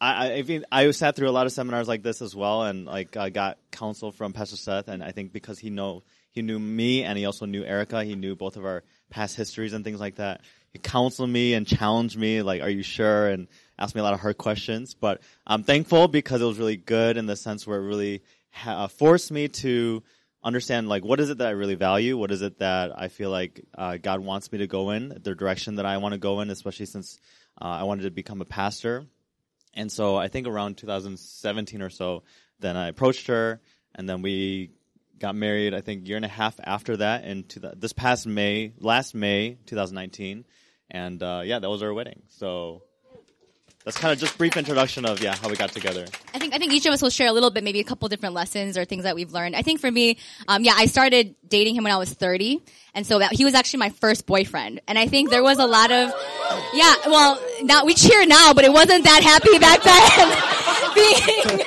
I, 0.00 0.44
I 0.46 0.62
I 0.70 0.90
sat 0.90 1.16
through 1.16 1.28
a 1.28 1.32
lot 1.32 1.46
of 1.46 1.52
seminars 1.52 1.88
like 1.88 2.02
this 2.02 2.20
as 2.20 2.34
well, 2.34 2.64
and 2.64 2.84
like 2.84 3.16
I 3.16 3.30
got 3.30 3.58
counsel 3.70 4.12
from 4.12 4.32
Pastor 4.32 4.56
Seth, 4.56 4.88
and 4.88 5.02
I 5.02 5.12
think 5.12 5.32
because 5.32 5.58
he 5.58 5.70
know 5.70 6.02
he 6.30 6.42
knew 6.42 6.58
me 6.58 7.02
and 7.02 7.16
he 7.16 7.24
also 7.24 7.46
knew 7.46 7.64
Erica, 7.64 8.04
he 8.04 8.14
knew 8.14 8.36
both 8.36 8.56
of 8.56 8.64
our 8.64 8.84
past 9.08 9.36
histories 9.36 9.72
and 9.72 9.84
things 9.84 9.98
like 9.98 10.16
that. 10.16 10.42
He 10.76 10.80
counseled 10.80 11.30
me 11.30 11.54
and 11.54 11.66
challenge 11.66 12.18
me, 12.18 12.42
like, 12.42 12.60
"Are 12.60 12.68
you 12.68 12.82
sure?" 12.82 13.28
and 13.28 13.48
ask 13.78 13.94
me 13.94 14.02
a 14.02 14.04
lot 14.04 14.12
of 14.12 14.20
hard 14.20 14.36
questions. 14.36 14.92
But 14.92 15.22
I'm 15.46 15.62
thankful 15.62 16.06
because 16.06 16.42
it 16.42 16.44
was 16.44 16.58
really 16.58 16.76
good 16.76 17.16
in 17.16 17.24
the 17.24 17.34
sense 17.34 17.66
where 17.66 17.78
it 17.78 17.86
really 17.86 18.22
ha- 18.50 18.86
forced 18.88 19.30
me 19.30 19.48
to 19.48 20.02
understand 20.44 20.86
like 20.86 21.02
what 21.02 21.18
is 21.18 21.30
it 21.30 21.38
that 21.38 21.48
I 21.48 21.52
really 21.52 21.76
value, 21.76 22.18
what 22.18 22.30
is 22.30 22.42
it 22.42 22.58
that 22.58 22.92
I 22.94 23.08
feel 23.08 23.30
like 23.30 23.64
uh, 23.76 23.96
God 23.96 24.20
wants 24.20 24.52
me 24.52 24.58
to 24.58 24.66
go 24.66 24.90
in, 24.90 25.08
the 25.08 25.34
direction 25.34 25.76
that 25.76 25.86
I 25.86 25.96
want 25.96 26.12
to 26.12 26.18
go 26.18 26.40
in, 26.40 26.50
especially 26.50 26.86
since 26.86 27.18
uh, 27.58 27.64
I 27.64 27.84
wanted 27.84 28.02
to 28.02 28.10
become 28.10 28.42
a 28.42 28.44
pastor. 28.44 29.06
And 29.72 29.90
so 29.90 30.16
I 30.16 30.28
think 30.28 30.46
around 30.46 30.76
2017 30.76 31.80
or 31.80 31.88
so, 31.88 32.22
then 32.60 32.76
I 32.76 32.88
approached 32.88 33.28
her, 33.28 33.62
and 33.94 34.06
then 34.06 34.20
we 34.20 34.72
got 35.18 35.34
married. 35.34 35.72
I 35.72 35.80
think 35.80 36.06
year 36.06 36.16
and 36.16 36.24
a 36.24 36.28
half 36.28 36.60
after 36.62 36.98
that, 36.98 37.24
the, 37.24 37.72
this 37.76 37.94
past 37.94 38.26
May, 38.26 38.72
last 38.78 39.14
May 39.14 39.56
2019, 39.66 40.44
and 40.90 41.22
uh, 41.22 41.42
yeah, 41.44 41.58
that 41.58 41.68
was 41.68 41.82
our 41.82 41.92
wedding. 41.92 42.22
So 42.28 42.82
that's 43.84 43.98
kind 43.98 44.12
of 44.12 44.18
just 44.18 44.36
brief 44.36 44.56
introduction 44.56 45.06
of 45.06 45.22
yeah 45.22 45.36
how 45.36 45.48
we 45.48 45.54
got 45.54 45.70
together. 45.70 46.06
I 46.34 46.38
think 46.38 46.54
I 46.54 46.58
think 46.58 46.72
each 46.72 46.86
of 46.86 46.92
us 46.92 47.00
will 47.00 47.10
share 47.10 47.28
a 47.28 47.32
little 47.32 47.50
bit, 47.50 47.62
maybe 47.62 47.78
a 47.78 47.84
couple 47.84 48.08
different 48.08 48.34
lessons 48.34 48.76
or 48.76 48.84
things 48.84 49.04
that 49.04 49.14
we've 49.14 49.32
learned. 49.32 49.54
I 49.54 49.62
think 49.62 49.80
for 49.80 49.90
me, 49.90 50.18
um, 50.48 50.64
yeah, 50.64 50.74
I 50.76 50.86
started 50.86 51.36
dating 51.46 51.76
him 51.76 51.84
when 51.84 51.92
I 51.92 51.96
was 51.96 52.12
30, 52.12 52.62
and 52.94 53.06
so 53.06 53.20
that, 53.20 53.32
he 53.32 53.44
was 53.44 53.54
actually 53.54 53.80
my 53.80 53.90
first 53.90 54.26
boyfriend. 54.26 54.80
And 54.88 54.98
I 54.98 55.06
think 55.06 55.30
there 55.30 55.42
was 55.42 55.58
a 55.58 55.66
lot 55.66 55.92
of, 55.92 56.12
yeah, 56.74 56.94
well, 57.06 57.40
now 57.62 57.84
we 57.84 57.94
cheer 57.94 58.26
now, 58.26 58.54
but 58.54 58.64
it 58.64 58.72
wasn't 58.72 59.04
that 59.04 59.22
happy 59.22 59.58
back 59.58 59.82
then. 59.84 61.52
Being 61.56 61.65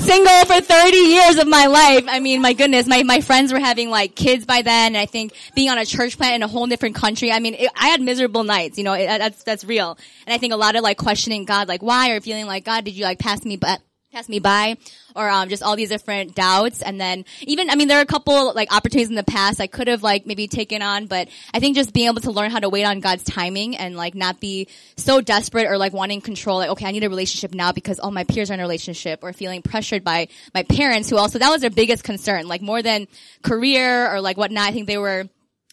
single 0.00 0.44
for 0.46 0.60
30 0.60 0.96
years 0.96 1.36
of 1.36 1.46
my 1.46 1.66
life. 1.66 2.04
I 2.08 2.20
mean, 2.20 2.40
my 2.40 2.52
goodness, 2.52 2.86
my, 2.86 3.02
my 3.02 3.20
friends 3.20 3.52
were 3.52 3.58
having 3.58 3.90
like 3.90 4.14
kids 4.14 4.46
by 4.46 4.62
then. 4.62 4.94
And 4.94 4.96
I 4.96 5.06
think 5.06 5.32
being 5.54 5.68
on 5.68 5.78
a 5.78 5.86
church 5.86 6.16
plant 6.16 6.36
in 6.36 6.42
a 6.42 6.48
whole 6.48 6.66
different 6.66 6.94
country, 6.94 7.30
I 7.30 7.38
mean, 7.38 7.54
it, 7.54 7.70
I 7.76 7.88
had 7.88 8.00
miserable 8.00 8.44
nights, 8.44 8.78
you 8.78 8.84
know, 8.84 8.94
it, 8.94 9.06
that's, 9.06 9.42
that's 9.44 9.64
real. 9.64 9.98
And 10.26 10.34
I 10.34 10.38
think 10.38 10.52
a 10.52 10.56
lot 10.56 10.76
of 10.76 10.82
like 10.82 10.96
questioning 10.96 11.44
God, 11.44 11.68
like 11.68 11.82
why, 11.82 12.10
or 12.10 12.20
feeling 12.20 12.46
like, 12.46 12.64
God, 12.64 12.84
did 12.84 12.94
you 12.94 13.04
like 13.04 13.18
pass 13.18 13.44
me, 13.44 13.56
but 13.56 13.80
pass 14.12 14.28
me 14.28 14.40
by 14.40 14.76
or 15.14 15.28
um, 15.28 15.48
just 15.48 15.62
all 15.62 15.76
these 15.76 15.88
different 15.88 16.34
doubts. 16.34 16.82
And 16.82 17.00
then 17.00 17.24
even 17.42 17.70
i 17.70 17.74
mean 17.76 17.88
there 17.88 17.98
are 17.98 18.02
a 18.02 18.06
couple 18.06 18.52
like 18.54 18.74
opportunities 18.74 19.08
in 19.08 19.14
the 19.14 19.24
past 19.24 19.60
i 19.60 19.66
could 19.66 19.88
have 19.88 20.02
like 20.02 20.26
maybe 20.26 20.48
taken 20.48 20.82
on 20.82 21.06
but 21.06 21.28
i 21.54 21.60
think 21.60 21.76
just 21.76 21.92
being 21.92 22.08
able 22.08 22.20
to 22.20 22.30
learn 22.30 22.50
how 22.50 22.58
to 22.58 22.68
wait 22.68 22.84
on 22.84 23.00
god's 23.00 23.22
timing 23.24 23.76
and 23.76 23.96
like 23.96 24.14
not 24.14 24.40
be 24.40 24.68
so 24.96 25.20
desperate 25.20 25.66
or 25.66 25.78
like 25.78 25.92
wanting 25.92 26.20
control 26.20 26.58
like 26.58 26.70
okay 26.70 26.86
i 26.86 26.90
need 26.90 27.04
a 27.04 27.08
relationship 27.08 27.54
now 27.54 27.72
because 27.72 27.98
all 28.00 28.10
my 28.10 28.24
peers 28.24 28.50
are 28.50 28.54
in 28.54 28.60
a 28.60 28.62
relationship 28.62 29.20
or 29.22 29.32
feeling 29.32 29.62
pressured 29.62 30.04
by 30.04 30.28
my 30.54 30.62
parents 30.64 31.08
who 31.08 31.16
also 31.16 31.38
that 31.38 31.50
was 31.50 31.60
their 31.60 31.70
biggest 31.70 32.04
concern 32.04 32.46
like 32.46 32.62
more 32.62 32.82
than 32.82 33.06
career 33.42 34.12
or 34.12 34.20
like 34.20 34.36
whatnot. 34.36 34.68
I 34.68 34.72
think 34.72 34.86
they 34.86 34.98
were 34.98 35.28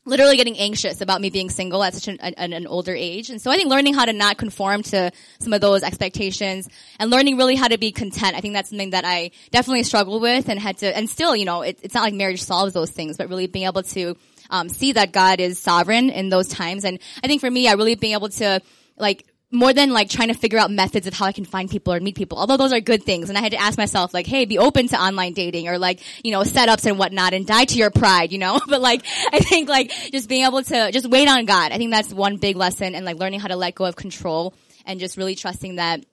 literally 0.08 0.38
getting 0.38 0.58
anxious 0.58 1.02
about 1.02 1.22
me 1.22 1.30
being 1.30 1.50
single 1.50 1.84
at 1.84 1.94
such 1.94 2.08
an, 2.08 2.18
an, 2.22 2.54
an, 2.54 2.66
older 2.66 2.96
age. 2.96 3.30
And 3.30 3.42
so 3.42 3.52
I 3.52 3.58
think 3.58 3.70
learning 3.70 3.94
how 3.94 4.06
to 4.06 4.14
not 4.14 4.38
conform 4.38 4.82
to 4.84 5.12
some 5.40 5.54
of 5.54 5.62
those 5.62 5.84
expectations 5.84 6.68
and 6.98 7.12
learning 7.12 7.38
really 7.38 7.56
how 7.56 7.68
to 7.68 7.78
be 7.78 7.92
content. 7.92 8.36
I 8.36 8.40
think 8.40 8.54
that's 8.54 8.70
something 8.70 8.92
that 8.92 9.04
I 9.06 9.32
definitely 9.52 9.84
struggled 9.84 10.22
with 10.22 10.50
and 10.50 10.60
had 10.60 10.78
to, 10.80 10.96
and 10.96 11.10
still, 11.10 11.36
you 11.36 11.46
know, 11.46 11.62
it, 11.62 11.80
it's 11.84 11.94
not 11.94 12.02
like 12.02 12.14
marriage 12.14 12.42
solves 12.42 12.74
those 12.74 12.90
things, 12.90 13.18
but 13.18 13.28
really 13.28 13.48
being 13.48 13.66
able 13.66 13.84
to 13.84 14.16
um, 14.50 14.70
see 14.70 14.94
that 14.94 15.12
God 15.12 15.42
is 15.42 15.60
sovereign 15.60 16.10
in 16.10 16.30
those 16.30 16.48
times. 16.48 16.86
And 16.86 17.00
I 17.22 17.28
think 17.28 17.42
for 17.42 17.52
me, 17.52 17.68
I 17.68 17.74
really 17.74 17.96
being 17.96 18.14
able 18.14 18.30
to 18.30 18.62
like 18.98 19.26
more 19.52 19.72
than 19.72 19.92
like 19.92 20.10
trying 20.10 20.28
to 20.28 20.34
figure 20.34 20.60
out 20.60 20.72
methods 20.72 21.08
of 21.08 21.14
how 21.14 21.26
I 21.26 21.32
can 21.32 21.46
find 21.46 21.70
people 21.70 21.94
or 21.94 22.00
meet 22.00 22.16
people, 22.16 22.38
although 22.38 22.58
those 22.58 22.74
are 22.74 22.82
good 22.82 23.04
things. 23.04 23.30
And 23.30 23.38
I 23.38 23.42
had 23.42 23.54
to 23.54 23.62
ask 23.62 23.78
myself 23.78 24.14
like, 24.14 24.28
hey, 24.28 24.46
be 24.46 24.58
open 24.58 24.88
to 24.90 25.02
online 25.02 25.34
dating 25.34 25.70
or 25.70 25.78
like, 25.78 26.02
you 26.24 26.32
know, 26.32 26.42
setups 26.42 26.86
and 26.86 27.00
whatnot 27.00 27.34
and 27.34 27.48
die 27.48 27.66
to 27.66 27.78
your 27.78 27.90
pride, 27.90 28.32
you 28.34 28.40
know? 28.40 28.60
but 28.68 28.82
like, 28.82 29.06
I 29.32 29.40
think 29.40 29.70
like 29.70 29.92
just 30.12 30.28
being 30.28 30.46
able 30.46 30.62
to 30.64 30.92
just 30.92 31.10
wait 31.10 31.30
on 31.30 31.46
God. 31.46 31.72
I 31.72 31.78
think 31.78 31.92
that's 31.92 32.14
one 32.14 32.38
big 32.38 32.58
lesson 32.58 32.94
and 32.94 33.06
like 33.06 33.18
learning 33.18 33.40
how 33.40 33.48
to 33.48 33.56
let 33.56 33.76
go 33.76 33.86
of 33.86 33.96
control 33.96 34.54
and 34.86 35.00
just 35.00 35.16
really 35.18 35.36
trusting 35.36 35.76
that 35.76 36.06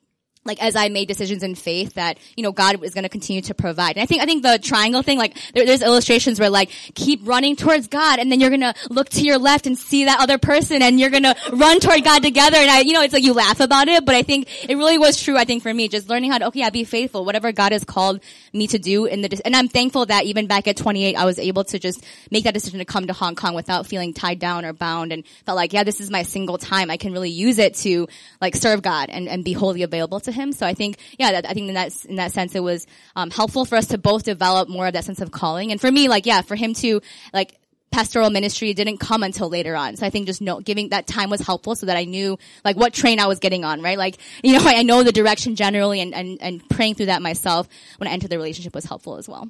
like 0.44 0.62
as 0.62 0.76
I 0.76 0.88
made 0.88 1.08
decisions 1.08 1.42
in 1.42 1.54
faith 1.54 1.94
that 1.94 2.18
you 2.36 2.42
know 2.42 2.52
God 2.52 2.82
is 2.82 2.94
going 2.94 3.04
to 3.04 3.08
continue 3.08 3.42
to 3.42 3.54
provide. 3.54 3.96
And 3.96 4.02
I 4.02 4.06
think 4.06 4.22
I 4.22 4.26
think 4.26 4.42
the 4.42 4.58
triangle 4.58 5.02
thing, 5.02 5.18
like 5.18 5.36
there, 5.54 5.64
there's 5.64 5.82
illustrations 5.82 6.38
where 6.38 6.50
like 6.50 6.70
keep 6.94 7.26
running 7.26 7.56
towards 7.56 7.88
God, 7.88 8.18
and 8.18 8.30
then 8.30 8.40
you're 8.40 8.50
gonna 8.50 8.74
look 8.90 9.08
to 9.10 9.22
your 9.22 9.38
left 9.38 9.66
and 9.66 9.78
see 9.78 10.04
that 10.04 10.20
other 10.20 10.38
person, 10.38 10.82
and 10.82 11.00
you're 11.00 11.10
gonna 11.10 11.34
run 11.52 11.80
toward 11.80 12.04
God 12.04 12.22
together. 12.22 12.58
And 12.58 12.70
I, 12.70 12.80
you 12.80 12.92
know, 12.92 13.02
it's 13.02 13.14
like 13.14 13.22
you 13.22 13.32
laugh 13.32 13.60
about 13.60 13.88
it, 13.88 14.04
but 14.04 14.14
I 14.14 14.22
think 14.22 14.48
it 14.68 14.76
really 14.76 14.98
was 14.98 15.22
true. 15.22 15.36
I 15.36 15.44
think 15.44 15.62
for 15.62 15.72
me, 15.72 15.88
just 15.88 16.08
learning 16.08 16.30
how 16.30 16.38
to 16.38 16.46
okay, 16.48 16.60
yeah, 16.60 16.70
be 16.70 16.84
faithful, 16.84 17.24
whatever 17.24 17.52
God 17.52 17.72
has 17.72 17.84
called 17.84 18.20
me 18.52 18.66
to 18.68 18.78
do 18.78 19.06
in 19.06 19.22
the. 19.22 19.40
And 19.44 19.56
I'm 19.56 19.68
thankful 19.68 20.06
that 20.06 20.24
even 20.24 20.46
back 20.46 20.68
at 20.68 20.76
28, 20.76 21.16
I 21.16 21.24
was 21.24 21.38
able 21.38 21.64
to 21.64 21.78
just 21.78 22.04
make 22.30 22.44
that 22.44 22.54
decision 22.54 22.78
to 22.80 22.84
come 22.84 23.06
to 23.06 23.12
Hong 23.12 23.34
Kong 23.34 23.54
without 23.54 23.86
feeling 23.86 24.12
tied 24.12 24.38
down 24.38 24.64
or 24.64 24.74
bound, 24.74 25.12
and 25.12 25.26
felt 25.46 25.56
like 25.56 25.72
yeah, 25.72 25.84
this 25.84 26.00
is 26.00 26.10
my 26.10 26.22
single 26.22 26.58
time. 26.58 26.90
I 26.90 26.98
can 26.98 27.12
really 27.12 27.30
use 27.30 27.58
it 27.58 27.74
to 27.76 28.08
like 28.40 28.54
serve 28.56 28.82
God 28.82 29.08
and 29.08 29.26
and 29.28 29.42
be 29.42 29.54
wholly 29.54 29.82
available 29.82 30.20
to 30.20 30.33
Him. 30.34 30.52
So 30.52 30.66
I 30.66 30.74
think, 30.74 30.98
yeah, 31.18 31.32
that, 31.32 31.48
I 31.48 31.54
think 31.54 31.68
in 31.68 31.74
that, 31.74 31.92
in 32.04 32.16
that 32.16 32.32
sense, 32.32 32.54
it 32.54 32.62
was, 32.62 32.86
um, 33.16 33.30
helpful 33.30 33.64
for 33.64 33.76
us 33.76 33.86
to 33.86 33.98
both 33.98 34.24
develop 34.24 34.68
more 34.68 34.86
of 34.86 34.92
that 34.92 35.04
sense 35.04 35.20
of 35.20 35.30
calling. 35.30 35.72
And 35.72 35.80
for 35.80 35.90
me, 35.90 36.08
like, 36.08 36.26
yeah, 36.26 36.42
for 36.42 36.56
him 36.56 36.74
to, 36.74 37.00
like, 37.32 37.58
pastoral 37.94 38.28
ministry 38.28 38.74
didn't 38.74 38.98
come 38.98 39.22
until 39.22 39.48
later 39.48 39.76
on. 39.76 39.96
So 39.96 40.04
I 40.04 40.10
think 40.10 40.26
just 40.26 40.42
giving 40.64 40.88
that 40.88 41.06
time 41.06 41.30
was 41.30 41.40
helpful 41.40 41.76
so 41.76 41.86
that 41.86 41.96
I 41.96 42.04
knew 42.04 42.36
like 42.64 42.76
what 42.76 42.92
train 42.92 43.20
I 43.20 43.28
was 43.28 43.38
getting 43.38 43.64
on, 43.64 43.82
right? 43.82 43.96
Like, 43.96 44.16
you 44.42 44.52
know, 44.52 44.62
I 44.64 44.82
know 44.82 45.04
the 45.04 45.12
direction 45.12 45.54
generally 45.54 46.00
and, 46.00 46.12
and, 46.12 46.38
and 46.42 46.68
praying 46.68 46.96
through 46.96 47.06
that 47.06 47.22
myself 47.22 47.68
when 47.98 48.08
I 48.08 48.10
entered 48.10 48.30
the 48.30 48.36
relationship 48.36 48.74
was 48.74 48.84
helpful 48.84 49.16
as 49.16 49.28
well. 49.28 49.48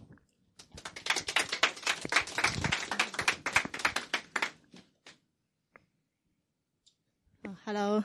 hello. 7.65 8.05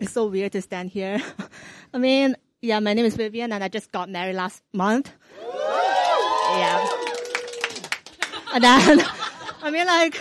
It's 0.00 0.12
so 0.12 0.26
weird 0.26 0.52
to 0.52 0.62
stand 0.62 0.90
here. 0.90 1.20
I 1.94 1.98
mean, 1.98 2.36
yeah, 2.62 2.78
my 2.80 2.94
name 2.94 3.04
is 3.04 3.16
Vivian 3.16 3.52
and 3.52 3.64
I 3.64 3.68
just 3.68 3.90
got 3.90 4.08
married 4.08 4.36
last 4.36 4.62
month. 4.72 5.12
Yeah. 5.40 6.88
And 8.54 8.64
then, 8.64 9.00
I 9.62 9.70
mean, 9.70 9.86
like, 9.86 10.20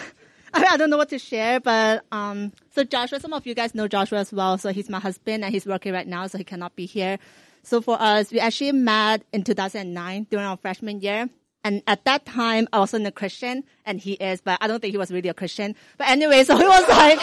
I, 0.53 0.59
mean, 0.59 0.67
I 0.71 0.77
don't 0.77 0.89
know 0.89 0.97
what 0.97 1.09
to 1.09 1.19
share, 1.19 1.59
but, 1.59 2.03
um, 2.11 2.51
so 2.71 2.83
Joshua, 2.83 3.19
some 3.19 3.33
of 3.33 3.45
you 3.45 3.53
guys 3.53 3.75
know 3.75 3.87
Joshua 3.87 4.19
as 4.19 4.33
well. 4.33 4.57
So 4.57 4.69
he's 4.69 4.89
my 4.89 4.99
husband 4.99 5.43
and 5.43 5.53
he's 5.53 5.65
working 5.65 5.93
right 5.93 6.07
now, 6.07 6.25
so 6.27 6.37
he 6.37 6.43
cannot 6.43 6.75
be 6.75 6.85
here. 6.85 7.19
So 7.63 7.81
for 7.81 8.01
us, 8.01 8.31
we 8.31 8.39
actually 8.39 8.71
met 8.71 9.23
in 9.31 9.43
2009 9.43 10.27
during 10.29 10.45
our 10.45 10.57
freshman 10.57 11.01
year. 11.01 11.29
And 11.63 11.83
at 11.85 12.05
that 12.05 12.25
time, 12.25 12.67
I 12.71 12.79
wasn't 12.79 13.05
a 13.07 13.11
Christian, 13.11 13.63
and 13.85 13.99
he 13.99 14.13
is, 14.13 14.39
but 14.39 14.57
I 14.61 14.67
don't 14.67 14.79
think 14.79 14.91
he 14.91 14.97
was 14.97 15.11
really 15.11 15.27
a 15.27 15.33
Christian. 15.33 15.75
But 15.97 16.07
anyway, 16.07 16.43
so 16.45 16.55
he 16.55 16.65
was 16.65 16.87
like, 16.87 17.19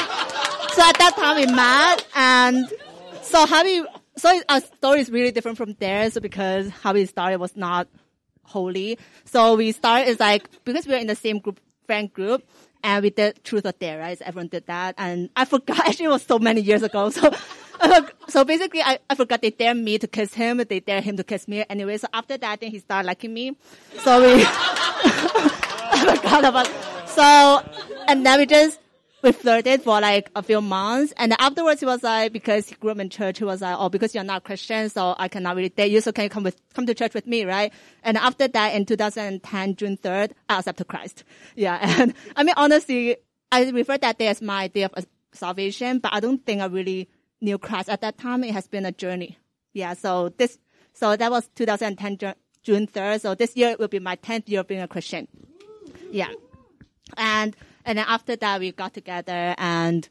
so 0.74 0.82
at 0.82 0.98
that 0.98 1.14
time 1.16 1.36
we 1.36 1.46
met, 1.46 2.04
and 2.14 2.72
so 3.22 3.46
we, 3.62 3.86
so 4.16 4.40
our 4.48 4.60
story 4.60 5.00
is 5.00 5.10
really 5.10 5.30
different 5.30 5.56
from 5.56 5.74
theirs 5.74 6.18
because 6.20 6.68
how 6.68 6.92
we 6.92 7.06
started 7.06 7.38
was 7.38 7.56
not 7.56 7.88
holy. 8.42 8.98
So 9.24 9.54
we 9.54 9.72
started 9.72 10.08
is 10.08 10.20
like, 10.20 10.48
because 10.64 10.86
we 10.86 10.94
were 10.94 11.00
in 11.00 11.06
the 11.06 11.16
same 11.16 11.38
group, 11.38 11.60
friend 11.86 12.12
group, 12.12 12.46
and 12.82 13.02
we 13.02 13.10
did 13.10 13.42
truth 13.44 13.66
or 13.66 13.72
dare, 13.72 13.98
right? 13.98 14.18
So 14.18 14.24
everyone 14.26 14.48
did 14.48 14.66
that. 14.66 14.94
And 14.98 15.30
I 15.36 15.44
forgot, 15.44 15.78
actually 15.88 16.06
it 16.06 16.10
was 16.10 16.22
so 16.22 16.38
many 16.38 16.60
years 16.60 16.82
ago. 16.82 17.10
So, 17.10 17.32
so 18.28 18.44
basically 18.44 18.82
I, 18.82 18.98
I 19.08 19.14
forgot 19.14 19.42
they 19.42 19.50
dared 19.50 19.76
me 19.76 19.98
to 19.98 20.06
kiss 20.06 20.34
him, 20.34 20.58
they 20.58 20.80
dared 20.80 21.04
him 21.04 21.16
to 21.16 21.24
kiss 21.24 21.48
me 21.48 21.64
anyway. 21.70 21.98
So 21.98 22.08
after 22.12 22.36
that, 22.36 22.50
I 22.50 22.56
think 22.56 22.72
he 22.72 22.80
started 22.80 23.06
liking 23.06 23.32
me. 23.32 23.56
So 23.98 24.20
we, 24.22 24.44
I 24.46 26.16
forgot 26.16 26.44
about, 26.44 26.68
so, 27.08 27.62
and 28.08 28.24
then 28.26 28.38
we 28.38 28.46
just, 28.46 28.80
we 29.24 29.32
flirted 29.32 29.82
for 29.82 30.00
like 30.02 30.30
a 30.36 30.42
few 30.42 30.60
months. 30.60 31.14
And 31.16 31.34
afterwards 31.38 31.80
he 31.80 31.86
was 31.86 32.02
like, 32.02 32.32
because 32.32 32.68
he 32.68 32.74
grew 32.74 32.90
up 32.90 32.98
in 32.98 33.08
church, 33.08 33.38
he 33.38 33.44
was 33.44 33.62
like, 33.62 33.74
oh, 33.78 33.88
because 33.88 34.14
you're 34.14 34.22
not 34.22 34.44
Christian, 34.44 34.90
so 34.90 35.14
I 35.18 35.28
cannot 35.28 35.56
really 35.56 35.70
date 35.70 35.90
you, 35.90 36.02
so 36.02 36.12
can 36.12 36.24
you 36.24 36.30
come 36.30 36.44
with, 36.44 36.60
come 36.74 36.84
to 36.86 36.94
church 36.94 37.14
with 37.14 37.26
me, 37.26 37.44
right? 37.46 37.72
And 38.02 38.18
after 38.18 38.46
that, 38.46 38.74
in 38.74 38.84
2010, 38.84 39.76
June 39.76 39.96
3rd, 39.96 40.32
I 40.48 40.58
accepted 40.58 40.86
Christ. 40.86 41.24
Yeah. 41.56 41.78
And 42.00 42.14
I 42.36 42.42
mean, 42.42 42.54
honestly, 42.56 43.16
I 43.50 43.70
refer 43.70 43.96
that 43.98 44.18
day 44.18 44.26
as 44.26 44.42
my 44.42 44.68
day 44.68 44.82
of 44.82 44.92
salvation, 45.32 46.00
but 46.00 46.12
I 46.12 46.20
don't 46.20 46.44
think 46.44 46.60
I 46.60 46.66
really 46.66 47.08
knew 47.40 47.58
Christ 47.58 47.88
at 47.88 48.00
that 48.02 48.18
time. 48.18 48.44
It 48.44 48.52
has 48.52 48.66
been 48.66 48.84
a 48.84 48.92
journey. 48.92 49.38
Yeah. 49.72 49.94
So 49.94 50.30
this, 50.30 50.58
so 50.92 51.16
that 51.16 51.30
was 51.30 51.48
2010, 51.54 52.34
June 52.62 52.86
3rd. 52.88 53.20
So 53.20 53.34
this 53.34 53.56
year 53.56 53.76
will 53.78 53.88
be 53.88 54.00
my 54.00 54.16
10th 54.16 54.48
year 54.48 54.60
of 54.60 54.68
being 54.68 54.82
a 54.82 54.88
Christian. 54.88 55.28
Yeah. 56.10 56.32
And 57.16 57.56
and 57.84 57.98
then 57.98 58.06
after 58.08 58.36
that, 58.36 58.60
we 58.60 58.72
got 58.72 58.94
together 58.94 59.54
and 59.58 60.08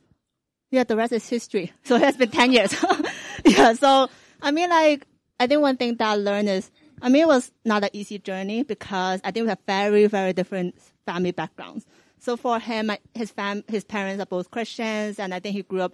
yeah, 0.71 0.83
the 0.83 0.95
rest 0.95 1.13
is 1.13 1.27
history. 1.27 1.71
So 1.83 1.95
it 1.95 2.01
has 2.01 2.17
been 2.17 2.31
10 2.31 2.51
years. 2.51 2.75
yeah. 3.45 3.73
So, 3.73 4.09
I 4.41 4.51
mean, 4.51 4.69
like, 4.69 5.05
I 5.39 5.47
think 5.47 5.61
one 5.61 5.77
thing 5.77 5.95
that 5.97 6.07
I 6.07 6.15
learned 6.15 6.49
is, 6.49 6.71
I 7.01 7.09
mean, 7.09 7.23
it 7.23 7.27
was 7.27 7.51
not 7.63 7.83
an 7.83 7.89
easy 7.93 8.17
journey 8.17 8.63
because 8.63 9.21
I 9.23 9.31
think 9.31 9.43
we 9.43 9.49
have 9.49 9.59
very, 9.67 10.07
very 10.07 10.33
different 10.33 10.75
family 11.05 11.31
backgrounds. 11.31 11.85
So 12.19 12.37
for 12.37 12.59
him, 12.59 12.91
his 13.13 13.31
fam, 13.31 13.63
his 13.67 13.83
parents 13.83 14.21
are 14.21 14.25
both 14.25 14.49
Christians 14.49 15.19
and 15.19 15.33
I 15.33 15.39
think 15.39 15.55
he 15.55 15.63
grew 15.63 15.81
up 15.81 15.93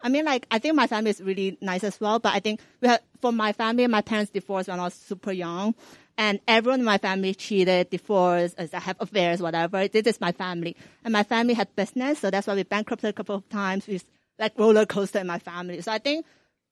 I 0.00 0.08
mean, 0.08 0.24
like, 0.24 0.46
I 0.50 0.58
think 0.58 0.74
my 0.74 0.86
family 0.86 1.10
is 1.10 1.20
really 1.20 1.56
nice 1.60 1.82
as 1.82 2.00
well, 2.00 2.18
but 2.18 2.34
I 2.34 2.40
think 2.40 2.60
we 2.80 2.88
have, 2.88 3.00
for 3.20 3.32
my 3.32 3.52
family, 3.52 3.86
my 3.86 4.02
parents 4.02 4.30
divorced 4.30 4.68
when 4.68 4.78
I 4.78 4.84
was 4.84 4.94
super 4.94 5.32
young 5.32 5.74
and 6.18 6.40
everyone 6.48 6.80
in 6.80 6.86
my 6.86 6.98
family 6.98 7.34
cheated, 7.34 7.90
divorced, 7.90 8.56
I 8.58 8.78
have 8.78 8.96
affairs, 9.00 9.42
whatever. 9.42 9.86
This 9.86 10.06
is 10.06 10.20
my 10.20 10.32
family. 10.32 10.76
And 11.04 11.12
my 11.12 11.22
family 11.22 11.54
had 11.54 11.74
business, 11.76 12.20
so 12.20 12.30
that's 12.30 12.46
why 12.46 12.54
we 12.54 12.62
bankrupted 12.62 13.10
a 13.10 13.12
couple 13.12 13.36
of 13.36 13.48
times. 13.48 13.86
We 13.86 14.00
like 14.38 14.58
roller 14.58 14.86
coaster 14.86 15.18
in 15.18 15.26
my 15.26 15.38
family. 15.38 15.80
So 15.82 15.92
I 15.92 15.98
think 15.98 16.24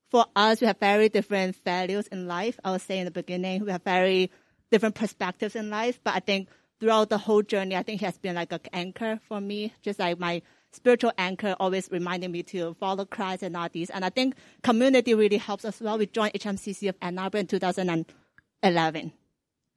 for 0.09 0.25
us, 0.35 0.61
we 0.61 0.67
have 0.67 0.79
very 0.79 1.09
different 1.09 1.55
values 1.63 2.07
in 2.07 2.27
life. 2.27 2.59
I 2.63 2.71
was 2.71 2.83
saying 2.83 3.01
in 3.01 3.05
the 3.05 3.11
beginning, 3.11 3.65
we 3.65 3.71
have 3.71 3.83
very 3.83 4.31
different 4.71 4.95
perspectives 4.95 5.55
in 5.55 5.69
life, 5.69 5.99
but 6.03 6.15
I 6.15 6.19
think 6.19 6.49
throughout 6.79 7.09
the 7.09 7.17
whole 7.17 7.41
journey, 7.41 7.75
I 7.75 7.83
think 7.83 7.99
he 7.99 8.05
has 8.05 8.17
been 8.17 8.35
like 8.35 8.51
an 8.51 8.59
anchor 8.73 9.19
for 9.27 9.39
me, 9.39 9.73
just 9.81 9.99
like 9.99 10.19
my 10.19 10.41
spiritual 10.73 11.11
anchor 11.17 11.55
always 11.59 11.87
reminding 11.91 12.31
me 12.31 12.43
to 12.43 12.73
follow 12.79 13.05
Christ 13.05 13.43
and 13.43 13.55
all 13.55 13.69
these. 13.71 13.89
And 13.89 14.03
I 14.03 14.09
think 14.09 14.35
community 14.63 15.13
really 15.13 15.37
helps 15.37 15.65
as 15.65 15.79
well. 15.79 15.97
We 15.97 16.07
joined 16.07 16.33
HMCC 16.33 16.89
of 16.89 16.95
Ann 17.01 17.17
Arbor 17.19 17.37
in 17.37 17.47
2011 17.47 19.13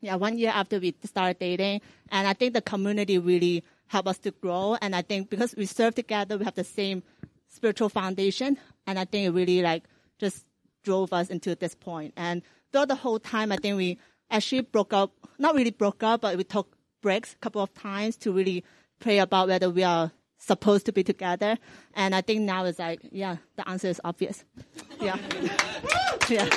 yeah, 0.01 0.15
one 0.17 0.39
year 0.39 0.53
after 0.55 0.79
we 0.79 0.95
started 1.05 1.39
dating. 1.39 1.81
And 2.11 2.27
I 2.27 2.33
think 2.33 2.55
the 2.55 2.63
community 2.63 3.19
really 3.19 3.65
helped 3.89 4.09
us 4.09 4.19
to 4.19 4.31
grow. 4.31 4.77
And 4.81 4.95
I 4.95 5.03
think 5.03 5.31
because 5.31 5.55
we 5.57 5.67
serve 5.67 5.95
together, 5.95 6.39
we 6.39 6.45
have 6.45 6.55
the 6.55 6.65
same 6.65 7.03
spiritual 7.49 7.89
foundation. 7.89 8.59
And 8.87 8.99
I 8.99 9.05
think 9.05 9.27
it 9.27 9.31
really 9.31 9.63
like 9.63 9.85
just 10.19 10.45
drove 10.85 11.13
us 11.13 11.29
into 11.29 11.55
this 11.55 11.75
point. 11.75 12.15
And 12.17 12.43
throughout 12.73 12.89
the 12.89 12.95
whole 12.95 13.19
time, 13.19 13.53
I 13.53 13.57
think 13.57 13.77
we 13.77 13.99
actually 14.31 14.63
broke 14.63 14.93
up, 14.93 15.13
not 15.39 15.55
really 15.55 15.71
broke 15.71 16.03
up, 16.03 16.21
but 16.23 16.37
we 16.37 16.45
took 16.45 16.77
breaks 17.01 17.35
a 17.35 17.37
couple 17.37 17.63
of 17.63 17.73
times 17.75 18.17
to 18.17 18.33
really 18.33 18.65
pray 18.99 19.19
about 19.19 19.49
whether 19.49 19.71
we 19.71 19.85
are 19.85 20.11
supposed 20.39 20.87
to 20.87 20.93
be 20.93 21.03
together. 21.03 21.57
And 21.95 22.15
I 22.15 22.21
think 22.21 22.43
now 22.43 22.65
it's 22.65 22.79
like, 22.79 23.01
yeah, 23.11 23.37
the 23.57 23.69
answer 23.69 23.89
is 23.89 24.01
obvious. 24.05 24.45
Yeah. 25.01 25.17
yeah. 26.29 26.49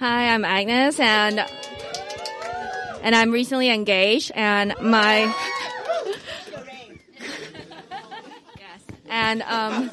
Hi, 0.00 0.32
I'm 0.32 0.46
Agnes 0.46 0.98
and 0.98 1.46
and 3.02 3.14
I'm 3.14 3.32
recently 3.32 3.68
engaged 3.68 4.32
and 4.34 4.74
my 4.80 5.30
yes 8.56 8.82
and 9.10 9.42
um 9.42 9.90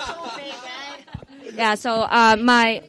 yeah 1.56 1.76
so 1.76 2.04
uh 2.04 2.38
my 2.40 2.84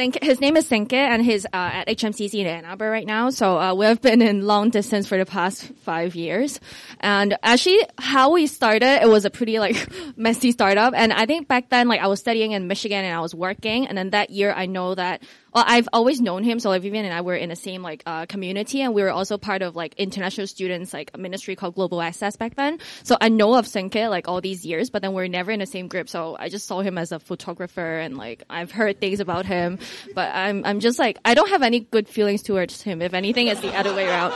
his 0.00 0.40
name 0.40 0.56
is 0.56 0.68
Senke 0.68 0.94
and 0.94 1.22
he's 1.22 1.44
uh, 1.46 1.48
at 1.52 1.88
HMCC 1.88 2.34
in 2.40 2.46
Ann 2.46 2.64
Arbor 2.64 2.90
right 2.90 3.06
now. 3.06 3.30
So 3.30 3.58
uh, 3.58 3.74
we've 3.74 4.00
been 4.00 4.22
in 4.22 4.46
long 4.46 4.70
distance 4.70 5.06
for 5.06 5.18
the 5.18 5.26
past 5.26 5.64
five 5.82 6.14
years. 6.14 6.58
And 7.00 7.36
actually, 7.42 7.80
how 7.98 8.32
we 8.32 8.46
started, 8.46 9.02
it 9.02 9.08
was 9.08 9.24
a 9.26 9.30
pretty 9.30 9.58
like 9.58 9.76
messy 10.16 10.52
startup. 10.52 10.94
And 10.96 11.12
I 11.12 11.26
think 11.26 11.48
back 11.48 11.68
then, 11.68 11.88
like 11.88 12.00
I 12.00 12.06
was 12.06 12.20
studying 12.20 12.52
in 12.52 12.66
Michigan 12.66 13.04
and 13.04 13.14
I 13.14 13.20
was 13.20 13.34
working. 13.34 13.86
And 13.86 13.98
then 13.98 14.10
that 14.10 14.30
year, 14.30 14.52
I 14.52 14.66
know 14.66 14.94
that 14.94 15.22
well, 15.52 15.64
I've 15.66 15.88
always 15.92 16.20
known 16.20 16.44
him. 16.44 16.60
So 16.60 16.68
like 16.70 16.82
Vivian 16.82 17.04
and 17.04 17.14
I 17.14 17.20
were 17.22 17.34
in 17.34 17.48
the 17.48 17.56
same 17.56 17.82
like 17.82 18.02
uh, 18.06 18.26
community, 18.26 18.82
and 18.82 18.94
we 18.94 19.02
were 19.02 19.10
also 19.10 19.38
part 19.38 19.62
of 19.62 19.76
like 19.76 19.94
international 19.94 20.46
students 20.46 20.92
like 20.92 21.10
a 21.14 21.18
ministry 21.18 21.56
called 21.56 21.74
Global 21.74 22.00
Access 22.00 22.36
back 22.36 22.54
then. 22.54 22.78
So 23.02 23.16
I 23.20 23.28
know 23.28 23.54
of 23.54 23.66
Senke 23.66 24.08
like 24.08 24.28
all 24.28 24.40
these 24.40 24.64
years, 24.64 24.90
but 24.90 25.02
then 25.02 25.12
we're 25.12 25.28
never 25.28 25.50
in 25.50 25.60
the 25.60 25.66
same 25.66 25.88
group. 25.88 26.08
So 26.08 26.36
I 26.38 26.48
just 26.48 26.66
saw 26.66 26.80
him 26.80 26.98
as 26.98 27.12
a 27.12 27.18
photographer, 27.18 27.98
and 27.98 28.16
like 28.16 28.44
I've 28.48 28.70
heard 28.70 29.00
things 29.00 29.20
about 29.20 29.46
him, 29.46 29.78
but 30.14 30.34
I'm 30.34 30.64
I'm 30.64 30.80
just 30.80 30.98
like 30.98 31.18
I 31.24 31.34
don't 31.34 31.50
have 31.50 31.62
any 31.62 31.80
good 31.80 32.08
feelings 32.08 32.42
towards 32.42 32.82
him. 32.82 33.02
If 33.02 33.14
anything, 33.14 33.48
it's 33.48 33.60
the 33.60 33.74
other 33.76 33.94
way 33.94 34.06
around. 34.06 34.34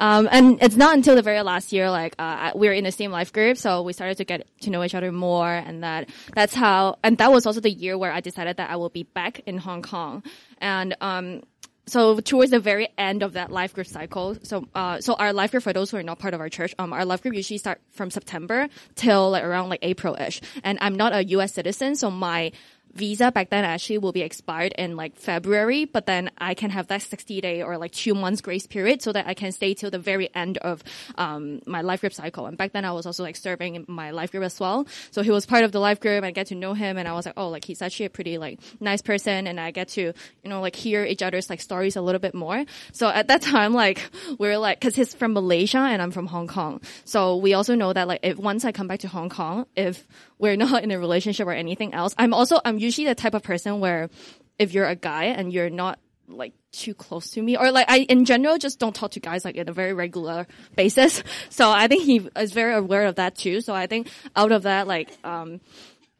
Um, 0.00 0.28
and 0.32 0.58
it's 0.62 0.76
not 0.76 0.96
until 0.96 1.14
the 1.14 1.22
very 1.22 1.42
last 1.42 1.72
year, 1.72 1.90
like, 1.90 2.14
uh, 2.18 2.52
we 2.54 2.68
were 2.68 2.72
in 2.72 2.84
the 2.84 2.90
same 2.90 3.10
life 3.12 3.32
group, 3.32 3.58
so 3.58 3.82
we 3.82 3.92
started 3.92 4.16
to 4.16 4.24
get 4.24 4.48
to 4.62 4.70
know 4.70 4.82
each 4.82 4.94
other 4.94 5.12
more, 5.12 5.52
and 5.52 5.84
that, 5.84 6.08
that's 6.34 6.54
how, 6.54 6.96
and 7.04 7.18
that 7.18 7.30
was 7.30 7.44
also 7.44 7.60
the 7.60 7.70
year 7.70 7.98
where 7.98 8.10
I 8.10 8.20
decided 8.20 8.56
that 8.56 8.70
I 8.70 8.76
will 8.76 8.88
be 8.88 9.02
back 9.02 9.40
in 9.44 9.58
Hong 9.58 9.82
Kong. 9.82 10.22
And, 10.58 10.96
um, 11.02 11.42
so 11.86 12.20
towards 12.20 12.50
the 12.52 12.60
very 12.60 12.88
end 12.96 13.22
of 13.22 13.34
that 13.34 13.50
life 13.50 13.74
group 13.74 13.86
cycle, 13.86 14.36
so 14.44 14.64
uh, 14.76 15.00
so 15.00 15.14
our 15.14 15.32
life 15.32 15.50
group 15.50 15.64
for 15.64 15.72
those 15.72 15.90
who 15.90 15.96
are 15.96 16.04
not 16.04 16.20
part 16.20 16.34
of 16.34 16.40
our 16.40 16.48
church, 16.48 16.72
um, 16.78 16.92
our 16.92 17.04
life 17.04 17.20
group 17.20 17.34
usually 17.34 17.58
start 17.58 17.80
from 17.90 18.12
September 18.12 18.68
till 18.94 19.30
like 19.30 19.42
around 19.42 19.70
like 19.70 19.80
April 19.82 20.14
ish. 20.14 20.40
And 20.62 20.78
I'm 20.80 20.94
not 20.94 21.12
a 21.12 21.24
U.S. 21.30 21.52
citizen, 21.52 21.96
so 21.96 22.08
my 22.08 22.52
visa 22.94 23.30
back 23.30 23.50
then 23.50 23.64
actually 23.64 23.98
will 23.98 24.12
be 24.12 24.22
expired 24.22 24.72
in 24.76 24.96
like 24.96 25.16
February, 25.16 25.84
but 25.84 26.06
then 26.06 26.30
I 26.38 26.54
can 26.54 26.70
have 26.70 26.88
that 26.88 27.02
60 27.02 27.40
day 27.40 27.62
or 27.62 27.78
like 27.78 27.92
two 27.92 28.14
months 28.14 28.40
grace 28.40 28.66
period 28.66 29.02
so 29.02 29.12
that 29.12 29.26
I 29.26 29.34
can 29.34 29.52
stay 29.52 29.74
till 29.74 29.90
the 29.90 29.98
very 29.98 30.34
end 30.34 30.58
of 30.58 30.82
um, 31.16 31.60
my 31.66 31.82
life 31.82 32.00
group 32.00 32.12
cycle. 32.12 32.46
And 32.46 32.56
back 32.56 32.72
then 32.72 32.84
I 32.84 32.92
was 32.92 33.06
also 33.06 33.22
like 33.22 33.36
serving 33.36 33.76
in 33.76 33.84
my 33.88 34.10
life 34.10 34.32
group 34.32 34.44
as 34.44 34.58
well. 34.58 34.86
So 35.10 35.22
he 35.22 35.30
was 35.30 35.46
part 35.46 35.64
of 35.64 35.72
the 35.72 35.80
life 35.80 36.00
group 36.00 36.16
and 36.16 36.26
I 36.26 36.30
get 36.30 36.48
to 36.48 36.54
know 36.54 36.74
him 36.74 36.96
and 36.96 37.06
I 37.06 37.12
was 37.12 37.26
like, 37.26 37.34
oh, 37.36 37.48
like 37.48 37.64
he's 37.64 37.82
actually 37.82 38.06
a 38.06 38.10
pretty 38.10 38.38
like 38.38 38.60
nice 38.80 39.02
person 39.02 39.46
and 39.46 39.60
I 39.60 39.70
get 39.70 39.88
to, 39.88 40.02
you 40.02 40.50
know, 40.50 40.60
like 40.60 40.76
hear 40.76 41.04
each 41.04 41.22
other's 41.22 41.50
like 41.50 41.60
stories 41.60 41.96
a 41.96 42.02
little 42.02 42.20
bit 42.20 42.34
more. 42.34 42.64
So 42.92 43.08
at 43.08 43.28
that 43.28 43.42
time, 43.54 43.74
like 43.74 44.02
we 44.38 44.48
are 44.48 44.58
like, 44.58 44.80
cause 44.80 44.94
he's 44.94 45.14
from 45.14 45.32
Malaysia 45.32 45.78
and 45.78 46.02
I'm 46.02 46.10
from 46.10 46.26
Hong 46.26 46.46
Kong. 46.46 46.80
So 47.04 47.36
we 47.36 47.54
also 47.54 47.74
know 47.74 47.92
that 47.92 48.08
like 48.08 48.20
if 48.22 48.38
once 48.38 48.64
I 48.64 48.72
come 48.72 48.88
back 48.88 49.00
to 49.00 49.08
Hong 49.08 49.28
Kong, 49.28 49.66
if 49.76 50.06
we're 50.40 50.56
not 50.56 50.82
in 50.82 50.90
a 50.90 50.98
relationship 50.98 51.46
or 51.46 51.52
anything 51.52 51.94
else, 51.94 52.14
I'm 52.18 52.34
also, 52.34 52.60
I'm 52.64 52.78
usually 52.78 53.06
the 53.06 53.14
type 53.14 53.34
of 53.34 53.42
person 53.42 53.80
where 53.80 54.10
if 54.58 54.72
you're 54.72 54.86
a 54.86 54.96
guy 54.96 55.24
and 55.24 55.52
you're 55.52 55.70
not 55.70 55.98
like 56.28 56.52
too 56.72 56.94
close 56.94 57.30
to 57.32 57.42
me 57.42 57.56
or 57.56 57.72
like 57.72 57.90
I 57.90 57.98
in 58.00 58.24
general 58.24 58.56
just 58.58 58.78
don't 58.78 58.94
talk 58.94 59.12
to 59.12 59.20
guys 59.20 59.44
like 59.44 59.56
in 59.56 59.68
a 59.68 59.72
very 59.72 59.92
regular 59.92 60.46
basis. 60.76 61.22
So 61.50 61.70
I 61.70 61.88
think 61.88 62.04
he 62.04 62.28
is 62.36 62.52
very 62.52 62.74
aware 62.74 63.06
of 63.06 63.16
that 63.16 63.36
too. 63.36 63.60
So 63.60 63.74
I 63.74 63.86
think 63.86 64.08
out 64.36 64.52
of 64.52 64.62
that 64.62 64.86
like 64.86 65.10
um 65.24 65.60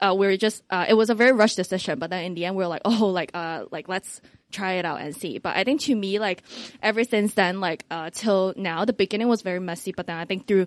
uh, 0.00 0.14
we're 0.16 0.36
just 0.38 0.62
uh, 0.70 0.86
it 0.88 0.94
was 0.94 1.10
a 1.10 1.14
very 1.14 1.32
rushed 1.32 1.56
decision, 1.56 1.98
but 1.98 2.08
then 2.08 2.24
in 2.24 2.34
the 2.34 2.46
end 2.46 2.56
we 2.56 2.64
are 2.64 2.68
like 2.68 2.82
oh 2.86 3.06
like 3.06 3.30
uh 3.34 3.66
like 3.70 3.88
let's 3.88 4.20
try 4.50 4.72
it 4.74 4.84
out 4.84 5.00
and 5.00 5.14
see. 5.14 5.38
But 5.38 5.56
I 5.56 5.64
think 5.64 5.82
to 5.82 5.94
me 5.94 6.18
like 6.18 6.42
ever 6.82 7.04
since 7.04 7.34
then 7.34 7.60
like 7.60 7.84
uh 7.90 8.10
till 8.10 8.54
now 8.56 8.84
the 8.84 8.92
beginning 8.92 9.28
was 9.28 9.42
very 9.42 9.60
messy, 9.60 9.92
but 9.92 10.06
then 10.06 10.16
I 10.16 10.24
think 10.24 10.46
through 10.46 10.66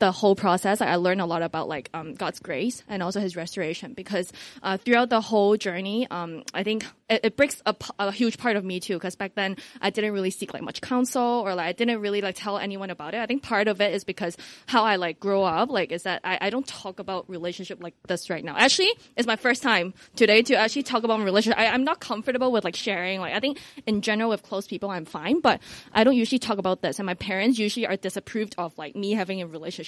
the 0.00 0.10
whole 0.10 0.34
process, 0.34 0.80
I 0.80 0.96
learned 0.96 1.20
a 1.20 1.24
lot 1.24 1.42
about 1.42 1.68
like 1.68 1.88
um, 1.94 2.14
God's 2.14 2.40
grace 2.40 2.82
and 2.88 3.02
also 3.02 3.20
His 3.20 3.36
restoration. 3.36 3.94
Because 3.94 4.32
uh, 4.62 4.76
throughout 4.76 5.08
the 5.08 5.20
whole 5.20 5.56
journey, 5.56 6.08
um, 6.10 6.42
I 6.52 6.64
think 6.64 6.84
it, 7.08 7.20
it 7.24 7.36
breaks 7.36 7.62
a, 7.64 7.76
a, 7.98 8.10
huge 8.10 8.36
part 8.36 8.56
of 8.56 8.64
me 8.64 8.80
too. 8.80 8.94
Because 8.94 9.14
back 9.14 9.34
then, 9.34 9.56
I 9.80 9.90
didn't 9.90 10.12
really 10.12 10.30
seek 10.30 10.52
like 10.52 10.62
much 10.62 10.80
counsel 10.80 11.22
or 11.22 11.54
like 11.54 11.66
I 11.66 11.72
didn't 11.72 12.00
really 12.00 12.20
like 12.20 12.34
tell 12.36 12.58
anyone 12.58 12.90
about 12.90 13.14
it. 13.14 13.18
I 13.18 13.26
think 13.26 13.44
part 13.44 13.68
of 13.68 13.80
it 13.80 13.94
is 13.94 14.02
because 14.02 14.36
how 14.66 14.84
I 14.84 14.96
like 14.96 15.20
grow 15.20 15.44
up, 15.44 15.70
like 15.70 15.92
is 15.92 16.02
that 16.02 16.22
I, 16.24 16.38
I 16.40 16.50
don't 16.50 16.66
talk 16.66 16.98
about 16.98 17.30
relationship 17.30 17.80
like 17.82 17.94
this 18.08 18.28
right 18.28 18.44
now. 18.44 18.56
Actually, 18.56 18.90
it's 19.16 19.28
my 19.28 19.36
first 19.36 19.62
time 19.62 19.94
today 20.16 20.42
to 20.42 20.56
actually 20.56 20.82
talk 20.82 21.04
about 21.04 21.20
relationship. 21.20 21.58
I, 21.58 21.68
I'm 21.68 21.84
not 21.84 22.00
comfortable 22.00 22.50
with 22.50 22.64
like 22.64 22.74
sharing. 22.74 23.20
Like 23.20 23.34
I 23.34 23.40
think 23.40 23.60
in 23.86 24.00
general 24.00 24.30
with 24.30 24.42
close 24.42 24.66
people, 24.66 24.90
I'm 24.90 25.04
fine, 25.04 25.40
but 25.40 25.60
I 25.92 26.02
don't 26.02 26.16
usually 26.16 26.40
talk 26.40 26.58
about 26.58 26.82
this. 26.82 26.98
And 26.98 27.06
my 27.06 27.14
parents 27.14 27.60
usually 27.60 27.86
are 27.86 27.96
disapproved 27.96 28.56
of 28.58 28.76
like 28.76 28.96
me 28.96 29.12
having 29.12 29.40
a 29.40 29.46
relationship 29.46 29.83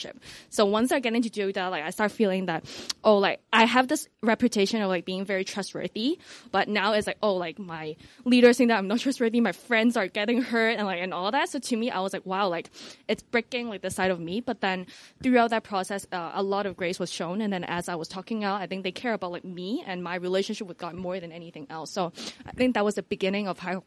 So 0.50 0.66
once 0.66 0.92
I 0.92 1.00
get 1.00 1.14
into 1.14 1.52
that, 1.52 1.68
like 1.68 1.84
I 1.84 1.90
start 1.90 2.12
feeling 2.12 2.46
that, 2.46 2.64
oh, 3.04 3.18
like 3.18 3.40
I 3.52 3.64
have 3.64 3.88
this 3.88 4.08
reputation 4.22 4.82
of 4.82 4.88
like 4.88 5.04
being 5.04 5.24
very 5.24 5.44
trustworthy, 5.44 6.18
but 6.50 6.68
now 6.68 6.92
it's 6.92 7.06
like, 7.06 7.18
oh, 7.22 7.34
like 7.34 7.58
my 7.58 7.96
leaders 8.24 8.58
think 8.58 8.68
that 8.68 8.78
I'm 8.78 8.88
not 8.88 9.00
trustworthy, 9.00 9.40
my 9.40 9.52
friends 9.52 9.96
are 9.96 10.08
getting 10.08 10.42
hurt 10.42 10.76
and 10.78 10.86
like 10.86 11.00
and 11.00 11.12
all 11.12 11.30
that. 11.30 11.48
So 11.48 11.58
to 11.58 11.76
me, 11.76 11.90
I 11.90 12.00
was 12.00 12.12
like, 12.12 12.26
wow, 12.26 12.48
like 12.48 12.70
it's 13.08 13.22
breaking 13.22 13.68
like 13.68 13.82
the 13.82 13.90
side 13.90 14.10
of 14.10 14.20
me. 14.20 14.40
But 14.40 14.60
then 14.60 14.86
throughout 15.22 15.50
that 15.50 15.64
process, 15.64 16.06
uh, 16.12 16.32
a 16.34 16.42
lot 16.42 16.66
of 16.66 16.76
grace 16.76 16.98
was 16.98 17.10
shown. 17.10 17.40
And 17.40 17.52
then 17.52 17.64
as 17.64 17.88
I 17.88 17.94
was 17.94 18.08
talking 18.08 18.44
out, 18.44 18.60
I 18.60 18.66
think 18.66 18.84
they 18.84 18.92
care 18.92 19.14
about 19.14 19.32
like 19.32 19.44
me 19.44 19.84
and 19.86 20.02
my 20.02 20.16
relationship 20.16 20.66
with 20.66 20.78
God 20.78 20.94
more 20.94 21.20
than 21.20 21.32
anything 21.32 21.66
else. 21.70 21.90
So 21.90 22.12
I 22.44 22.52
think 22.52 22.74
that 22.74 22.84
was 22.84 22.94
the 22.94 23.02
beginning 23.02 23.48
of 23.48 23.58
how 23.58 23.84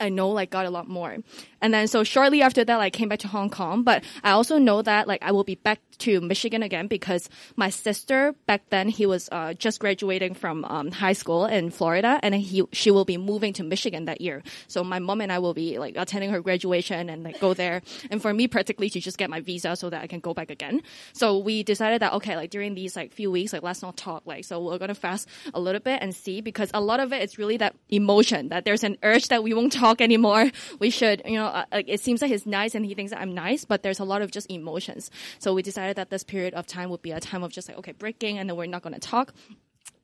I 0.00 0.08
know 0.08 0.30
like 0.30 0.50
got 0.50 0.66
a 0.66 0.70
lot 0.70 0.88
more. 0.88 1.18
And 1.60 1.72
then 1.72 1.86
so 1.86 2.02
shortly 2.02 2.42
after 2.42 2.64
that, 2.64 2.80
I 2.80 2.90
came 2.90 3.08
back 3.08 3.20
to 3.20 3.28
Hong 3.28 3.48
Kong, 3.48 3.84
but 3.84 4.02
I 4.24 4.32
also 4.32 4.58
know 4.58 4.82
that 4.82 5.06
like 5.06 5.22
I 5.22 5.30
will 5.32 5.44
be 5.44 5.54
back 5.54 5.80
to 5.98 6.20
Michigan 6.20 6.62
again 6.62 6.88
because 6.88 7.30
my 7.54 7.70
sister 7.70 8.34
back 8.46 8.68
then 8.70 8.88
he 8.88 9.06
was 9.06 9.28
uh, 9.30 9.54
just 9.54 9.78
graduating 9.78 10.34
from 10.34 10.64
um, 10.64 10.90
high 10.90 11.12
school 11.12 11.46
in 11.46 11.70
Florida, 11.70 12.18
and 12.22 12.34
he 12.34 12.64
she 12.72 12.90
will 12.90 13.04
be 13.04 13.16
moving 13.16 13.52
to 13.54 13.62
Michigan 13.62 14.06
that 14.06 14.20
year. 14.20 14.42
So 14.66 14.82
my 14.82 14.98
mom 14.98 15.20
and 15.20 15.30
I 15.30 15.38
will 15.38 15.54
be 15.54 15.78
like 15.78 15.94
attending 15.96 16.30
her 16.30 16.40
graduation 16.40 17.08
and 17.08 17.22
like 17.22 17.38
go 17.38 17.54
there. 17.54 17.82
And 18.10 18.20
for 18.20 18.34
me, 18.34 18.48
practically 18.48 18.90
to 18.90 19.00
just 19.00 19.18
get 19.18 19.30
my 19.30 19.40
visa 19.40 19.76
so 19.76 19.88
that 19.90 20.02
I 20.02 20.08
can 20.08 20.18
go 20.18 20.34
back 20.34 20.50
again. 20.50 20.82
So 21.12 21.38
we 21.38 21.62
decided 21.62 22.02
that 22.02 22.12
okay, 22.14 22.34
like 22.34 22.50
during 22.50 22.74
these 22.74 22.96
like 22.96 23.12
few 23.12 23.30
weeks, 23.30 23.52
like 23.52 23.62
let's 23.62 23.82
not 23.82 23.96
talk. 23.96 24.26
Like 24.26 24.44
so 24.44 24.60
we're 24.64 24.78
gonna 24.78 24.94
fast 24.94 25.28
a 25.54 25.60
little 25.60 25.80
bit 25.80 26.00
and 26.02 26.12
see 26.12 26.40
because 26.40 26.70
a 26.74 26.80
lot 26.80 26.98
of 26.98 27.12
it 27.12 27.22
is 27.22 27.38
really 27.38 27.58
that 27.58 27.76
emotion 27.88 28.48
that 28.48 28.64
there's 28.64 28.82
an 28.82 28.98
urge 29.04 29.28
that 29.28 29.44
we 29.44 29.54
won't 29.54 29.72
talk 29.72 29.81
anymore. 30.00 30.50
We 30.78 30.90
should, 30.90 31.22
you 31.24 31.36
know, 31.36 31.46
uh, 31.46 31.64
like 31.72 31.88
it 31.88 32.00
seems 32.00 32.22
like 32.22 32.30
he's 32.30 32.46
nice 32.46 32.74
and 32.74 32.84
he 32.84 32.94
thinks 32.94 33.12
that 33.12 33.20
I'm 33.20 33.34
nice, 33.34 33.64
but 33.64 33.82
there's 33.82 34.00
a 34.00 34.04
lot 34.04 34.22
of 34.22 34.30
just 34.30 34.50
emotions. 34.50 35.10
So 35.38 35.54
we 35.54 35.62
decided 35.62 35.96
that 35.96 36.10
this 36.10 36.24
period 36.24 36.54
of 36.54 36.66
time 36.66 36.90
would 36.90 37.02
be 37.02 37.12
a 37.12 37.20
time 37.20 37.42
of 37.42 37.52
just 37.52 37.68
like, 37.68 37.78
okay, 37.78 37.92
breaking 37.92 38.38
and 38.38 38.48
then 38.48 38.56
we're 38.56 38.66
not 38.66 38.82
going 38.82 38.94
to 38.94 39.00
talk. 39.00 39.34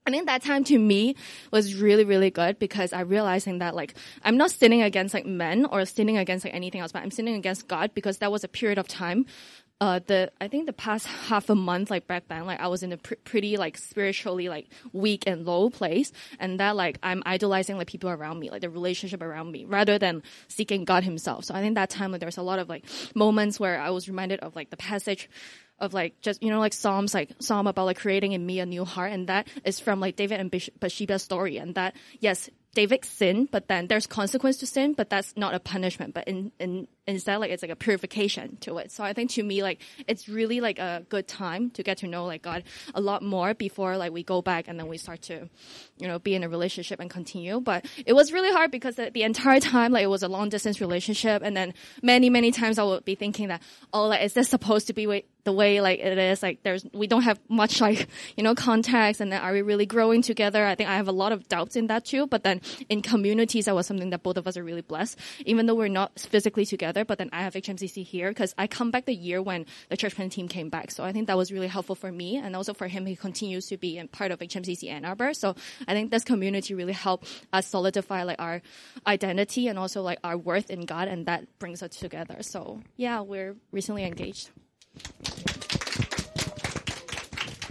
I 0.06 0.10
think 0.10 0.26
that 0.26 0.42
time 0.42 0.64
to 0.64 0.78
me 0.78 1.16
was 1.52 1.74
really, 1.74 2.05
really 2.05 2.30
good 2.30 2.59
because 2.59 2.94
I 2.94 3.02
realizing 3.02 3.59
that 3.59 3.74
like 3.74 3.94
I'm 4.22 4.38
not 4.38 4.50
sinning 4.50 4.82
against 4.82 5.12
like 5.12 5.26
men 5.26 5.66
or 5.66 5.84
sinning 5.84 6.16
against 6.16 6.46
like 6.46 6.55
anything 6.55 6.80
else, 6.80 6.92
but 6.92 7.02
I'm 7.02 7.10
sinning 7.10 7.34
against 7.34 7.68
God 7.68 7.92
because 7.94 8.18
that 8.18 8.32
was 8.32 8.42
a 8.42 8.48
period 8.48 8.78
of 8.78 8.88
time 8.88 9.26
uh, 9.80 10.00
the 10.06 10.32
I 10.40 10.48
think 10.48 10.66
the 10.66 10.72
past 10.72 11.06
half 11.28 11.50
a 11.50 11.55
month, 11.55 11.90
like 11.90 12.06
back 12.06 12.28
then, 12.28 12.46
like 12.46 12.60
I 12.60 12.66
was 12.68 12.82
in 12.82 12.92
a 12.92 12.96
pr- 12.96 13.14
pretty 13.24 13.56
like 13.56 13.78
spiritually 13.78 14.48
like 14.48 14.68
weak 14.92 15.24
and 15.26 15.46
low 15.46 15.70
place, 15.70 16.12
and 16.38 16.59
that 16.60 16.76
like 16.76 16.98
I'm 17.02 17.22
idolizing 17.24 17.78
like 17.78 17.86
people 17.86 18.10
around 18.10 18.40
me, 18.40 18.50
like 18.50 18.62
the 18.62 18.70
relationship 18.70 19.22
around 19.22 19.52
me, 19.52 19.64
rather 19.64 19.98
than 19.98 20.22
seeking 20.48 20.84
God 20.84 21.05
Himself. 21.05 21.44
So 21.44 21.55
I 21.55 21.60
think 21.60 21.76
that 21.76 21.90
time 21.90 22.10
like 22.10 22.20
there's 22.20 22.38
a 22.38 22.42
lot 22.42 22.59
of 22.59 22.68
like 22.68 22.84
moments 23.14 23.60
where 23.60 23.80
I 23.80 23.90
was 23.90 24.09
reminded 24.09 24.40
of 24.40 24.56
like 24.56 24.70
the 24.70 24.76
passage 24.76 25.30
of 25.78 25.94
like 25.94 26.20
just 26.20 26.42
you 26.42 26.50
know 26.50 26.59
like 26.59 26.72
psalms 26.72 27.14
like 27.14 27.30
psalm 27.38 27.68
about 27.68 27.84
like 27.84 27.98
creating 27.98 28.32
in 28.32 28.44
me 28.44 28.59
a 28.59 28.66
new 28.66 28.84
heart. 28.84 29.12
And 29.12 29.28
that 29.28 29.46
is 29.64 29.78
from 29.78 30.00
like 30.00 30.16
david 30.16 30.40
and 30.40 30.50
bathsheba's 30.50 31.22
story. 31.22 31.59
And 31.59 31.76
that 31.76 31.94
yes 32.18 32.50
david 32.74 33.05
sinned 33.05 33.51
but 33.51 33.69
then 33.69 33.86
there's 33.86 34.07
consequence 34.07 34.57
to 34.59 34.66
sin 34.66 34.93
but 34.93 35.09
that's 35.11 35.36
not 35.36 35.55
a 35.55 35.61
punishment. 35.61 36.15
But 36.15 36.28
in 36.28 36.53
in 36.59 36.89
instead 37.07 37.39
like 37.39 37.51
it's 37.51 37.62
like 37.62 37.70
a 37.70 37.77
purification 37.77 38.57
to 38.61 38.78
it. 38.78 38.90
So 38.93 39.05
i 39.05 39.12
think 39.12 39.31
to 39.32 39.43
me 39.43 39.62
like 39.62 39.81
it's 40.07 40.28
really 40.28 40.61
like 40.61 40.78
a 40.78 41.05
good 41.09 41.27
time 41.27 41.70
to 41.70 41.82
get 41.82 41.99
to 41.99 42.07
know 42.07 42.24
like 42.27 42.43
god 42.43 42.65
a 42.95 43.01
lot 43.01 43.23
more 43.23 43.55
before 43.55 43.97
like 43.97 44.12
we 44.12 44.23
go 44.23 44.43
back 44.43 44.69
and 44.69 44.78
then 44.78 44.89
we 44.89 44.99
start 44.99 45.23
to 45.23 45.49
you 45.99 46.09
know 46.09 46.19
be 46.19 46.35
in 46.35 46.43
a 46.43 46.49
relationship 46.49 47.01
and 47.01 47.11
continue. 47.11 47.61
But 47.61 47.86
it 48.07 48.12
was 48.12 48.32
really 48.32 48.53
hard 48.53 48.70
because 48.70 48.97
the, 48.97 49.11
the 49.11 49.23
entire 49.23 49.61
time 49.61 49.93
like 49.93 50.05
it 50.05 50.09
was 50.11 50.23
a 50.23 50.28
long 50.28 50.49
distance 50.49 50.81
relationship. 50.81 51.43
And 51.43 51.57
then 51.57 51.74
many 52.03 52.31
many 52.31 52.51
times 52.51 52.78
i 52.78 52.82
would 52.82 53.05
be 53.05 53.15
thinking 53.15 53.49
that 53.49 53.62
oh 53.93 54.07
like 54.09 54.23
is 54.23 54.32
this 54.32 54.49
supposed 54.49 54.86
to 54.89 54.93
be 54.93 55.07
the 55.48 55.52
way 55.52 55.80
like 55.80 55.98
it 55.98 56.18
is, 56.18 56.42
like 56.42 56.62
there's, 56.62 56.84
we 56.92 57.06
don't 57.06 57.22
have 57.22 57.40
much 57.48 57.80
like, 57.86 58.06
you 58.36 58.42
know, 58.42 58.54
contacts 58.54 59.18
and 59.18 59.32
then 59.32 59.40
are 59.40 59.52
we 59.54 59.62
really 59.62 59.86
growing 59.86 60.20
together? 60.20 60.66
I 60.66 60.74
think 60.74 60.90
I 60.90 60.96
have 60.96 61.08
a 61.08 61.12
lot 61.12 61.32
of 61.32 61.48
doubts 61.48 61.74
in 61.74 61.86
that 61.86 62.04
too. 62.04 62.26
But 62.26 62.42
then 62.44 62.60
in 62.90 63.00
communities, 63.00 63.64
that 63.64 63.74
was 63.74 63.86
something 63.86 64.10
that 64.10 64.22
both 64.22 64.36
of 64.36 64.46
us 64.46 64.58
are 64.58 64.62
really 64.62 64.82
blessed, 64.82 65.18
even 65.46 65.64
though 65.64 65.74
we're 65.74 65.88
not 65.88 66.18
physically 66.18 66.66
together. 66.66 67.02
But 67.06 67.16
then 67.16 67.30
I 67.32 67.40
have 67.40 67.54
HMCC 67.54 68.04
here 68.04 68.28
because 68.28 68.54
I 68.58 68.66
come 68.66 68.90
back 68.90 69.06
the 69.06 69.14
year 69.14 69.40
when 69.40 69.64
the 69.88 69.96
church 69.96 70.14
planting 70.14 70.28
team 70.30 70.48
came 70.48 70.68
back. 70.68 70.90
So 70.90 71.02
I 71.02 71.12
think 71.12 71.28
that 71.28 71.38
was 71.38 71.50
really 71.50 71.68
helpful 71.68 71.94
for 71.94 72.12
me 72.12 72.36
and 72.36 72.54
also 72.54 72.74
for 72.74 72.88
him. 72.88 73.06
He 73.06 73.16
continues 73.16 73.68
to 73.68 73.78
be 73.78 73.96
in 73.96 74.08
part 74.08 74.30
of 74.30 74.40
HMCC 74.40 74.90
Ann 74.90 75.06
Arbor. 75.06 75.32
So 75.32 75.54
I 75.86 75.94
think 75.94 76.10
this 76.10 76.24
community 76.24 76.74
really 76.74 76.92
helped 76.92 77.26
us 77.54 77.66
solidify 77.66 78.24
like 78.24 78.38
our 78.38 78.60
identity 79.06 79.68
and 79.68 79.78
also 79.78 80.02
like 80.02 80.18
our 80.22 80.36
worth 80.36 80.68
in 80.68 80.84
God. 80.84 81.08
And 81.08 81.24
that 81.24 81.58
brings 81.58 81.82
us 81.82 81.96
together. 81.96 82.42
So 82.42 82.80
yeah, 82.96 83.22
we're 83.22 83.56
recently 83.72 84.04
engaged. 84.04 84.50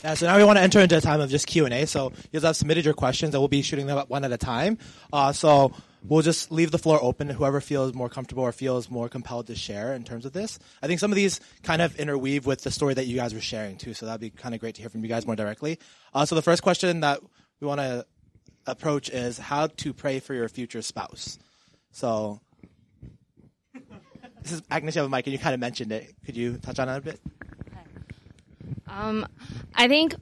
Yeah, 0.03 0.13
so 0.13 0.25
now 0.25 0.37
we 0.37 0.43
want 0.45 0.57
to 0.57 0.63
enter 0.63 0.79
into 0.79 0.95
a 0.95 1.01
time 1.01 1.19
of 1.19 1.29
just 1.29 1.47
Q 1.47 1.65
and 1.65 1.73
A. 1.73 1.85
So 1.85 2.13
you 2.31 2.39
guys 2.39 2.43
have 2.43 2.55
submitted 2.55 2.85
your 2.85 2.93
questions, 2.93 3.33
and 3.33 3.41
we'll 3.41 3.49
be 3.49 3.61
shooting 3.61 3.87
them 3.87 3.97
up 3.97 4.09
one 4.09 4.23
at 4.23 4.31
a 4.31 4.37
time. 4.37 4.77
Uh, 5.11 5.33
so 5.33 5.73
we'll 6.03 6.21
just 6.21 6.51
leave 6.51 6.71
the 6.71 6.77
floor 6.77 6.97
open. 7.01 7.27
to 7.27 7.33
Whoever 7.33 7.59
feels 7.59 7.93
more 7.93 8.07
comfortable 8.07 8.43
or 8.43 8.53
feels 8.53 8.89
more 8.89 9.09
compelled 9.09 9.47
to 9.47 9.55
share 9.55 9.93
in 9.93 10.05
terms 10.05 10.25
of 10.25 10.31
this. 10.31 10.59
I 10.81 10.87
think 10.87 11.01
some 11.01 11.11
of 11.11 11.17
these 11.17 11.41
kind 11.63 11.81
of 11.81 11.95
interweave 11.97 12.45
with 12.45 12.61
the 12.61 12.71
story 12.71 12.93
that 12.93 13.05
you 13.05 13.17
guys 13.17 13.33
were 13.33 13.41
sharing 13.41 13.75
too. 13.75 13.93
So 13.93 14.05
that'd 14.05 14.21
be 14.21 14.29
kind 14.29 14.55
of 14.55 14.61
great 14.61 14.75
to 14.75 14.81
hear 14.81 14.89
from 14.89 15.03
you 15.03 15.09
guys 15.09 15.25
more 15.25 15.35
directly. 15.35 15.79
Uh, 16.13 16.25
so 16.25 16.35
the 16.35 16.41
first 16.41 16.61
question 16.61 17.01
that 17.01 17.19
we 17.59 17.67
want 17.67 17.81
to 17.81 18.05
approach 18.65 19.09
is 19.09 19.37
how 19.37 19.67
to 19.67 19.93
pray 19.93 20.19
for 20.19 20.33
your 20.33 20.47
future 20.47 20.81
spouse. 20.81 21.37
So 21.91 22.39
this 24.47 24.59
is 24.59 24.63
Agnes. 24.71 24.95
You 24.95 25.01
have 25.01 25.11
a 25.11 25.15
mic, 25.15 25.25
and 25.27 25.33
you 25.33 25.39
kind 25.39 25.53
of 25.53 25.59
mentioned 25.59 25.91
it. 25.91 26.15
Could 26.25 26.37
you 26.37 26.57
touch 26.57 26.79
on 26.79 26.87
that 26.87 26.99
a 26.99 27.01
bit? 27.01 27.19
Um, 28.87 29.27
I 29.75 29.87
think 29.87 30.15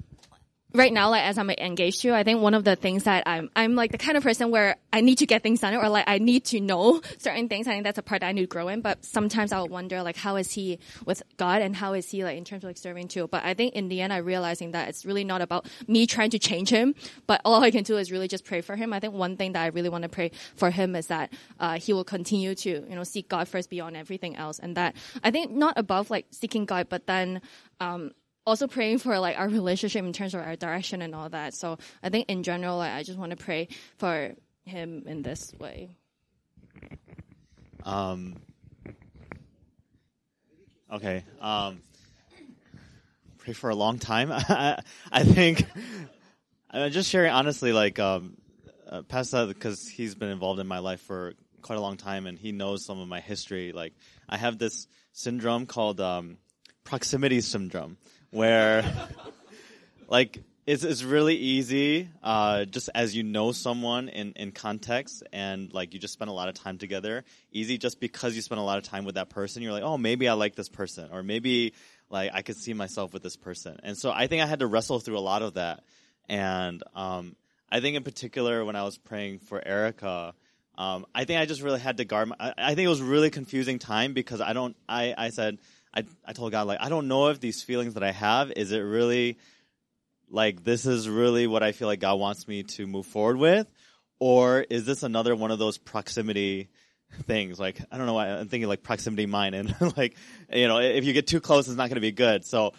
right 0.76 0.94
now, 0.94 1.10
like 1.10 1.24
as 1.24 1.38
I'm 1.38 1.50
engaged 1.50 2.02
to, 2.02 2.14
I 2.14 2.24
think 2.24 2.42
one 2.42 2.54
of 2.54 2.64
the 2.64 2.76
things 2.76 3.04
that 3.04 3.24
I'm, 3.26 3.50
I'm 3.56 3.76
like 3.76 3.92
the 3.92 3.98
kind 3.98 4.18
of 4.18 4.24
person 4.24 4.52
where 4.52 4.76
I 4.94 5.02
need 5.02 5.18
to 5.20 5.26
get 5.26 5.44
things 5.44 5.62
done 5.62 5.76
or 5.76 5.90
like 5.90 6.06
I 6.08 6.20
need 6.20 6.46
to 6.46 6.60
know 6.60 7.02
certain 7.18 7.50
things. 7.50 7.68
I 7.68 7.72
think 7.72 7.84
that's 7.84 7.98
a 7.98 8.04
part 8.04 8.22
that 8.22 8.28
I 8.28 8.32
need 8.32 8.42
to 8.42 8.48
grow 8.48 8.68
in. 8.68 8.82
But 8.82 9.04
sometimes 9.06 9.52
I'll 9.52 9.68
wonder 9.68 10.04
like 10.04 10.16
how 10.16 10.36
is 10.36 10.52
he 10.52 10.80
with 11.06 11.24
God 11.38 11.62
and 11.62 11.76
how 11.76 11.94
is 11.94 12.10
he 12.10 12.24
like 12.24 12.38
in 12.38 12.44
terms 12.44 12.64
of 12.64 12.70
like 12.70 12.78
serving 12.78 13.08
too. 13.08 13.28
But 13.28 13.44
I 13.44 13.54
think 13.54 13.74
in 13.74 13.88
the 13.88 14.02
end, 14.02 14.14
I'm 14.14 14.26
realizing 14.26 14.72
that 14.72 14.90
it's 14.90 15.06
really 15.06 15.24
not 15.24 15.42
about 15.42 15.68
me 15.88 16.06
trying 16.06 16.30
to 16.32 16.40
change 16.40 16.70
him, 16.70 16.96
but 17.28 17.42
all 17.46 17.64
I 17.64 17.72
can 17.72 17.84
do 17.84 17.98
is 17.98 18.12
really 18.12 18.28
just 18.28 18.46
pray 18.46 18.62
for 18.62 18.76
him. 18.76 18.94
I 18.94 19.00
think 19.00 19.14
one 19.14 19.38
thing 19.38 19.54
that 19.54 19.64
I 19.64 19.68
really 19.68 19.90
want 19.90 20.04
to 20.04 20.10
pray 20.10 20.32
for 20.56 20.70
him 20.72 20.96
is 20.96 21.08
that 21.08 21.32
uh, 21.60 21.80
he 21.80 21.94
will 21.94 22.04
continue 22.04 22.56
to 22.56 22.70
you 22.70 22.96
know 22.96 23.04
seek 23.04 23.30
God 23.30 23.48
first 23.48 23.70
beyond 23.70 23.96
everything 23.96 24.36
else, 24.36 24.60
and 24.60 24.76
that 24.78 24.96
I 25.24 25.32
think 25.32 25.52
not 25.52 25.78
above 25.78 26.10
like 26.10 26.28
seeking 26.32 26.66
God, 26.66 26.88
but 26.90 27.08
then. 27.08 27.42
Um, 27.80 28.12
also 28.46 28.68
praying 28.68 29.00
for 29.00 29.18
like 29.20 29.38
our 29.38 29.48
relationship 29.48 30.04
in 30.04 30.14
terms 30.14 30.34
of 30.34 30.42
our 30.42 30.56
direction 30.56 31.02
and 31.02 31.16
all 31.16 31.30
that. 31.30 31.54
So 31.54 31.78
I 32.04 32.10
think 32.10 32.30
in 32.30 32.44
general, 32.44 32.78
like, 32.78 32.92
I 32.92 33.04
just 33.04 33.18
want 33.18 33.32
to 33.32 33.38
pray 33.38 33.68
for 33.98 34.34
him 34.66 35.04
in 35.08 35.22
this 35.22 35.54
way. 35.60 35.96
Um, 37.84 38.36
okay. 40.92 41.24
Um, 41.40 41.82
pray 43.38 43.54
for 43.54 43.70
a 43.70 43.76
long 43.76 44.00
time. 44.00 44.32
I 44.32 44.80
I 45.12 45.24
think 45.24 45.66
I'm 46.72 46.92
just 46.92 47.10
sharing 47.10 47.32
honestly, 47.32 47.72
like 47.72 48.00
um, 48.00 48.38
uh, 48.90 49.02
because 49.02 49.88
he's 49.88 50.16
been 50.16 50.30
involved 50.30 50.60
in 50.60 50.68
my 50.68 50.80
life 50.80 51.02
for 51.02 51.34
quite 51.62 51.78
a 51.78 51.82
long 51.82 51.98
time, 51.98 52.26
and 52.26 52.38
he 52.38 52.52
knows 52.52 52.86
some 52.86 53.00
of 53.00 53.08
my 53.08 53.20
history. 53.20 53.72
Like 53.72 53.94
I 54.28 54.38
have 54.38 54.58
this 54.58 54.88
syndrome 55.14 55.68
called 55.68 56.02
um, 56.02 56.38
proximity 56.84 57.42
syndrome, 57.42 57.98
where 58.36 58.84
like 60.10 60.44
it's 60.66 60.84
it's 60.84 61.03
really 61.03 61.36
easy 61.36 62.10
uh, 62.22 62.66
just 62.66 62.90
as 62.94 63.16
you 63.16 63.24
know 63.24 63.53
someone 63.53 64.10
in 64.10 64.34
in 64.34 64.52
context 64.52 65.24
and 65.32 65.74
like 65.74 65.94
you 65.94 65.99
just 66.02 66.14
spend 66.14 66.30
a 66.30 66.34
lot 66.34 66.49
of 66.49 66.56
time 66.56 66.78
together. 66.78 67.24
Easy 67.53 67.78
just 67.78 68.02
because 68.02 68.36
you 68.36 68.41
spend 68.41 68.60
a 68.60 68.64
lot 68.64 68.78
of 68.78 68.84
time 68.84 69.06
with 69.06 69.16
that 69.16 69.30
person 69.30 69.64
you're 69.64 69.72
like 69.72 69.84
oh 69.84 69.98
maybe 69.98 70.28
i 70.28 70.34
like 70.34 70.56
this 70.56 70.68
person 70.68 71.10
or 71.14 71.24
maybe 71.24 71.74
like 72.10 72.32
i 72.34 72.41
could 72.41 72.57
see 72.57 72.74
myself 72.74 73.14
with 73.14 73.24
this 73.24 73.38
person. 73.38 73.80
And 73.84 73.98
so 73.98 74.12
i 74.12 74.28
think 74.28 74.44
i 74.44 74.45
had 74.45 74.60
to 74.60 74.68
wrestle 74.68 74.99
through 74.99 75.18
a 75.18 75.26
lot 75.32 75.41
of 75.41 75.53
that. 75.53 75.84
And 76.28 76.84
um, 76.94 77.38
i 77.72 77.80
think 77.80 77.95
in 77.95 78.03
particular 78.03 78.66
when 78.66 78.76
i 78.76 78.84
was 78.84 78.98
praying 78.98 79.40
for 79.40 79.66
erica 79.66 80.34
um, 80.78 81.06
i 81.16 81.24
think 81.24 81.40
i 81.40 81.45
just 81.45 81.62
really 81.62 81.80
had 81.80 81.98
to 81.98 82.06
guard 82.06 82.28
my, 82.28 82.36
I, 82.38 82.53
I 82.57 82.76
think 82.76 82.86
it 82.86 82.90
was 82.90 83.02
really 83.02 83.30
confusing 83.30 83.80
time 83.80 84.14
because 84.14 84.41
i 84.41 84.52
don't 84.52 84.76
i 84.90 85.14
i 85.18 85.30
said 85.30 85.57
I, 85.96 86.04
I 86.26 86.34
told 86.34 86.52
God, 86.52 86.68
like, 86.68 86.82
I 86.82 86.90
don't 86.90 87.08
know 87.08 87.28
if 87.28 87.40
these 87.40 87.64
feelings 87.64 87.94
that 87.94 88.04
I 88.04 88.12
have, 88.12 88.52
is 88.52 88.72
it 88.72 88.80
really, 88.80 89.38
like, 90.30 90.64
this 90.64 90.86
is 90.86 91.08
really 91.08 91.48
what 91.48 91.64
I 91.64 91.72
feel 91.72 91.88
like 91.88 92.00
God 92.00 92.20
wants 92.20 92.48
me 92.48 92.64
to 92.64 92.86
move 92.86 93.06
forward 93.06 93.38
with? 93.38 93.68
Or 94.20 94.62
is 94.62 94.86
this 94.86 95.04
another 95.04 95.36
one 95.36 95.52
of 95.52 95.60
those 95.60 95.78
proximity 95.78 96.70
things? 97.24 97.60
Like, 97.60 97.80
I 97.92 97.98
don't 97.98 98.06
know 98.06 98.14
why 98.14 98.30
I'm 98.30 98.48
thinking 98.48 98.68
like 98.68 98.84
proximity 98.84 99.26
mine 99.26 99.54
and 99.54 99.76
like, 99.98 100.16
you 100.52 100.68
know, 100.68 100.80
if 100.80 101.04
you 101.06 101.14
get 101.14 101.28
too 101.28 101.42
close, 101.42 101.68
it's 101.68 101.78
not 101.78 101.90
going 101.90 101.96
to 101.96 102.02
be 102.02 102.12
good. 102.12 102.46
So, 102.46 102.74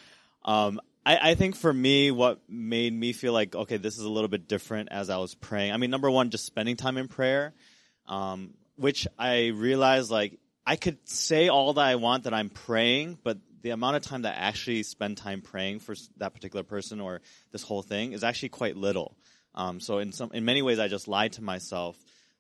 um, 0.44 0.80
I, 1.05 1.30
I 1.30 1.34
think 1.34 1.56
for 1.56 1.72
me, 1.72 2.10
what 2.10 2.40
made 2.48 2.93
me 2.93 3.12
feel 3.12 3.32
like, 3.32 3.55
okay, 3.55 3.76
this 3.76 3.97
is 3.97 4.05
a 4.05 4.10
little 4.10 4.28
bit 4.28 4.48
different 4.48 4.88
as 4.90 5.09
I 5.09 5.18
was 5.18 5.34
praying. 5.34 5.72
I 5.72 5.76
mean, 5.76 5.90
number 5.90 6.10
one, 6.10 6.30
just 6.30 6.47
spending 6.47 6.76
time 6.76 6.97
in 6.97 7.06
prayer, 7.06 7.55
um, 8.06 8.55
which 8.76 9.06
I 9.18 9.48
realized 9.48 10.10
like 10.10 10.38
I 10.66 10.76
could 10.76 10.98
say 11.09 11.48
all 11.48 11.74
that 11.74 11.84
I 11.84 11.94
want 11.94 12.24
that 12.24 12.34
I'm 12.34 12.51
praying, 12.51 13.18
but 13.22 13.38
the 13.62 13.70
amount 13.70 13.97
of 13.97 14.02
time 14.02 14.22
that 14.22 14.36
I 14.36 14.40
actually 14.40 14.82
spend 14.82 15.16
time 15.16 15.40
praying 15.40 15.80
for 15.80 15.94
that 16.16 16.34
particular 16.34 16.64
person 16.64 17.01
or 17.01 17.20
this 17.52 17.62
whole 17.62 17.82
thing 17.82 18.12
is 18.12 18.24
actually 18.24 18.48
quite 18.51 18.76
little. 18.76 19.16
Um, 19.55 19.80
so 19.80 19.98
in 19.98 20.12
some, 20.12 20.30
in 20.32 20.44
many 20.44 20.62
ways, 20.62 20.78
I 20.78 20.88
just 20.88 21.09
lied 21.09 21.32
to 21.32 21.43
myself 21.43 21.97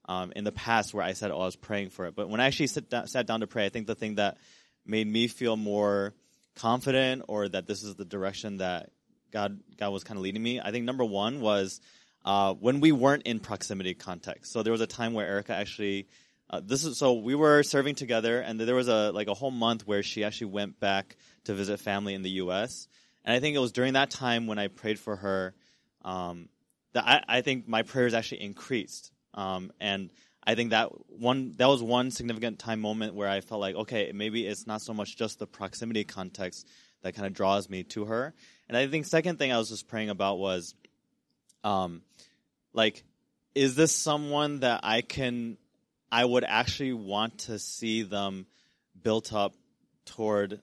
um, 0.08 0.32
in 0.34 0.44
the 0.44 0.52
past 0.52 0.92
where 0.92 1.04
I 1.04 1.12
said, 1.12 1.30
"Oh, 1.30 1.40
I 1.40 1.44
was 1.46 1.56
praying 1.56 1.90
for 1.90 2.06
it." 2.06 2.14
But 2.14 2.28
when 2.28 2.40
I 2.40 2.46
actually 2.46 2.68
down, 2.82 3.06
sat 3.06 3.26
down 3.26 3.40
to 3.40 3.46
pray, 3.46 3.64
I 3.64 3.68
think 3.68 3.86
the 3.86 3.94
thing 3.94 4.16
that 4.16 4.38
made 4.84 5.06
me 5.06 5.28
feel 5.28 5.56
more 5.56 6.14
confident 6.56 7.24
or 7.28 7.48
that 7.48 7.66
this 7.66 7.82
is 7.82 7.94
the 7.94 8.04
direction 8.04 8.58
that 8.58 8.90
God 9.32 9.60
God 9.78 9.90
was 9.90 10.04
kind 10.04 10.18
of 10.18 10.22
leading 10.22 10.42
me. 10.42 10.60
I 10.60 10.70
think 10.72 10.84
number 10.84 11.04
one 11.04 11.40
was 11.40 11.80
uh, 12.24 12.54
when 12.54 12.80
we 12.80 12.92
weren't 12.92 13.22
in 13.22 13.40
proximity 13.40 13.94
context. 13.94 14.52
So 14.52 14.62
there 14.62 14.72
was 14.72 14.80
a 14.80 14.86
time 14.86 15.12
where 15.14 15.26
Erica 15.26 15.54
actually 15.54 16.08
uh, 16.48 16.60
this 16.64 16.84
is 16.84 16.96
so 16.96 17.14
we 17.14 17.34
were 17.34 17.62
serving 17.62 17.96
together, 17.96 18.40
and 18.40 18.60
there 18.60 18.74
was 18.74 18.88
a 18.88 19.10
like 19.10 19.26
a 19.28 19.34
whole 19.34 19.50
month 19.50 19.86
where 19.86 20.02
she 20.02 20.22
actually 20.22 20.48
went 20.48 20.78
back 20.78 21.16
to 21.44 21.54
visit 21.54 21.80
family 21.80 22.14
in 22.14 22.22
the 22.22 22.30
U.S. 22.30 22.88
And 23.24 23.34
I 23.34 23.40
think 23.40 23.56
it 23.56 23.58
was 23.58 23.72
during 23.72 23.94
that 23.94 24.10
time 24.10 24.46
when 24.46 24.58
I 24.58 24.68
prayed 24.68 25.00
for 25.00 25.16
her 25.16 25.54
um, 26.02 26.48
that 26.92 27.04
I, 27.04 27.38
I, 27.38 27.40
think 27.40 27.66
my 27.66 27.82
prayers 27.82 28.14
actually 28.14 28.42
increased. 28.42 29.10
Um, 29.34 29.72
and 29.80 30.10
I 30.46 30.54
think 30.54 30.70
that 30.70 30.90
one 31.08 31.54
that 31.56 31.66
was 31.66 31.82
one 31.82 32.12
significant 32.12 32.60
time 32.60 32.80
moment 32.80 33.16
where 33.16 33.28
I 33.28 33.40
felt 33.40 33.60
like 33.60 33.74
okay, 33.74 34.12
maybe 34.14 34.46
it's 34.46 34.68
not 34.68 34.80
so 34.82 34.94
much 34.94 35.16
just 35.16 35.40
the 35.40 35.48
proximity 35.48 36.04
context 36.04 36.68
that 37.02 37.16
kind 37.16 37.26
of 37.26 37.32
draws 37.32 37.68
me 37.68 37.82
to 37.82 38.04
her. 38.04 38.34
And 38.68 38.76
I 38.76 38.86
think 38.86 39.06
second 39.06 39.38
thing 39.38 39.52
I 39.52 39.58
was 39.58 39.68
just 39.68 39.88
praying 39.88 40.10
about 40.10 40.38
was, 40.38 40.74
um, 41.64 42.02
like, 42.72 43.04
is 43.54 43.74
this 43.74 43.92
someone 43.92 44.60
that 44.60 44.80
I 44.84 45.02
can 45.02 45.56
I 46.10 46.24
would 46.24 46.44
actually 46.44 46.92
want 46.92 47.38
to 47.40 47.58
see 47.58 48.02
them 48.02 48.46
built 49.02 49.32
up 49.32 49.54
toward 50.04 50.60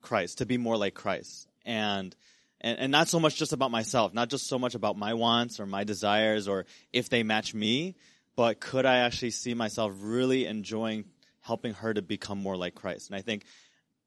Christ, 0.00 0.38
to 0.38 0.46
be 0.46 0.56
more 0.56 0.76
like 0.76 0.94
Christ. 0.94 1.48
And, 1.64 2.14
and, 2.60 2.78
and 2.78 2.92
not 2.92 3.08
so 3.08 3.20
much 3.20 3.36
just 3.36 3.52
about 3.52 3.70
myself, 3.70 4.14
not 4.14 4.30
just 4.30 4.46
so 4.46 4.58
much 4.58 4.74
about 4.74 4.96
my 4.96 5.14
wants 5.14 5.60
or 5.60 5.66
my 5.66 5.84
desires 5.84 6.48
or 6.48 6.66
if 6.92 7.08
they 7.08 7.22
match 7.22 7.54
me, 7.54 7.96
but 8.36 8.60
could 8.60 8.86
I 8.86 8.98
actually 8.98 9.32
see 9.32 9.54
myself 9.54 9.92
really 10.00 10.46
enjoying 10.46 11.04
helping 11.40 11.74
her 11.74 11.92
to 11.92 12.02
become 12.02 12.38
more 12.38 12.56
like 12.56 12.74
Christ? 12.74 13.10
And 13.10 13.16
I 13.16 13.22
think 13.22 13.44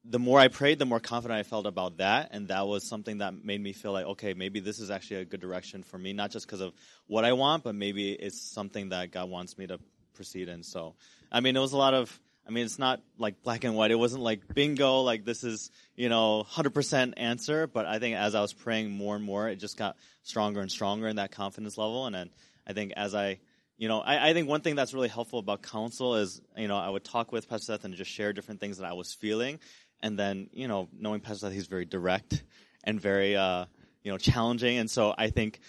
the 0.06 0.19
more 0.19 0.40
I 0.40 0.49
prayed, 0.49 0.80
the 0.80 0.85
more 0.85 0.99
confident 0.99 1.40
I 1.40 1.44
felt 1.44 1.65
about 1.65 1.98
that. 1.98 2.30
And 2.31 2.49
that 2.49 2.68
was 2.68 2.84
something 2.84 3.19
that 3.19 3.45
made 3.45 3.61
me 3.61 3.73
feel 3.73 3.94
like, 3.94 4.06
okay, 4.06 4.34
maybe 4.34 4.60
this 4.60 4.80
is 4.80 4.91
actually 4.91 5.22
a 5.22 5.26
good 5.26 5.40
direction 5.40 5.84
for 5.84 5.98
me, 5.98 6.14
not 6.14 6.31
just 6.31 6.45
because 6.45 6.61
of 6.61 6.73
what 7.07 7.23
I 7.23 7.34
want, 7.34 7.64
but 7.64 7.76
maybe 7.76 8.11
it's 8.11 8.41
something 8.41 8.90
that 8.90 9.11
God 9.11 9.30
wants 9.30 9.57
me 9.57 9.68
to 9.68 9.80
proceed 10.14 10.49
in. 10.49 10.64
So, 10.64 10.95
I 11.31 11.40
mean, 11.40 11.56
it 11.56 11.60
was 11.60 11.73
a 11.73 11.77
lot 11.77 11.94
of, 11.94 12.19
I 12.48 12.52
mean, 12.52 12.65
it's 12.65 12.80
not 12.80 13.02
like 13.18 13.41
black 13.44 13.64
and 13.64 13.76
white. 13.76 13.91
It 13.91 13.95
wasn't 13.95 14.23
like 14.23 14.53
bingo, 14.53 15.02
like 15.02 15.26
this 15.26 15.44
is, 15.44 15.72
you 15.95 16.10
know, 16.10 16.45
100% 16.49 17.14
answer. 17.18 17.68
But 17.68 17.85
I 17.85 17.99
think 17.99 18.15
as 18.15 18.35
I 18.35 18.41
was 18.41 18.53
praying 18.53 18.91
more 18.91 19.15
and 19.15 19.23
more, 19.23 19.49
it 19.49 19.57
just 19.57 19.77
got 19.77 19.95
stronger 20.23 20.61
and 20.61 20.72
stronger 20.72 21.07
in 21.07 21.15
that 21.18 21.31
confidence 21.31 21.77
level. 21.77 22.06
And 22.06 22.15
then 22.15 22.30
I 22.68 22.73
think 22.73 22.94
as 22.95 23.15
I, 23.15 23.40
you 23.77 23.88
know, 23.88 23.99
I, 23.99 24.30
I 24.30 24.34
think 24.34 24.48
one 24.48 24.61
thing 24.61 24.76
that's 24.76 24.94
really 24.94 25.07
helpful 25.07 25.40
about 25.40 25.61
counsel 25.61 26.15
is, 26.15 26.41
you 26.57 26.68
know, 26.68 26.77
I 26.77 26.90
would 26.90 27.03
talk 27.03 27.31
with 27.31 27.49
Pastor 27.49 27.73
Seth 27.73 27.85
and 27.85 27.94
just 27.95 28.11
share 28.11 28.34
different 28.34 28.60
things 28.60 28.77
that 28.77 28.85
I 28.85 28.94
was 28.94 29.14
feeling. 29.14 29.60
And 30.02 30.19
then, 30.19 30.49
you 30.52 30.68
know, 30.68 30.90
knowing 30.98 31.22
Pastor 31.22 31.48
Seth, 31.48 31.53
he's 31.53 31.68
very 31.68 31.85
direct 31.85 32.44
and 32.84 32.99
very, 32.99 33.35
uh, 33.35 33.65
you 34.03 34.11
know, 34.11 34.18
challenging. 34.18 34.77
And 34.77 34.91
so 34.91 35.14
I 35.18 35.30
think 35.30 35.60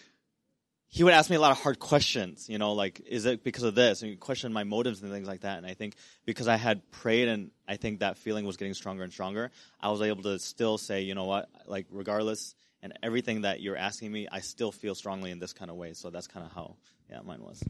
he 0.95 1.03
would 1.03 1.13
ask 1.13 1.29
me 1.29 1.35
a 1.35 1.41
lot 1.41 1.51
of 1.51 1.61
hard 1.61 1.81
questions, 1.81 2.49
you 2.49 2.57
know, 2.57 2.73
like, 2.73 3.01
is 3.09 3.25
it 3.25 3.43
because 3.43 3.65
of 3.65 3.75
this? 3.75 4.01
And 4.01 4.13
he 4.13 4.17
questioned 4.17 4.55
my 4.55 4.63
motives 4.63 5.03
and 5.03 5.11
things 5.11 5.27
like 5.27 5.41
that. 5.41 5.59
And 5.59 5.67
I 5.67 5.75
think 5.75 5.97
because 6.25 6.47
I 6.47 6.55
had 6.55 6.89
prayed 6.93 7.27
and 7.27 7.51
I 7.67 7.75
think 7.75 7.99
that 7.99 8.17
feeling 8.17 8.45
was 8.45 8.57
getting 8.57 8.75
stronger 8.75 9.03
and 9.03 9.13
stronger, 9.13 9.51
I 9.81 9.91
was 9.91 10.03
able 10.03 10.23
to 10.23 10.39
still 10.39 10.79
say, 10.79 11.03
you 11.03 11.17
know 11.17 11.25
what, 11.25 11.49
like, 11.67 11.87
regardless 11.91 12.55
and 12.81 12.97
everything 13.03 13.43
that 13.43 13.61
you're 13.61 13.77
asking 13.77 14.13
me, 14.13 14.29
I 14.31 14.39
still 14.39 14.71
feel 14.71 14.95
strongly 14.95 15.33
in 15.33 15.41
this 15.41 15.53
kind 15.53 15.69
of 15.69 15.77
way. 15.77 15.95
So 15.95 16.11
that's 16.11 16.29
kind 16.29 16.47
of 16.47 16.53
how, 16.53 16.77
yeah, 17.11 17.19
mine 17.25 17.43
was. 17.43 17.61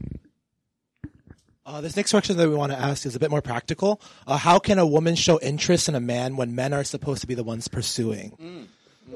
Uh, 1.65 1.81
this 1.81 1.97
next 1.97 2.11
question 2.11 2.37
that 2.37 2.47
we 2.47 2.53
want 2.53 2.73
to 2.73 2.77
ask 2.77 3.07
is 3.07 3.15
a 3.15 3.19
bit 3.19 3.31
more 3.31 3.41
practical. 3.41 3.99
Uh, 4.27 4.37
how 4.37 4.59
can 4.59 4.77
a 4.77 4.85
woman 4.85 5.15
show 5.15 5.39
interest 5.39 5.89
in 5.89 5.95
a 5.95 5.99
man 5.99 6.35
when 6.35 6.53
men 6.53 6.73
are 6.73 6.83
supposed 6.83 7.21
to 7.21 7.27
be 7.27 7.33
the 7.33 7.43
ones 7.43 7.67
pursuing? 7.67 8.67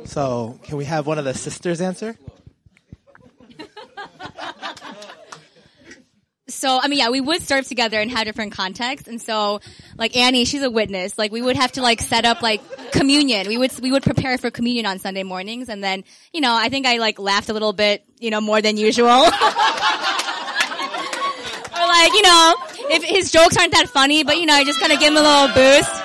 So, 0.05 0.59
can 0.63 0.77
we 0.77 0.85
have 0.85 1.05
one 1.05 1.19
of 1.19 1.25
the 1.25 1.35
sisters 1.35 1.79
answer? 1.79 2.17
So 6.49 6.79
I 6.81 6.87
mean, 6.87 6.99
yeah, 6.99 7.09
we 7.09 7.21
would 7.21 7.41
serve 7.41 7.67
together 7.67 7.99
and 7.99 8.11
have 8.11 8.25
different 8.25 8.53
contexts, 8.53 9.07
and 9.07 9.21
so 9.21 9.61
like 9.97 10.15
Annie, 10.15 10.45
she's 10.45 10.63
a 10.63 10.69
witness. 10.69 11.17
Like 11.17 11.31
we 11.31 11.41
would 11.41 11.55
have 11.55 11.71
to 11.73 11.81
like 11.81 12.01
set 12.01 12.25
up 12.25 12.41
like 12.41 12.61
communion. 12.91 13.47
We 13.47 13.57
would 13.57 13.71
we 13.79 13.91
would 13.91 14.03
prepare 14.03 14.37
for 14.37 14.51
communion 14.51 14.85
on 14.85 14.99
Sunday 14.99 15.23
mornings, 15.23 15.69
and 15.69 15.83
then 15.83 16.03
you 16.33 16.41
know 16.41 16.55
I 16.55 16.69
think 16.69 16.85
I 16.85 16.97
like 16.97 17.19
laughed 17.19 17.49
a 17.49 17.53
little 17.53 17.73
bit, 17.73 18.03
you 18.19 18.31
know, 18.31 18.41
more 18.41 18.61
than 18.61 18.77
usual. 18.77 19.07
or 19.09 19.31
like 21.87 22.13
you 22.13 22.21
know, 22.21 22.55
if 22.91 23.03
his 23.03 23.31
jokes 23.31 23.57
aren't 23.57 23.73
that 23.73 23.89
funny, 23.89 24.23
but 24.23 24.37
you 24.37 24.45
know, 24.45 24.53
I 24.53 24.63
just 24.63 24.79
kind 24.79 24.91
of 24.91 24.99
give 24.99 25.11
him 25.11 25.17
a 25.17 25.21
little 25.21 25.47
boost. 25.55 26.03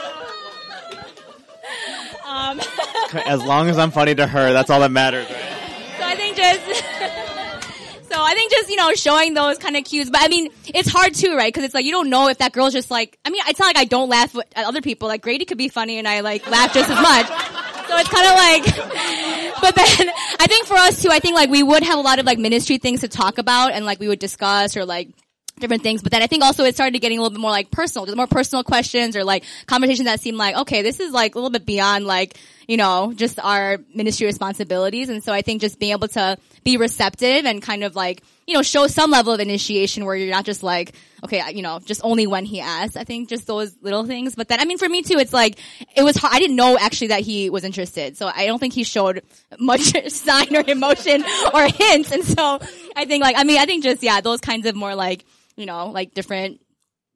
Um, 2.27 2.61
As 3.27 3.43
long 3.43 3.69
as 3.69 3.79
I'm 3.79 3.91
funny 3.91 4.15
to 4.15 4.27
her, 4.27 4.53
that's 4.53 4.71
all 4.71 4.81
that 4.81 4.91
matters, 4.91 5.31
right? 5.31 5.41
so 5.99 6.05
I 6.05 6.17
think 6.17 6.37
just. 6.37 6.94
So 8.15 8.23
I 8.23 8.33
think 8.35 8.53
just, 8.53 8.71
you 8.71 8.77
know, 8.77 8.95
showing 8.95 9.35
those 9.35 9.59
kind 9.59 9.77
of 9.77 9.83
cues, 9.83 10.09
but 10.09 10.21
I 10.21 10.29
mean, 10.29 10.49
it's 10.67 10.89
hard 10.89 11.15
too, 11.15 11.37
right? 11.37 11.53
Cause 11.53 11.65
it's 11.65 11.75
like, 11.75 11.85
you 11.85 11.91
don't 11.91 12.11
know 12.11 12.29
if 12.29 12.39
that 12.39 12.53
girl's 12.53 12.73
just 12.73 12.89
like, 12.89 13.19
I 13.25 13.31
mean, 13.31 13.43
it's 13.49 13.59
not 13.59 13.67
like 13.67 13.77
I 13.77 13.87
don't 13.87 14.09
laugh 14.09 14.37
at 14.37 14.65
other 14.65 14.81
people. 14.83 15.09
Like 15.09 15.21
Grady 15.21 15.45
could 15.45 15.59
be 15.59 15.69
funny 15.69 15.99
and 15.99 16.07
I 16.07 16.21
like 16.21 16.49
laugh 16.49 16.73
just 16.73 16.89
as 16.89 17.03
much. 17.03 17.27
So 17.27 17.97
it's 17.99 18.09
kind 18.09 18.27
of 18.29 18.35
like, 18.37 19.61
but 19.61 19.75
then 19.75 20.11
I 20.39 20.47
think 20.47 20.67
for 20.67 20.75
us 20.75 21.03
too, 21.03 21.09
I 21.11 21.19
think 21.19 21.35
like 21.35 21.51
we 21.51 21.65
would 21.65 21.83
have 21.83 21.99
a 21.99 22.03
lot 22.03 22.21
of 22.21 22.25
like 22.25 22.39
ministry 22.39 22.79
things 22.79 23.01
to 23.01 23.09
talk 23.09 23.39
about 23.39 23.73
and 23.73 23.85
like 23.85 23.99
we 23.99 24.07
would 24.07 24.21
discuss 24.21 24.77
or 24.77 24.85
like 24.85 25.09
different 25.59 25.83
things. 25.83 26.01
But 26.01 26.13
then 26.13 26.23
I 26.23 26.29
think 26.29 26.45
also 26.45 26.63
it 26.63 26.77
started 26.77 27.01
getting 27.01 27.19
a 27.19 27.21
little 27.21 27.35
bit 27.35 27.41
more 27.41 27.51
like 27.51 27.73
personal, 27.73 28.07
just 28.07 28.17
more 28.17 28.29
personal 28.29 28.63
questions 28.63 29.17
or 29.17 29.25
like 29.25 29.43
conversations 29.67 30.07
that 30.07 30.21
seem 30.21 30.37
like, 30.37 30.55
okay, 30.55 30.83
this 30.83 31.01
is 31.01 31.11
like 31.11 31.35
a 31.35 31.39
little 31.39 31.51
bit 31.51 31.67
beyond 31.67 32.07
like, 32.07 32.39
you 32.67 32.77
know, 32.77 33.13
just 33.15 33.39
our 33.41 33.79
ministry 33.95 34.27
responsibilities. 34.27 35.09
And 35.09 35.23
so 35.23 35.33
I 35.33 35.43
think 35.43 35.61
just 35.61 35.79
being 35.79 35.93
able 35.93 36.09
to 36.09 36.39
be 36.63 36.77
receptive 36.77 37.45
and 37.45 37.61
kind 37.63 37.85
of 37.85 37.95
like, 37.95 38.23
you 38.47 38.55
know, 38.55 38.63
show 38.63 38.87
some 38.87 39.11
level 39.11 39.33
of 39.33 39.41
initiation 39.41 40.05
where 40.05 40.17
you're 40.17 40.31
not 40.31 40.45
just 40.45 40.63
like, 40.63 40.95
okay, 41.25 41.43
you 41.55 41.63
know, 41.63 41.81
just 41.85 42.03
only 42.05 42.27
when 42.27 42.45
he 42.45 42.61
asks. 42.61 42.97
I 42.97 43.05
think 43.05 43.29
just 43.29 43.47
those 43.47 43.75
little 43.81 44.05
things. 44.05 44.35
But 44.35 44.49
then, 44.49 44.61
I 44.61 44.65
mean, 44.65 44.79
for 44.79 44.89
me 44.89 45.03
too, 45.03 45.19
it's 45.19 45.33
like, 45.33 45.59
it 45.97 46.03
was. 46.03 46.19
I 46.23 46.39
didn't 46.39 46.57
know 46.57 46.79
actually 46.79 47.09
that 47.09 47.21
he 47.21 47.51
was 47.51 47.65
interested. 47.65 48.17
So 48.17 48.31
I 48.35 48.47
don't 48.47 48.59
think 48.59 48.75
he 48.75 48.85
showed 48.85 49.23
much 49.59 49.93
sign 50.11 50.55
or 50.55 50.65
emotion 50.67 51.25
or 51.53 51.67
hints. 51.67 52.13
And 52.13 52.25
so 52.25 52.61
I 52.97 53.05
think 53.05 53.23
like, 53.23 53.37
I 53.39 53.45
mean, 53.45 53.59
I 53.59 53.67
think 53.67 53.83
just, 53.83 54.03
yeah, 54.03 54.21
those 54.21 54.41
kinds 54.41 54.67
of 54.67 54.75
more 54.75 54.95
like, 54.95 55.25
you 55.57 55.67
know, 55.67 55.89
like 55.89 56.15
different 56.15 56.61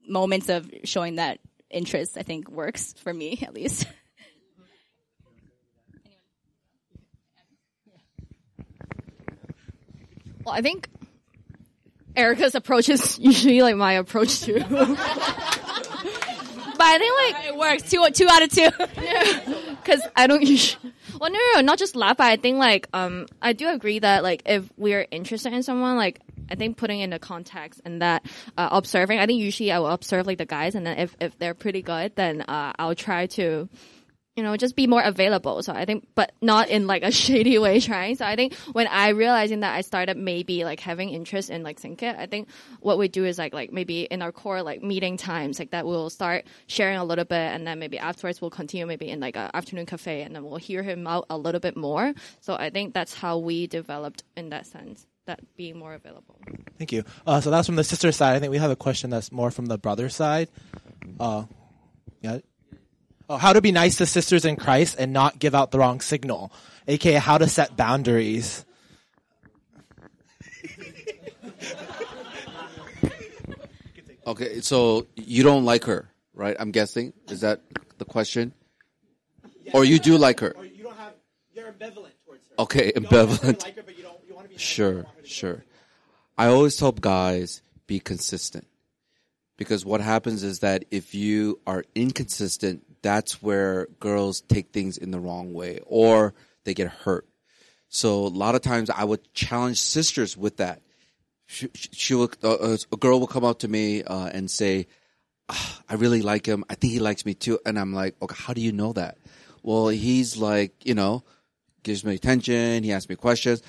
moments 0.07 0.49
of 0.49 0.71
showing 0.85 1.17
that 1.17 1.41
interest, 1.71 2.17
I 2.17 2.23
think 2.23 2.51
works 2.51 2.95
for 2.99 3.13
me 3.13 3.39
at 3.43 3.55
least. 3.55 3.87
Well, 10.49 10.57
I 10.57 10.63
think 10.63 10.89
Erica's 12.17 12.55
approach 12.55 12.89
is 12.89 13.19
usually 13.21 13.61
like 13.61 13.77
my 13.77 13.93
approach 13.93 14.41
too. 14.41 14.55
but 14.71 14.99
I 16.81 16.99
think 16.99 17.35
like 17.35 17.49
it 17.49 17.55
works. 17.55 17.83
Two, 17.91 18.03
two 18.15 18.27
out 18.31 18.43
of 18.43 18.51
two. 18.51 18.71
because 19.83 20.01
I 20.17 20.27
don't 20.27 20.43
usually. 20.43 20.95
Well, 21.21 21.31
no, 21.31 21.39
no, 21.39 21.53
no, 21.57 21.61
not 21.61 21.79
just 21.79 21.97
laugh. 21.97 22.17
But 22.17 22.29
I 22.29 22.37
think 22.37 22.57
like 22.57 22.89
um, 22.95 23.27
I 23.43 23.53
do 23.53 23.69
agree 23.69 23.99
that 23.99 24.23
like 24.23 24.45
if 24.47 24.73
we're 24.79 25.07
interested 25.11 25.53
in 25.53 25.63
someone, 25.63 25.99
like 25.99 26.19
I 26.51 26.55
think 26.55 26.79
putting 26.79 27.01
in 27.01 27.11
the 27.11 27.19
context 27.19 27.83
and 27.85 28.01
that 28.01 28.25
uh, 28.57 28.71
observing. 28.73 29.19
I 29.19 29.27
think 29.27 29.43
usually 29.43 29.71
I 29.71 29.81
will 29.81 29.89
observe 29.89 30.27
like 30.27 30.39
the 30.39 30.47
guys, 30.47 30.75
and 30.75 30.87
then 30.87 30.99
if 30.99 31.15
if 31.21 31.39
they're 31.39 31.53
pretty 31.53 31.83
good, 31.83 32.17
then 32.17 32.41
uh, 32.41 32.73
I'll 32.79 32.95
try 32.95 33.27
to. 33.27 33.69
You 34.39 34.45
know, 34.45 34.57
just 34.57 34.77
be 34.77 34.87
more 34.87 35.03
available. 35.03 35.65
So 35.65 35.73
I 35.73 35.85
think, 35.85 36.07
but 36.15 36.31
not 36.41 36.69
in 36.69 36.87
like 36.87 37.03
a 37.03 37.11
shady 37.25 37.59
way 37.59 37.81
trying. 37.81 38.15
So 38.15 38.25
I 38.25 38.37
think 38.37 38.55
when 38.71 38.87
I 38.87 39.09
realizing 39.09 39.61
that 39.61 39.75
I 39.75 39.81
started 39.81 40.17
maybe 40.17 40.63
like 40.63 40.79
having 40.79 41.11
interest 41.11 41.51
in 41.51 41.65
like 41.65 41.81
Syncit, 41.81 42.17
I 42.17 42.27
think 42.27 42.49
what 42.79 42.99
we 42.99 43.09
do 43.09 43.25
is 43.25 43.37
like, 43.37 43.53
like 43.53 43.73
maybe 43.73 44.03
in 44.03 44.23
our 44.23 44.31
core 44.31 44.63
like 44.63 44.81
meeting 44.81 45.17
times, 45.17 45.59
like 45.59 45.73
that 45.73 45.87
we'll 45.87 46.09
start 46.09 46.45
sharing 46.69 46.99
a 46.99 47.05
little 47.05 47.25
bit 47.25 47.35
and 47.35 47.67
then 47.67 47.81
maybe 47.81 47.99
afterwards 47.99 48.41
we'll 48.41 48.49
continue 48.49 48.87
maybe 48.87 49.09
in 49.09 49.19
like 49.19 49.35
a 49.35 49.51
afternoon 49.55 49.87
cafe 49.87 50.23
and 50.23 50.37
then 50.37 50.45
we'll 50.45 50.57
hear 50.57 50.85
him 50.85 51.05
out 51.09 51.27
a 51.31 51.37
little 51.37 51.61
bit 51.61 51.77
more. 51.77 52.15
So 52.39 52.55
I 52.55 52.71
think 52.71 52.95
that's 52.95 53.15
how 53.15 53.39
we 53.39 53.67
developed 53.67 54.23
in 54.37 54.51
that 54.51 54.69
sense, 54.69 55.05
that 55.27 55.41
being 55.57 55.77
more 55.77 55.95
available. 55.95 56.39
Thank 56.79 56.93
you. 56.93 57.03
Uh, 57.27 57.41
so 57.41 57.51
that's 57.51 57.67
from 57.67 57.75
the 57.75 57.83
sister 57.83 58.13
side. 58.13 58.37
I 58.37 58.39
think 58.39 58.53
we 58.53 58.59
have 58.59 58.71
a 58.71 58.77
question 58.77 59.11
that's 59.11 59.33
more 59.33 59.51
from 59.51 59.67
the 59.67 59.79
brother 59.79 60.09
side. 60.09 60.49
Uh, 61.19 61.47
yeah. 62.21 62.39
Oh, 63.31 63.37
how 63.37 63.53
to 63.53 63.61
be 63.61 63.73
nice 63.73 63.97
to 63.97 64.07
sisters 64.07 64.45
in 64.45 64.57
Christ 64.57 64.97
and 64.99 65.13
not 65.13 65.39
give 65.39 65.55
out 65.55 65.71
the 65.71 65.79
wrong 65.79 66.01
signal, 66.01 66.51
aka 66.87 67.15
how 67.15 67.37
to 67.39 67.47
set 67.47 67.77
boundaries. 67.77 68.65
Okay, 74.27 74.61
so 74.61 75.07
you 75.17 75.43
don't 75.43 75.65
like 75.65 75.85
her, 75.85 76.11
right? 76.35 76.55
I'm 76.61 76.71
guessing. 76.71 77.15
Is 77.31 77.41
that 77.41 77.63
the 77.97 78.05
question? 78.05 78.53
or 79.73 79.87
you 79.87 79.99
do 79.99 80.19
like 80.19 80.41
her? 80.41 80.55
Or 80.55 80.67
you 80.67 80.83
don't 80.83 80.97
have. 80.97 81.15
You're 81.55 81.73
ambivalent 81.73 82.13
towards 82.27 82.47
her. 82.49 82.55
Okay, 82.59 82.93
ambivalent. 82.93 83.63
her, 83.63 83.83
but 83.83 83.97
you 83.97 84.03
don't. 84.03 84.19
You 84.29 84.35
want 84.35 84.49
to 84.49 84.55
be. 84.55 84.59
Sure, 84.59 85.07
sure. 85.25 85.65
I 86.37 86.49
always 86.49 86.79
help 86.79 87.01
guys 87.01 87.63
be 87.87 88.01
consistent. 88.01 88.67
Because 89.57 89.85
what 89.85 90.03
happens 90.03 90.43
is 90.43 90.59
that 90.61 90.85
if 90.91 91.15
you 91.15 91.59
are 91.67 91.85
inconsistent, 91.95 92.85
that's 93.03 93.43
where 93.43 93.87
girls 94.01 94.41
take 94.41 94.73
things 94.73 94.99
in 94.99 95.11
the 95.11 95.21
wrong 95.21 95.53
way 95.53 95.81
or 95.87 96.35
they 96.65 96.75
get 96.75 96.89
hurt. 96.89 97.27
So 97.89 98.27
a 98.27 98.29
lot 98.29 98.55
of 98.55 98.63
times 98.63 98.91
I 98.91 99.05
would 99.05 99.33
challenge 99.33 99.81
sisters 99.81 100.37
with 100.37 100.59
that. 100.59 100.83
She, 101.47 101.69
she 101.75 102.15
will, 102.15 102.31
uh, 102.43 102.77
a 102.93 102.97
girl 102.97 103.21
will 103.21 103.27
come 103.27 103.45
up 103.45 103.61
to 103.61 103.69
me 103.69 104.03
uh, 104.03 104.27
and 104.27 104.51
say, 104.51 104.87
"Ah, 105.49 105.81
"I 105.89 105.95
really 105.95 106.21
like 106.21 106.45
him. 106.45 106.63
I 106.69 106.75
think 106.75 106.93
he 106.93 106.99
likes 106.99 107.25
me 107.25 107.33
too." 107.33 107.59
And 107.65 107.79
I'm 107.79 107.95
like, 107.95 108.17
"Okay, 108.21 108.37
how 108.39 108.53
do 108.53 108.61
you 108.61 108.73
know 108.73 108.93
that?" 108.93 109.17
Well, 109.63 109.89
he's 109.89 110.37
like, 110.37 110.85
you 110.85 110.95
know, 110.95 111.25
gives 111.83 112.05
me 112.05 112.15
attention. 112.15 112.85
He 112.85 112.93
asks 112.93 113.09
me 113.09 113.17
questions. 113.17 113.63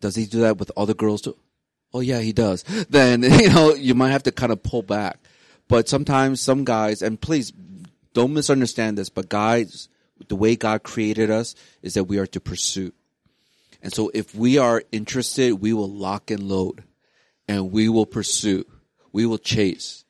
Does 0.00 0.14
he 0.14 0.26
do 0.26 0.40
that 0.40 0.58
with 0.58 0.70
other 0.76 0.94
girls 0.94 1.22
too? 1.22 1.36
Oh 1.92 2.00
yeah, 2.00 2.20
he 2.20 2.32
does. 2.32 2.62
Then, 2.90 3.22
you 3.40 3.48
know, 3.48 3.74
you 3.74 3.94
might 3.94 4.10
have 4.10 4.24
to 4.24 4.32
kind 4.32 4.52
of 4.52 4.62
pull 4.62 4.82
back. 4.82 5.18
But 5.68 5.88
sometimes 5.88 6.40
some 6.40 6.64
guys, 6.64 7.02
and 7.02 7.20
please 7.20 7.52
don't 8.18 8.34
misunderstand 8.34 8.98
this, 8.98 9.10
but 9.10 9.28
guys, 9.28 9.88
the 10.26 10.34
way 10.34 10.56
God 10.56 10.82
created 10.82 11.30
us 11.30 11.54
is 11.82 11.94
that 11.94 12.02
we 12.04 12.18
are 12.18 12.26
to 12.26 12.40
pursue. 12.40 12.92
And 13.80 13.92
so 13.92 14.10
if 14.12 14.34
we 14.34 14.58
are 14.58 14.82
interested, 14.90 15.52
we 15.52 15.72
will 15.72 15.88
lock 15.88 16.32
and 16.32 16.42
load 16.42 16.82
and 17.46 17.70
we 17.70 17.88
will 17.88 18.06
pursue. 18.06 18.64
We 19.12 19.24
will 19.24 19.38
chase. 19.38 20.04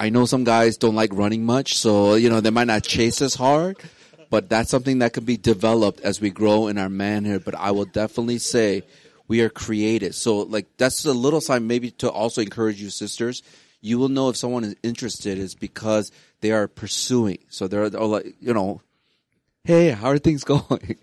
I 0.00 0.08
know 0.08 0.24
some 0.24 0.42
guys 0.42 0.76
don't 0.76 0.96
like 0.96 1.12
running 1.12 1.46
much, 1.46 1.78
so, 1.78 2.16
you 2.16 2.28
know, 2.28 2.40
they 2.40 2.50
might 2.50 2.66
not 2.66 2.82
chase 2.82 3.22
as 3.22 3.36
hard, 3.36 3.76
but 4.30 4.48
that's 4.48 4.68
something 4.68 4.98
that 4.98 5.12
can 5.12 5.24
be 5.24 5.36
developed 5.36 6.00
as 6.00 6.20
we 6.20 6.30
grow 6.30 6.66
in 6.66 6.76
our 6.76 6.88
manhood. 6.88 7.44
But 7.44 7.54
I 7.54 7.70
will 7.70 7.84
definitely 7.84 8.38
say 8.38 8.82
we 9.28 9.42
are 9.42 9.48
created. 9.48 10.16
So 10.16 10.38
like 10.38 10.66
that's 10.76 11.04
a 11.04 11.12
little 11.12 11.40
sign 11.40 11.68
maybe 11.68 11.92
to 12.02 12.10
also 12.10 12.42
encourage 12.42 12.82
you 12.82 12.90
sisters. 12.90 13.44
You 13.80 14.00
will 14.00 14.08
know 14.08 14.28
if 14.30 14.36
someone 14.36 14.64
is 14.64 14.74
interested 14.82 15.38
is 15.38 15.54
because 15.54 16.10
they 16.44 16.52
are 16.52 16.68
pursuing. 16.68 17.38
So 17.48 17.68
they're, 17.68 17.88
they're 17.88 18.02
like, 18.02 18.34
you 18.38 18.52
know, 18.52 18.82
hey, 19.64 19.88
how 19.88 20.08
are 20.08 20.18
things 20.18 20.44
going? 20.54 20.98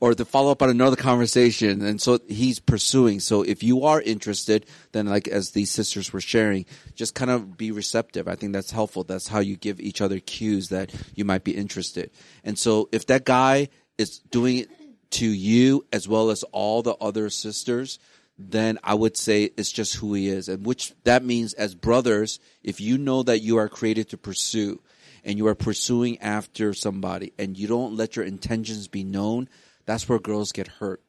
or 0.00 0.14
to 0.14 0.24
follow 0.24 0.50
up 0.50 0.62
on 0.62 0.70
another 0.70 0.96
conversation. 0.96 1.84
And 1.84 2.00
so 2.00 2.18
he's 2.26 2.60
pursuing. 2.60 3.20
So 3.20 3.42
if 3.42 3.62
you 3.62 3.84
are 3.84 4.00
interested, 4.00 4.64
then 4.92 5.04
like 5.04 5.28
as 5.28 5.50
these 5.50 5.70
sisters 5.70 6.14
were 6.14 6.22
sharing, 6.22 6.64
just 6.94 7.14
kind 7.14 7.30
of 7.30 7.58
be 7.58 7.72
receptive. 7.72 8.26
I 8.26 8.36
think 8.36 8.54
that's 8.54 8.70
helpful. 8.70 9.04
That's 9.04 9.28
how 9.28 9.40
you 9.40 9.58
give 9.58 9.80
each 9.80 10.00
other 10.00 10.18
cues 10.18 10.70
that 10.70 10.94
you 11.14 11.26
might 11.26 11.44
be 11.44 11.54
interested. 11.54 12.10
And 12.42 12.58
so 12.58 12.88
if 12.90 13.04
that 13.08 13.26
guy 13.26 13.68
is 13.98 14.20
doing 14.30 14.60
it 14.60 14.70
to 15.10 15.26
you 15.26 15.84
as 15.92 16.08
well 16.08 16.30
as 16.30 16.42
all 16.44 16.80
the 16.80 16.94
other 16.94 17.28
sisters, 17.28 17.98
then 18.38 18.78
I 18.82 18.94
would 18.94 19.18
say 19.18 19.50
it's 19.58 19.72
just 19.72 19.94
who 19.96 20.14
he 20.14 20.28
is. 20.28 20.48
And 20.48 20.64
which 20.64 20.94
that 21.04 21.22
means 21.22 21.52
as 21.52 21.74
brothers, 21.74 22.38
if 22.62 22.80
you 22.80 22.96
know 22.96 23.22
that 23.24 23.40
you 23.40 23.58
are 23.58 23.68
created 23.68 24.08
to 24.10 24.18
pursue 24.18 24.80
and 25.26 25.36
you 25.36 25.48
are 25.48 25.56
pursuing 25.56 26.18
after 26.20 26.72
somebody 26.72 27.32
and 27.36 27.58
you 27.58 27.66
don't 27.66 27.96
let 27.96 28.14
your 28.14 28.24
intentions 28.24 28.86
be 28.86 29.02
known, 29.02 29.48
that's 29.84 30.08
where 30.08 30.20
girls 30.20 30.52
get 30.52 30.68
hurt. 30.68 31.02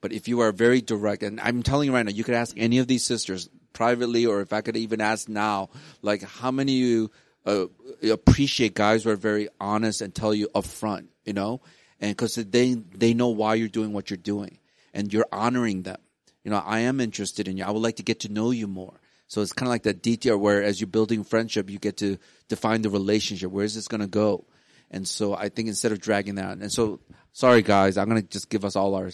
But 0.00 0.12
if 0.12 0.28
you 0.28 0.40
are 0.40 0.52
very 0.52 0.80
direct, 0.80 1.24
and 1.24 1.40
I'm 1.40 1.64
telling 1.64 1.88
you 1.88 1.94
right 1.94 2.06
now, 2.06 2.12
you 2.12 2.22
could 2.22 2.34
ask 2.34 2.54
any 2.56 2.78
of 2.78 2.86
these 2.86 3.04
sisters 3.04 3.50
privately, 3.72 4.24
or 4.24 4.40
if 4.40 4.52
I 4.52 4.60
could 4.60 4.76
even 4.76 5.00
ask 5.00 5.28
now, 5.28 5.70
like 6.00 6.22
how 6.22 6.52
many 6.52 6.72
you 6.72 7.10
uh, 7.44 7.66
appreciate 8.08 8.74
guys 8.74 9.02
who 9.02 9.10
are 9.10 9.16
very 9.16 9.48
honest 9.60 10.00
and 10.00 10.14
tell 10.14 10.32
you 10.32 10.48
upfront, 10.54 11.06
you 11.24 11.32
know, 11.32 11.60
and 12.00 12.10
because 12.12 12.36
they 12.36 12.74
they 12.74 13.14
know 13.14 13.28
why 13.28 13.54
you're 13.54 13.68
doing 13.68 13.92
what 13.92 14.10
you're 14.10 14.16
doing, 14.16 14.58
and 14.94 15.12
you're 15.12 15.26
honoring 15.32 15.82
them. 15.82 15.98
You 16.44 16.52
know, 16.52 16.62
I 16.64 16.80
am 16.80 17.00
interested 17.00 17.48
in 17.48 17.56
you. 17.56 17.64
I 17.64 17.70
would 17.70 17.82
like 17.82 17.96
to 17.96 18.04
get 18.04 18.20
to 18.20 18.28
know 18.28 18.52
you 18.52 18.68
more. 18.68 19.00
So 19.28 19.42
it's 19.42 19.52
kind 19.52 19.66
of 19.66 19.70
like 19.70 19.82
that 19.84 20.02
detail 20.02 20.38
where, 20.38 20.62
as 20.62 20.80
you're 20.80 20.86
building 20.86 21.24
friendship, 21.24 21.68
you 21.68 21.78
get 21.78 21.96
to 21.98 22.18
define 22.48 22.82
the 22.82 22.90
relationship. 22.90 23.50
Where 23.50 23.64
is 23.64 23.74
this 23.74 23.88
going 23.88 24.00
to 24.00 24.06
go? 24.06 24.44
And 24.90 25.06
so 25.06 25.34
I 25.34 25.48
think 25.48 25.68
instead 25.68 25.92
of 25.92 26.00
dragging 26.00 26.36
that, 26.36 26.58
and 26.58 26.72
so 26.72 27.00
sorry 27.32 27.62
guys, 27.62 27.96
I'm 27.96 28.08
going 28.08 28.22
to 28.22 28.28
just 28.28 28.48
give 28.48 28.64
us 28.64 28.76
all 28.76 28.94
our 28.94 29.10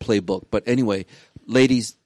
playbook. 0.00 0.46
But 0.50 0.66
anyway, 0.66 1.06
ladies, 1.46 1.96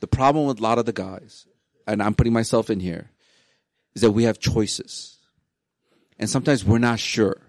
the 0.00 0.06
problem 0.06 0.46
with 0.46 0.60
a 0.60 0.62
lot 0.62 0.78
of 0.78 0.86
the 0.86 0.92
guys, 0.92 1.46
and 1.86 2.02
I'm 2.02 2.14
putting 2.14 2.32
myself 2.32 2.70
in 2.70 2.78
here, 2.78 3.10
is 3.94 4.02
that 4.02 4.12
we 4.12 4.24
have 4.24 4.38
choices. 4.38 5.18
And 6.18 6.30
sometimes 6.30 6.64
we're 6.64 6.78
not 6.78 7.00
sure. 7.00 7.40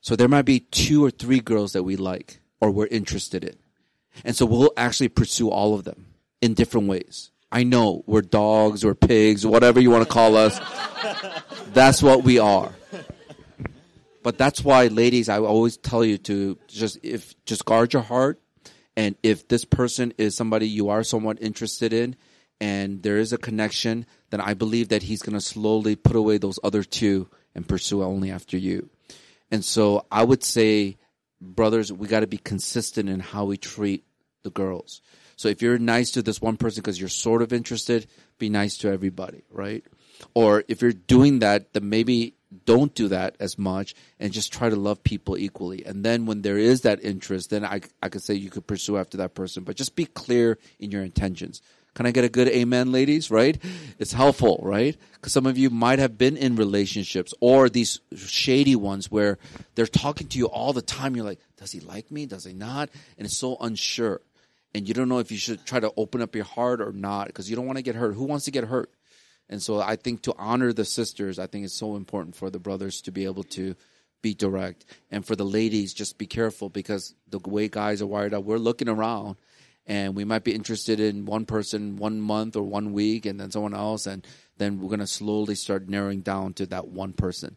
So 0.00 0.14
there 0.14 0.28
might 0.28 0.42
be 0.42 0.60
two 0.60 1.04
or 1.04 1.10
three 1.10 1.40
girls 1.40 1.72
that 1.72 1.82
we 1.82 1.96
like 1.96 2.40
or 2.60 2.70
we're 2.70 2.86
interested 2.86 3.44
in. 3.44 3.56
And 4.24 4.36
so 4.36 4.46
we'll 4.46 4.72
actually 4.76 5.08
pursue 5.08 5.50
all 5.50 5.74
of 5.74 5.84
them 5.84 6.06
in 6.40 6.54
different 6.54 6.88
ways. 6.88 7.29
I 7.52 7.64
know 7.64 8.04
we're 8.06 8.22
dogs 8.22 8.84
or 8.84 8.94
pigs, 8.94 9.44
whatever 9.44 9.80
you 9.80 9.90
want 9.90 10.06
to 10.06 10.12
call 10.12 10.36
us. 10.36 10.58
That's 11.72 12.02
what 12.02 12.22
we 12.22 12.38
are. 12.38 12.72
But 14.22 14.38
that's 14.38 14.62
why, 14.62 14.88
ladies, 14.88 15.28
I 15.28 15.38
always 15.38 15.76
tell 15.76 16.04
you 16.04 16.18
to 16.18 16.58
just 16.68 16.98
if 17.02 17.34
just 17.46 17.64
guard 17.64 17.92
your 17.92 18.02
heart, 18.02 18.40
and 18.96 19.16
if 19.22 19.48
this 19.48 19.64
person 19.64 20.12
is 20.18 20.36
somebody 20.36 20.68
you 20.68 20.90
are 20.90 21.02
somewhat 21.02 21.38
interested 21.40 21.92
in, 21.92 22.16
and 22.60 23.02
there 23.02 23.16
is 23.16 23.32
a 23.32 23.38
connection, 23.38 24.04
then 24.28 24.40
I 24.40 24.54
believe 24.54 24.90
that 24.90 25.02
he's 25.02 25.22
going 25.22 25.34
to 25.34 25.40
slowly 25.40 25.96
put 25.96 26.16
away 26.16 26.36
those 26.38 26.58
other 26.62 26.82
two 26.84 27.28
and 27.54 27.66
pursue 27.66 28.02
only 28.02 28.30
after 28.30 28.58
you. 28.58 28.90
And 29.50 29.64
so 29.64 30.06
I 30.12 30.22
would 30.22 30.44
say, 30.44 30.98
brothers, 31.40 31.90
we 31.90 32.06
got 32.06 32.20
to 32.20 32.26
be 32.26 32.36
consistent 32.36 33.08
in 33.08 33.20
how 33.20 33.46
we 33.46 33.56
treat 33.56 34.04
the 34.42 34.50
girls. 34.50 35.00
So 35.40 35.48
if 35.48 35.62
you're 35.62 35.78
nice 35.78 36.10
to 36.10 36.22
this 36.22 36.42
one 36.42 36.58
person 36.58 36.82
because 36.82 37.00
you're 37.00 37.08
sort 37.08 37.40
of 37.40 37.50
interested, 37.50 38.06
be 38.38 38.50
nice 38.50 38.76
to 38.76 38.88
everybody, 38.88 39.42
right? 39.50 39.82
Or 40.34 40.64
if 40.68 40.82
you're 40.82 40.92
doing 40.92 41.38
that, 41.38 41.72
then 41.72 41.88
maybe 41.88 42.34
don't 42.66 42.94
do 42.94 43.08
that 43.08 43.36
as 43.40 43.56
much 43.56 43.94
and 44.18 44.34
just 44.34 44.52
try 44.52 44.68
to 44.68 44.76
love 44.76 45.02
people 45.02 45.38
equally. 45.38 45.82
And 45.86 46.04
then 46.04 46.26
when 46.26 46.42
there 46.42 46.58
is 46.58 46.82
that 46.82 47.02
interest, 47.02 47.48
then 47.48 47.64
I, 47.64 47.80
I 48.02 48.10
could 48.10 48.22
say 48.22 48.34
you 48.34 48.50
could 48.50 48.66
pursue 48.66 48.98
after 48.98 49.16
that 49.16 49.34
person, 49.34 49.64
but 49.64 49.76
just 49.76 49.96
be 49.96 50.04
clear 50.04 50.58
in 50.78 50.90
your 50.90 51.02
intentions. 51.02 51.62
Can 51.94 52.04
I 52.04 52.10
get 52.10 52.24
a 52.24 52.28
good 52.28 52.48
amen, 52.48 52.92
ladies? 52.92 53.30
Right? 53.30 53.58
It's 53.98 54.12
helpful, 54.12 54.60
right? 54.62 54.94
Because 55.14 55.32
some 55.32 55.46
of 55.46 55.56
you 55.56 55.70
might 55.70 56.00
have 56.00 56.18
been 56.18 56.36
in 56.36 56.54
relationships 56.56 57.32
or 57.40 57.70
these 57.70 58.00
shady 58.14 58.76
ones 58.76 59.10
where 59.10 59.38
they're 59.74 59.86
talking 59.86 60.28
to 60.28 60.38
you 60.38 60.48
all 60.48 60.74
the 60.74 60.82
time. 60.82 61.16
You're 61.16 61.24
like, 61.24 61.40
does 61.56 61.72
he 61.72 61.80
like 61.80 62.10
me? 62.10 62.26
Does 62.26 62.44
he 62.44 62.52
not? 62.52 62.90
And 63.16 63.24
it's 63.24 63.38
so 63.38 63.56
unsure. 63.58 64.20
And 64.74 64.86
you 64.86 64.94
don't 64.94 65.08
know 65.08 65.18
if 65.18 65.32
you 65.32 65.38
should 65.38 65.66
try 65.66 65.80
to 65.80 65.92
open 65.96 66.22
up 66.22 66.34
your 66.34 66.44
heart 66.44 66.80
or 66.80 66.92
not 66.92 67.26
because 67.26 67.50
you 67.50 67.56
don't 67.56 67.66
want 67.66 67.78
to 67.78 67.82
get 67.82 67.96
hurt. 67.96 68.14
Who 68.14 68.24
wants 68.24 68.44
to 68.44 68.50
get 68.50 68.64
hurt? 68.64 68.90
And 69.48 69.60
so 69.60 69.80
I 69.80 69.96
think 69.96 70.22
to 70.22 70.34
honor 70.38 70.72
the 70.72 70.84
sisters, 70.84 71.40
I 71.40 71.48
think 71.48 71.64
it's 71.64 71.74
so 71.74 71.96
important 71.96 72.36
for 72.36 72.50
the 72.50 72.60
brothers 72.60 73.00
to 73.02 73.10
be 73.10 73.24
able 73.24 73.42
to 73.44 73.74
be 74.22 74.32
direct. 74.32 74.84
And 75.10 75.26
for 75.26 75.34
the 75.34 75.44
ladies, 75.44 75.92
just 75.92 76.18
be 76.18 76.26
careful 76.26 76.68
because 76.68 77.14
the 77.28 77.40
way 77.40 77.68
guys 77.68 78.00
are 78.00 78.06
wired 78.06 78.32
up, 78.32 78.44
we're 78.44 78.58
looking 78.58 78.88
around 78.88 79.36
and 79.86 80.14
we 80.14 80.24
might 80.24 80.44
be 80.44 80.54
interested 80.54 81.00
in 81.00 81.24
one 81.24 81.46
person 81.46 81.96
one 81.96 82.20
month 82.20 82.54
or 82.54 82.62
one 82.62 82.92
week 82.92 83.26
and 83.26 83.40
then 83.40 83.50
someone 83.50 83.74
else. 83.74 84.06
And 84.06 84.24
then 84.56 84.78
we're 84.78 84.88
going 84.88 85.00
to 85.00 85.06
slowly 85.06 85.56
start 85.56 85.88
narrowing 85.88 86.20
down 86.20 86.54
to 86.54 86.66
that 86.66 86.86
one 86.86 87.12
person. 87.12 87.56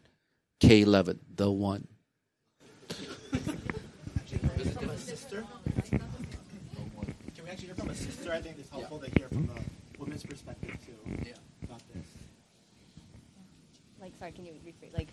K11, 0.60 1.20
the 1.36 1.50
one. 1.50 1.86
from 7.84 7.92
a 7.92 7.96
sister? 7.96 8.24
Can 8.24 8.30
we 8.30 8.32
actually 8.32 8.32
hear 8.32 8.32
from 8.32 8.32
a 8.32 8.32
sister? 8.32 8.32
I 8.32 8.40
think 8.40 8.56
it's 8.58 8.70
helpful 8.70 8.98
to 8.98 9.10
hear 9.18 9.28
from 9.28 9.50
a 9.50 10.00
woman's 10.00 10.22
perspective 10.22 10.70
too 10.86 11.32
about 11.62 11.82
this. 11.94 12.06
Like, 14.00 14.12
sorry, 14.18 14.32
can 14.32 14.44
you 14.44 14.52
rephrase? 14.66 14.94
Like, 14.94 15.08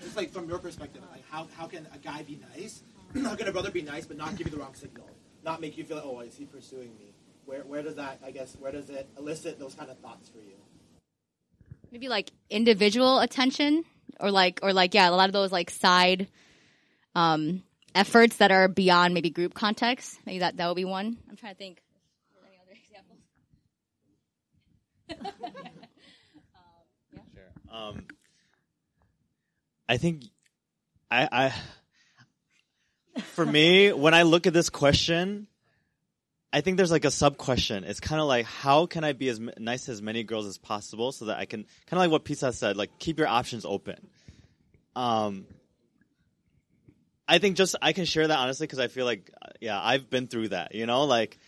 Just 0.00 0.16
like 0.16 0.30
from 0.30 0.48
your 0.48 0.58
perspective, 0.58 1.02
like 1.12 1.24
how, 1.30 1.46
how 1.56 1.66
can 1.66 1.86
a 1.94 1.98
guy 1.98 2.22
be 2.22 2.38
nice? 2.54 2.82
how 3.22 3.34
can 3.34 3.48
a 3.48 3.52
brother 3.52 3.70
be 3.70 3.82
nice 3.82 4.06
but 4.06 4.16
not 4.16 4.36
give 4.36 4.46
you 4.46 4.52
the 4.52 4.58
wrong 4.58 4.74
signal? 4.74 5.08
Not 5.44 5.60
make 5.60 5.76
you 5.76 5.84
feel 5.84 5.96
like, 5.96 6.06
oh, 6.06 6.20
is 6.20 6.36
he 6.36 6.44
pursuing 6.44 6.90
me? 6.98 7.12
Where 7.46 7.60
where 7.62 7.82
does 7.82 7.96
that 7.96 8.20
I 8.24 8.30
guess 8.30 8.56
where 8.60 8.70
does 8.70 8.90
it 8.90 9.08
elicit 9.18 9.58
those 9.58 9.74
kind 9.74 9.90
of 9.90 9.98
thoughts 9.98 10.28
for 10.28 10.38
you? 10.38 10.54
maybe 11.92 12.08
like 12.08 12.30
individual 12.48 13.18
attention 13.18 13.84
or 14.20 14.30
like 14.30 14.60
or 14.62 14.72
like 14.72 14.94
yeah 14.94 15.08
a 15.08 15.10
lot 15.10 15.28
of 15.28 15.32
those 15.32 15.50
like 15.50 15.70
side 15.70 16.28
um 17.16 17.62
efforts 17.94 18.36
that 18.36 18.52
are 18.52 18.68
beyond 18.68 19.12
maybe 19.12 19.30
group 19.30 19.54
context 19.54 20.18
maybe 20.24 20.38
that 20.38 20.56
that 20.56 20.68
would 20.68 20.76
be 20.76 20.84
one 20.84 21.16
i'm 21.28 21.36
trying 21.36 21.52
to 21.52 21.58
think 21.58 21.82
Are 22.36 22.42
there 22.42 22.50
any 22.52 22.60
other 22.62 22.78
examples 25.10 25.50
Um, 27.70 28.06
I 29.88 29.96
think 29.96 30.24
I, 31.10 31.52
I, 33.16 33.20
for 33.20 33.44
me, 33.44 33.92
when 33.92 34.14
I 34.14 34.22
look 34.22 34.46
at 34.46 34.52
this 34.52 34.70
question, 34.70 35.46
I 36.52 36.60
think 36.60 36.76
there's 36.76 36.90
like 36.90 37.04
a 37.04 37.10
sub 37.10 37.36
question. 37.36 37.84
It's 37.84 38.00
kind 38.00 38.20
of 38.20 38.26
like, 38.26 38.46
how 38.46 38.86
can 38.86 39.04
I 39.04 39.12
be 39.12 39.28
as 39.28 39.38
m- 39.38 39.50
nice 39.58 39.84
to 39.86 39.92
as 39.92 40.02
many 40.02 40.24
girls 40.24 40.46
as 40.46 40.58
possible 40.58 41.12
so 41.12 41.26
that 41.26 41.38
I 41.38 41.44
can, 41.44 41.64
kind 41.86 41.92
of 41.92 41.98
like 41.98 42.10
what 42.10 42.24
Pizza 42.24 42.52
said, 42.52 42.76
like 42.76 42.98
keep 42.98 43.18
your 43.18 43.28
options 43.28 43.64
open. 43.64 44.08
Um, 44.96 45.46
I 47.28 47.38
think 47.38 47.56
just 47.56 47.76
I 47.80 47.92
can 47.92 48.04
share 48.04 48.26
that 48.26 48.38
honestly 48.38 48.66
because 48.66 48.80
I 48.80 48.88
feel 48.88 49.04
like, 49.04 49.30
yeah, 49.60 49.80
I've 49.80 50.10
been 50.10 50.26
through 50.26 50.48
that. 50.48 50.74
You 50.74 50.86
know, 50.86 51.04
like 51.04 51.38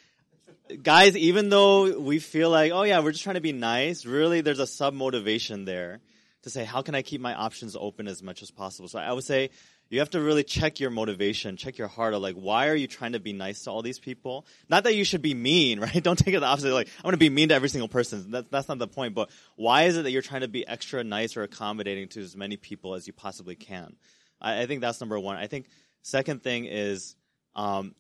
guys, 0.83 1.17
even 1.17 1.49
though 1.49 1.99
we 1.99 2.19
feel 2.19 2.51
like, 2.51 2.73
oh 2.73 2.83
yeah, 2.83 3.01
we're 3.01 3.13
just 3.13 3.25
trying 3.25 3.35
to 3.35 3.41
be 3.41 3.53
nice, 3.53 4.07
really 4.07 4.41
there's 4.41 4.59
a 4.59 4.67
sub 4.67 4.95
motivation 4.95 5.65
there 5.65 6.01
to 6.43 6.51
say, 6.51 6.65
how 6.65 6.83
can 6.83 6.95
I 6.95 7.03
keep 7.03 7.21
my 7.21 7.35
options 7.35 7.77
open 7.79 8.09
as 8.09 8.23
much 8.23 8.43
as 8.43 8.51
possible? 8.51 8.89
So 8.89 8.99
I 8.99 9.13
would 9.13 9.25
say 9.25 9.51
you 9.91 9.99
have 9.99 10.11
to 10.11 10.21
really 10.21 10.43
check 10.43 10.81
your 10.81 10.91
motivation, 10.91 11.57
check 11.57 11.77
your 11.77 11.87
heart 11.87 12.15
of 12.15 12.23
like, 12.23 12.35
why 12.35 12.69
are 12.69 12.75
you 12.75 12.87
trying 12.87 13.13
to 13.13 13.21
be 13.21 13.33
nice 13.33 13.65
to 13.65 13.71
all 13.71 13.83
these 13.83 13.99
people? 13.99 14.47
Not 14.69 14.85
that 14.85 14.95
you 14.95 15.05
should 15.05 15.23
be 15.23 15.35
mean, 15.35 15.81
right? 15.81 16.03
Don't 16.03 16.19
take 16.19 16.35
it 16.35 16.41
the 16.41 16.47
opposite. 16.47 16.73
Like, 16.73 16.89
I'm 16.99 17.03
going 17.03 17.13
to 17.13 17.19
be 17.19 17.29
mean 17.29 17.51
to 17.51 17.55
every 17.55 17.69
single 17.69 17.89
person. 17.89 18.31
That, 18.31 18.51
that's 18.51 18.69
not 18.69 18.79
the 18.79 18.89
point. 18.89 19.15
But 19.15 19.31
why 19.57 19.83
is 19.85 19.97
it 19.97 20.03
that 20.03 20.11
you're 20.11 20.23
trying 20.23 20.41
to 20.41 20.49
be 20.49 20.67
extra 20.67 21.05
nice 21.05 21.37
or 21.37 21.43
accommodating 21.43 22.09
to 22.09 22.21
as 22.21 22.37
many 22.37 22.57
people 22.57 22.95
as 22.95 23.07
you 23.07 23.13
possibly 23.13 23.55
can? 23.55 23.97
I, 24.41 24.63
I 24.63 24.67
think 24.67 24.81
that's 24.81 25.01
number 25.01 25.21
one. 25.21 25.37
I 25.37 25.47
think 25.47 25.67
second 26.03 26.43
thing 26.43 26.65
is, 26.65 27.15
um, 27.55 27.95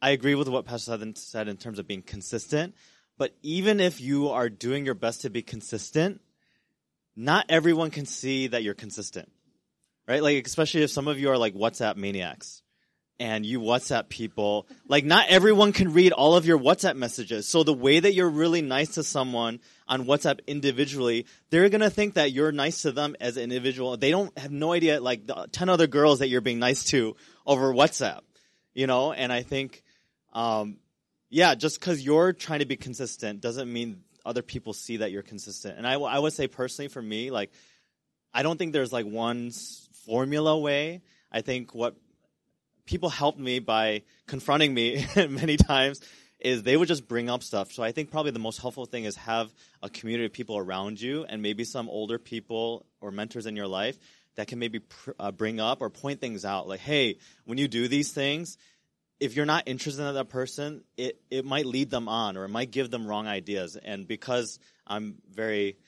I 0.00 0.10
agree 0.10 0.34
with 0.34 0.48
what 0.48 0.66
Pastor 0.66 0.98
said 1.14 1.48
in 1.48 1.56
terms 1.56 1.78
of 1.78 1.86
being 1.86 2.02
consistent. 2.02 2.74
But 3.18 3.34
even 3.42 3.80
if 3.80 4.00
you 4.00 4.28
are 4.28 4.48
doing 4.48 4.84
your 4.84 4.94
best 4.94 5.22
to 5.22 5.30
be 5.30 5.42
consistent, 5.42 6.20
not 7.16 7.46
everyone 7.48 7.90
can 7.90 8.04
see 8.04 8.48
that 8.48 8.62
you're 8.62 8.74
consistent. 8.74 9.30
Right? 10.06 10.22
Like, 10.22 10.46
especially 10.46 10.82
if 10.82 10.90
some 10.90 11.08
of 11.08 11.18
you 11.18 11.30
are 11.30 11.38
like 11.38 11.54
WhatsApp 11.54 11.96
maniacs 11.96 12.62
and 13.18 13.46
you 13.46 13.58
WhatsApp 13.58 14.08
people, 14.10 14.68
like 14.86 15.04
not 15.04 15.28
everyone 15.28 15.72
can 15.72 15.94
read 15.94 16.12
all 16.12 16.36
of 16.36 16.44
your 16.44 16.58
WhatsApp 16.58 16.94
messages. 16.94 17.48
So 17.48 17.62
the 17.62 17.72
way 17.72 17.98
that 17.98 18.12
you're 18.12 18.28
really 18.28 18.60
nice 18.60 18.94
to 18.94 19.02
someone 19.02 19.60
on 19.88 20.04
WhatsApp 20.04 20.40
individually, 20.46 21.26
they're 21.50 21.70
gonna 21.70 21.90
think 21.90 22.14
that 22.14 22.30
you're 22.30 22.52
nice 22.52 22.82
to 22.82 22.92
them 22.92 23.16
as 23.18 23.36
an 23.38 23.44
individual. 23.44 23.96
They 23.96 24.10
don't 24.10 24.36
have 24.38 24.52
no 24.52 24.72
idea, 24.72 25.00
like 25.00 25.26
the 25.26 25.48
10 25.50 25.70
other 25.70 25.86
girls 25.86 26.18
that 26.18 26.28
you're 26.28 26.42
being 26.42 26.58
nice 26.58 26.84
to 26.84 27.16
over 27.46 27.72
WhatsApp. 27.72 28.20
You 28.74 28.86
know, 28.86 29.12
and 29.12 29.32
I 29.32 29.42
think, 29.42 29.82
um, 30.36 30.76
yeah, 31.30 31.54
just 31.54 31.80
because 31.80 32.04
you're 32.04 32.34
trying 32.34 32.60
to 32.60 32.66
be 32.66 32.76
consistent 32.76 33.40
doesn't 33.40 33.72
mean 33.72 34.02
other 34.24 34.42
people 34.42 34.74
see 34.74 34.98
that 34.98 35.10
you're 35.10 35.22
consistent. 35.22 35.78
And 35.78 35.86
I, 35.86 35.96
would 36.18 36.32
say 36.34 36.46
personally 36.46 36.88
for 36.88 37.00
me, 37.00 37.30
like, 37.30 37.50
I 38.34 38.42
don't 38.42 38.58
think 38.58 38.74
there's 38.74 38.92
like 38.92 39.06
one 39.06 39.50
formula 40.04 40.58
way. 40.58 41.00
I 41.32 41.40
think 41.40 41.74
what 41.74 41.96
people 42.84 43.08
helped 43.08 43.38
me 43.38 43.60
by 43.60 44.02
confronting 44.26 44.74
me 44.74 45.06
many 45.16 45.56
times 45.56 46.02
is 46.38 46.62
they 46.62 46.76
would 46.76 46.86
just 46.86 47.08
bring 47.08 47.30
up 47.30 47.42
stuff. 47.42 47.72
So 47.72 47.82
I 47.82 47.92
think 47.92 48.10
probably 48.10 48.32
the 48.32 48.38
most 48.38 48.60
helpful 48.60 48.84
thing 48.84 49.04
is 49.04 49.16
have 49.16 49.50
a 49.82 49.88
community 49.88 50.26
of 50.26 50.34
people 50.34 50.58
around 50.58 51.00
you 51.00 51.24
and 51.26 51.40
maybe 51.40 51.64
some 51.64 51.88
older 51.88 52.18
people 52.18 52.84
or 53.00 53.10
mentors 53.10 53.46
in 53.46 53.56
your 53.56 53.66
life 53.66 53.98
that 54.34 54.48
can 54.48 54.58
maybe 54.58 54.80
pr- 54.80 55.12
uh, 55.18 55.32
bring 55.32 55.60
up 55.60 55.80
or 55.80 55.88
point 55.88 56.20
things 56.20 56.44
out. 56.44 56.68
Like, 56.68 56.80
hey, 56.80 57.16
when 57.46 57.56
you 57.56 57.68
do 57.68 57.88
these 57.88 58.12
things, 58.12 58.58
if 59.18 59.34
you're 59.34 59.46
not 59.46 59.64
interested 59.66 60.06
in 60.06 60.14
that 60.14 60.28
person, 60.28 60.84
it, 60.96 61.20
it 61.30 61.44
might 61.44 61.66
lead 61.66 61.90
them 61.90 62.08
on 62.08 62.36
or 62.36 62.44
it 62.44 62.50
might 62.50 62.70
give 62.70 62.90
them 62.90 63.06
wrong 63.06 63.26
ideas. 63.26 63.76
And 63.76 64.06
because 64.06 64.58
I'm 64.86 65.16
very 65.32 65.78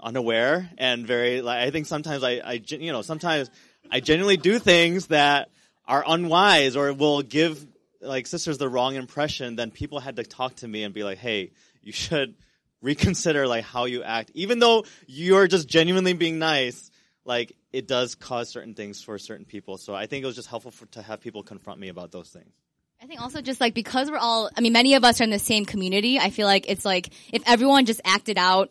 unaware 0.00 0.70
and 0.78 1.06
very, 1.06 1.42
like, 1.42 1.58
I 1.58 1.70
think 1.70 1.86
sometimes 1.86 2.22
I, 2.22 2.40
I, 2.44 2.62
you 2.68 2.92
know, 2.92 3.02
sometimes 3.02 3.50
I 3.90 4.00
genuinely 4.00 4.36
do 4.36 4.58
things 4.58 5.06
that 5.08 5.50
are 5.86 6.04
unwise 6.06 6.76
or 6.76 6.92
will 6.92 7.22
give 7.22 7.66
like 8.00 8.26
sisters 8.26 8.58
the 8.58 8.68
wrong 8.68 8.94
impression, 8.94 9.56
then 9.56 9.70
people 9.70 9.98
had 9.98 10.16
to 10.16 10.22
talk 10.22 10.56
to 10.56 10.68
me 10.68 10.84
and 10.84 10.94
be 10.94 11.02
like, 11.02 11.18
"Hey, 11.18 11.50
you 11.82 11.92
should 11.92 12.34
reconsider 12.80 13.48
like 13.48 13.64
how 13.64 13.86
you 13.86 14.02
act, 14.02 14.30
even 14.34 14.58
though 14.60 14.84
you're 15.06 15.48
just 15.48 15.66
genuinely 15.68 16.12
being 16.12 16.38
nice." 16.38 16.90
Like 17.24 17.52
it 17.72 17.86
does 17.86 18.14
cause 18.14 18.48
certain 18.48 18.74
things 18.74 19.02
for 19.02 19.18
certain 19.18 19.44
people. 19.44 19.76
So 19.76 19.94
I 19.94 20.06
think 20.06 20.22
it 20.22 20.26
was 20.26 20.36
just 20.36 20.48
helpful 20.48 20.70
for, 20.70 20.86
to 20.86 21.02
have 21.02 21.20
people 21.20 21.42
confront 21.42 21.78
me 21.78 21.88
about 21.88 22.10
those 22.10 22.30
things. 22.30 22.52
I 23.00 23.06
think 23.06 23.20
also 23.20 23.40
just 23.40 23.60
like 23.60 23.74
because 23.74 24.10
we're 24.10 24.18
all, 24.18 24.50
I 24.56 24.60
mean, 24.60 24.72
many 24.72 24.94
of 24.94 25.04
us 25.04 25.20
are 25.20 25.24
in 25.24 25.30
the 25.30 25.38
same 25.38 25.64
community. 25.64 26.18
I 26.18 26.30
feel 26.30 26.48
like 26.48 26.68
it's 26.68 26.84
like 26.84 27.10
if 27.32 27.42
everyone 27.46 27.86
just 27.86 28.00
acted 28.04 28.38
out 28.38 28.70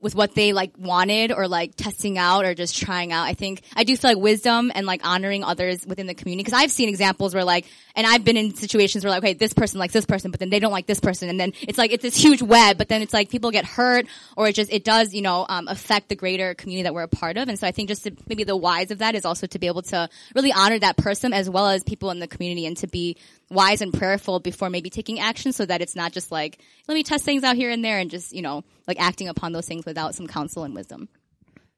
with 0.00 0.14
what 0.14 0.34
they 0.34 0.52
like 0.52 0.72
wanted 0.76 1.32
or 1.32 1.48
like 1.48 1.74
testing 1.74 2.18
out 2.18 2.44
or 2.44 2.54
just 2.54 2.76
trying 2.76 3.12
out. 3.12 3.24
I 3.24 3.34
think 3.34 3.62
I 3.74 3.84
do 3.84 3.96
feel 3.96 4.10
like 4.10 4.18
wisdom 4.18 4.70
and 4.74 4.86
like 4.86 5.00
honoring 5.06 5.42
others 5.42 5.86
within 5.86 6.06
the 6.06 6.14
community 6.14 6.44
because 6.44 6.58
I've 6.58 6.70
seen 6.70 6.88
examples 6.88 7.34
where 7.34 7.44
like, 7.44 7.64
and 7.94 8.06
I've 8.06 8.22
been 8.22 8.36
in 8.36 8.54
situations 8.54 9.04
where 9.04 9.10
like, 9.10 9.22
okay, 9.22 9.32
this 9.32 9.54
person 9.54 9.80
likes 9.80 9.94
this 9.94 10.04
person, 10.04 10.30
but 10.30 10.38
then 10.38 10.50
they 10.50 10.60
don't 10.60 10.70
like 10.70 10.86
this 10.86 11.00
person, 11.00 11.30
and 11.30 11.40
then 11.40 11.54
it's 11.62 11.78
like 11.78 11.92
it's 11.92 12.02
this 12.02 12.14
huge 12.14 12.42
web. 12.42 12.76
But 12.76 12.88
then 12.88 13.00
it's 13.00 13.14
like 13.14 13.30
people 13.30 13.50
get 13.50 13.64
hurt 13.64 14.06
or 14.36 14.48
it 14.48 14.54
just 14.54 14.70
it 14.70 14.84
does 14.84 15.14
you 15.14 15.22
know 15.22 15.46
um, 15.48 15.66
affect 15.66 16.10
the 16.10 16.16
greater 16.16 16.54
community 16.54 16.82
that 16.84 16.94
we're 16.94 17.02
a 17.02 17.08
part 17.08 17.38
of. 17.38 17.48
And 17.48 17.58
so 17.58 17.66
I 17.66 17.72
think 17.72 17.88
just 17.88 18.04
to, 18.04 18.12
maybe 18.28 18.44
the 18.44 18.56
wise 18.56 18.90
of 18.90 18.98
that 18.98 19.14
is 19.14 19.24
also 19.24 19.46
to 19.46 19.58
be 19.58 19.66
able 19.66 19.82
to 19.82 20.08
really 20.34 20.52
honor 20.52 20.78
that 20.78 20.98
person 20.98 21.32
as 21.32 21.48
well 21.48 21.68
as 21.68 21.82
people 21.82 22.10
in 22.10 22.20
the 22.20 22.28
community 22.28 22.66
and 22.66 22.76
to 22.78 22.86
be 22.86 23.16
wise 23.50 23.80
and 23.80 23.92
prayerful 23.92 24.40
before 24.40 24.70
maybe 24.70 24.90
taking 24.90 25.20
action 25.20 25.52
so 25.52 25.64
that 25.64 25.80
it's 25.80 25.94
not 25.94 26.12
just 26.12 26.32
like 26.32 26.58
let 26.88 26.94
me 26.94 27.02
test 27.02 27.24
things 27.24 27.44
out 27.44 27.56
here 27.56 27.70
and 27.70 27.84
there 27.84 27.98
and 27.98 28.10
just 28.10 28.32
you 28.32 28.42
know 28.42 28.64
like 28.86 29.00
acting 29.00 29.28
upon 29.28 29.52
those 29.52 29.66
things 29.66 29.84
without 29.84 30.14
some 30.14 30.26
counsel 30.26 30.64
and 30.64 30.74
wisdom. 30.74 31.08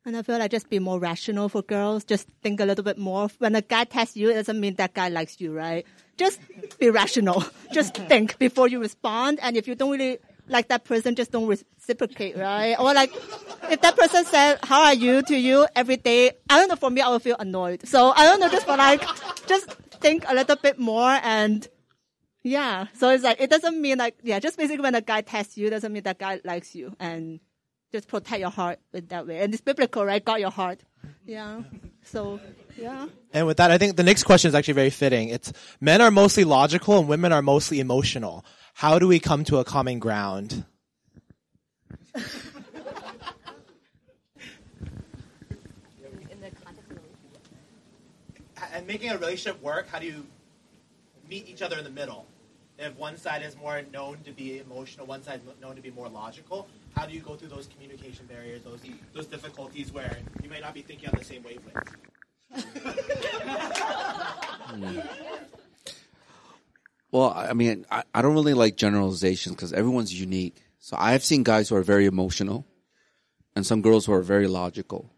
And 0.08 0.16
I 0.16 0.22
feel 0.22 0.38
like 0.38 0.50
just 0.50 0.70
be 0.70 0.78
more 0.78 0.98
rational 0.98 1.50
for 1.50 1.60
girls. 1.60 2.02
Just 2.02 2.28
think 2.42 2.60
a 2.60 2.64
little 2.64 2.82
bit 2.82 2.96
more. 2.96 3.28
When 3.38 3.54
a 3.54 3.60
guy 3.60 3.84
tests 3.84 4.16
you, 4.16 4.30
it 4.30 4.34
doesn't 4.34 4.58
mean 4.58 4.74
that 4.76 4.94
guy 4.94 5.10
likes 5.10 5.38
you, 5.38 5.52
right? 5.52 5.84
Just 6.16 6.40
be 6.78 6.88
rational. 6.88 7.44
Just 7.74 7.94
think 7.94 8.38
before 8.38 8.68
you 8.68 8.80
respond. 8.80 9.38
And 9.42 9.54
if 9.54 9.68
you 9.68 9.74
don't 9.74 9.90
really 9.90 10.18
like 10.48 10.68
that 10.68 10.84
person, 10.84 11.14
just 11.14 11.30
don't 11.30 11.46
reciprocate, 11.46 12.36
right? 12.36 12.74
Or 12.78 12.94
like, 12.94 13.12
if 13.70 13.80
that 13.82 13.96
person 13.96 14.24
said, 14.24 14.58
how 14.62 14.84
are 14.84 14.94
you 14.94 15.22
to 15.22 15.36
you 15.36 15.66
every 15.76 15.98
day, 15.98 16.32
I 16.48 16.58
don't 16.58 16.68
know, 16.68 16.76
for 16.76 16.90
me, 16.90 17.02
I 17.02 17.08
will 17.10 17.18
feel 17.18 17.36
annoyed. 17.38 17.86
So 17.86 18.12
I 18.16 18.24
don't 18.24 18.40
know, 18.40 18.48
just 18.48 18.66
for 18.66 18.76
like, 18.76 19.02
just 19.46 19.76
think 20.00 20.24
a 20.28 20.34
little 20.34 20.56
bit 20.56 20.78
more 20.78 21.18
and 21.22 21.66
yeah. 22.42 22.86
So 22.94 23.10
it's 23.10 23.24
like, 23.24 23.40
it 23.40 23.50
doesn't 23.50 23.80
mean 23.80 23.98
like, 23.98 24.16
yeah, 24.22 24.38
just 24.38 24.56
basically 24.56 24.82
when 24.82 24.94
a 24.94 25.00
guy 25.00 25.20
tests 25.20 25.56
you, 25.56 25.70
doesn't 25.70 25.92
mean 25.92 26.04
that 26.04 26.18
guy 26.18 26.40
likes 26.44 26.74
you 26.74 26.94
and 26.98 27.40
just 27.92 28.08
protect 28.08 28.40
your 28.40 28.50
heart 28.50 28.78
in 28.92 29.06
that 29.06 29.26
way. 29.26 29.40
And 29.40 29.52
it's 29.52 29.60
biblical, 29.60 30.04
right? 30.04 30.24
Guard 30.24 30.40
your 30.40 30.50
heart. 30.50 30.80
Yeah. 31.26 31.62
So, 32.04 32.40
yeah. 32.76 33.06
And 33.32 33.46
with 33.46 33.58
that, 33.58 33.70
I 33.70 33.78
think 33.78 33.96
the 33.96 34.02
next 34.02 34.24
question 34.24 34.48
is 34.48 34.54
actually 34.54 34.74
very 34.74 34.90
fitting. 34.90 35.28
It's 35.28 35.52
men 35.80 36.00
are 36.00 36.10
mostly 36.10 36.44
logical 36.44 36.98
and 36.98 37.08
women 37.08 37.32
are 37.32 37.42
mostly 37.42 37.80
emotional. 37.80 38.44
How 38.74 38.98
do 38.98 39.08
we 39.08 39.20
come 39.20 39.44
to 39.44 39.58
a 39.58 39.64
common 39.64 39.98
ground? 39.98 40.64
making 48.88 49.10
a 49.10 49.18
relationship 49.18 49.62
work, 49.62 49.86
how 49.88 50.00
do 50.00 50.06
you 50.06 50.26
meet 51.28 51.46
each 51.46 51.62
other 51.62 51.78
in 51.78 51.84
the 51.84 51.90
middle? 51.90 52.26
If 52.78 52.96
one 52.96 53.16
side 53.16 53.42
is 53.42 53.56
more 53.56 53.82
known 53.92 54.18
to 54.24 54.32
be 54.32 54.58
emotional, 54.58 55.06
one 55.06 55.22
side 55.22 55.40
is 55.40 55.60
known 55.60 55.76
to 55.76 55.82
be 55.82 55.90
more 55.90 56.08
logical, 56.08 56.66
how 56.96 57.06
do 57.06 57.12
you 57.12 57.20
go 57.20 57.36
through 57.36 57.48
those 57.48 57.68
communication 57.68 58.26
barriers, 58.26 58.62
those 58.62 58.80
those 59.12 59.26
difficulties 59.26 59.92
where 59.92 60.16
you 60.42 60.48
may 60.48 60.60
not 60.60 60.74
be 60.74 60.82
thinking 60.82 61.10
on 61.10 61.18
the 61.18 61.24
same 61.24 61.44
wavelength? 61.44 61.96
Well, 67.10 67.32
I 67.34 67.54
mean, 67.54 67.86
I, 67.90 68.02
I 68.14 68.20
don't 68.20 68.34
really 68.34 68.52
like 68.52 68.76
generalizations 68.76 69.56
because 69.56 69.72
everyone's 69.72 70.12
unique. 70.12 70.56
So 70.78 70.94
I 70.98 71.12
have 71.12 71.24
seen 71.24 71.42
guys 71.42 71.68
who 71.68 71.76
are 71.76 71.82
very 71.82 72.04
emotional 72.04 72.66
and 73.56 73.64
some 73.64 73.80
girls 73.80 74.04
who 74.04 74.12
are 74.12 74.22
very 74.22 74.46
logical. 74.46 75.10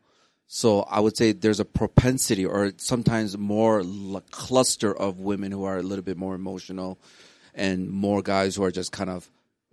So 0.52 0.80
I 0.80 0.98
would 0.98 1.16
say 1.16 1.30
there's 1.30 1.60
a 1.60 1.64
propensity 1.64 2.44
or 2.44 2.72
sometimes 2.76 3.38
more 3.38 3.82
l- 3.82 4.20
cluster 4.32 4.92
of 4.92 5.20
women 5.20 5.52
who 5.52 5.62
are 5.62 5.78
a 5.78 5.82
little 5.82 6.02
bit 6.02 6.16
more 6.16 6.34
emotional 6.34 6.98
and 7.54 7.88
more 7.88 8.20
guys 8.20 8.56
who 8.56 8.64
are 8.64 8.72
just 8.72 8.90
kind 8.90 9.10
of 9.10 9.30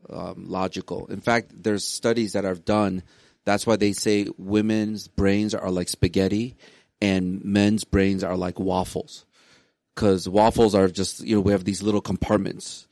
um, 0.07 0.45
logical. 0.47 1.07
In 1.07 1.19
fact, 1.19 1.63
there's 1.63 1.83
studies 1.83 2.33
that 2.33 2.45
I've 2.45 2.63
done. 2.63 3.01
That's 3.43 3.65
why 3.65 3.77
they 3.77 3.91
say 3.91 4.27
women's 4.37 5.07
brains 5.07 5.55
are 5.55 5.71
like 5.71 5.89
spaghetti 5.89 6.55
and 7.01 7.43
men's 7.43 7.83
brains 7.83 8.23
are 8.23 8.37
like 8.37 8.59
waffles. 8.59 9.25
Cause 9.95 10.29
waffles 10.29 10.75
are 10.75 10.89
just, 10.89 11.21
you 11.21 11.37
know, 11.37 11.41
we 11.41 11.53
have 11.53 11.63
these 11.63 11.81
little 11.81 12.01
compartments, 12.01 12.85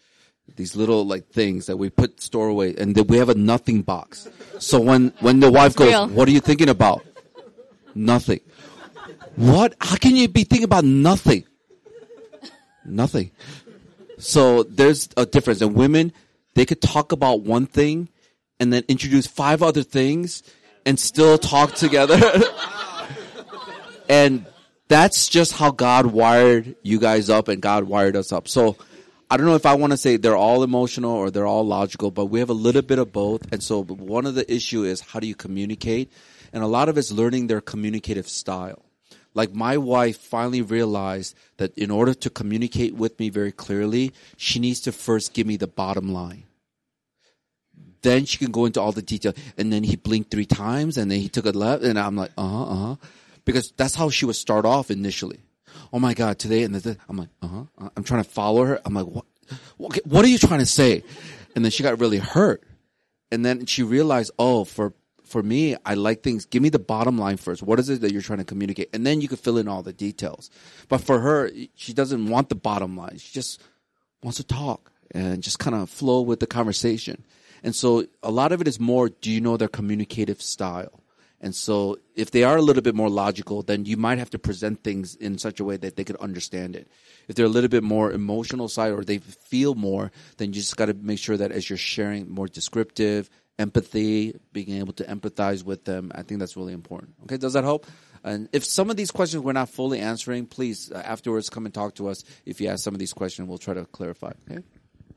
these 0.55 0.75
little 0.75 1.05
like 1.05 1.27
things 1.27 1.67
that 1.67 1.77
we 1.77 1.91
put 1.91 2.19
store 2.19 2.47
away 2.47 2.73
and 2.79 2.95
then 2.95 3.05
we 3.05 3.17
have 3.17 3.29
a 3.29 3.35
nothing 3.35 3.83
box. 3.83 4.27
So 4.57 4.79
when, 4.79 5.13
when 5.19 5.39
the 5.39 5.51
wife 5.51 5.75
goes, 5.75 5.89
real. 5.89 6.07
what 6.07 6.27
are 6.27 6.31
you 6.31 6.39
thinking 6.39 6.69
about? 6.69 7.05
Nothing. 7.95 8.41
What? 9.35 9.75
How 9.79 9.95
can 9.95 10.15
you 10.15 10.27
be 10.27 10.43
thinking 10.43 10.65
about 10.65 10.83
nothing? 10.83 11.45
Nothing. 12.85 13.31
So 14.17 14.63
there's 14.63 15.09
a 15.17 15.25
difference. 15.25 15.61
And 15.61 15.75
women, 15.75 16.13
they 16.53 16.65
could 16.65 16.81
talk 16.81 17.11
about 17.11 17.41
one 17.41 17.65
thing 17.65 18.09
and 18.59 18.71
then 18.71 18.83
introduce 18.87 19.27
five 19.27 19.63
other 19.63 19.83
things 19.83 20.43
and 20.85 20.99
still 20.99 21.37
talk 21.37 21.73
together. 21.73 22.19
and 24.09 24.45
that's 24.87 25.27
just 25.27 25.53
how 25.53 25.71
God 25.71 26.05
wired 26.05 26.75
you 26.83 26.99
guys 26.99 27.29
up 27.29 27.47
and 27.47 27.61
God 27.61 27.85
wired 27.85 28.15
us 28.15 28.31
up. 28.31 28.47
So 28.47 28.77
I 29.29 29.37
don't 29.37 29.47
know 29.47 29.55
if 29.55 29.65
I 29.65 29.73
want 29.75 29.91
to 29.91 29.97
say 29.97 30.17
they're 30.17 30.37
all 30.37 30.63
emotional 30.63 31.11
or 31.11 31.31
they're 31.31 31.47
all 31.47 31.65
logical, 31.65 32.11
but 32.11 32.25
we 32.25 32.39
have 32.39 32.49
a 32.49 32.53
little 32.53 32.83
bit 32.83 32.99
of 32.99 33.11
both. 33.11 33.51
And 33.51 33.61
so 33.63 33.83
one 33.83 34.25
of 34.25 34.35
the 34.35 34.51
issue 34.53 34.83
is 34.83 35.01
how 35.01 35.19
do 35.19 35.27
you 35.27 35.35
communicate? 35.35 36.11
And 36.55 36.63
a 36.63 36.67
lot 36.67 36.87
of 36.87 36.97
it's 36.97 37.11
learning 37.11 37.47
their 37.47 37.59
communicative 37.59 38.29
style. 38.29 38.85
Like 39.33 39.53
my 39.53 39.75
wife 39.75 40.15
finally 40.15 40.61
realized 40.61 41.35
that 41.57 41.77
in 41.77 41.91
order 41.91 42.13
to 42.13 42.29
communicate 42.29 42.95
with 42.95 43.19
me 43.19 43.29
very 43.29 43.51
clearly, 43.51 44.13
she 44.37 44.59
needs 44.59 44.79
to 44.81 44.93
first 44.93 45.33
give 45.33 45.45
me 45.45 45.57
the 45.57 45.67
bottom 45.67 46.13
line. 46.13 46.45
Then 48.03 48.23
she 48.23 48.37
can 48.37 48.51
go 48.51 48.63
into 48.63 48.79
all 48.79 48.93
the 48.93 49.01
detail. 49.01 49.33
And 49.57 49.73
then 49.73 49.83
he 49.83 49.97
blinked 49.97 50.31
three 50.31 50.45
times 50.45 50.97
and 50.97 51.11
then 51.11 51.19
he 51.19 51.27
took 51.27 51.45
a 51.45 51.51
left 51.51 51.83
and 51.83 51.99
I'm 51.99 52.15
like, 52.15 52.31
uh 52.37 52.47
huh, 52.47 52.63
uh 52.63 52.75
huh. 52.75 52.95
Because 53.43 53.73
that's 53.75 53.95
how 53.95 54.09
she 54.09 54.25
would 54.25 54.37
start 54.37 54.65
off 54.65 54.89
initially. 54.89 55.39
Oh 55.91 55.99
my 55.99 56.13
God, 56.13 56.39
today 56.39 56.63
and 56.63 56.73
the, 56.73 56.97
I'm 57.09 57.17
like, 57.17 57.29
uh 57.41 57.47
huh. 57.47 57.89
I'm 57.97 58.05
trying 58.05 58.23
to 58.23 58.29
follow 58.29 58.63
her. 58.63 58.79
I'm 58.85 58.93
like, 58.93 59.07
what, 59.07 59.25
what 60.05 60.23
are 60.23 60.29
you 60.29 60.37
trying 60.37 60.59
to 60.59 60.65
say? 60.65 61.03
And 61.53 61.65
then 61.65 61.71
she 61.71 61.83
got 61.83 61.99
really 61.99 62.19
hurt. 62.19 62.63
And 63.29 63.45
then 63.45 63.65
she 63.65 63.83
realized, 63.83 64.31
oh, 64.39 64.63
for 64.63 64.93
for 65.35 65.43
me, 65.43 65.75
I 65.85 65.95
like 65.95 66.23
things. 66.23 66.45
Give 66.45 66.63
me 66.63 66.69
the 66.69 66.79
bottom 66.79 67.17
line 67.17 67.35
first. 67.35 67.61
What 67.61 67.77
is 67.77 67.89
it 67.89 67.99
that 67.99 68.13
you're 68.13 68.21
trying 68.21 68.39
to 68.39 68.45
communicate? 68.45 68.87
And 68.93 69.05
then 69.05 69.19
you 69.19 69.27
can 69.27 69.35
fill 69.35 69.57
in 69.57 69.67
all 69.67 69.83
the 69.83 69.91
details. 69.91 70.49
But 70.87 70.99
for 70.99 71.19
her, 71.19 71.51
she 71.75 71.91
doesn't 71.91 72.29
want 72.29 72.47
the 72.47 72.55
bottom 72.55 72.95
line. 72.95 73.17
She 73.17 73.33
just 73.33 73.61
wants 74.23 74.37
to 74.37 74.45
talk 74.45 74.93
and 75.11 75.43
just 75.43 75.59
kind 75.59 75.75
of 75.75 75.89
flow 75.89 76.21
with 76.21 76.39
the 76.39 76.47
conversation. 76.47 77.25
And 77.63 77.75
so 77.75 78.05
a 78.23 78.31
lot 78.31 78.53
of 78.53 78.61
it 78.61 78.67
is 78.69 78.79
more, 78.79 79.09
do 79.09 79.29
you 79.29 79.41
know 79.41 79.57
their 79.57 79.67
communicative 79.67 80.41
style? 80.41 81.01
And 81.41 81.53
so 81.53 81.97
if 82.15 82.31
they 82.31 82.45
are 82.45 82.55
a 82.55 82.61
little 82.61 82.81
bit 82.81 82.95
more 82.95 83.09
logical, 83.09 83.61
then 83.61 83.83
you 83.83 83.97
might 83.97 84.19
have 84.19 84.29
to 84.29 84.39
present 84.39 84.85
things 84.85 85.15
in 85.15 85.37
such 85.37 85.59
a 85.59 85.65
way 85.65 85.75
that 85.75 85.97
they 85.97 86.05
could 86.05 86.15
understand 86.15 86.77
it. 86.77 86.87
If 87.27 87.35
they're 87.35 87.45
a 87.45 87.49
little 87.49 87.67
bit 87.67 87.83
more 87.83 88.09
emotional 88.13 88.69
side 88.69 88.93
or 88.93 89.03
they 89.03 89.17
feel 89.17 89.75
more, 89.75 90.13
then 90.37 90.53
you 90.53 90.61
just 90.61 90.77
got 90.77 90.85
to 90.85 90.93
make 90.93 91.19
sure 91.19 91.35
that 91.35 91.51
as 91.51 91.69
you're 91.69 91.75
sharing 91.75 92.31
more 92.31 92.47
descriptive, 92.47 93.29
empathy, 93.57 94.39
being 94.53 94.71
able 94.79 94.93
to 94.93 95.03
empathize 95.03 95.63
with 95.63 95.85
them, 95.85 96.11
I 96.13 96.23
think 96.23 96.39
that's 96.39 96.57
really 96.57 96.73
important. 96.73 97.15
Okay, 97.23 97.37
does 97.37 97.53
that 97.53 97.63
help? 97.63 97.87
And 98.23 98.49
if 98.51 98.65
some 98.65 98.89
of 98.89 98.97
these 98.97 99.11
questions 99.11 99.43
we're 99.43 99.53
not 99.53 99.69
fully 99.69 99.99
answering, 99.99 100.47
please 100.47 100.91
uh, 100.91 100.97
afterwards 100.97 101.49
come 101.49 101.65
and 101.65 101.73
talk 101.73 101.95
to 101.95 102.07
us. 102.09 102.23
If 102.45 102.59
you 102.59 102.69
ask 102.69 102.83
some 102.83 102.95
of 102.95 102.99
these 102.99 103.13
questions, 103.13 103.47
we'll 103.47 103.59
try 103.59 103.75
to 103.75 103.85
clarify. 103.85 104.31
Okay. 104.49 104.61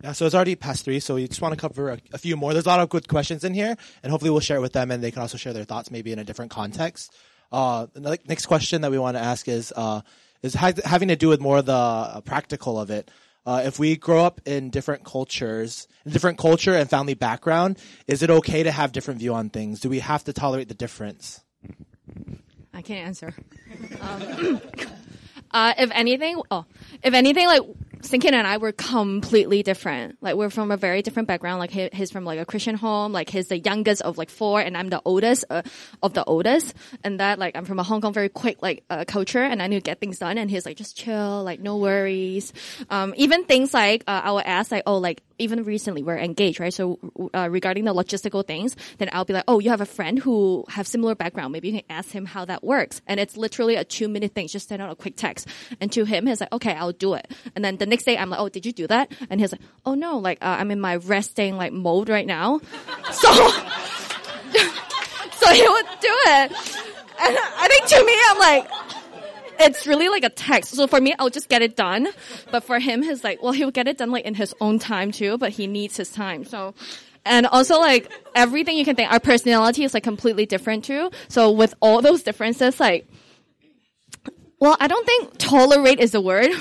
Yeah, 0.03 0.13
so 0.13 0.27
it's 0.27 0.35
already 0.35 0.55
past 0.55 0.85
three, 0.85 1.01
so 1.01 1.17
we 1.17 1.27
just 1.27 1.41
want 1.41 1.55
to 1.55 1.61
cover 1.61 1.91
a, 1.91 1.99
a 2.13 2.19
few 2.19 2.37
more. 2.37 2.53
There's 2.53 2.67
a 2.67 2.69
lot 2.69 2.81
of 2.81 2.89
good 2.89 3.09
questions 3.09 3.43
in 3.43 3.53
here, 3.53 3.77
and 4.03 4.11
hopefully 4.13 4.31
we'll 4.31 4.41
share 4.41 4.59
it 4.59 4.61
with 4.61 4.73
them, 4.73 4.93
and 4.93 5.03
they 5.03 5.11
can 5.11 5.23
also 5.23 5.39
share 5.39 5.53
their 5.53 5.65
thoughts 5.65 5.91
maybe 5.91 6.13
in 6.13 6.21
a 6.21 6.25
different 6.25 6.53
context. 6.53 7.13
Uh, 7.51 7.87
the 7.95 8.19
next 8.29 8.47
question 8.47 8.83
that 8.83 8.93
we 8.93 8.99
want 8.99 9.17
to 9.17 9.23
ask 9.23 9.49
is 9.49 9.73
uh, 9.75 10.03
is 10.43 10.55
ha- 10.55 10.73
having 10.85 11.09
to 11.09 11.17
do 11.17 11.29
with 11.29 11.41
more 11.41 11.59
of 11.59 11.67
the 11.67 11.73
uh, 11.73 12.21
practical 12.21 12.79
of 12.79 12.91
it. 12.91 13.11
Uh, 13.49 13.63
if 13.65 13.79
we 13.79 13.97
grow 13.97 14.23
up 14.27 14.43
in 14.45 14.69
different 14.69 15.05
cultures, 15.05 15.89
different 16.07 16.37
culture 16.37 16.75
and 16.75 16.91
family 16.91 17.15
background, 17.15 17.79
is 18.07 18.23
it 18.23 18.29
okay 18.29 18.63
to 18.63 18.71
have 18.71 18.93
different 18.93 19.19
view 19.21 19.33
on 19.33 19.49
things? 19.49 19.81
Do 19.81 19.89
we 19.89 20.01
have 20.01 20.23
to 20.25 20.35
tolerate 20.35 20.69
the 20.69 20.75
difference? 20.75 21.43
I 22.75 22.83
can't 22.83 23.07
answer. 23.07 23.35
Um, 24.01 24.61
uh, 25.51 25.75
if 25.79 25.91
anything, 25.93 26.41
oh, 26.51 26.65
if 27.03 27.15
anything, 27.15 27.47
like 27.47 27.63
Sinkin 28.03 28.33
and 28.33 28.47
I 28.47 28.59
were 28.59 28.73
completely 28.73 29.63
different. 29.63 30.19
Like 30.21 30.37
we're 30.37 30.51
from 30.51 30.71
a 30.71 30.77
very 30.77 31.03
different 31.03 31.29
background. 31.29 31.59
Like 31.59 31.71
he, 31.71 31.89
he's 31.93 32.11
from 32.11 32.25
like 32.25 32.39
a 32.39 32.45
Christian 32.45 32.75
home. 32.75 33.13
Like 33.13 33.29
he's 33.29 33.49
the 33.49 33.59
youngest 33.59 34.03
of 34.03 34.19
like 34.19 34.31
four, 34.31 34.61
and 34.61 34.77
I'm 34.77 34.89
the 34.89 35.03
oldest 35.05 35.45
uh, 35.51 35.63
of 36.03 36.15
the 36.15 36.25
oldest. 36.25 36.75
And 37.05 37.21
that 37.21 37.39
like 37.39 37.57
I'm 37.57 37.65
from 37.65 37.79
a 37.79 37.83
Hong 37.83 38.01
Kong 38.01 38.13
very 38.13 38.29
quick 38.29 38.63
like 38.63 38.85
uh, 38.89 39.05
culture, 39.07 39.43
and 39.43 39.61
I 39.61 39.67
need 39.67 39.77
to 39.77 39.83
get 39.83 40.01
things 40.01 40.19
done. 40.19 40.39
And 40.39 40.51
he's 40.51 40.65
like 40.65 40.77
just 40.77 40.97
chill, 40.97 41.43
like 41.45 41.61
no 41.61 41.77
worries. 41.77 42.53
Um, 42.91 43.15
even 43.17 43.45
things 43.45 43.75
like 43.75 44.05
uh, 44.07 44.21
I 44.25 44.33
would 44.33 44.47
ask 44.47 44.71
like 44.71 44.85
oh 44.87 44.99
like 44.99 45.23
even 45.39 45.65
recently 45.65 46.03
we're 46.03 46.19
engaged, 46.19 46.61
right? 46.61 46.73
So 46.73 46.99
uh, 47.35 47.49
regarding 47.51 47.85
the 47.85 47.95
logistical 47.95 48.47
things, 48.47 48.77
then 48.99 49.09
I'll 49.13 49.25
be 49.25 49.33
like, 49.33 49.45
oh, 49.49 49.59
you 49.59 49.71
have 49.71 49.81
a 49.81 49.87
friend 49.87 50.19
who 50.19 50.65
have 50.69 50.87
similar 50.87 51.15
background. 51.15 51.53
Maybe 51.53 51.69
you 51.69 51.75
can 51.81 51.85
ask 51.91 52.11
him 52.11 52.27
how 52.27 52.45
that 52.45 52.63
works. 52.65 53.01
And 53.07 53.19
it's 53.21 53.37
literally 53.37 53.77
a 53.77 53.85
two 53.85 54.09
minute 54.09 54.35
thing. 54.35 54.49
Just 54.49 54.69
send 54.69 54.83
out 54.83 54.91
a 54.91 54.97
quick 54.97 55.17
text. 55.17 55.49
And 55.81 55.91
to 55.93 56.05
him, 56.05 56.27
he's 56.27 56.41
like, 56.41 56.53
okay, 56.53 56.73
I'll 56.73 56.93
do 56.93 57.15
it. 57.15 57.31
And 57.55 57.65
then 57.65 57.77
the 57.77 57.87
next 57.87 58.05
day, 58.05 58.17
I'm 58.17 58.31
like, 58.31 58.41
oh, 58.41 58.49
did 58.49 58.67
you 58.67 58.73
do 58.73 58.87
that? 58.89 59.13
And 59.31 59.41
he's 59.41 59.53
like, 59.53 59.61
oh 59.87 59.95
no, 59.95 60.19
like 60.19 60.39
uh, 60.43 60.57
I'm 60.59 60.71
in 60.71 60.81
my 60.81 60.97
resting 60.97 61.57
like 61.57 61.73
mode 61.73 62.09
right 62.09 62.27
now. 62.27 62.61
So, 63.11 63.33
so 65.39 65.49
he 65.53 65.67
would 65.69 65.87
do 66.01 66.15
it. 66.27 66.53
And 67.21 67.37
I 67.39 67.67
think 67.69 67.87
to 67.89 68.05
me, 68.05 68.15
I'm 68.29 68.39
like, 68.39 68.71
it's 69.59 69.87
really 69.87 70.09
like 70.09 70.25
a 70.25 70.31
text. 70.31 70.75
So 70.75 70.87
for 70.87 71.01
me, 71.01 71.15
I'll 71.19 71.31
just 71.31 71.49
get 71.49 71.63
it 71.63 71.77
done. 71.77 72.09
But 72.51 72.65
for 72.65 72.79
him, 72.79 73.03
he's 73.03 73.25
like, 73.25 73.43
well, 73.43 73.53
he'll 73.53 73.71
get 73.71 73.89
it 73.89 73.99
done 73.99 74.11
like 74.11 74.25
in 74.25 74.35
his 74.35 74.55
own 74.61 74.79
time 74.79 75.13
too, 75.13 75.39
but 75.39 75.51
he 75.51 75.67
needs 75.67 75.97
his 75.97 76.11
time. 76.11 76.45
So, 76.45 76.75
and 77.25 77.47
also 77.47 77.79
like 77.79 78.11
everything 78.35 78.77
you 78.77 78.85
can 78.85 78.97
think, 78.97 79.11
our 79.11 79.21
personality 79.21 79.85
is 79.85 79.95
like 79.95 80.05
completely 80.05 80.47
different 80.47 80.85
too. 80.85 81.11
So 81.29 81.51
with 81.51 81.75
all 81.81 82.03
those 82.03 82.23
differences, 82.23 82.79
like, 82.81 83.09
well, 84.61 84.77
I 84.81 84.89
don't 84.89 85.07
think 85.07 85.39
tolerate 85.39 86.01
is 86.01 86.13
the 86.13 86.21
word. 86.21 86.51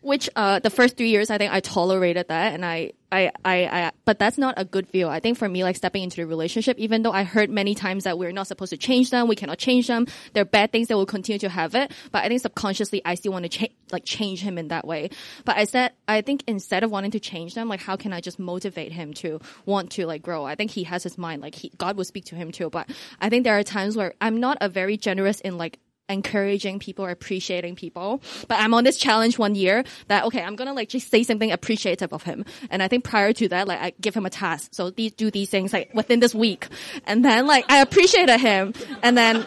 Which 0.00 0.30
uh 0.36 0.60
the 0.60 0.70
first 0.70 0.96
three 0.96 1.10
years 1.10 1.28
I 1.28 1.38
think 1.38 1.52
I 1.52 1.58
tolerated 1.58 2.28
that 2.28 2.54
and 2.54 2.64
I, 2.64 2.92
I 3.10 3.30
I 3.44 3.66
I 3.66 3.92
but 4.04 4.18
that's 4.18 4.38
not 4.38 4.54
a 4.56 4.64
good 4.64 4.88
feel. 4.88 5.08
I 5.08 5.20
think 5.20 5.38
for 5.38 5.48
me 5.48 5.64
like 5.64 5.76
stepping 5.76 6.02
into 6.02 6.16
the 6.16 6.26
relationship, 6.26 6.78
even 6.78 7.02
though 7.02 7.12
I 7.12 7.24
heard 7.24 7.50
many 7.50 7.74
times 7.74 8.04
that 8.04 8.18
we're 8.18 8.32
not 8.32 8.46
supposed 8.46 8.70
to 8.70 8.76
change 8.76 9.10
them, 9.10 9.28
we 9.28 9.36
cannot 9.36 9.58
change 9.58 9.86
them. 9.86 10.06
They're 10.34 10.44
bad 10.44 10.72
things 10.72 10.88
that 10.88 10.96
will 10.96 11.06
continue 11.06 11.38
to 11.40 11.48
have 11.48 11.74
it. 11.74 11.92
But 12.12 12.24
I 12.24 12.28
think 12.28 12.42
subconsciously 12.42 13.02
I 13.04 13.14
still 13.14 13.32
want 13.32 13.44
to 13.44 13.48
change 13.48 13.72
like 13.90 14.04
change 14.04 14.40
him 14.40 14.58
in 14.58 14.68
that 14.68 14.86
way. 14.86 15.10
But 15.44 15.56
I 15.56 15.64
said 15.64 15.92
I 16.06 16.20
think 16.20 16.44
instead 16.46 16.84
of 16.84 16.90
wanting 16.90 17.12
to 17.12 17.20
change 17.20 17.54
them, 17.54 17.68
like 17.68 17.80
how 17.80 17.96
can 17.96 18.12
I 18.12 18.20
just 18.20 18.38
motivate 18.38 18.92
him 18.92 19.14
to 19.14 19.40
want 19.64 19.92
to 19.92 20.06
like 20.06 20.22
grow? 20.22 20.44
I 20.44 20.54
think 20.54 20.70
he 20.70 20.84
has 20.84 21.02
his 21.02 21.16
mind, 21.16 21.40
like 21.42 21.54
he 21.54 21.72
God 21.78 21.96
will 21.96 22.04
speak 22.04 22.26
to 22.26 22.34
him 22.34 22.52
too. 22.52 22.68
But 22.70 22.90
I 23.20 23.30
think 23.30 23.44
there 23.44 23.58
are 23.58 23.62
times 23.62 23.96
where 23.96 24.14
I'm 24.20 24.38
not 24.40 24.58
a 24.60 24.68
very 24.68 24.96
generous 24.96 25.40
in 25.40 25.56
like 25.56 25.78
encouraging 26.08 26.78
people 26.78 27.04
or 27.04 27.10
appreciating 27.10 27.76
people. 27.76 28.22
But 28.48 28.60
I'm 28.60 28.74
on 28.74 28.84
this 28.84 28.96
challenge 28.96 29.38
one 29.38 29.54
year 29.54 29.84
that, 30.08 30.24
okay, 30.24 30.42
I'm 30.42 30.56
gonna 30.56 30.74
like 30.74 30.88
just 30.88 31.10
say 31.10 31.22
something 31.22 31.52
appreciative 31.52 32.12
of 32.12 32.22
him. 32.22 32.44
And 32.70 32.82
I 32.82 32.88
think 32.88 33.04
prior 33.04 33.32
to 33.34 33.48
that, 33.48 33.68
like 33.68 33.80
I 33.80 33.92
give 34.00 34.14
him 34.14 34.26
a 34.26 34.30
task. 34.30 34.70
So 34.72 34.90
these, 34.90 35.12
do 35.12 35.30
these 35.30 35.50
things 35.50 35.72
like 35.72 35.92
within 35.94 36.20
this 36.20 36.34
week. 36.34 36.68
And 37.04 37.24
then 37.24 37.46
like 37.46 37.70
I 37.70 37.80
appreciated 37.80 38.38
him. 38.40 38.74
And 39.02 39.16
then 39.16 39.46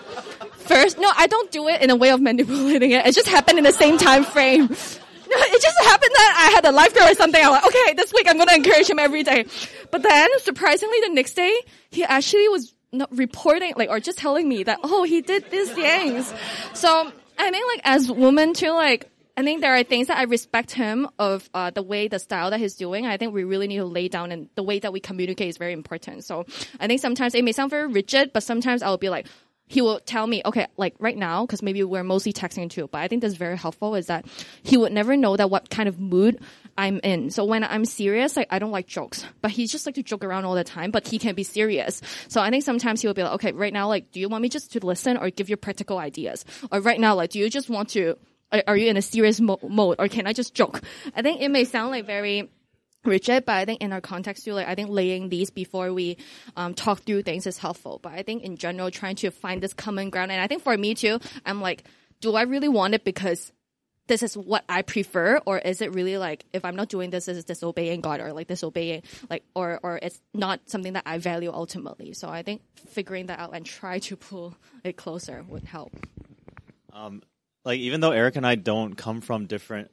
first, 0.58 0.98
no, 1.00 1.12
I 1.16 1.28
don't 1.28 1.52
do 1.52 1.68
it 1.68 1.82
in 1.82 1.90
a 1.90 1.96
way 1.96 2.10
of 2.10 2.22
manipulating 2.22 2.92
it. 2.92 3.06
It 3.06 3.16
just 3.16 3.28
happened 3.28 3.58
in 3.58 3.64
the 3.64 3.74
same 3.74 3.98
time 3.98 4.24
frame. 4.24 4.68
No, 4.68 5.38
it 5.38 5.62
just 5.62 5.82
happened 5.84 6.12
that 6.14 6.50
I 6.50 6.56
had 6.56 6.66
a 6.66 6.76
life 6.76 6.94
girl 6.94 7.08
or 7.08 7.14
something. 7.14 7.42
I'm 7.42 7.52
like, 7.52 7.66
okay, 7.66 7.94
this 7.94 8.12
week 8.12 8.28
I'm 8.30 8.38
gonna 8.38 8.54
encourage 8.54 8.90
him 8.90 9.00
every 9.00 9.24
day. 9.24 9.46
But 9.90 10.04
then 10.04 10.28
surprisingly 10.40 11.00
the 11.02 11.14
next 11.14 11.36
day, 11.36 11.58
he 11.90 12.04
actually 12.04 12.50
was 12.50 12.74
not 12.92 13.16
reporting 13.16 13.74
like 13.78 13.90
or 13.90 14.00
just 14.00 14.18
telling 14.18 14.48
me 14.48 14.64
that 14.64 14.80
oh 14.84 15.04
he 15.04 15.22
did 15.22 15.50
these 15.50 15.72
things 15.72 16.34
so 16.74 17.12
i 17.38 17.52
mean 17.52 17.64
like 17.74 17.82
as 17.84 18.12
women 18.12 18.54
too 18.54 18.72
like 18.72 19.12
I 19.38 19.44
think 19.44 19.62
there 19.62 19.74
are 19.74 19.84
things 19.84 20.08
that 20.08 20.18
I 20.18 20.24
respect 20.24 20.72
him 20.72 21.08
of 21.18 21.50
uh, 21.54 21.72
the 21.72 21.82
way, 21.82 22.08
the 22.08 22.20
style 22.20 22.52
that 22.52 22.60
he's 22.60 22.76
doing. 22.76 23.06
I 23.06 23.18
think 23.18 23.34
we 23.34 23.44
really 23.44 23.68
need 23.68 23.78
to 23.78 23.86
lay 23.86 24.08
down 24.08 24.32
and 24.32 24.50
the 24.56 24.62
way 24.62 24.80
that 24.80 24.92
we 24.92 25.00
communicate 25.00 25.48
is 25.48 25.58
very 25.58 25.74
important. 25.74 26.26
So 26.26 26.46
I 26.80 26.88
think 26.88 27.02
sometimes 27.02 27.34
it 27.34 27.44
may 27.44 27.52
sound 27.54 27.72
very 27.72 27.88
rigid, 27.88 28.34
but 28.34 28.44
sometimes 28.44 28.84
I'll 28.84 28.98
be 28.98 29.10
like, 29.10 29.28
he 29.72 29.82
will 29.82 30.02
tell 30.02 30.28
me, 30.28 30.42
okay, 30.44 30.68
like 30.76 30.96
right 31.00 31.16
now, 31.16 31.46
because 31.46 31.62
maybe 31.62 31.82
we're 31.82 32.04
mostly 32.04 32.34
texting 32.34 32.70
too, 32.70 32.90
but 32.92 32.98
I 32.98 33.08
think 33.08 33.22
that's 33.22 33.36
very 33.36 33.58
helpful 33.58 33.96
is 33.96 34.08
that 34.08 34.26
he 34.64 34.76
would 34.76 34.92
never 34.92 35.16
know 35.16 35.38
that 35.38 35.50
what 35.50 35.70
kind 35.70 35.88
of 35.88 35.98
mood 35.98 36.42
I'm 36.78 37.00
in. 37.06 37.30
So 37.30 37.46
when 37.46 37.64
I'm 37.64 37.86
serious, 37.86 38.36
like 38.36 38.50
I 38.52 38.60
don't 38.60 38.72
like 38.72 38.86
jokes, 38.86 39.26
but 39.40 39.50
he 39.50 39.68
just 39.68 39.86
like 39.86 39.96
to 39.96 40.04
joke 40.04 40.26
around 40.26 40.44
all 40.44 40.56
the 40.56 40.66
time, 40.66 40.92
but 40.92 41.08
he 41.08 41.20
can 41.20 41.36
be 41.36 41.44
serious. 41.44 42.02
So 42.28 42.42
I 42.42 42.50
think 42.50 42.66
sometimes 42.66 43.00
he 43.00 43.08
will 43.08 43.14
be 43.14 43.24
like, 43.24 43.36
okay, 43.36 43.54
right 43.54 43.72
now, 43.72 43.88
like, 43.88 44.12
do 44.12 44.20
you 44.20 44.28
want 44.28 44.42
me 44.42 44.50
just 44.50 44.74
to 44.74 44.86
listen 44.86 45.16
or 45.16 45.30
give 45.30 45.50
you 45.50 45.56
practical 45.56 46.00
ideas? 46.00 46.44
Or 46.70 46.82
right 46.82 47.00
now, 47.00 47.16
like, 47.16 47.30
do 47.30 47.40
you 47.40 47.50
just 47.50 47.70
want 47.70 47.92
to, 47.92 48.18
are, 48.52 48.64
are 48.68 48.76
you 48.76 48.90
in 48.90 48.98
a 48.98 49.02
serious 49.02 49.40
mo- 49.40 49.60
mode 49.64 49.96
or 50.00 50.10
can 50.10 50.28
I 50.28 50.34
just 50.34 50.54
joke? 50.54 50.82
I 51.16 51.22
think 51.22 51.40
it 51.40 51.48
may 51.48 51.64
sound 51.64 51.92
like 51.92 52.06
very, 52.06 52.52
rigid, 53.06 53.46
but 53.46 53.56
I 53.56 53.66
think 53.66 53.82
in 53.82 53.94
our 53.94 54.02
context 54.02 54.46
too, 54.46 54.54
like 54.54 54.68
I 54.68 54.76
think 54.76 54.90
laying 54.90 55.30
these 55.30 55.50
before 55.50 55.94
we 55.94 56.18
um, 56.56 56.74
talk 56.74 57.02
through 57.02 57.24
things 57.24 57.48
is 57.48 57.58
helpful. 57.58 58.00
But 58.02 58.14
I 58.14 58.24
think 58.24 58.44
in 58.44 58.58
general, 58.58 58.92
trying 58.92 59.16
to 59.18 59.32
find 59.32 59.62
this 59.62 59.74
common 59.74 60.10
ground, 60.10 60.32
and 60.32 60.42
I 60.42 60.48
think 60.48 60.64
for 60.64 60.78
me 60.78 60.96
too, 60.96 61.20
I'm 61.46 61.62
like, 61.62 61.84
do 62.20 62.36
I 62.36 62.44
really 62.44 62.70
want 62.70 62.94
it 62.94 63.04
because 63.04 63.52
this 64.08 64.24
is 64.24 64.36
what 64.36 64.64
I 64.68 64.82
prefer, 64.82 65.40
or 65.46 65.58
is 65.58 65.82
it 65.82 65.94
really 65.94 66.18
like 66.18 66.46
if 66.54 66.66
I'm 66.66 66.76
not 66.76 66.90
doing 66.90 67.10
this, 67.12 67.28
is 67.28 67.46
disobeying 67.46 68.02
God, 68.02 68.20
or 68.20 68.34
like 68.34 68.48
disobeying 68.48 69.04
like, 69.30 69.44
or 69.56 69.80
or 69.84 70.00
it's 70.02 70.20
not 70.34 70.60
something 70.66 70.94
that 70.94 71.04
I 71.06 71.18
value 71.18 71.52
ultimately. 71.52 72.14
So 72.14 72.28
I 72.28 72.44
think 72.44 72.62
figuring 72.90 73.28
that 73.28 73.40
out 73.40 73.56
and 73.56 73.66
try 73.66 74.00
to 74.00 74.16
pull 74.16 74.56
it 74.84 74.98
closer 74.98 75.46
would 75.48 75.64
help. 75.64 75.94
Um, 76.94 77.24
like 77.64 77.80
even 77.80 78.02
though 78.02 78.12
Eric 78.12 78.36
and 78.36 78.46
I 78.46 78.56
don't 78.56 78.96
come 78.96 79.22
from 79.22 79.46
different 79.46 79.92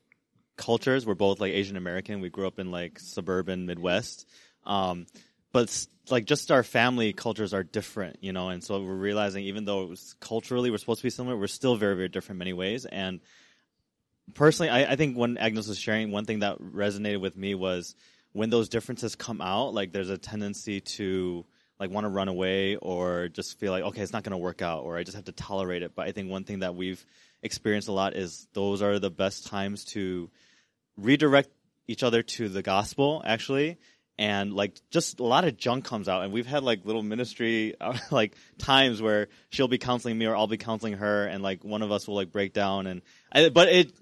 cultures. 0.59 1.07
We're 1.07 1.15
both 1.15 1.41
like 1.41 1.55
Asian 1.55 1.77
American. 1.79 2.21
We 2.21 2.29
grew 2.29 2.47
up 2.47 2.59
in 2.59 2.71
like 2.71 2.99
suburban 2.99 3.65
Midwest. 3.65 4.29
Um, 4.67 5.07
but 5.53 5.87
like 6.11 6.27
just 6.27 6.51
our 6.51 6.63
family 6.63 7.13
cultures 7.15 7.55
are 7.55 7.63
different, 7.63 8.19
you 8.21 8.33
know, 8.33 8.51
and 8.51 8.63
so 8.63 8.83
we're 8.83 8.95
realizing 8.95 9.45
even 9.45 9.65
though 9.65 9.95
culturally 10.21 10.71
we're 10.71 10.79
supposed 10.79 11.01
to 11.01 11.07
be 11.07 11.11
similar, 11.11 11.37
we're 11.37 11.47
still 11.47 11.77
very, 11.77 11.97
very 11.97 12.09
different 12.09 12.37
in 12.37 12.39
many 12.39 12.53
ways. 12.53 12.85
And 12.85 13.21
personally, 14.35 14.71
I, 14.71 14.93
I 14.93 14.97
think 14.97 15.17
when 15.17 15.39
Agnes 15.39 15.69
was 15.69 15.79
sharing, 15.79 16.11
one 16.11 16.27
thing 16.27 16.41
that 16.41 16.59
resonated 16.59 17.21
with 17.21 17.37
me 17.37 17.55
was 17.55 17.95
when 18.33 18.51
those 18.51 18.69
differences 18.69 19.17
come 19.17 19.41
out, 19.41 19.73
like 19.73 19.93
there's 19.93 20.11
a 20.11 20.19
tendency 20.19 20.81
to 20.81 21.47
like 21.81 21.91
want 21.91 22.05
to 22.05 22.11
run 22.11 22.29
away 22.29 22.77
or 22.77 23.29
just 23.29 23.59
feel 23.59 23.73
like, 23.73 23.85
okay, 23.85 24.03
it's 24.03 24.13
not 24.13 24.25
going 24.25 24.33
to 24.33 24.39
work 24.39 24.63
out 24.63 24.85
or 24.85 24.99
I 24.99 25.05
just 25.05 25.17
have 25.17 25.27
to 25.27 25.33
tolerate 25.33 25.83
it. 25.83 25.95
But 25.95 26.07
I 26.09 26.13
think 26.13 26.31
one 26.31 26.45
thing 26.45 26.61
that 26.61 26.75
we've 26.75 27.05
experienced 27.43 27.89
a 27.89 27.93
lot 27.93 28.17
is 28.17 28.49
those 28.53 28.83
are 28.83 28.99
the 28.99 29.11
best 29.11 29.47
times 29.47 29.85
to 29.87 30.31
redirect 30.99 31.49
each 31.87 32.03
other 32.03 32.23
to 32.23 32.49
the 32.49 32.63
gospel 32.63 33.23
actually. 33.25 33.79
And 34.21 34.53
like 34.53 34.81
just 34.91 35.21
a 35.21 35.25
lot 35.25 35.45
of 35.45 35.57
junk 35.57 35.85
comes 35.85 36.09
out. 36.09 36.25
And 36.25 36.33
we've 36.33 36.47
had 36.47 36.65
like 36.65 36.85
little 36.85 37.03
ministry 37.03 37.75
like 38.11 38.35
times 38.59 39.01
where 39.01 39.29
she'll 39.51 39.69
be 39.69 39.79
counseling 39.79 40.19
me 40.19 40.27
or 40.27 40.37
I'll 40.37 40.49
be 40.49 40.57
counseling 40.57 40.95
her. 40.95 41.25
And 41.27 41.43
like 41.43 41.65
one 41.65 41.83
of 41.83 41.93
us 41.93 42.09
will 42.09 42.17
like 42.17 42.33
break 42.33 42.53
down. 42.53 42.87
And 42.87 43.03
I, 43.33 43.49
but 43.49 43.69
it 43.69 43.93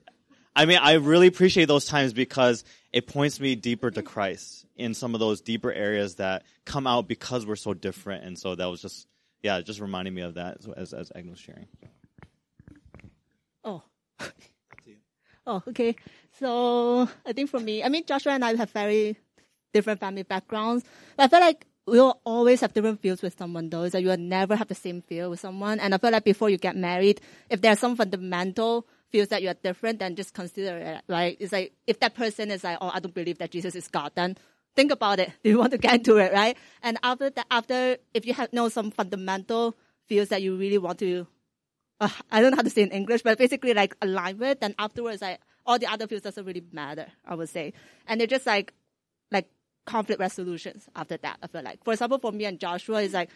I 0.55 0.65
mean 0.65 0.79
I 0.81 0.95
really 0.95 1.27
appreciate 1.27 1.67
those 1.67 1.85
times 1.85 2.13
because 2.13 2.65
it 2.93 3.07
points 3.07 3.39
me 3.39 3.57
deeper 3.57 3.91
to 3.91 4.03
Christ 4.03 4.65
in 4.75 4.95
some 4.95 5.15
of 5.15 5.21
those 5.21 5.43
deeper 5.43 5.71
areas 5.71 6.17
that 6.17 6.45
come 6.65 6.87
out 6.87 7.07
because 7.09 7.45
we're 7.45 7.57
so 7.57 7.75
different. 7.75 8.25
And 8.25 8.39
so 8.39 8.55
that 8.55 8.67
was 8.67 8.81
just 8.81 9.07
yeah 9.43 9.61
just 9.61 9.81
reminding 9.81 10.15
me 10.15 10.23
of 10.23 10.35
that 10.35 10.59
as 10.77 10.95
as 10.95 11.13
Agnes 11.15 11.39
sharing. 11.39 11.67
Oh. 13.67 13.83
oh, 15.47 15.63
okay. 15.69 15.97
So 16.39 17.09
I 17.25 17.33
think 17.33 17.51
for 17.51 17.61
me, 17.61 17.83
I 17.83 17.89
mean, 17.89 18.05
Joshua 18.05 18.33
and 18.33 18.45
I 18.45 18.55
have 18.55 18.71
very 18.71 19.17
different 19.73 20.01
family 20.01 20.23
backgrounds. 20.23 20.85
But 21.17 21.25
I 21.25 21.29
feel 21.29 21.41
like 21.41 21.67
we'll 21.87 22.21
always 22.25 22.61
have 22.61 22.75
different 22.75 23.01
feels 23.01 23.23
with 23.23 23.37
someone 23.39 23.71
though. 23.71 23.83
Is 23.85 23.93
that 23.93 24.03
you 24.03 24.09
will 24.09 24.17
never 24.17 24.57
have 24.57 24.69
the 24.69 24.75
same 24.75 25.03
feel 25.03 25.31
with 25.31 25.41
someone. 25.41 25.81
And 25.81 25.95
I 25.95 25.99
feel 25.99 26.11
like 26.11 26.25
before 26.25 26.51
you 26.51 26.59
get 26.59 26.77
married, 26.77 27.21
if 27.49 27.61
there's 27.61 27.79
some 27.79 27.97
fundamental 27.97 28.87
feels 29.11 29.29
that 29.29 29.43
you 29.43 29.49
are 29.49 29.55
different, 29.55 30.01
then 30.01 30.17
just 30.17 30.35
consider 30.35 30.77
it, 30.77 31.03
right? 31.09 31.37
It's 31.41 31.53
like, 31.53 31.73
if 31.87 32.01
that 32.01 32.15
person 32.15 32.51
is 32.51 32.65
like, 32.65 32.79
oh, 32.81 32.91
I 32.93 33.01
don't 33.01 33.15
believe 33.15 33.39
that 33.39 33.51
Jesus 33.51 33.75
is 33.75 33.89
God, 33.89 34.13
then 34.15 34.37
think 34.75 34.91
about 34.91 35.21
it. 35.21 35.33
Do 35.45 35.51
you 35.51 35.59
want 35.59 35.73
to 35.73 35.79
get 35.79 35.95
into 35.95 36.17
it, 36.17 36.33
right? 36.33 36.57
And 36.83 36.99
after 37.03 37.31
that, 37.31 37.47
after, 37.51 37.97
if 38.15 38.27
you 38.27 38.35
have 38.35 38.53
know 38.53 38.69
some 38.69 38.91
fundamental 38.91 39.77
feels 40.07 40.29
that 40.29 40.43
you 40.43 40.57
really 40.57 40.79
want 40.79 40.99
to, 40.99 41.27
uh, 42.01 42.09
I 42.31 42.41
don't 42.41 42.51
know 42.51 42.57
how 42.57 42.63
to 42.63 42.71
say 42.71 42.83
in 42.83 42.91
English, 42.91 43.23
but 43.23 43.39
basically 43.39 43.75
like 43.75 43.97
align 44.03 44.39
with, 44.39 44.61
then 44.61 44.75
afterwards, 44.79 45.23
like, 45.23 45.41
all 45.67 45.79
the 45.79 45.87
other 45.87 46.07
fields 46.07 46.25
doesn't 46.25 46.45
really 46.45 46.63
matter, 46.73 47.07
I 47.27 47.35
would 47.35 47.49
say. 47.49 47.73
And 48.07 48.21
they're 48.21 48.27
just 48.27 48.47
like, 48.47 48.73
like 49.31 49.49
conflict 49.85 50.21
resolutions 50.21 50.89
after 50.95 51.17
that, 51.19 51.39
I 51.43 51.47
feel 51.47 51.63
like. 51.63 51.85
For 51.85 51.93
example, 51.93 52.19
for 52.19 52.33
me 52.33 52.45
and 52.45 52.59
Joshua, 52.59 53.03
it's 53.03 53.15
like, 53.15 53.31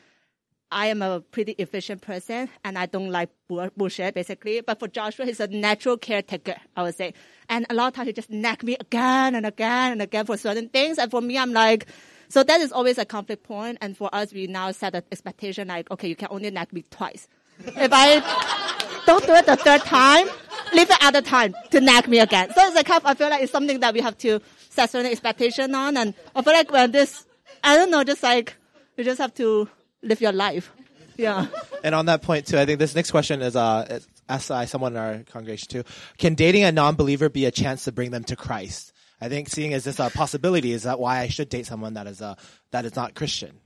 I 0.73 0.87
am 0.87 1.03
a 1.03 1.21
pretty 1.21 1.53
efficient 1.53 2.01
person 2.01 2.49
and 2.65 2.79
I 2.79 2.87
don't 2.87 3.11
like 3.11 3.31
bullshit 3.49 4.15
basically. 4.15 4.61
But 4.61 4.79
for 4.79 4.87
Joshua, 4.87 5.27
he's 5.27 5.41
a 5.41 5.49
natural 5.49 5.97
caretaker, 5.97 6.57
I 6.77 6.83
would 6.85 6.95
say. 6.95 7.15
And 7.49 7.67
a 7.71 7.75
lot 7.75 7.89
of 7.89 7.95
times 7.95 8.07
he 8.07 8.13
just 8.13 8.31
nag 8.31 8.63
me 8.63 8.77
again 8.79 9.35
and 9.35 9.45
again 9.45 9.93
and 9.93 10.03
again 10.03 10.27
for 10.27 10.37
certain 10.37 10.69
things. 10.69 10.99
And 10.99 11.11
for 11.11 11.21
me, 11.21 11.37
I'm 11.37 11.53
like, 11.53 11.87
so 12.29 12.45
that 12.45 12.61
is 12.61 12.71
always 12.71 12.99
a 12.99 13.05
conflict 13.05 13.43
point. 13.43 13.79
And 13.81 13.97
for 13.97 14.15
us, 14.15 14.33
we 14.33 14.47
now 14.47 14.71
set 14.71 14.95
an 14.95 15.03
expectation 15.11 15.67
like, 15.67 15.91
okay, 15.91 16.07
you 16.09 16.15
can 16.15 16.29
only 16.31 16.51
nag 16.53 16.73
me 16.73 16.85
twice. 16.89 17.27
if 17.67 17.91
I 17.93 18.77
don't 19.11 19.27
do 19.27 19.35
it 19.35 19.47
the 19.47 19.57
third 19.57 19.81
time, 19.81 20.27
leave 20.73 20.89
it 20.89 20.97
at 21.01 21.11
the 21.13 21.23
time 21.23 21.53
to 21.73 21.81
nag 21.81 22.07
me 22.07 22.21
again. 22.21 22.49
So 22.55 22.65
it's 22.65 22.77
like, 22.77 22.89
I 23.05 23.15
feel 23.15 23.29
like 23.29 23.43
it's 23.43 23.51
something 23.51 23.81
that 23.81 23.93
we 23.93 24.01
have 24.01 24.17
to 24.19 24.41
set 24.69 24.91
certain 24.91 25.11
expectation 25.11 25.75
on. 25.75 25.97
And 25.97 26.15
I 26.35 26.43
feel 26.43 26.53
like 26.53 26.71
when 26.71 26.93
this, 26.93 27.27
I 27.65 27.77
don't 27.77 27.91
know, 27.91 28.05
just 28.05 28.23
like, 28.23 28.55
you 28.97 29.03
just 29.03 29.21
have 29.21 29.35
to 29.35 29.69
live 30.03 30.21
your 30.21 30.33
life. 30.33 30.71
Yeah. 31.17 31.47
And 31.83 31.95
on 31.95 32.07
that 32.07 32.21
point 32.21 32.47
too, 32.47 32.59
I 32.59 32.67
think 32.67 32.79
this 32.79 32.95
next 32.95 33.11
question 33.11 33.41
is 33.41 33.57
uh 33.57 34.01
asked 34.29 34.51
by 34.51 34.67
someone 34.67 34.93
in 34.93 34.99
our 34.99 35.19
congregation 35.33 35.69
too. 35.69 35.85
Can 36.19 36.35
dating 36.35 36.65
a 36.65 36.73
non-believer 36.73 37.31
be 37.31 37.47
a 37.47 37.51
chance 37.51 37.85
to 37.85 37.93
bring 37.93 38.11
them 38.11 38.23
to 38.25 38.37
Christ? 38.37 38.93
I 39.19 39.31
think 39.31 39.49
seeing 39.49 39.73
as 39.73 39.85
this 39.85 39.99
a 39.99 40.11
possibility, 40.11 40.73
is 40.73 40.83
that 40.83 41.01
why 41.01 41.21
I 41.21 41.29
should 41.29 41.49
date 41.49 41.65
someone 41.65 41.95
that 41.95 42.07
is 42.07 42.21
uh 42.21 42.35
that 42.73 42.85
is 42.85 42.97
not 42.97 43.15
Christian? 43.15 43.59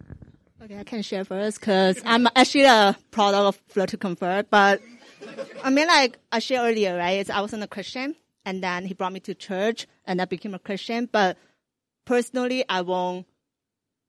Okay, 0.62 0.79
I 0.79 0.85
can 0.85 1.03
share 1.03 1.25
first 1.25 1.61
because 1.61 2.01
I'm 2.07 2.27
actually 2.37 2.65
a 2.65 2.97
product 3.11 3.43
of 3.43 3.57
Flirt 3.69 3.91
to 3.91 3.97
Convert. 3.99 4.49
But 4.49 4.81
I 5.63 5.71
mean, 5.71 5.89
like 5.89 6.19
I 6.31 6.39
shared 6.39 6.73
earlier, 6.73 6.97
right? 6.97 7.29
I 7.29 7.41
wasn't 7.41 7.63
a 7.63 7.69
Christian, 7.69 8.17
and 8.45 8.63
then 8.63 8.85
he 8.85 8.95
brought 8.95 9.13
me 9.13 9.21
to 9.21 9.35
church, 9.35 9.87
and 10.07 10.21
I 10.21 10.25
became 10.25 10.55
a 10.55 10.59
Christian. 10.59 11.09
But 11.11 11.37
personally, 12.05 12.65
I 12.69 12.83
won't 12.83 13.27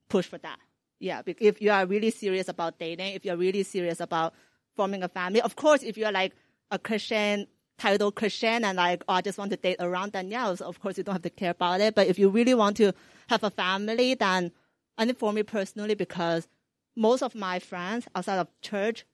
push 0.10 0.26
for 0.28 0.38
that. 0.40 0.60
Yeah, 1.00 1.22
if 1.26 1.62
you 1.62 1.72
are 1.72 1.86
really 1.86 2.12
serious 2.12 2.48
about 2.48 2.80
dating, 2.80 3.14
if 3.14 3.26
you're 3.26 3.38
really 3.38 3.64
serious 3.64 4.00
about 4.00 4.34
forming 4.76 5.04
a 5.04 5.10
family, 5.10 5.42
of 5.42 5.56
course, 5.56 5.84
if 5.84 5.98
you're 5.98 6.12
like 6.12 6.34
a 6.72 6.80
Christian, 6.80 7.48
title 7.78 8.12
Christian, 8.12 8.64
and 8.64 8.78
like, 8.78 9.04
oh, 9.08 9.14
I 9.16 9.22
just 9.22 9.38
want 9.38 9.52
to 9.52 9.58
date 9.58 9.78
around, 9.80 10.14
then 10.14 10.30
yeah, 10.30 10.48
of 10.48 10.80
course, 10.80 10.98
you 10.98 11.04
don't 11.04 11.16
have 11.16 11.22
to 11.24 11.30
care 11.30 11.52
about 11.52 11.82
it. 11.82 11.96
But 11.96 12.08
if 12.08 12.18
you 12.18 12.30
really 12.30 12.54
want 12.54 12.78
to 12.78 12.94
have 13.28 13.44
a 13.44 13.50
family, 13.50 14.16
then 14.16 14.52
I 14.98 15.06
think 15.06 15.18
for 15.18 15.34
me 15.34 15.44
personally, 15.44 15.96
because 15.96 16.48
most 16.96 17.22
of 17.22 17.36
my 17.36 17.60
friends 17.60 18.08
outside 18.16 18.40
of 18.40 18.48
church 18.62 19.06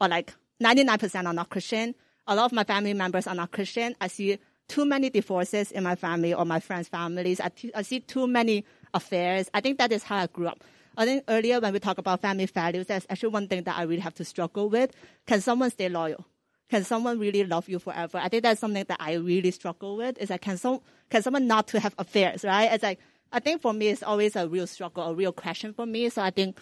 are 0.00 0.08
like 0.08 0.34
99% 0.62 1.26
are 1.26 1.32
not 1.32 1.50
Christian. 1.50 1.94
A 2.26 2.36
lot 2.36 2.46
of 2.46 2.52
my 2.52 2.64
family 2.64 2.94
members 2.94 3.26
are 3.26 3.34
not 3.34 3.50
Christian. 3.50 3.94
I 4.00 4.06
see 4.06 4.38
too 4.68 4.84
many 4.84 5.10
divorces 5.10 5.72
in 5.72 5.82
my 5.82 5.96
family 5.96 6.32
or 6.32 6.44
my 6.44 6.60
friends' 6.60 6.88
families. 6.88 7.40
I, 7.40 7.48
t- 7.48 7.72
I 7.74 7.82
see 7.82 8.00
too 8.00 8.26
many 8.26 8.64
affairs. 8.94 9.50
I 9.52 9.60
think 9.60 9.78
that 9.78 9.92
is 9.92 10.02
how 10.02 10.18
I 10.18 10.26
grew 10.26 10.46
up. 10.46 10.62
I 10.96 11.04
think 11.04 11.24
earlier 11.28 11.60
when 11.60 11.72
we 11.72 11.80
talk 11.80 11.98
about 11.98 12.20
family 12.20 12.46
values, 12.46 12.86
that's 12.86 13.06
actually 13.08 13.30
one 13.30 13.48
thing 13.48 13.64
that 13.64 13.76
I 13.76 13.82
really 13.82 14.02
have 14.02 14.14
to 14.14 14.24
struggle 14.24 14.68
with. 14.68 14.92
Can 15.26 15.40
someone 15.40 15.70
stay 15.70 15.88
loyal? 15.88 16.26
Can 16.70 16.84
someone 16.84 17.18
really 17.18 17.44
love 17.44 17.68
you 17.68 17.78
forever? 17.78 18.18
I 18.18 18.28
think 18.28 18.44
that's 18.44 18.60
something 18.60 18.84
that 18.88 18.96
I 19.00 19.14
really 19.14 19.50
struggle 19.50 19.96
with. 19.96 20.18
Is 20.18 20.30
like 20.30 20.40
can 20.42 20.56
some 20.56 20.80
can 21.10 21.22
someone 21.22 21.46
not 21.46 21.66
to 21.68 21.80
have 21.80 21.94
affairs, 21.98 22.44
right? 22.44 22.72
It's 22.72 22.82
like 22.82 22.98
I 23.30 23.40
think 23.40 23.62
for 23.62 23.72
me 23.72 23.88
it's 23.88 24.02
always 24.02 24.36
a 24.36 24.48
real 24.48 24.66
struggle, 24.66 25.04
a 25.04 25.14
real 25.14 25.32
question 25.32 25.74
for 25.74 25.86
me. 25.86 26.08
So 26.08 26.22
I 26.22 26.30
think 26.30 26.58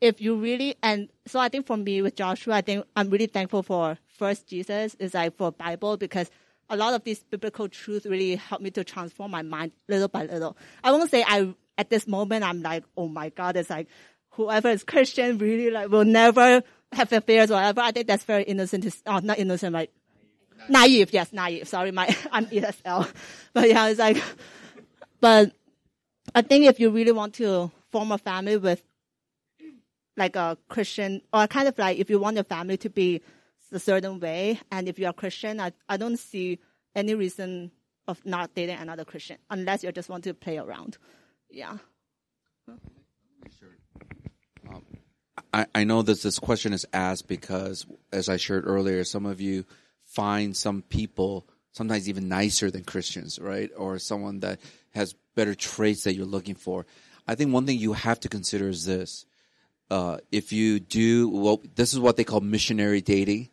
if 0.00 0.20
you 0.20 0.36
really 0.36 0.76
and 0.82 1.08
so 1.26 1.38
I 1.38 1.48
think 1.48 1.66
for 1.66 1.76
me 1.76 2.02
with 2.02 2.16
Joshua, 2.16 2.56
I 2.56 2.60
think 2.60 2.84
I'm 2.94 3.10
really 3.10 3.26
thankful 3.26 3.62
for 3.62 3.98
first 4.06 4.46
Jesus 4.46 4.94
is 4.98 5.14
like 5.14 5.36
for 5.36 5.52
Bible 5.52 5.96
because 5.96 6.30
a 6.68 6.76
lot 6.76 6.94
of 6.94 7.04
these 7.04 7.22
biblical 7.24 7.68
truths 7.68 8.06
really 8.06 8.36
helped 8.36 8.62
me 8.62 8.70
to 8.72 8.84
transform 8.84 9.30
my 9.30 9.42
mind 9.42 9.72
little 9.88 10.08
by 10.08 10.24
little. 10.24 10.56
I 10.82 10.90
won't 10.92 11.10
say 11.10 11.24
I 11.26 11.54
at 11.78 11.90
this 11.90 12.06
moment 12.06 12.44
I'm 12.44 12.62
like, 12.62 12.84
oh 12.96 13.08
my 13.08 13.30
God, 13.30 13.56
it's 13.56 13.70
like 13.70 13.88
whoever 14.30 14.68
is 14.68 14.84
Christian 14.84 15.38
really 15.38 15.70
like 15.70 15.88
will 15.88 16.04
never 16.04 16.62
have 16.92 17.12
affairs 17.12 17.50
or 17.50 17.54
whatever. 17.54 17.80
I 17.80 17.92
think 17.92 18.06
that's 18.06 18.24
very 18.24 18.42
innocent. 18.44 18.86
Oh, 19.06 19.18
not 19.18 19.38
innocent, 19.38 19.72
like 19.72 19.90
naive. 20.68 21.12
Yes, 21.12 21.32
naive. 21.32 21.68
Sorry, 21.68 21.90
my 21.90 22.14
I'm 22.32 22.46
ESL, 22.46 23.10
but 23.52 23.68
yeah, 23.68 23.88
it's 23.88 23.98
like, 23.98 24.22
but 25.20 25.52
I 26.34 26.42
think 26.42 26.66
if 26.66 26.80
you 26.80 26.90
really 26.90 27.12
want 27.12 27.34
to 27.34 27.70
form 27.90 28.12
a 28.12 28.18
family 28.18 28.56
with 28.56 28.82
like 30.16 30.36
a 30.36 30.56
Christian 30.68 31.20
or 31.32 31.46
kind 31.46 31.68
of 31.68 31.78
like 31.78 31.98
if 31.98 32.10
you 32.10 32.18
want 32.18 32.36
your 32.36 32.44
family 32.44 32.76
to 32.78 32.90
be 32.90 33.20
a 33.72 33.78
certain 33.78 34.20
way 34.20 34.60
and 34.70 34.88
if 34.88 34.98
you're 34.98 35.12
Christian, 35.12 35.60
I, 35.60 35.72
I 35.88 35.96
don't 35.96 36.18
see 36.18 36.58
any 36.94 37.14
reason 37.14 37.70
of 38.08 38.24
not 38.24 38.54
dating 38.54 38.78
another 38.78 39.04
Christian 39.04 39.38
unless 39.50 39.82
you 39.82 39.92
just 39.92 40.08
want 40.08 40.24
to 40.24 40.34
play 40.34 40.58
around. 40.58 40.98
Yeah. 41.50 41.78
I, 45.52 45.66
I 45.74 45.84
know 45.84 46.02
that 46.02 46.22
this 46.22 46.38
question 46.38 46.72
is 46.72 46.86
asked 46.92 47.28
because, 47.28 47.86
as 48.12 48.28
I 48.28 48.36
shared 48.36 48.66
earlier, 48.66 49.04
some 49.04 49.26
of 49.26 49.40
you 49.40 49.64
find 50.04 50.56
some 50.56 50.82
people 50.82 51.46
sometimes 51.72 52.08
even 52.08 52.28
nicer 52.28 52.70
than 52.70 52.84
Christians, 52.84 53.38
right? 53.38 53.70
Or 53.76 53.98
someone 53.98 54.40
that 54.40 54.60
has 54.94 55.14
better 55.34 55.54
traits 55.54 56.04
that 56.04 56.14
you're 56.14 56.24
looking 56.26 56.54
for. 56.54 56.86
I 57.28 57.34
think 57.34 57.52
one 57.52 57.66
thing 57.66 57.78
you 57.78 57.92
have 57.92 58.20
to 58.20 58.28
consider 58.28 58.68
is 58.68 58.86
this. 58.86 59.26
Uh, 59.90 60.18
if 60.32 60.52
you 60.52 60.80
do, 60.80 61.28
well, 61.28 61.62
this 61.74 61.92
is 61.92 62.00
what 62.00 62.16
they 62.16 62.24
call 62.24 62.40
missionary 62.40 63.00
dating. 63.00 63.48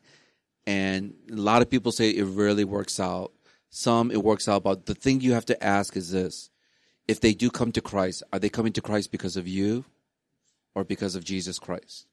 And 0.66 1.14
a 1.32 1.36
lot 1.36 1.62
of 1.62 1.70
people 1.70 1.92
say 1.92 2.10
it 2.10 2.24
rarely 2.24 2.64
works 2.64 3.00
out. 3.00 3.32
Some 3.70 4.12
it 4.12 4.24
works 4.24 4.48
out, 4.48 4.64
but 4.64 4.86
the 4.86 4.96
thing 4.96 5.22
you 5.22 5.34
have 5.34 5.46
to 5.48 5.64
ask 5.64 5.98
is 5.98 6.12
this. 6.12 6.50
If 7.08 7.20
they 7.20 7.34
do 7.34 7.50
come 7.50 7.72
to 7.74 7.82
Christ, 7.82 8.24
are 8.32 8.40
they 8.40 8.50
coming 8.50 8.72
to 8.74 8.82
Christ 8.82 9.12
because 9.12 9.36
of 9.36 9.48
you 9.48 9.84
or 10.74 10.84
because 10.84 11.16
of 11.16 11.26
Jesus 11.26 11.60
Christ? 11.60 12.08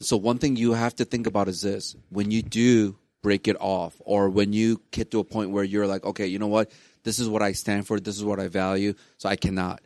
So 0.00 0.16
one 0.16 0.38
thing 0.38 0.56
you 0.56 0.72
have 0.72 0.96
to 0.96 1.04
think 1.04 1.26
about 1.26 1.48
is 1.48 1.62
this. 1.62 1.94
When 2.10 2.30
you 2.30 2.42
do 2.42 2.96
break 3.22 3.48
it 3.48 3.56
off 3.60 4.00
or 4.00 4.28
when 4.28 4.52
you 4.52 4.80
get 4.90 5.10
to 5.10 5.20
a 5.20 5.24
point 5.24 5.50
where 5.50 5.64
you're 5.64 5.86
like, 5.86 6.04
okay, 6.04 6.26
you 6.26 6.38
know 6.38 6.46
what? 6.46 6.70
This 7.04 7.18
is 7.18 7.28
what 7.28 7.42
I 7.42 7.52
stand 7.52 7.86
for. 7.86 7.98
This 8.00 8.16
is 8.16 8.24
what 8.24 8.40
I 8.40 8.48
value. 8.48 8.94
So 9.18 9.28
I 9.28 9.36
cannot. 9.36 9.80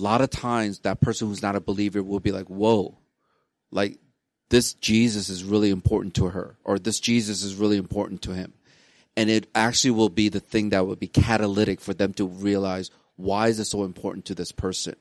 A 0.00 0.02
lot 0.02 0.22
of 0.22 0.30
times 0.30 0.78
that 0.80 1.02
person 1.02 1.28
who's 1.28 1.42
not 1.42 1.56
a 1.56 1.60
believer 1.60 2.02
will 2.02 2.20
be 2.20 2.32
like, 2.32 2.46
whoa, 2.46 2.96
like 3.70 3.98
this 4.48 4.72
Jesus 4.72 5.28
is 5.28 5.44
really 5.44 5.68
important 5.68 6.14
to 6.14 6.28
her 6.28 6.56
or 6.64 6.78
this 6.78 7.00
Jesus 7.00 7.42
is 7.42 7.54
really 7.54 7.76
important 7.76 8.22
to 8.22 8.32
him. 8.32 8.54
And 9.14 9.28
it 9.28 9.46
actually 9.54 9.90
will 9.90 10.08
be 10.08 10.30
the 10.30 10.40
thing 10.40 10.70
that 10.70 10.86
will 10.86 10.96
be 10.96 11.06
catalytic 11.06 11.82
for 11.82 11.92
them 11.92 12.14
to 12.14 12.26
realize 12.26 12.90
why 13.16 13.48
is 13.48 13.60
it 13.60 13.66
so 13.66 13.84
important 13.84 14.24
to 14.26 14.34
this 14.34 14.52
person? 14.52 14.94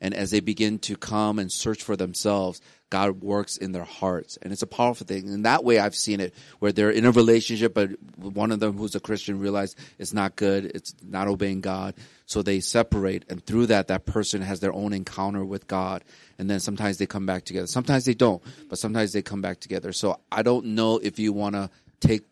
And 0.00 0.14
as 0.14 0.30
they 0.30 0.40
begin 0.40 0.78
to 0.80 0.96
come 0.96 1.38
and 1.38 1.50
search 1.50 1.82
for 1.82 1.96
themselves, 1.96 2.60
God 2.90 3.22
works 3.22 3.56
in 3.56 3.72
their 3.72 3.84
hearts. 3.84 4.38
And 4.40 4.52
it's 4.52 4.62
a 4.62 4.66
powerful 4.66 5.06
thing. 5.06 5.28
And 5.28 5.44
that 5.44 5.64
way 5.64 5.78
I've 5.78 5.96
seen 5.96 6.20
it 6.20 6.34
where 6.58 6.70
they're 6.70 6.90
in 6.90 7.04
a 7.04 7.10
relationship, 7.10 7.74
but 7.74 7.90
one 8.16 8.52
of 8.52 8.60
them 8.60 8.76
who's 8.76 8.94
a 8.94 9.00
Christian 9.00 9.40
realized 9.40 9.76
it's 9.98 10.12
not 10.12 10.36
good. 10.36 10.66
It's 10.66 10.94
not 11.02 11.28
obeying 11.28 11.62
God. 11.62 11.94
So 12.26 12.42
they 12.42 12.60
separate. 12.60 13.24
And 13.28 13.44
through 13.44 13.66
that, 13.66 13.88
that 13.88 14.06
person 14.06 14.42
has 14.42 14.60
their 14.60 14.72
own 14.72 14.92
encounter 14.92 15.44
with 15.44 15.66
God. 15.66 16.04
And 16.38 16.48
then 16.48 16.60
sometimes 16.60 16.98
they 16.98 17.06
come 17.06 17.26
back 17.26 17.44
together. 17.44 17.66
Sometimes 17.66 18.04
they 18.04 18.14
don't, 18.14 18.42
but 18.68 18.78
sometimes 18.78 19.12
they 19.12 19.22
come 19.22 19.40
back 19.40 19.60
together. 19.60 19.92
So 19.92 20.20
I 20.30 20.42
don't 20.42 20.66
know 20.66 20.98
if 20.98 21.18
you 21.18 21.32
want 21.32 21.54
to 21.54 21.70
take 22.00 22.22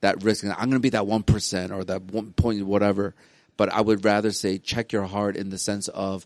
that 0.00 0.22
risk. 0.22 0.44
I'm 0.44 0.54
going 0.54 0.70
to 0.70 0.78
be 0.78 0.90
that 0.90 1.02
1% 1.02 1.70
or 1.72 1.84
that 1.84 2.02
one 2.04 2.32
point, 2.32 2.64
whatever. 2.64 3.14
But 3.56 3.72
I 3.72 3.80
would 3.80 4.04
rather 4.04 4.30
say 4.30 4.58
check 4.58 4.92
your 4.92 5.04
heart 5.04 5.36
in 5.36 5.50
the 5.50 5.58
sense 5.58 5.88
of, 5.88 6.24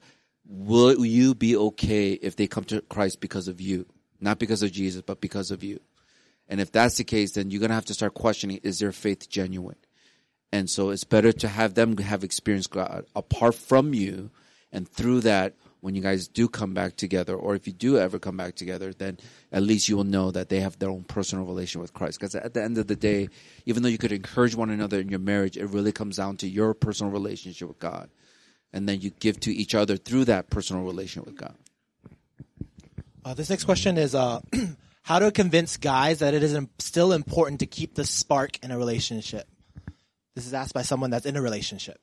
will 0.53 1.05
you 1.05 1.35
be 1.35 1.57
okay 1.57 2.12
if 2.12 2.37
they 2.37 2.47
come 2.47 2.65
to 2.65 2.83
Christ 2.83 3.20
because 3.20 3.49
of 3.49 3.61
you? 3.61 3.87
Not 4.20 4.39
because 4.39 4.62
of 4.62 4.70
Jesus, 4.70 5.01
but 5.01 5.20
because 5.20 5.51
of 5.51 5.65
you. 5.65 5.81
And 6.49 6.61
if 6.61 6.70
that's 6.70 6.99
the 6.99 7.05
case, 7.05 7.33
then 7.33 7.51
you're 7.51 7.61
going 7.61 7.70
to 7.70 7.74
have 7.74 7.87
to 7.87 7.95
start 7.95 8.12
questioning, 8.12 8.61
is 8.62 8.79
their 8.79 8.93
faith 8.93 9.31
genuine? 9.31 9.79
And 10.53 10.69
so 10.69 10.91
it's 10.91 11.05
better 11.05 11.33
to 11.33 11.49
have 11.49 11.73
them 11.73 11.97
have 11.97 12.23
experienced 12.23 12.70
God 12.70 13.07
apart 13.16 13.55
from 13.55 13.95
you. 13.95 14.31
And 14.70 14.87
through 14.87 15.20
that, 15.23 15.55
when 15.81 15.95
you 15.95 16.03
guys 16.03 16.29
do 16.29 16.49
come 16.49 16.74
back 16.74 16.97
together, 16.97 17.35
or 17.35 17.55
if 17.55 17.66
you 17.66 17.73
do 17.73 17.99
ever 17.99 18.19
come 18.19 18.37
back 18.37 18.55
together, 18.55 18.93
then 18.93 19.19
at 19.51 19.62
least 19.62 19.89
you 19.89 19.97
will 19.97 20.05
know 20.05 20.31
that 20.31 20.51
they 20.51 20.61
have 20.61 20.79
their 20.79 20.91
own 20.91 21.05
personal 21.05 21.47
relation 21.47 21.81
with 21.81 21.95
Christ. 21.95 22.20
Because 22.20 22.35
at 22.35 22.53
the 22.53 22.62
end 22.62 22.77
of 22.77 22.87
the 22.87 22.97
day, 22.97 23.31
even 23.65 23.83
though 23.83 23.89
you 23.89 23.99
could 23.99 24.12
encourage 24.12 24.55
one 24.55 24.70
another 24.70 25.01
in 25.01 25.09
your 25.09 25.19
marriage, 25.19 25.57
it 25.57 25.66
really 25.66 25.93
comes 25.93 26.19
down 26.19 26.37
to 26.39 26.49
your 26.49 26.74
personal 26.74 27.11
relationship 27.11 27.69
with 27.69 27.79
God 27.79 28.11
and 28.73 28.89
then 28.89 29.01
you 29.01 29.11
give 29.11 29.39
to 29.40 29.53
each 29.53 29.74
other 29.74 29.97
through 29.97 30.24
that 30.27 30.51
personal 30.51 30.82
relation 30.82 31.23
with 31.24 31.36
God. 31.36 31.55
Uh, 33.24 33.35
this 33.35 33.51
next 33.51 33.65
question 33.65 33.99
is 33.99 34.15
uh, 34.15 34.40
how 35.03 35.19
to 35.19 35.31
convince 35.31 35.77
guys 35.77 36.19
that 36.20 36.35
it 36.35 36.43
is 36.43 36.55
im- 36.55 36.70
still 36.78 37.12
important 37.12 37.61
to 37.61 37.66
keep 37.66 37.94
the 37.94 38.05
spark 38.05 38.62
in 38.65 38.70
a 38.70 38.78
relationship. 38.78 39.47
This 40.35 40.47
is 40.47 40.55
asked 40.55 40.74
by 40.74 40.82
someone 40.82 41.11
that's 41.11 41.27
in 41.27 41.36
a 41.36 41.43
relationship. 41.43 42.01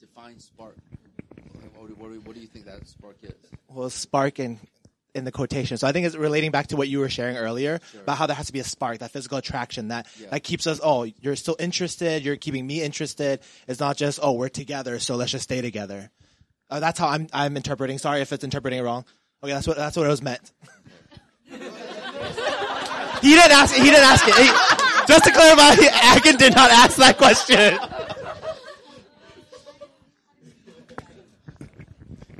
Define 0.00 0.38
spark. 0.40 0.76
What, 1.76 1.96
what, 1.98 2.10
what 2.26 2.34
do 2.34 2.40
you 2.40 2.46
think 2.46 2.64
that 2.64 2.86
spark 2.86 3.16
is? 3.22 3.34
Well, 3.68 3.90
spark 3.90 4.40
in 4.40 4.58
in 5.14 5.24
the 5.24 5.32
quotation. 5.32 5.76
So 5.76 5.86
I 5.86 5.92
think 5.92 6.06
it's 6.06 6.16
relating 6.16 6.50
back 6.50 6.68
to 6.68 6.76
what 6.76 6.88
you 6.88 6.98
were 7.00 7.08
sharing 7.08 7.36
earlier 7.36 7.80
Sure. 7.92 8.00
about 8.02 8.16
how 8.18 8.26
there 8.26 8.36
has 8.36 8.46
to 8.46 8.52
be 8.52 8.60
a 8.60 8.64
spark, 8.64 8.98
that 8.98 9.10
physical 9.10 9.38
attraction 9.38 9.88
that 9.88 10.06
Yeah. 10.20 10.28
that 10.30 10.40
keeps 10.44 10.66
us. 10.66 10.80
Oh, 10.82 11.04
you're 11.20 11.36
still 11.36 11.56
interested. 11.58 12.24
You're 12.24 12.36
keeping 12.36 12.66
me 12.66 12.82
interested. 12.82 13.40
It's 13.68 13.80
not 13.80 13.96
just 13.96 14.18
oh 14.22 14.32
we're 14.32 14.48
together, 14.48 14.98
so 14.98 15.16
let's 15.16 15.32
just 15.32 15.44
stay 15.44 15.60
together. 15.60 16.10
Uh, 16.70 16.80
that's 16.80 16.98
how 16.98 17.08
I'm 17.08 17.26
I'm 17.32 17.56
interpreting. 17.56 17.98
Sorry 17.98 18.20
if 18.20 18.32
it's 18.32 18.44
interpreting 18.44 18.78
it 18.78 18.82
wrong. 18.82 19.04
Okay, 19.42 19.52
that's 19.52 19.66
what 19.66 19.76
that's 19.76 19.96
what 19.96 20.06
it 20.06 20.10
was 20.10 20.22
meant. 20.22 20.52
he 21.50 21.58
didn't 23.34 23.52
ask. 23.52 23.74
He 23.74 23.84
didn't 23.84 24.04
ask 24.04 24.26
it. 24.28 24.34
He- 24.34 24.76
just 25.08 25.24
to 25.24 25.32
clarify, 25.32 25.72
Akin 26.16 26.36
did 26.36 26.54
not 26.54 26.70
ask 26.70 26.96
that 26.98 27.16
question. 27.18 27.76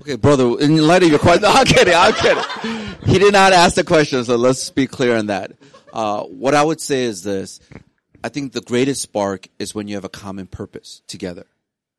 Okay, 0.01 0.17
brother, 0.17 0.59
in 0.61 0.79
light 0.79 1.03
of 1.03 1.11
your 1.11 1.19
question, 1.19 1.43
no, 1.43 1.51
I'm 1.51 1.67
kidding, 1.67 1.95
I'm 1.95 2.15
kidding. 2.15 2.43
He 3.05 3.19
did 3.19 3.35
not 3.35 3.53
ask 3.53 3.75
the 3.75 3.85
question, 3.85 4.25
so 4.25 4.37
let's 4.37 4.71
be 4.71 4.87
clear 4.87 5.17
on 5.17 5.27
that. 5.27 5.53
Uh, 5.93 6.23
what 6.23 6.55
I 6.55 6.65
would 6.65 6.81
say 6.81 7.05
is 7.05 7.23
this. 7.23 7.61
I 8.25 8.31
think 8.31 8.53
the 8.53 8.63
greatest 8.63 9.03
spark 9.03 9.49
is 9.59 9.75
when 9.75 9.89
you 9.89 9.97
have 9.97 10.05
a 10.05 10.11
common 10.11 10.47
purpose 10.47 11.03
together. 11.07 11.45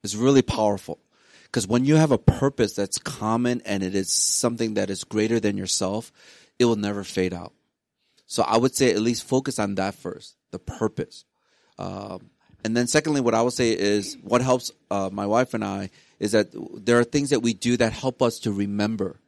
It's 0.03 0.15
really 0.15 0.41
powerful. 0.41 0.99
Because 1.44 1.68
when 1.68 1.86
you 1.86 1.95
have 1.95 2.11
a 2.11 2.18
purpose 2.18 2.73
that's 2.73 2.98
common 2.98 3.61
and 3.65 3.84
it 3.84 3.94
is 3.94 4.11
something 4.11 4.76
that 4.76 4.90
is 4.90 5.03
greater 5.03 5.40
than 5.40 5.57
yourself, 5.57 6.11
it 6.57 6.65
will 6.65 6.78
never 6.78 7.03
fade 7.03 7.34
out. 7.34 7.53
So 8.26 8.41
I 8.44 8.57
would 8.57 8.73
say 8.73 8.91
at 8.91 9.02
least 9.02 9.28
focus 9.28 9.60
on 9.60 9.76
that 9.76 9.94
first, 9.94 10.38
the 10.52 10.60
purpose. 10.60 11.26
Um, 11.78 12.30
and 12.64 12.76
then 12.78 12.88
secondly, 12.88 13.22
what 13.22 13.36
I 13.36 13.41
would 13.41 13.53
say 13.53 13.72
is 13.72 14.18
what 14.23 14.41
helps 14.41 14.72
uh, 14.90 15.10
my 15.11 15.26
wife 15.26 15.53
and 15.53 15.64
I 15.64 15.90
is 16.22 16.34
that 16.34 16.53
there 16.76 16.99
are 16.99 17.03
things 17.03 17.31
that 17.31 17.39
we 17.39 17.52
do 17.56 17.76
that 17.77 17.91
help 17.91 18.22
us 18.22 18.38
to 18.38 18.52
remember 18.52 19.19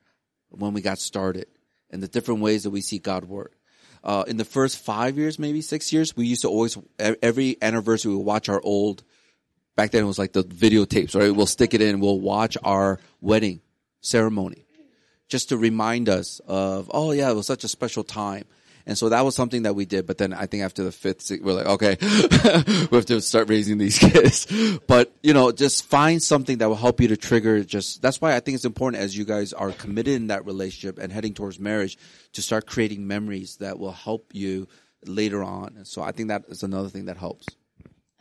when 0.49 0.73
we 0.73 0.81
got 0.81 0.99
started 0.99 1.47
and 1.89 2.03
the 2.03 2.07
different 2.07 2.41
ways 2.41 2.63
that 2.63 2.69
we 2.69 2.81
see 2.81 2.99
God 2.99 3.25
work. 3.25 3.57
Uh, 4.03 4.23
in 4.27 4.37
the 4.37 4.45
first 4.45 4.77
five 4.77 5.17
years, 5.17 5.39
maybe 5.39 5.61
six 5.61 5.91
years, 5.91 6.15
we 6.15 6.27
used 6.27 6.43
to 6.43 6.49
always 6.49 6.77
every 6.99 7.57
anniversary 7.63 8.11
we 8.11 8.17
watch 8.17 8.47
our 8.47 8.61
old. 8.63 9.03
Back 9.75 9.89
then, 9.89 10.03
it 10.03 10.07
was 10.07 10.19
like 10.19 10.33
the 10.33 10.43
videotapes, 10.43 11.19
right? 11.19 11.35
We'll 11.35 11.47
stick 11.47 11.73
it 11.73 11.81
in. 11.81 11.99
We'll 11.99 12.19
watch 12.19 12.57
our 12.63 12.99
wedding 13.21 13.61
ceremony, 14.01 14.67
just 15.27 15.49
to 15.49 15.57
remind 15.57 16.09
us 16.09 16.41
of, 16.45 16.91
oh 16.93 17.11
yeah, 17.11 17.31
it 17.31 17.33
was 17.33 17.47
such 17.47 17.63
a 17.63 17.67
special 17.67 18.03
time. 18.03 18.43
And 18.85 18.97
so 18.97 19.09
that 19.09 19.23
was 19.23 19.35
something 19.35 19.63
that 19.63 19.75
we 19.75 19.85
did. 19.85 20.05
But 20.05 20.17
then 20.17 20.33
I 20.33 20.45
think 20.45 20.63
after 20.63 20.83
the 20.83 20.91
fifth, 20.91 21.31
we're 21.41 21.53
like, 21.53 21.65
okay, 21.65 21.97
we 22.01 22.97
have 22.97 23.05
to 23.05 23.21
start 23.21 23.49
raising 23.49 23.77
these 23.77 23.97
kids. 23.99 24.47
But, 24.87 25.13
you 25.23 25.33
know, 25.33 25.51
just 25.51 25.85
find 25.85 26.21
something 26.21 26.57
that 26.57 26.67
will 26.67 26.75
help 26.75 26.99
you 26.99 27.07
to 27.09 27.17
trigger 27.17 27.63
just, 27.63 28.01
that's 28.01 28.19
why 28.19 28.35
I 28.35 28.39
think 28.39 28.55
it's 28.55 28.65
important 28.65 29.01
as 29.01 29.17
you 29.17 29.25
guys 29.25 29.53
are 29.53 29.71
committed 29.71 30.15
in 30.15 30.27
that 30.27 30.45
relationship 30.45 30.99
and 30.99 31.11
heading 31.11 31.33
towards 31.33 31.59
marriage 31.59 31.97
to 32.33 32.41
start 32.41 32.65
creating 32.67 33.07
memories 33.07 33.57
that 33.57 33.79
will 33.79 33.91
help 33.91 34.31
you 34.33 34.67
later 35.05 35.43
on. 35.43 35.75
And 35.77 35.87
so 35.87 36.01
I 36.01 36.11
think 36.11 36.29
that 36.29 36.43
is 36.49 36.63
another 36.63 36.89
thing 36.89 37.05
that 37.05 37.17
helps. 37.17 37.47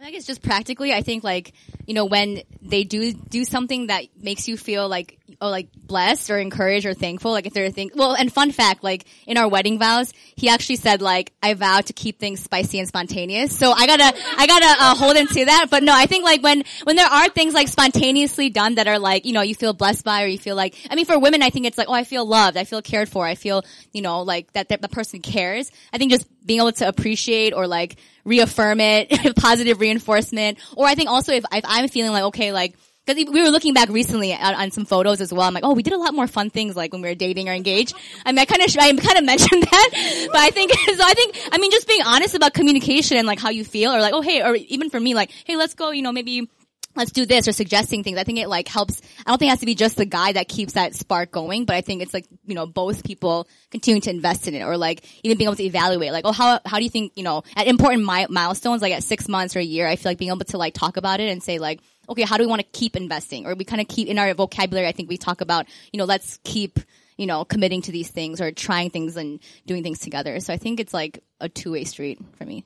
I 0.02 0.10
it's 0.10 0.26
just 0.26 0.42
practically. 0.42 0.92
I 0.92 1.02
think 1.02 1.22
like 1.22 1.52
you 1.86 1.94
know 1.94 2.06
when 2.06 2.42
they 2.60 2.82
do 2.82 3.12
do 3.12 3.44
something 3.44 3.86
that 3.86 4.06
makes 4.20 4.48
you 4.48 4.56
feel 4.56 4.88
like 4.88 5.20
oh 5.42 5.50
like 5.50 5.68
blessed 5.74 6.30
or 6.30 6.38
encouraged 6.38 6.86
or 6.86 6.94
thankful. 6.94 7.32
Like 7.32 7.46
if 7.46 7.52
they're 7.52 7.70
think 7.70 7.92
well. 7.94 8.14
And 8.14 8.32
fun 8.32 8.52
fact, 8.52 8.82
like 8.82 9.04
in 9.26 9.36
our 9.36 9.48
wedding 9.48 9.78
vows, 9.78 10.12
he 10.36 10.48
actually 10.48 10.76
said 10.76 11.02
like 11.02 11.32
I 11.42 11.52
vow 11.54 11.80
to 11.80 11.92
keep 11.92 12.18
things 12.18 12.40
spicy 12.40 12.78
and 12.78 12.88
spontaneous. 12.88 13.56
So 13.56 13.72
I 13.72 13.86
gotta 13.86 14.16
I 14.38 14.46
gotta 14.46 14.82
uh, 14.82 14.94
hold 14.94 15.16
him 15.16 15.26
to 15.26 15.44
that. 15.46 15.66
But 15.70 15.82
no, 15.82 15.92
I 15.94 16.06
think 16.06 16.24
like 16.24 16.42
when 16.42 16.62
when 16.84 16.96
there 16.96 17.06
are 17.06 17.28
things 17.28 17.52
like 17.52 17.68
spontaneously 17.68 18.48
done 18.48 18.76
that 18.76 18.86
are 18.86 18.98
like 18.98 19.26
you 19.26 19.32
know 19.32 19.42
you 19.42 19.54
feel 19.54 19.74
blessed 19.74 20.04
by 20.04 20.22
or 20.22 20.26
you 20.26 20.38
feel 20.38 20.56
like 20.56 20.74
I 20.88 20.94
mean 20.94 21.04
for 21.04 21.18
women 21.18 21.42
I 21.42 21.50
think 21.50 21.66
it's 21.66 21.76
like 21.76 21.88
oh 21.88 21.94
I 21.94 22.04
feel 22.04 22.24
loved, 22.24 22.56
I 22.56 22.64
feel 22.64 22.80
cared 22.80 23.08
for, 23.08 23.26
I 23.26 23.34
feel 23.34 23.64
you 23.92 24.00
know 24.00 24.22
like 24.22 24.52
that 24.52 24.68
that 24.70 24.80
the 24.80 24.88
person 24.88 25.20
cares. 25.20 25.70
I 25.92 25.98
think 25.98 26.12
just 26.12 26.26
being 26.46 26.60
able 26.60 26.72
to 26.72 26.88
appreciate 26.88 27.52
or 27.52 27.66
like 27.66 27.98
reaffirm 28.24 28.80
it, 28.80 29.36
positive 29.36 29.80
reinforcement. 29.80 30.58
Or 30.76 30.86
I 30.86 30.94
think 30.94 31.10
also 31.10 31.32
if, 31.32 31.44
if 31.52 31.64
I'm 31.66 31.88
feeling 31.88 32.12
like, 32.12 32.24
okay, 32.24 32.52
like, 32.52 32.74
cause 33.06 33.16
we 33.16 33.42
were 33.42 33.50
looking 33.50 33.74
back 33.74 33.88
recently 33.88 34.32
on, 34.32 34.54
on, 34.54 34.70
some 34.70 34.84
photos 34.84 35.20
as 35.20 35.32
well. 35.32 35.42
I'm 35.42 35.54
like, 35.54 35.64
oh, 35.64 35.74
we 35.74 35.82
did 35.82 35.92
a 35.92 35.98
lot 35.98 36.14
more 36.14 36.26
fun 36.26 36.50
things 36.50 36.76
like 36.76 36.92
when 36.92 37.02
we 37.02 37.08
were 37.08 37.14
dating 37.14 37.48
or 37.48 37.52
engaged. 37.52 37.94
I 38.24 38.32
mean, 38.32 38.38
I 38.38 38.44
kind 38.44 38.62
of, 38.62 38.76
I 38.78 38.92
kind 38.94 39.18
of 39.18 39.24
mentioned 39.32 39.62
that, 39.62 40.28
but 40.32 40.40
I 40.40 40.50
think, 40.50 40.72
so 40.96 41.04
I 41.04 41.14
think, 41.14 41.36
I 41.52 41.58
mean, 41.58 41.70
just 41.70 41.88
being 41.88 42.02
honest 42.04 42.34
about 42.34 42.54
communication 42.54 43.16
and 43.16 43.26
like 43.26 43.40
how 43.40 43.50
you 43.50 43.64
feel 43.64 43.92
or 43.92 44.00
like, 44.00 44.14
oh, 44.14 44.22
hey, 44.22 44.42
or 44.42 44.54
even 44.54 44.90
for 44.90 45.00
me, 45.00 45.14
like, 45.14 45.30
hey, 45.44 45.56
let's 45.56 45.74
go, 45.74 45.90
you 45.90 46.02
know, 46.02 46.12
maybe 46.12 46.48
let's 46.94 47.12
do 47.12 47.24
this 47.24 47.48
or 47.48 47.52
suggesting 47.52 48.04
things. 48.04 48.18
I 48.18 48.24
think 48.24 48.38
it 48.38 48.48
like 48.48 48.68
helps. 48.68 49.00
I 49.24 49.30
don't 49.30 49.38
think 49.38 49.48
it 49.48 49.52
has 49.52 49.60
to 49.60 49.66
be 49.66 49.74
just 49.74 49.96
the 49.96 50.04
guy 50.04 50.32
that 50.32 50.48
keeps 50.48 50.74
that 50.74 50.94
spark 50.94 51.30
going, 51.30 51.64
but 51.64 51.74
I 51.74 51.80
think 51.80 52.02
it's 52.02 52.12
like, 52.12 52.26
you 52.44 52.54
know, 52.54 52.66
both 52.66 53.04
people 53.04 53.48
continuing 53.70 54.02
to 54.02 54.10
invest 54.10 54.48
in 54.48 54.54
it 54.54 54.62
or 54.62 54.76
like 54.76 55.04
even 55.22 55.38
being 55.38 55.48
able 55.48 55.56
to 55.56 55.64
evaluate 55.64 56.12
like, 56.12 56.24
oh, 56.26 56.32
how, 56.32 56.60
how 56.64 56.78
do 56.78 56.84
you 56.84 56.90
think, 56.90 57.12
you 57.16 57.22
know, 57.22 57.42
at 57.56 57.66
important 57.66 58.04
mi- 58.04 58.26
milestones, 58.28 58.82
like 58.82 58.92
at 58.92 59.02
six 59.02 59.28
months 59.28 59.56
or 59.56 59.60
a 59.60 59.64
year, 59.64 59.86
I 59.86 59.96
feel 59.96 60.10
like 60.10 60.18
being 60.18 60.30
able 60.30 60.44
to 60.44 60.58
like 60.58 60.74
talk 60.74 60.96
about 60.96 61.20
it 61.20 61.30
and 61.30 61.42
say 61.42 61.58
like, 61.58 61.80
okay, 62.08 62.22
how 62.22 62.36
do 62.36 62.42
we 62.42 62.48
want 62.48 62.60
to 62.60 62.78
keep 62.78 62.96
investing? 62.96 63.46
Or 63.46 63.54
we 63.54 63.64
kind 63.64 63.80
of 63.80 63.88
keep 63.88 64.08
in 64.08 64.18
our 64.18 64.32
vocabulary, 64.34 64.86
I 64.86 64.92
think 64.92 65.08
we 65.08 65.16
talk 65.16 65.40
about, 65.40 65.66
you 65.92 65.98
know, 65.98 66.04
let's 66.04 66.38
keep, 66.44 66.78
you 67.16 67.26
know, 67.26 67.44
committing 67.44 67.82
to 67.82 67.92
these 67.92 68.08
things 68.08 68.40
or 68.40 68.50
trying 68.52 68.90
things 68.90 69.16
and 69.16 69.40
doing 69.66 69.82
things 69.82 70.00
together. 70.00 70.38
So 70.40 70.52
I 70.52 70.56
think 70.56 70.80
it's 70.80 70.94
like 70.94 71.22
a 71.40 71.48
two 71.48 71.72
way 71.72 71.84
street 71.84 72.20
for 72.38 72.44
me. 72.44 72.64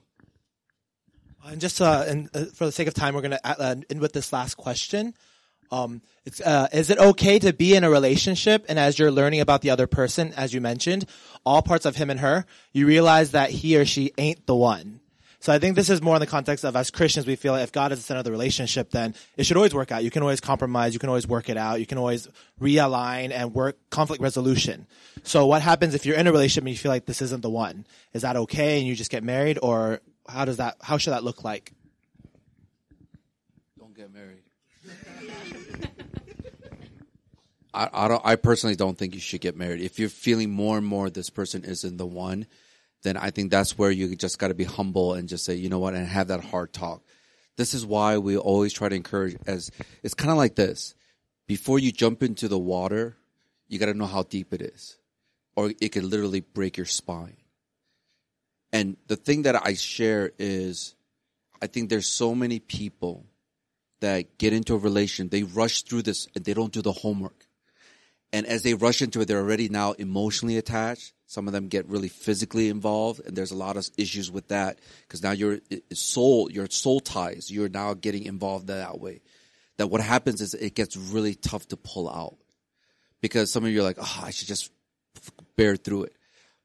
And 1.45 1.61
just 1.61 1.79
uh, 1.79 2.03
and 2.07 2.29
uh, 2.33 2.45
for 2.53 2.65
the 2.65 2.71
sake 2.71 2.87
of 2.87 2.93
time, 2.93 3.13
we're 3.13 3.21
going 3.21 3.31
to 3.31 3.47
uh, 3.47 3.75
end 3.89 4.01
with 4.01 4.11
this 4.11 4.33
last 4.33 4.55
question. 4.55 5.13
Um, 5.71 6.01
it's, 6.25 6.41
uh, 6.41 6.67
is 6.71 6.89
it 6.89 6.97
okay 6.97 7.39
to 7.39 7.53
be 7.53 7.75
in 7.75 7.83
a 7.83 7.89
relationship 7.89 8.65
and 8.69 8.79
as 8.79 8.97
you're 8.97 9.11
learning 9.11 9.41
about 9.41 9.61
the 9.61 9.69
other 9.69 9.87
person, 9.87 10.33
as 10.35 10.53
you 10.53 10.61
mentioned, 10.61 11.05
all 11.45 11.61
parts 11.61 11.85
of 11.85 11.95
him 11.95 12.09
and 12.09 12.19
her, 12.21 12.45
you 12.71 12.87
realize 12.87 13.31
that 13.31 13.49
he 13.49 13.77
or 13.77 13.85
she 13.85 14.13
ain't 14.17 14.45
the 14.45 14.55
one. 14.55 15.01
So 15.47 15.53
I 15.53 15.59
think 15.59 15.77
this 15.77 15.89
is 15.89 16.01
more 16.01 16.13
in 16.13 16.19
the 16.19 16.27
context 16.27 16.65
of 16.65 16.75
as 16.75 16.91
Christians, 16.91 17.25
we 17.25 17.37
feel 17.37 17.53
like 17.53 17.63
if 17.63 17.71
God 17.71 17.93
is 17.93 17.99
the 17.99 18.03
center 18.03 18.17
of 18.17 18.25
the 18.25 18.31
relationship, 18.31 18.91
then 18.91 19.15
it 19.37 19.45
should 19.45 19.55
always 19.55 19.73
work 19.73 19.93
out. 19.93 20.03
You 20.03 20.11
can 20.11 20.21
always 20.21 20.41
compromise. 20.41 20.93
You 20.93 20.99
can 20.99 21.07
always 21.07 21.25
work 21.25 21.47
it 21.47 21.55
out. 21.55 21.79
You 21.79 21.85
can 21.85 21.97
always 21.97 22.27
realign 22.59 23.31
and 23.31 23.53
work 23.53 23.77
conflict 23.89 24.21
resolution. 24.21 24.87
So 25.23 25.45
what 25.45 25.61
happens 25.61 25.95
if 25.95 26.05
you're 26.05 26.17
in 26.17 26.27
a 26.27 26.33
relationship 26.33 26.63
and 26.63 26.71
you 26.71 26.77
feel 26.77 26.91
like 26.91 27.05
this 27.05 27.21
isn't 27.21 27.43
the 27.43 27.49
one? 27.49 27.87
Is 28.11 28.23
that 28.23 28.35
okay 28.35 28.79
and 28.79 28.85
you 28.85 28.93
just 28.93 29.09
get 29.09 29.23
married 29.23 29.57
or 29.63 30.01
how 30.27 30.43
does 30.43 30.57
that, 30.57 30.75
how 30.81 30.97
should 30.97 31.11
that 31.11 31.23
look 31.23 31.45
like? 31.45 31.71
Don't 33.79 33.95
get 33.95 34.13
married. 34.13 34.43
I, 37.73 37.89
I 37.93 38.07
don't. 38.09 38.21
I 38.25 38.35
personally 38.35 38.75
don't 38.75 38.97
think 38.97 39.13
you 39.13 39.21
should 39.21 39.39
get 39.39 39.55
married. 39.55 39.79
If 39.79 39.97
you're 39.97 40.09
feeling 40.09 40.51
more 40.51 40.77
and 40.77 40.85
more 40.85 41.09
this 41.09 41.29
person 41.29 41.63
isn't 41.63 41.95
the 41.95 42.05
one, 42.05 42.47
then 43.03 43.17
I 43.17 43.31
think 43.31 43.51
that's 43.51 43.77
where 43.77 43.91
you 43.91 44.15
just 44.15 44.39
got 44.39 44.49
to 44.49 44.53
be 44.53 44.63
humble 44.63 45.13
and 45.13 45.29
just 45.29 45.45
say, 45.45 45.55
you 45.55 45.69
know 45.69 45.79
what, 45.79 45.93
and 45.93 46.05
have 46.05 46.27
that 46.27 46.43
hard 46.43 46.73
talk. 46.73 47.03
This 47.55 47.73
is 47.73 47.85
why 47.85 48.17
we 48.17 48.37
always 48.37 48.73
try 48.73 48.89
to 48.89 48.95
encourage. 48.95 49.37
As 49.45 49.71
it's 50.03 50.13
kind 50.13 50.31
of 50.31 50.37
like 50.37 50.55
this: 50.55 50.95
before 51.47 51.79
you 51.79 51.91
jump 51.91 52.23
into 52.23 52.47
the 52.47 52.59
water, 52.59 53.17
you 53.67 53.79
got 53.79 53.87
to 53.87 53.93
know 53.93 54.05
how 54.05 54.23
deep 54.23 54.53
it 54.53 54.61
is, 54.61 54.97
or 55.55 55.71
it 55.81 55.89
could 55.89 56.03
literally 56.03 56.41
break 56.41 56.77
your 56.77 56.85
spine. 56.85 57.37
And 58.71 58.97
the 59.07 59.15
thing 59.15 59.43
that 59.43 59.55
I 59.65 59.73
share 59.73 60.31
is, 60.37 60.95
I 61.61 61.67
think 61.67 61.89
there's 61.89 62.07
so 62.07 62.35
many 62.35 62.59
people 62.59 63.25
that 64.01 64.37
get 64.37 64.53
into 64.53 64.75
a 64.75 64.77
relation, 64.77 65.29
they 65.29 65.43
rush 65.43 65.83
through 65.83 66.03
this 66.03 66.27
and 66.35 66.45
they 66.45 66.53
don't 66.53 66.73
do 66.73 66.81
the 66.81 66.91
homework. 66.91 67.47
And 68.31 68.45
as 68.45 68.61
they 68.61 68.73
rush 68.73 69.01
into 69.01 69.21
it, 69.21 69.27
they're 69.27 69.39
already 69.39 69.69
now 69.69 69.93
emotionally 69.93 70.57
attached. 70.57 71.13
Some 71.27 71.47
of 71.47 71.53
them 71.53 71.67
get 71.67 71.87
really 71.89 72.07
physically 72.07 72.69
involved, 72.69 73.21
and 73.25 73.35
there's 73.35 73.51
a 73.51 73.55
lot 73.55 73.75
of 73.75 73.87
issues 73.97 74.31
with 74.31 74.47
that 74.47 74.79
because 75.01 75.21
now 75.21 75.31
your 75.31 75.59
soul, 75.93 76.49
your 76.49 76.67
soul 76.69 77.01
ties, 77.01 77.51
you're 77.51 77.67
now 77.67 77.93
getting 77.93 78.23
involved 78.23 78.67
that 78.67 78.99
way. 78.99 79.21
That 79.75 79.87
what 79.87 80.01
happens 80.01 80.41
is 80.41 80.53
it 80.53 80.73
gets 80.73 80.95
really 80.95 81.35
tough 81.35 81.67
to 81.67 81.77
pull 81.77 82.09
out 82.09 82.37
because 83.21 83.51
some 83.51 83.65
of 83.65 83.71
you 83.71 83.81
are 83.81 83.83
like, 83.83 83.97
oh, 83.99 84.21
I 84.23 84.31
should 84.31 84.47
just 84.47 84.71
bear 85.57 85.75
through 85.75 86.03
it. 86.03 86.15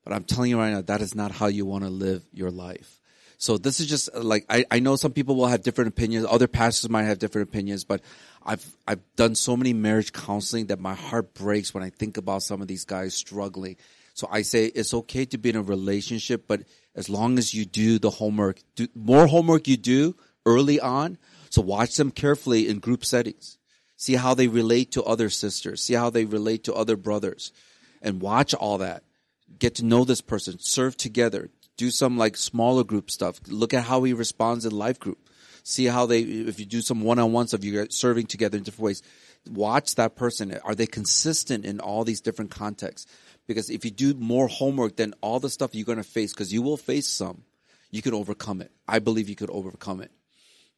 But 0.05 0.12
I'm 0.12 0.24
telling 0.24 0.51
you 0.51 0.59
right 0.59 0.72
now, 0.72 0.82
that 0.82 1.01
is 1.01 1.14
not 1.14 1.32
how 1.32 1.47
you 1.47 1.66
want 1.66 1.82
to 1.84 1.90
live 1.90 2.24
your 2.32 2.51
life. 2.51 3.01
So 3.39 3.59
this 3.59 3.80
is 3.80 3.89
just 3.89 4.14
like 4.14 4.47
I, 4.48 4.64
I 4.70 4.78
know 4.78 4.94
some 4.94 5.12
people 5.12 5.34
will 5.34 5.48
have 5.48 5.64
different 5.64 5.89
opinions. 5.89 6.24
Other 6.28 6.47
pastors 6.47 6.89
might 6.89 7.05
have 7.05 7.18
different 7.18 7.48
opinions, 7.48 7.82
but 7.82 8.01
I've 8.47 8.64
I've 8.86 9.01
done 9.16 9.34
so 9.34 9.56
many 9.56 9.72
marriage 9.72 10.12
counseling 10.12 10.66
that 10.66 10.78
my 10.78 10.94
heart 10.94 11.34
breaks 11.34 11.74
when 11.74 11.82
I 11.82 11.90
think 11.90 12.16
about 12.16 12.44
some 12.44 12.62
of 12.62 12.68
these 12.68 12.84
guys 12.84 13.14
struggling. 13.14 13.76
So 14.14 14.28
I 14.30 14.43
say 14.43 14.66
it's 14.66 14.94
okay 14.94 15.24
to 15.26 15.39
be 15.39 15.51
in 15.51 15.56
a 15.56 15.62
relationship, 15.62 16.44
but 16.47 16.62
as 16.94 17.09
long 17.09 17.39
as 17.39 17.55
you 17.55 17.64
do 17.64 17.98
the 17.98 18.10
homework, 18.10 18.60
do 18.76 18.89
more 18.94 19.26
homework 19.26 19.66
you 19.66 19.76
do 19.76 20.16
early 20.44 20.78
on. 20.80 21.18
So 21.51 21.62
watch 21.62 21.97
them 21.97 22.10
carefully 22.10 22.68
in 22.68 22.78
group 22.78 23.05
settings. 23.05 23.59
See 23.97 24.14
how 24.14 24.34
they 24.34 24.48
relate 24.48 24.93
to 24.93 25.02
other 25.05 25.30
sisters. 25.30 25.82
See 25.82 25.94
how 25.94 26.10
they 26.10 26.24
relate 26.24 26.64
to 26.64 26.74
other 26.74 26.97
brothers 26.97 27.52
and 28.02 28.20
watch 28.20 28.52
all 28.52 28.78
that. 28.78 29.05
Get 29.59 29.76
to 29.76 29.84
know 29.84 30.05
this 30.05 30.20
person, 30.20 30.59
serve 30.59 30.97
together, 30.97 31.51
do 31.76 31.90
some 31.90 32.18
like 32.18 32.36
smaller 32.36 32.84
group 32.84 33.10
stuff. 33.10 33.40
Look 33.48 33.72
at 33.74 33.84
how 33.84 34.02
he 34.02 34.12
responds 34.12 34.66
in 34.66 34.72
life 34.72 34.98
group. 34.98 35.28
See 35.62 35.86
how 35.86 36.06
they, 36.06 36.20
if 36.20 36.59
you 36.59 36.66
do 36.66 36.80
some 36.80 37.02
one-on-ones 37.02 37.55
of 37.55 37.64
you 37.64 37.86
serving 37.90 38.26
together 38.26 38.59
in 38.59 38.64
different 38.64 38.84
ways, 38.84 39.02
watch 39.48 39.94
that 39.94 40.16
person. 40.16 40.59
Are 40.64 40.74
they 40.74 40.86
consistent 40.86 41.64
in 41.64 41.78
all 41.78 42.02
these 42.02 42.20
different 42.20 42.51
contexts? 42.51 43.10
Because 43.47 43.70
if 43.70 43.85
you 43.85 43.90
do 43.90 44.14
more 44.14 44.48
homework, 44.48 44.97
then 44.97 45.14
all 45.20 45.40
the 45.40 45.51
stuff 45.51 45.74
you're 45.74 45.85
going 45.85 45.98
to 45.98 46.05
face, 46.05 46.32
because 46.32 46.52
you 46.52 46.62
will 46.62 46.77
face 46.77 47.09
some, 47.09 47.43
you 47.90 48.02
can 48.02 48.14
overcome 48.14 48.60
it. 48.60 48.70
I 48.86 48.98
believe 48.98 49.28
you 49.28 49.36
could 49.36 49.51
overcome 49.51 50.01
it. 50.01 50.10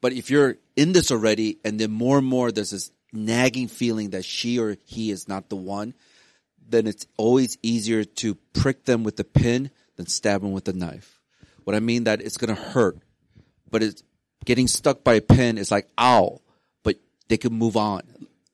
But 0.00 0.12
if 0.12 0.30
you're 0.30 0.56
in 0.76 0.92
this 0.92 1.10
already, 1.10 1.58
and 1.64 1.78
then 1.78 1.90
more 1.90 2.18
and 2.18 2.26
more 2.26 2.52
there's 2.52 2.70
this 2.70 2.90
nagging 3.12 3.68
feeling 3.68 4.10
that 4.10 4.24
she 4.24 4.58
or 4.58 4.76
he 4.84 5.10
is 5.10 5.28
not 5.28 5.48
the 5.48 5.56
one, 5.56 5.94
then 6.68 6.86
it's 6.86 7.06
always 7.16 7.56
easier 7.62 8.04
to 8.04 8.34
prick 8.52 8.84
them 8.84 9.04
with 9.04 9.16
the 9.16 9.24
pin 9.24 9.70
than 9.96 10.06
stab 10.06 10.42
them 10.42 10.52
with 10.52 10.68
a 10.68 10.72
knife. 10.72 11.20
What 11.64 11.76
I 11.76 11.80
mean 11.80 12.04
that 12.04 12.20
it's 12.20 12.36
going 12.36 12.54
to 12.54 12.60
hurt, 12.60 12.98
but 13.70 13.82
it's 13.82 14.02
getting 14.44 14.68
stuck 14.68 15.04
by 15.04 15.14
a 15.14 15.20
pin 15.20 15.58
is 15.58 15.70
like 15.70 15.88
ow, 15.98 16.40
but 16.82 16.96
they 17.28 17.36
can 17.36 17.52
move 17.52 17.76
on 17.76 18.02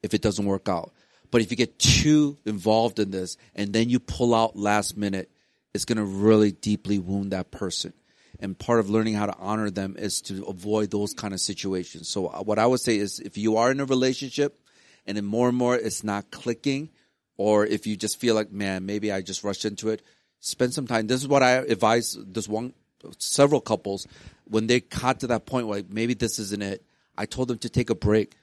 if 0.03 0.15
it 0.15 0.23
doesn't 0.23 0.45
work 0.45 0.69
out. 0.69 0.93
But 1.31 1.43
if 1.43 1.51
you 1.51 1.57
get 1.57 1.79
too 1.79 2.37
involved 2.45 2.99
in 2.99 3.11
this 3.11 3.37
and 3.55 3.73
then 3.73 3.89
you 3.89 4.01
pull 4.01 4.35
out 4.35 4.57
last 4.57 4.97
minute, 4.97 5.31
it's 5.75 5.85
going 5.85 5.99
to 5.99 6.05
really 6.05 6.51
deeply 6.51 6.99
wound 6.99 7.33
that 7.33 7.51
person. 7.51 7.93
And 8.41 8.59
part 8.59 8.81
of 8.81 8.89
learning 8.89 9.15
how 9.15 9.27
to 9.27 9.37
honor 9.39 9.71
them 9.71 9.97
is 9.99 10.21
to 10.23 10.45
avoid 10.47 10.91
those 10.91 11.13
kind 11.13 11.35
of 11.35 11.41
situations. 11.41 12.09
So 12.09 12.29
uh, 12.29 12.43
what 12.43 12.59
I 12.59 12.67
would 12.67 12.81
say 12.81 12.97
is 12.97 13.21
if 13.21 13.37
you 13.37 13.59
are 13.59 13.71
in 13.71 13.81
a 13.81 13.85
relationship 13.85 14.59
and 15.07 15.17
then 15.17 15.25
more 15.25 15.49
and 15.49 15.57
more 15.57 15.77
it's 15.77 16.03
not 16.03 16.31
clicking, 16.31 16.91
or 17.37 17.67
if 17.67 17.87
you 17.87 17.97
just 17.97 18.19
feel 18.19 18.35
like, 18.35 18.51
man, 18.51 18.87
maybe 18.87 19.13
I 19.13 19.21
just 19.21 19.45
rushed 19.45 19.65
into 19.65 19.91
it, 19.91 20.03
spend 20.41 20.75
some 20.75 20.87
time. 20.87 21.07
This 21.07 21.21
is 21.21 21.29
what 21.29 21.43
I 21.43 21.53
advise 21.53 22.17
this 22.21 22.49
one, 22.49 22.73
several 23.19 23.61
couples 23.61 24.07
when 24.45 24.67
they 24.67 24.81
got 24.81 25.21
to 25.21 25.29
that 25.29 25.47
point 25.47 25.67
where 25.67 25.79
like, 25.79 25.91
maybe 25.91 26.15
this 26.15 26.39
isn't 26.39 26.63
it. 26.63 26.83
I 27.17 27.27
told 27.27 27.49
them 27.49 27.59
to 27.59 27.69
take 27.69 27.91
a 27.91 27.95
break 27.95 28.35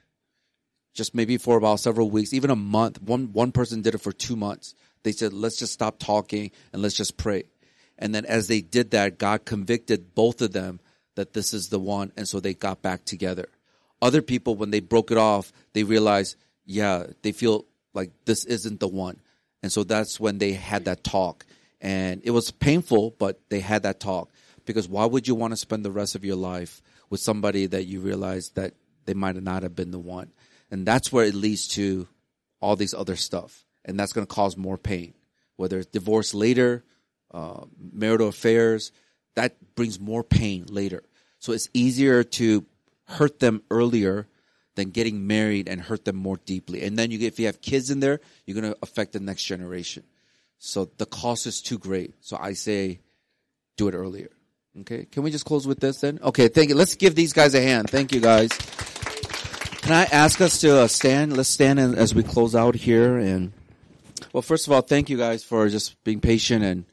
just 0.98 1.14
maybe 1.14 1.38
for 1.38 1.56
about 1.56 1.80
several 1.80 2.10
weeks, 2.10 2.34
even 2.34 2.50
a 2.50 2.56
month. 2.56 3.00
One 3.00 3.32
one 3.32 3.52
person 3.52 3.80
did 3.80 3.94
it 3.94 4.02
for 4.02 4.12
two 4.12 4.36
months. 4.36 4.74
They 5.04 5.12
said, 5.12 5.32
"Let's 5.32 5.56
just 5.56 5.72
stop 5.72 5.98
talking 5.98 6.50
and 6.72 6.82
let's 6.82 6.96
just 6.96 7.16
pray." 7.16 7.44
And 7.98 8.14
then 8.14 8.26
as 8.26 8.48
they 8.48 8.60
did 8.60 8.90
that, 8.90 9.18
God 9.18 9.46
convicted 9.46 10.14
both 10.14 10.42
of 10.42 10.52
them 10.52 10.80
that 11.14 11.32
this 11.32 11.54
is 11.54 11.68
the 11.68 11.78
one, 11.78 12.12
and 12.16 12.28
so 12.28 12.38
they 12.38 12.52
got 12.52 12.82
back 12.82 13.04
together. 13.04 13.48
Other 14.02 14.22
people, 14.22 14.54
when 14.54 14.70
they 14.70 14.80
broke 14.80 15.10
it 15.10 15.18
off, 15.18 15.52
they 15.72 15.82
realized, 15.82 16.36
yeah, 16.64 17.06
they 17.22 17.32
feel 17.32 17.64
like 17.94 18.12
this 18.24 18.44
isn't 18.44 18.78
the 18.78 18.86
one, 18.86 19.20
and 19.62 19.72
so 19.72 19.82
that's 19.82 20.20
when 20.20 20.38
they 20.38 20.52
had 20.52 20.84
that 20.84 21.02
talk, 21.02 21.46
and 21.80 22.20
it 22.24 22.30
was 22.30 22.50
painful, 22.50 23.14
but 23.18 23.40
they 23.48 23.60
had 23.60 23.84
that 23.84 23.98
talk 23.98 24.30
because 24.68 24.86
why 24.86 25.06
would 25.06 25.26
you 25.26 25.34
want 25.34 25.52
to 25.52 25.56
spend 25.56 25.82
the 25.82 25.90
rest 25.90 26.14
of 26.14 26.26
your 26.26 26.36
life 26.36 26.82
with 27.08 27.20
somebody 27.20 27.64
that 27.64 27.86
you 27.86 28.00
realize 28.00 28.50
that 28.50 28.74
they 29.06 29.14
might 29.14 29.34
not 29.42 29.62
have 29.62 29.74
been 29.74 29.90
the 29.90 29.98
one? 29.98 30.30
And 30.70 30.86
that's 30.86 31.12
where 31.12 31.24
it 31.24 31.34
leads 31.34 31.68
to 31.68 32.08
all 32.60 32.76
these 32.76 32.94
other 32.94 33.16
stuff. 33.16 33.64
And 33.84 33.98
that's 33.98 34.12
going 34.12 34.26
to 34.26 34.34
cause 34.34 34.56
more 34.56 34.76
pain, 34.76 35.14
whether 35.56 35.78
it's 35.78 35.88
divorce 35.88 36.34
later, 36.34 36.84
uh, 37.32 37.64
marital 37.92 38.28
affairs, 38.28 38.92
that 39.34 39.54
brings 39.74 40.00
more 40.00 40.24
pain 40.24 40.66
later. 40.68 41.02
So 41.38 41.52
it's 41.52 41.68
easier 41.72 42.24
to 42.24 42.66
hurt 43.06 43.38
them 43.38 43.62
earlier 43.70 44.26
than 44.74 44.90
getting 44.90 45.26
married 45.26 45.68
and 45.68 45.80
hurt 45.80 46.04
them 46.04 46.16
more 46.16 46.38
deeply. 46.44 46.82
And 46.82 46.98
then 46.98 47.10
you 47.10 47.18
get, 47.18 47.32
if 47.32 47.40
you 47.40 47.46
have 47.46 47.60
kids 47.60 47.90
in 47.90 48.00
there, 48.00 48.20
you're 48.46 48.60
going 48.60 48.72
to 48.72 48.78
affect 48.82 49.12
the 49.12 49.20
next 49.20 49.44
generation. 49.44 50.02
So 50.58 50.90
the 50.98 51.06
cost 51.06 51.46
is 51.46 51.60
too 51.60 51.78
great. 51.78 52.14
So 52.20 52.36
I 52.38 52.52
say, 52.52 53.00
do 53.76 53.88
it 53.88 53.94
earlier. 53.94 54.30
Okay. 54.80 55.06
Can 55.06 55.22
we 55.22 55.30
just 55.30 55.44
close 55.44 55.66
with 55.66 55.80
this 55.80 56.00
then? 56.00 56.18
Okay. 56.22 56.48
Thank 56.48 56.68
you. 56.68 56.74
Let's 56.74 56.94
give 56.96 57.14
these 57.14 57.32
guys 57.32 57.54
a 57.54 57.60
hand. 57.60 57.90
Thank 57.90 58.12
you 58.12 58.20
guys. 58.20 58.50
Can 59.88 59.96
I 59.96 60.04
ask 60.04 60.38
us 60.42 60.60
to 60.60 60.80
uh, 60.80 60.86
stand? 60.86 61.34
Let's 61.34 61.48
stand 61.48 61.78
as 61.80 62.14
we 62.14 62.22
close 62.22 62.54
out 62.54 62.74
here. 62.74 63.16
And 63.16 63.54
well, 64.34 64.42
first 64.42 64.66
of 64.66 64.72
all, 64.74 64.82
thank 64.82 65.08
you 65.08 65.16
guys 65.16 65.42
for 65.42 65.66
just 65.70 66.04
being 66.04 66.20
patient 66.20 66.62
and 66.62 66.84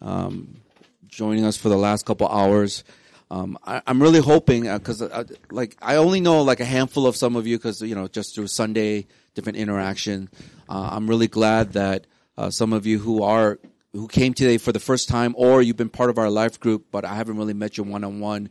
um, 0.00 0.62
joining 1.08 1.44
us 1.44 1.58
for 1.58 1.68
the 1.68 1.76
last 1.76 2.06
couple 2.06 2.26
hours. 2.26 2.84
Um, 3.30 3.58
I, 3.66 3.82
am 3.86 4.00
really 4.00 4.20
hoping 4.20 4.62
because, 4.62 5.02
uh, 5.02 5.10
uh, 5.12 5.24
like, 5.50 5.76
I 5.82 5.96
only 5.96 6.22
know 6.22 6.40
like 6.40 6.60
a 6.60 6.64
handful 6.64 7.06
of 7.06 7.16
some 7.16 7.36
of 7.36 7.46
you 7.46 7.58
because 7.58 7.82
you 7.82 7.94
know 7.94 8.08
just 8.08 8.34
through 8.34 8.46
Sunday 8.46 9.08
different 9.34 9.58
interaction. 9.58 10.30
Uh, 10.70 10.88
I'm 10.92 11.06
really 11.06 11.28
glad 11.28 11.74
that 11.74 12.06
uh, 12.38 12.48
some 12.48 12.72
of 12.72 12.86
you 12.86 12.98
who 12.98 13.22
are 13.22 13.58
who 13.92 14.08
came 14.08 14.32
today 14.32 14.56
for 14.56 14.72
the 14.72 14.80
first 14.80 15.10
time, 15.10 15.34
or 15.36 15.60
you've 15.60 15.76
been 15.76 15.90
part 15.90 16.08
of 16.08 16.16
our 16.16 16.30
life 16.30 16.58
group, 16.58 16.86
but 16.90 17.04
I 17.04 17.14
haven't 17.14 17.36
really 17.36 17.52
met 17.52 17.76
you 17.76 17.84
one 17.84 18.04
on 18.04 18.20
one. 18.20 18.48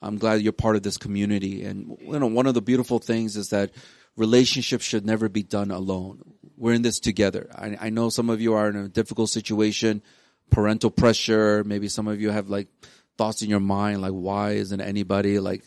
I'm 0.00 0.18
glad 0.18 0.40
you're 0.40 0.52
part 0.52 0.76
of 0.76 0.82
this 0.82 0.96
community. 0.96 1.64
And 1.64 1.96
you 2.00 2.18
know, 2.18 2.26
one 2.26 2.46
of 2.46 2.54
the 2.54 2.62
beautiful 2.62 2.98
things 2.98 3.36
is 3.36 3.48
that 3.50 3.72
relationships 4.16 4.84
should 4.84 5.04
never 5.04 5.28
be 5.28 5.42
done 5.42 5.70
alone. 5.70 6.22
We're 6.56 6.74
in 6.74 6.82
this 6.82 7.00
together. 7.00 7.48
I, 7.54 7.76
I 7.80 7.90
know 7.90 8.08
some 8.08 8.30
of 8.30 8.40
you 8.40 8.54
are 8.54 8.68
in 8.68 8.76
a 8.76 8.88
difficult 8.88 9.30
situation, 9.30 10.02
parental 10.50 10.90
pressure. 10.90 11.64
Maybe 11.64 11.88
some 11.88 12.08
of 12.08 12.20
you 12.20 12.30
have 12.30 12.48
like 12.48 12.68
thoughts 13.16 13.42
in 13.42 13.50
your 13.50 13.60
mind, 13.60 14.00
like, 14.00 14.12
why 14.12 14.52
isn't 14.52 14.80
anybody 14.80 15.40
like 15.40 15.64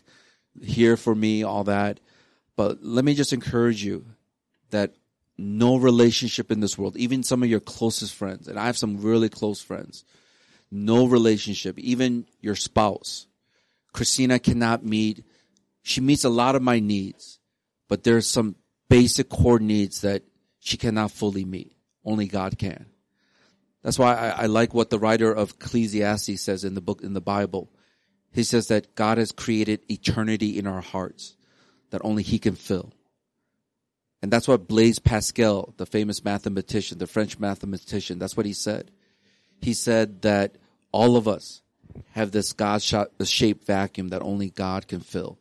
here 0.62 0.98
for 0.98 1.14
me? 1.14 1.44
All 1.44 1.66
that. 1.66 2.00
But 2.56 2.84
let 2.84 3.06
me 3.06 3.14
just 3.14 3.34
encourage 3.34 3.84
you 3.84 4.06
that 4.72 4.96
no 5.38 5.78
relationship 5.78 6.52
in 6.52 6.60
this 6.60 6.78
world, 6.78 6.96
even 6.98 7.24
some 7.24 7.44
of 7.44 7.50
your 7.50 7.60
closest 7.60 8.14
friends, 8.14 8.48
and 8.48 8.60
I 8.60 8.66
have 8.66 8.78
some 8.78 9.02
really 9.02 9.30
close 9.30 9.62
friends, 9.62 10.06
no 10.70 11.08
relationship, 11.08 11.80
even 11.80 12.26
your 12.40 12.56
spouse, 12.56 13.28
Christina 13.94 14.40
cannot 14.40 14.86
meet. 14.86 15.26
She 15.84 16.02
meets 16.02 16.24
a 16.24 16.30
lot 16.30 16.56
of 16.56 16.62
my 16.62 16.80
needs, 16.80 17.40
but 17.88 18.04
there's 18.04 18.28
some 18.28 18.56
basic 18.90 19.30
core 19.30 19.60
needs 19.60 20.02
that 20.02 20.24
she 20.60 20.78
cannot 20.78 21.12
fully 21.12 21.46
meet. 21.46 21.76
Only 22.06 22.28
God 22.28 22.58
can. 22.58 22.88
That's 23.84 24.00
why 24.00 24.16
I, 24.16 24.44
I 24.44 24.46
like 24.46 24.74
what 24.74 24.90
the 24.90 25.00
writer 25.00 25.32
of 25.32 25.52
Ecclesiastes 25.52 26.42
says 26.42 26.64
in 26.64 26.76
the 26.76 26.82
book, 26.82 27.02
in 27.02 27.14
the 27.14 27.22
Bible. 27.22 27.72
He 28.32 28.44
says 28.44 28.68
that 28.68 28.96
God 28.96 29.18
has 29.18 29.32
created 29.32 29.82
eternity 29.90 30.58
in 30.58 30.68
our 30.68 30.82
hearts 30.82 31.36
that 31.90 32.02
only 32.04 32.24
He 32.24 32.40
can 32.40 32.56
fill. 32.56 32.94
And 34.22 34.32
that's 34.32 34.48
what 34.48 34.68
Blaise 34.68 35.00
Pascal, 35.00 35.74
the 35.78 35.86
famous 35.86 36.24
mathematician, 36.24 37.00
the 37.00 37.08
French 37.08 37.40
mathematician, 37.40 38.20
that's 38.20 38.38
what 38.38 38.46
he 38.46 38.54
said. 38.54 38.92
He 39.62 39.74
said 39.74 40.22
that 40.22 40.58
all 40.92 41.18
of 41.18 41.28
us 41.28 41.62
have 42.12 42.32
this 42.32 42.54
God 42.54 42.82
shaped 42.82 43.66
vacuum 43.66 44.10
that 44.10 44.22
only 44.22 44.50
God 44.50 44.88
can 44.88 45.00
fill. 45.00 45.38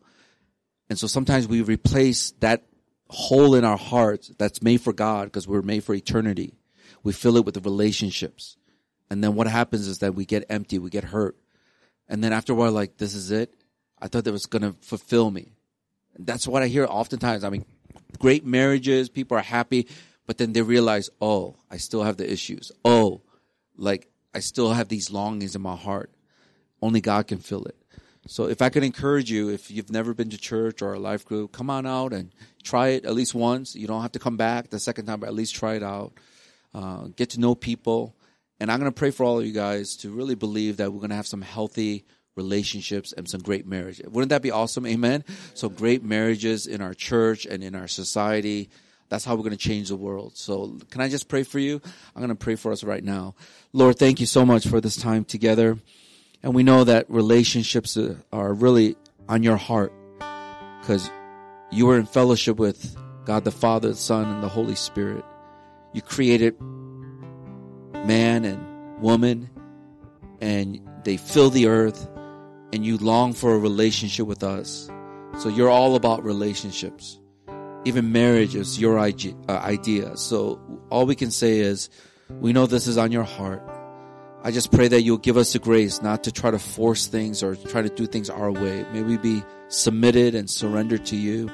And 0.88 0.98
so 0.98 1.06
sometimes 1.06 1.46
we 1.46 1.62
replace 1.62 2.32
that 2.40 2.64
hole 3.08 3.54
in 3.54 3.64
our 3.64 3.76
hearts 3.76 4.32
that's 4.38 4.62
made 4.62 4.80
for 4.80 4.92
God 4.92 5.24
because 5.24 5.46
we're 5.46 5.62
made 5.62 5.84
for 5.84 5.94
eternity. 5.94 6.54
We 7.02 7.12
fill 7.12 7.36
it 7.36 7.44
with 7.44 7.54
the 7.54 7.60
relationships. 7.60 8.56
And 9.10 9.22
then 9.22 9.34
what 9.34 9.46
happens 9.46 9.86
is 9.86 9.98
that 9.98 10.14
we 10.14 10.24
get 10.24 10.46
empty, 10.50 10.78
we 10.78 10.90
get 10.90 11.04
hurt. 11.04 11.36
And 12.08 12.22
then 12.22 12.32
after 12.32 12.52
a 12.52 12.56
while, 12.56 12.72
like, 12.72 12.96
this 12.98 13.14
is 13.14 13.30
it. 13.30 13.54
I 14.00 14.08
thought 14.08 14.24
that 14.24 14.32
was 14.32 14.46
going 14.46 14.62
to 14.62 14.74
fulfill 14.80 15.30
me. 15.30 15.52
And 16.16 16.26
that's 16.26 16.46
what 16.46 16.62
I 16.62 16.66
hear 16.66 16.86
oftentimes. 16.86 17.44
I 17.44 17.50
mean, 17.50 17.64
great 18.18 18.44
marriages, 18.44 19.08
people 19.08 19.36
are 19.36 19.42
happy, 19.42 19.88
but 20.26 20.38
then 20.38 20.52
they 20.52 20.62
realize, 20.62 21.10
oh, 21.20 21.56
I 21.70 21.76
still 21.76 22.02
have 22.02 22.16
the 22.16 22.30
issues. 22.30 22.72
Oh, 22.84 23.22
like, 23.76 24.08
I 24.34 24.40
still 24.40 24.72
have 24.72 24.88
these 24.88 25.10
longings 25.10 25.54
in 25.56 25.62
my 25.62 25.76
heart. 25.76 26.10
Only 26.82 27.00
God 27.00 27.26
can 27.26 27.38
fill 27.38 27.64
it. 27.64 27.76
So 28.26 28.44
if 28.44 28.60
I 28.60 28.68
could 28.68 28.84
encourage 28.84 29.30
you, 29.30 29.48
if 29.48 29.70
you've 29.70 29.90
never 29.90 30.12
been 30.14 30.30
to 30.30 30.38
church 30.38 30.82
or 30.82 30.92
a 30.92 30.98
life 30.98 31.24
group, 31.24 31.52
come 31.52 31.70
on 31.70 31.86
out 31.86 32.12
and 32.12 32.30
try 32.62 32.88
it 32.88 33.04
at 33.04 33.14
least 33.14 33.34
once. 33.34 33.74
You 33.74 33.86
don't 33.86 34.02
have 34.02 34.12
to 34.12 34.18
come 34.18 34.36
back 34.36 34.70
the 34.70 34.78
second 34.78 35.06
time, 35.06 35.20
but 35.20 35.28
at 35.28 35.34
least 35.34 35.54
try 35.54 35.74
it 35.74 35.82
out. 35.82 36.12
Uh, 36.74 37.08
get 37.16 37.30
to 37.30 37.40
know 37.40 37.54
people. 37.54 38.14
And 38.60 38.70
I'm 38.70 38.78
going 38.78 38.92
to 38.92 38.96
pray 38.96 39.10
for 39.10 39.24
all 39.24 39.38
of 39.38 39.46
you 39.46 39.52
guys 39.52 39.96
to 39.96 40.10
really 40.10 40.34
believe 40.34 40.76
that 40.76 40.92
we're 40.92 40.98
going 40.98 41.10
to 41.10 41.16
have 41.16 41.26
some 41.26 41.40
healthy 41.40 42.04
relationships 42.36 43.12
and 43.12 43.28
some 43.28 43.40
great 43.40 43.66
marriage. 43.66 44.00
Wouldn't 44.06 44.30
that 44.30 44.42
be 44.42 44.50
awesome? 44.50 44.86
Amen. 44.86 45.24
So 45.54 45.68
great 45.68 46.02
marriages 46.04 46.66
in 46.66 46.80
our 46.82 46.94
church 46.94 47.46
and 47.46 47.64
in 47.64 47.74
our 47.74 47.88
society. 47.88 48.68
That's 49.08 49.24
how 49.24 49.34
we're 49.34 49.42
going 49.42 49.50
to 49.52 49.56
change 49.56 49.88
the 49.88 49.96
world. 49.96 50.36
So 50.36 50.78
can 50.90 51.00
I 51.00 51.08
just 51.08 51.26
pray 51.26 51.42
for 51.42 51.58
you? 51.58 51.80
I'm 52.14 52.20
going 52.20 52.28
to 52.28 52.34
pray 52.34 52.54
for 52.54 52.70
us 52.70 52.84
right 52.84 53.02
now. 53.02 53.34
Lord, 53.72 53.98
thank 53.98 54.20
you 54.20 54.26
so 54.26 54.46
much 54.46 54.68
for 54.68 54.80
this 54.80 54.96
time 54.96 55.24
together. 55.24 55.78
And 56.42 56.54
we 56.54 56.62
know 56.62 56.84
that 56.84 57.10
relationships 57.10 57.98
are 58.32 58.52
really 58.54 58.96
on 59.28 59.42
your 59.42 59.56
heart 59.56 59.92
because 60.80 61.10
you 61.70 61.86
were 61.86 61.98
in 61.98 62.06
fellowship 62.06 62.56
with 62.56 62.96
God 63.24 63.44
the 63.44 63.50
Father, 63.50 63.88
the 63.88 63.96
Son, 63.96 64.28
and 64.28 64.42
the 64.42 64.48
Holy 64.48 64.74
Spirit. 64.74 65.24
You 65.92 66.02
created 66.02 66.58
man 68.06 68.44
and 68.44 69.00
woman 69.00 69.50
and 70.40 70.80
they 71.04 71.16
fill 71.16 71.50
the 71.50 71.66
earth 71.66 72.08
and 72.72 72.84
you 72.84 72.96
long 72.98 73.32
for 73.32 73.54
a 73.54 73.58
relationship 73.58 74.26
with 74.26 74.42
us. 74.42 74.90
So 75.38 75.48
you're 75.48 75.70
all 75.70 75.94
about 75.94 76.24
relationships. 76.24 77.18
Even 77.84 78.12
marriage 78.12 78.54
is 78.54 78.78
your 78.78 78.98
uh, 78.98 79.12
idea. 79.48 80.16
So 80.16 80.60
all 80.90 81.06
we 81.06 81.14
can 81.14 81.30
say 81.30 81.58
is 81.58 81.90
we 82.28 82.52
know 82.52 82.66
this 82.66 82.86
is 82.86 82.98
on 82.98 83.12
your 83.12 83.24
heart 83.24 83.62
I 84.42 84.50
just 84.50 84.72
pray 84.72 84.88
that 84.88 85.02
you'll 85.02 85.18
give 85.18 85.36
us 85.36 85.52
the 85.52 85.58
grace 85.58 86.00
not 86.00 86.24
to 86.24 86.32
try 86.32 86.50
to 86.50 86.58
force 86.58 87.06
things 87.06 87.42
or 87.42 87.56
try 87.56 87.82
to 87.82 87.90
do 87.90 88.06
things 88.06 88.30
our 88.30 88.50
way. 88.50 88.86
May 88.90 89.02
we 89.02 89.18
be 89.18 89.42
submitted 89.68 90.34
and 90.34 90.48
surrendered 90.48 91.04
to 91.06 91.16
you. 91.16 91.50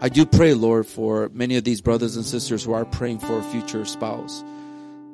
I 0.00 0.08
do 0.10 0.24
pray, 0.24 0.54
Lord, 0.54 0.86
for 0.86 1.28
many 1.32 1.56
of 1.56 1.64
these 1.64 1.80
brothers 1.80 2.14
and 2.14 2.24
sisters 2.24 2.62
who 2.62 2.72
are 2.72 2.84
praying 2.84 3.18
for 3.18 3.38
a 3.38 3.42
future 3.42 3.84
spouse. 3.84 4.44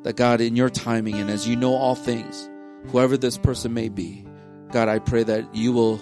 That 0.02 0.16
God, 0.16 0.42
in 0.42 0.56
your 0.56 0.68
timing 0.68 1.14
and 1.14 1.30
as 1.30 1.48
you 1.48 1.56
know 1.56 1.74
all 1.74 1.94
things, 1.94 2.50
whoever 2.88 3.16
this 3.16 3.38
person 3.38 3.72
may 3.72 3.88
be, 3.88 4.26
God, 4.70 4.88
I 4.88 4.98
pray 4.98 5.22
that 5.22 5.54
you 5.54 5.72
will 5.72 6.00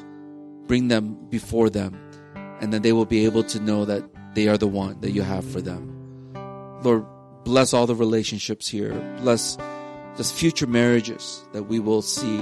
bring 0.67 0.89
them 0.89 1.17
before 1.31 1.71
them 1.71 1.97
and 2.61 2.73
that 2.73 2.83
they 2.83 2.93
will 2.93 3.07
be 3.07 3.25
able 3.25 3.45
to 3.45 3.61
know 3.61 3.85
that 3.85 4.05
they 4.35 4.49
are 4.49 4.59
the 4.59 4.67
one 4.67 5.01
that 5.03 5.13
you 5.13 5.23
have 5.23 5.45
for 5.49 5.61
them. 5.61 5.95
Lord, 6.83 7.07
bless 7.45 7.73
all 7.73 7.87
the 7.87 7.95
relationships 7.95 8.69
here. 8.69 8.95
Bless 9.21 9.57
just 10.19 10.35
future 10.35 10.67
marriages 10.67 11.45
that 11.53 11.63
we 11.63 11.79
will 11.79 12.03
see. 12.03 12.39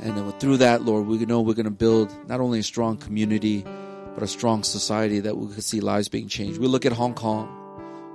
And 0.00 0.16
then 0.16 0.32
through 0.40 0.56
that, 0.56 0.82
Lord, 0.82 1.06
we 1.06 1.16
know 1.24 1.40
we're 1.40 1.54
going 1.54 1.64
to 1.64 1.70
build 1.70 2.12
not 2.28 2.40
only 2.40 2.58
a 2.58 2.62
strong 2.64 2.96
community, 2.96 3.64
but 4.14 4.24
a 4.24 4.26
strong 4.26 4.64
society 4.64 5.20
that 5.20 5.36
we 5.36 5.46
can 5.52 5.62
see 5.62 5.80
lives 5.80 6.08
being 6.08 6.26
changed. 6.26 6.58
We 6.58 6.66
look 6.66 6.84
at 6.84 6.92
Hong 6.92 7.14
Kong, 7.14 7.48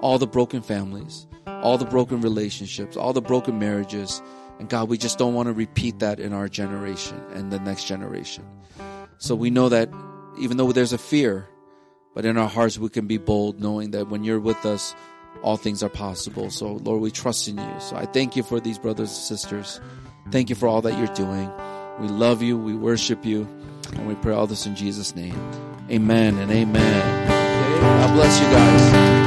all 0.01 0.19
the 0.19 0.27
broken 0.27 0.61
families, 0.61 1.27
all 1.47 1.77
the 1.77 1.85
broken 1.85 2.19
relationships, 2.19 2.97
all 2.97 3.13
the 3.13 3.21
broken 3.21 3.57
marriages. 3.57 4.21
And 4.59 4.67
God, 4.67 4.89
we 4.89 4.97
just 4.97 5.17
don't 5.17 5.33
want 5.33 5.47
to 5.47 5.53
repeat 5.53 5.99
that 5.99 6.19
in 6.19 6.33
our 6.33 6.49
generation 6.49 7.21
and 7.33 7.53
the 7.53 7.59
next 7.59 7.85
generation. 7.85 8.45
So 9.17 9.33
we 9.33 9.49
know 9.49 9.69
that 9.69 9.89
even 10.37 10.57
though 10.57 10.73
there's 10.73 10.91
a 10.91 10.97
fear, 10.97 11.47
but 12.13 12.25
in 12.25 12.37
our 12.37 12.49
hearts 12.49 12.77
we 12.77 12.89
can 12.89 13.07
be 13.07 13.17
bold 13.17 13.61
knowing 13.61 13.91
that 13.91 14.09
when 14.09 14.25
you're 14.25 14.41
with 14.41 14.65
us, 14.65 14.93
all 15.43 15.57
things 15.57 15.83
are 15.83 15.89
possible. 15.89 16.49
So 16.49 16.73
Lord, 16.83 17.01
we 17.01 17.11
trust 17.11 17.47
in 17.47 17.57
you. 17.57 17.73
So 17.79 17.95
I 17.95 18.05
thank 18.05 18.35
you 18.35 18.43
for 18.43 18.59
these 18.59 18.77
brothers 18.77 19.09
and 19.09 19.17
sisters. 19.17 19.79
Thank 20.31 20.49
you 20.49 20.55
for 20.55 20.67
all 20.67 20.81
that 20.81 20.97
you're 20.97 21.13
doing. 21.15 21.51
We 21.99 22.07
love 22.07 22.41
you. 22.41 22.57
We 22.57 22.75
worship 22.75 23.25
you. 23.25 23.47
And 23.93 24.07
we 24.07 24.15
pray 24.15 24.33
all 24.33 24.47
this 24.47 24.65
in 24.65 24.75
Jesus' 24.75 25.15
name. 25.15 25.35
Amen 25.89 26.37
and 26.37 26.51
amen. 26.51 27.27
God 27.79 28.13
bless 28.13 28.39
you 28.39 28.45
guys. 28.47 29.17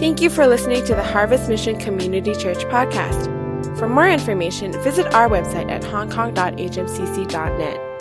Thank 0.00 0.20
you 0.20 0.30
for 0.30 0.46
listening 0.46 0.84
to 0.86 0.94
the 0.94 1.02
Harvest 1.02 1.48
Mission 1.48 1.78
Community 1.78 2.34
Church 2.34 2.64
podcast. 2.66 3.30
For 3.78 3.88
more 3.88 4.08
information, 4.08 4.72
visit 4.82 5.12
our 5.14 5.28
website 5.28 5.70
at 5.70 5.82
hongkong.hmcc.net. 5.82 7.93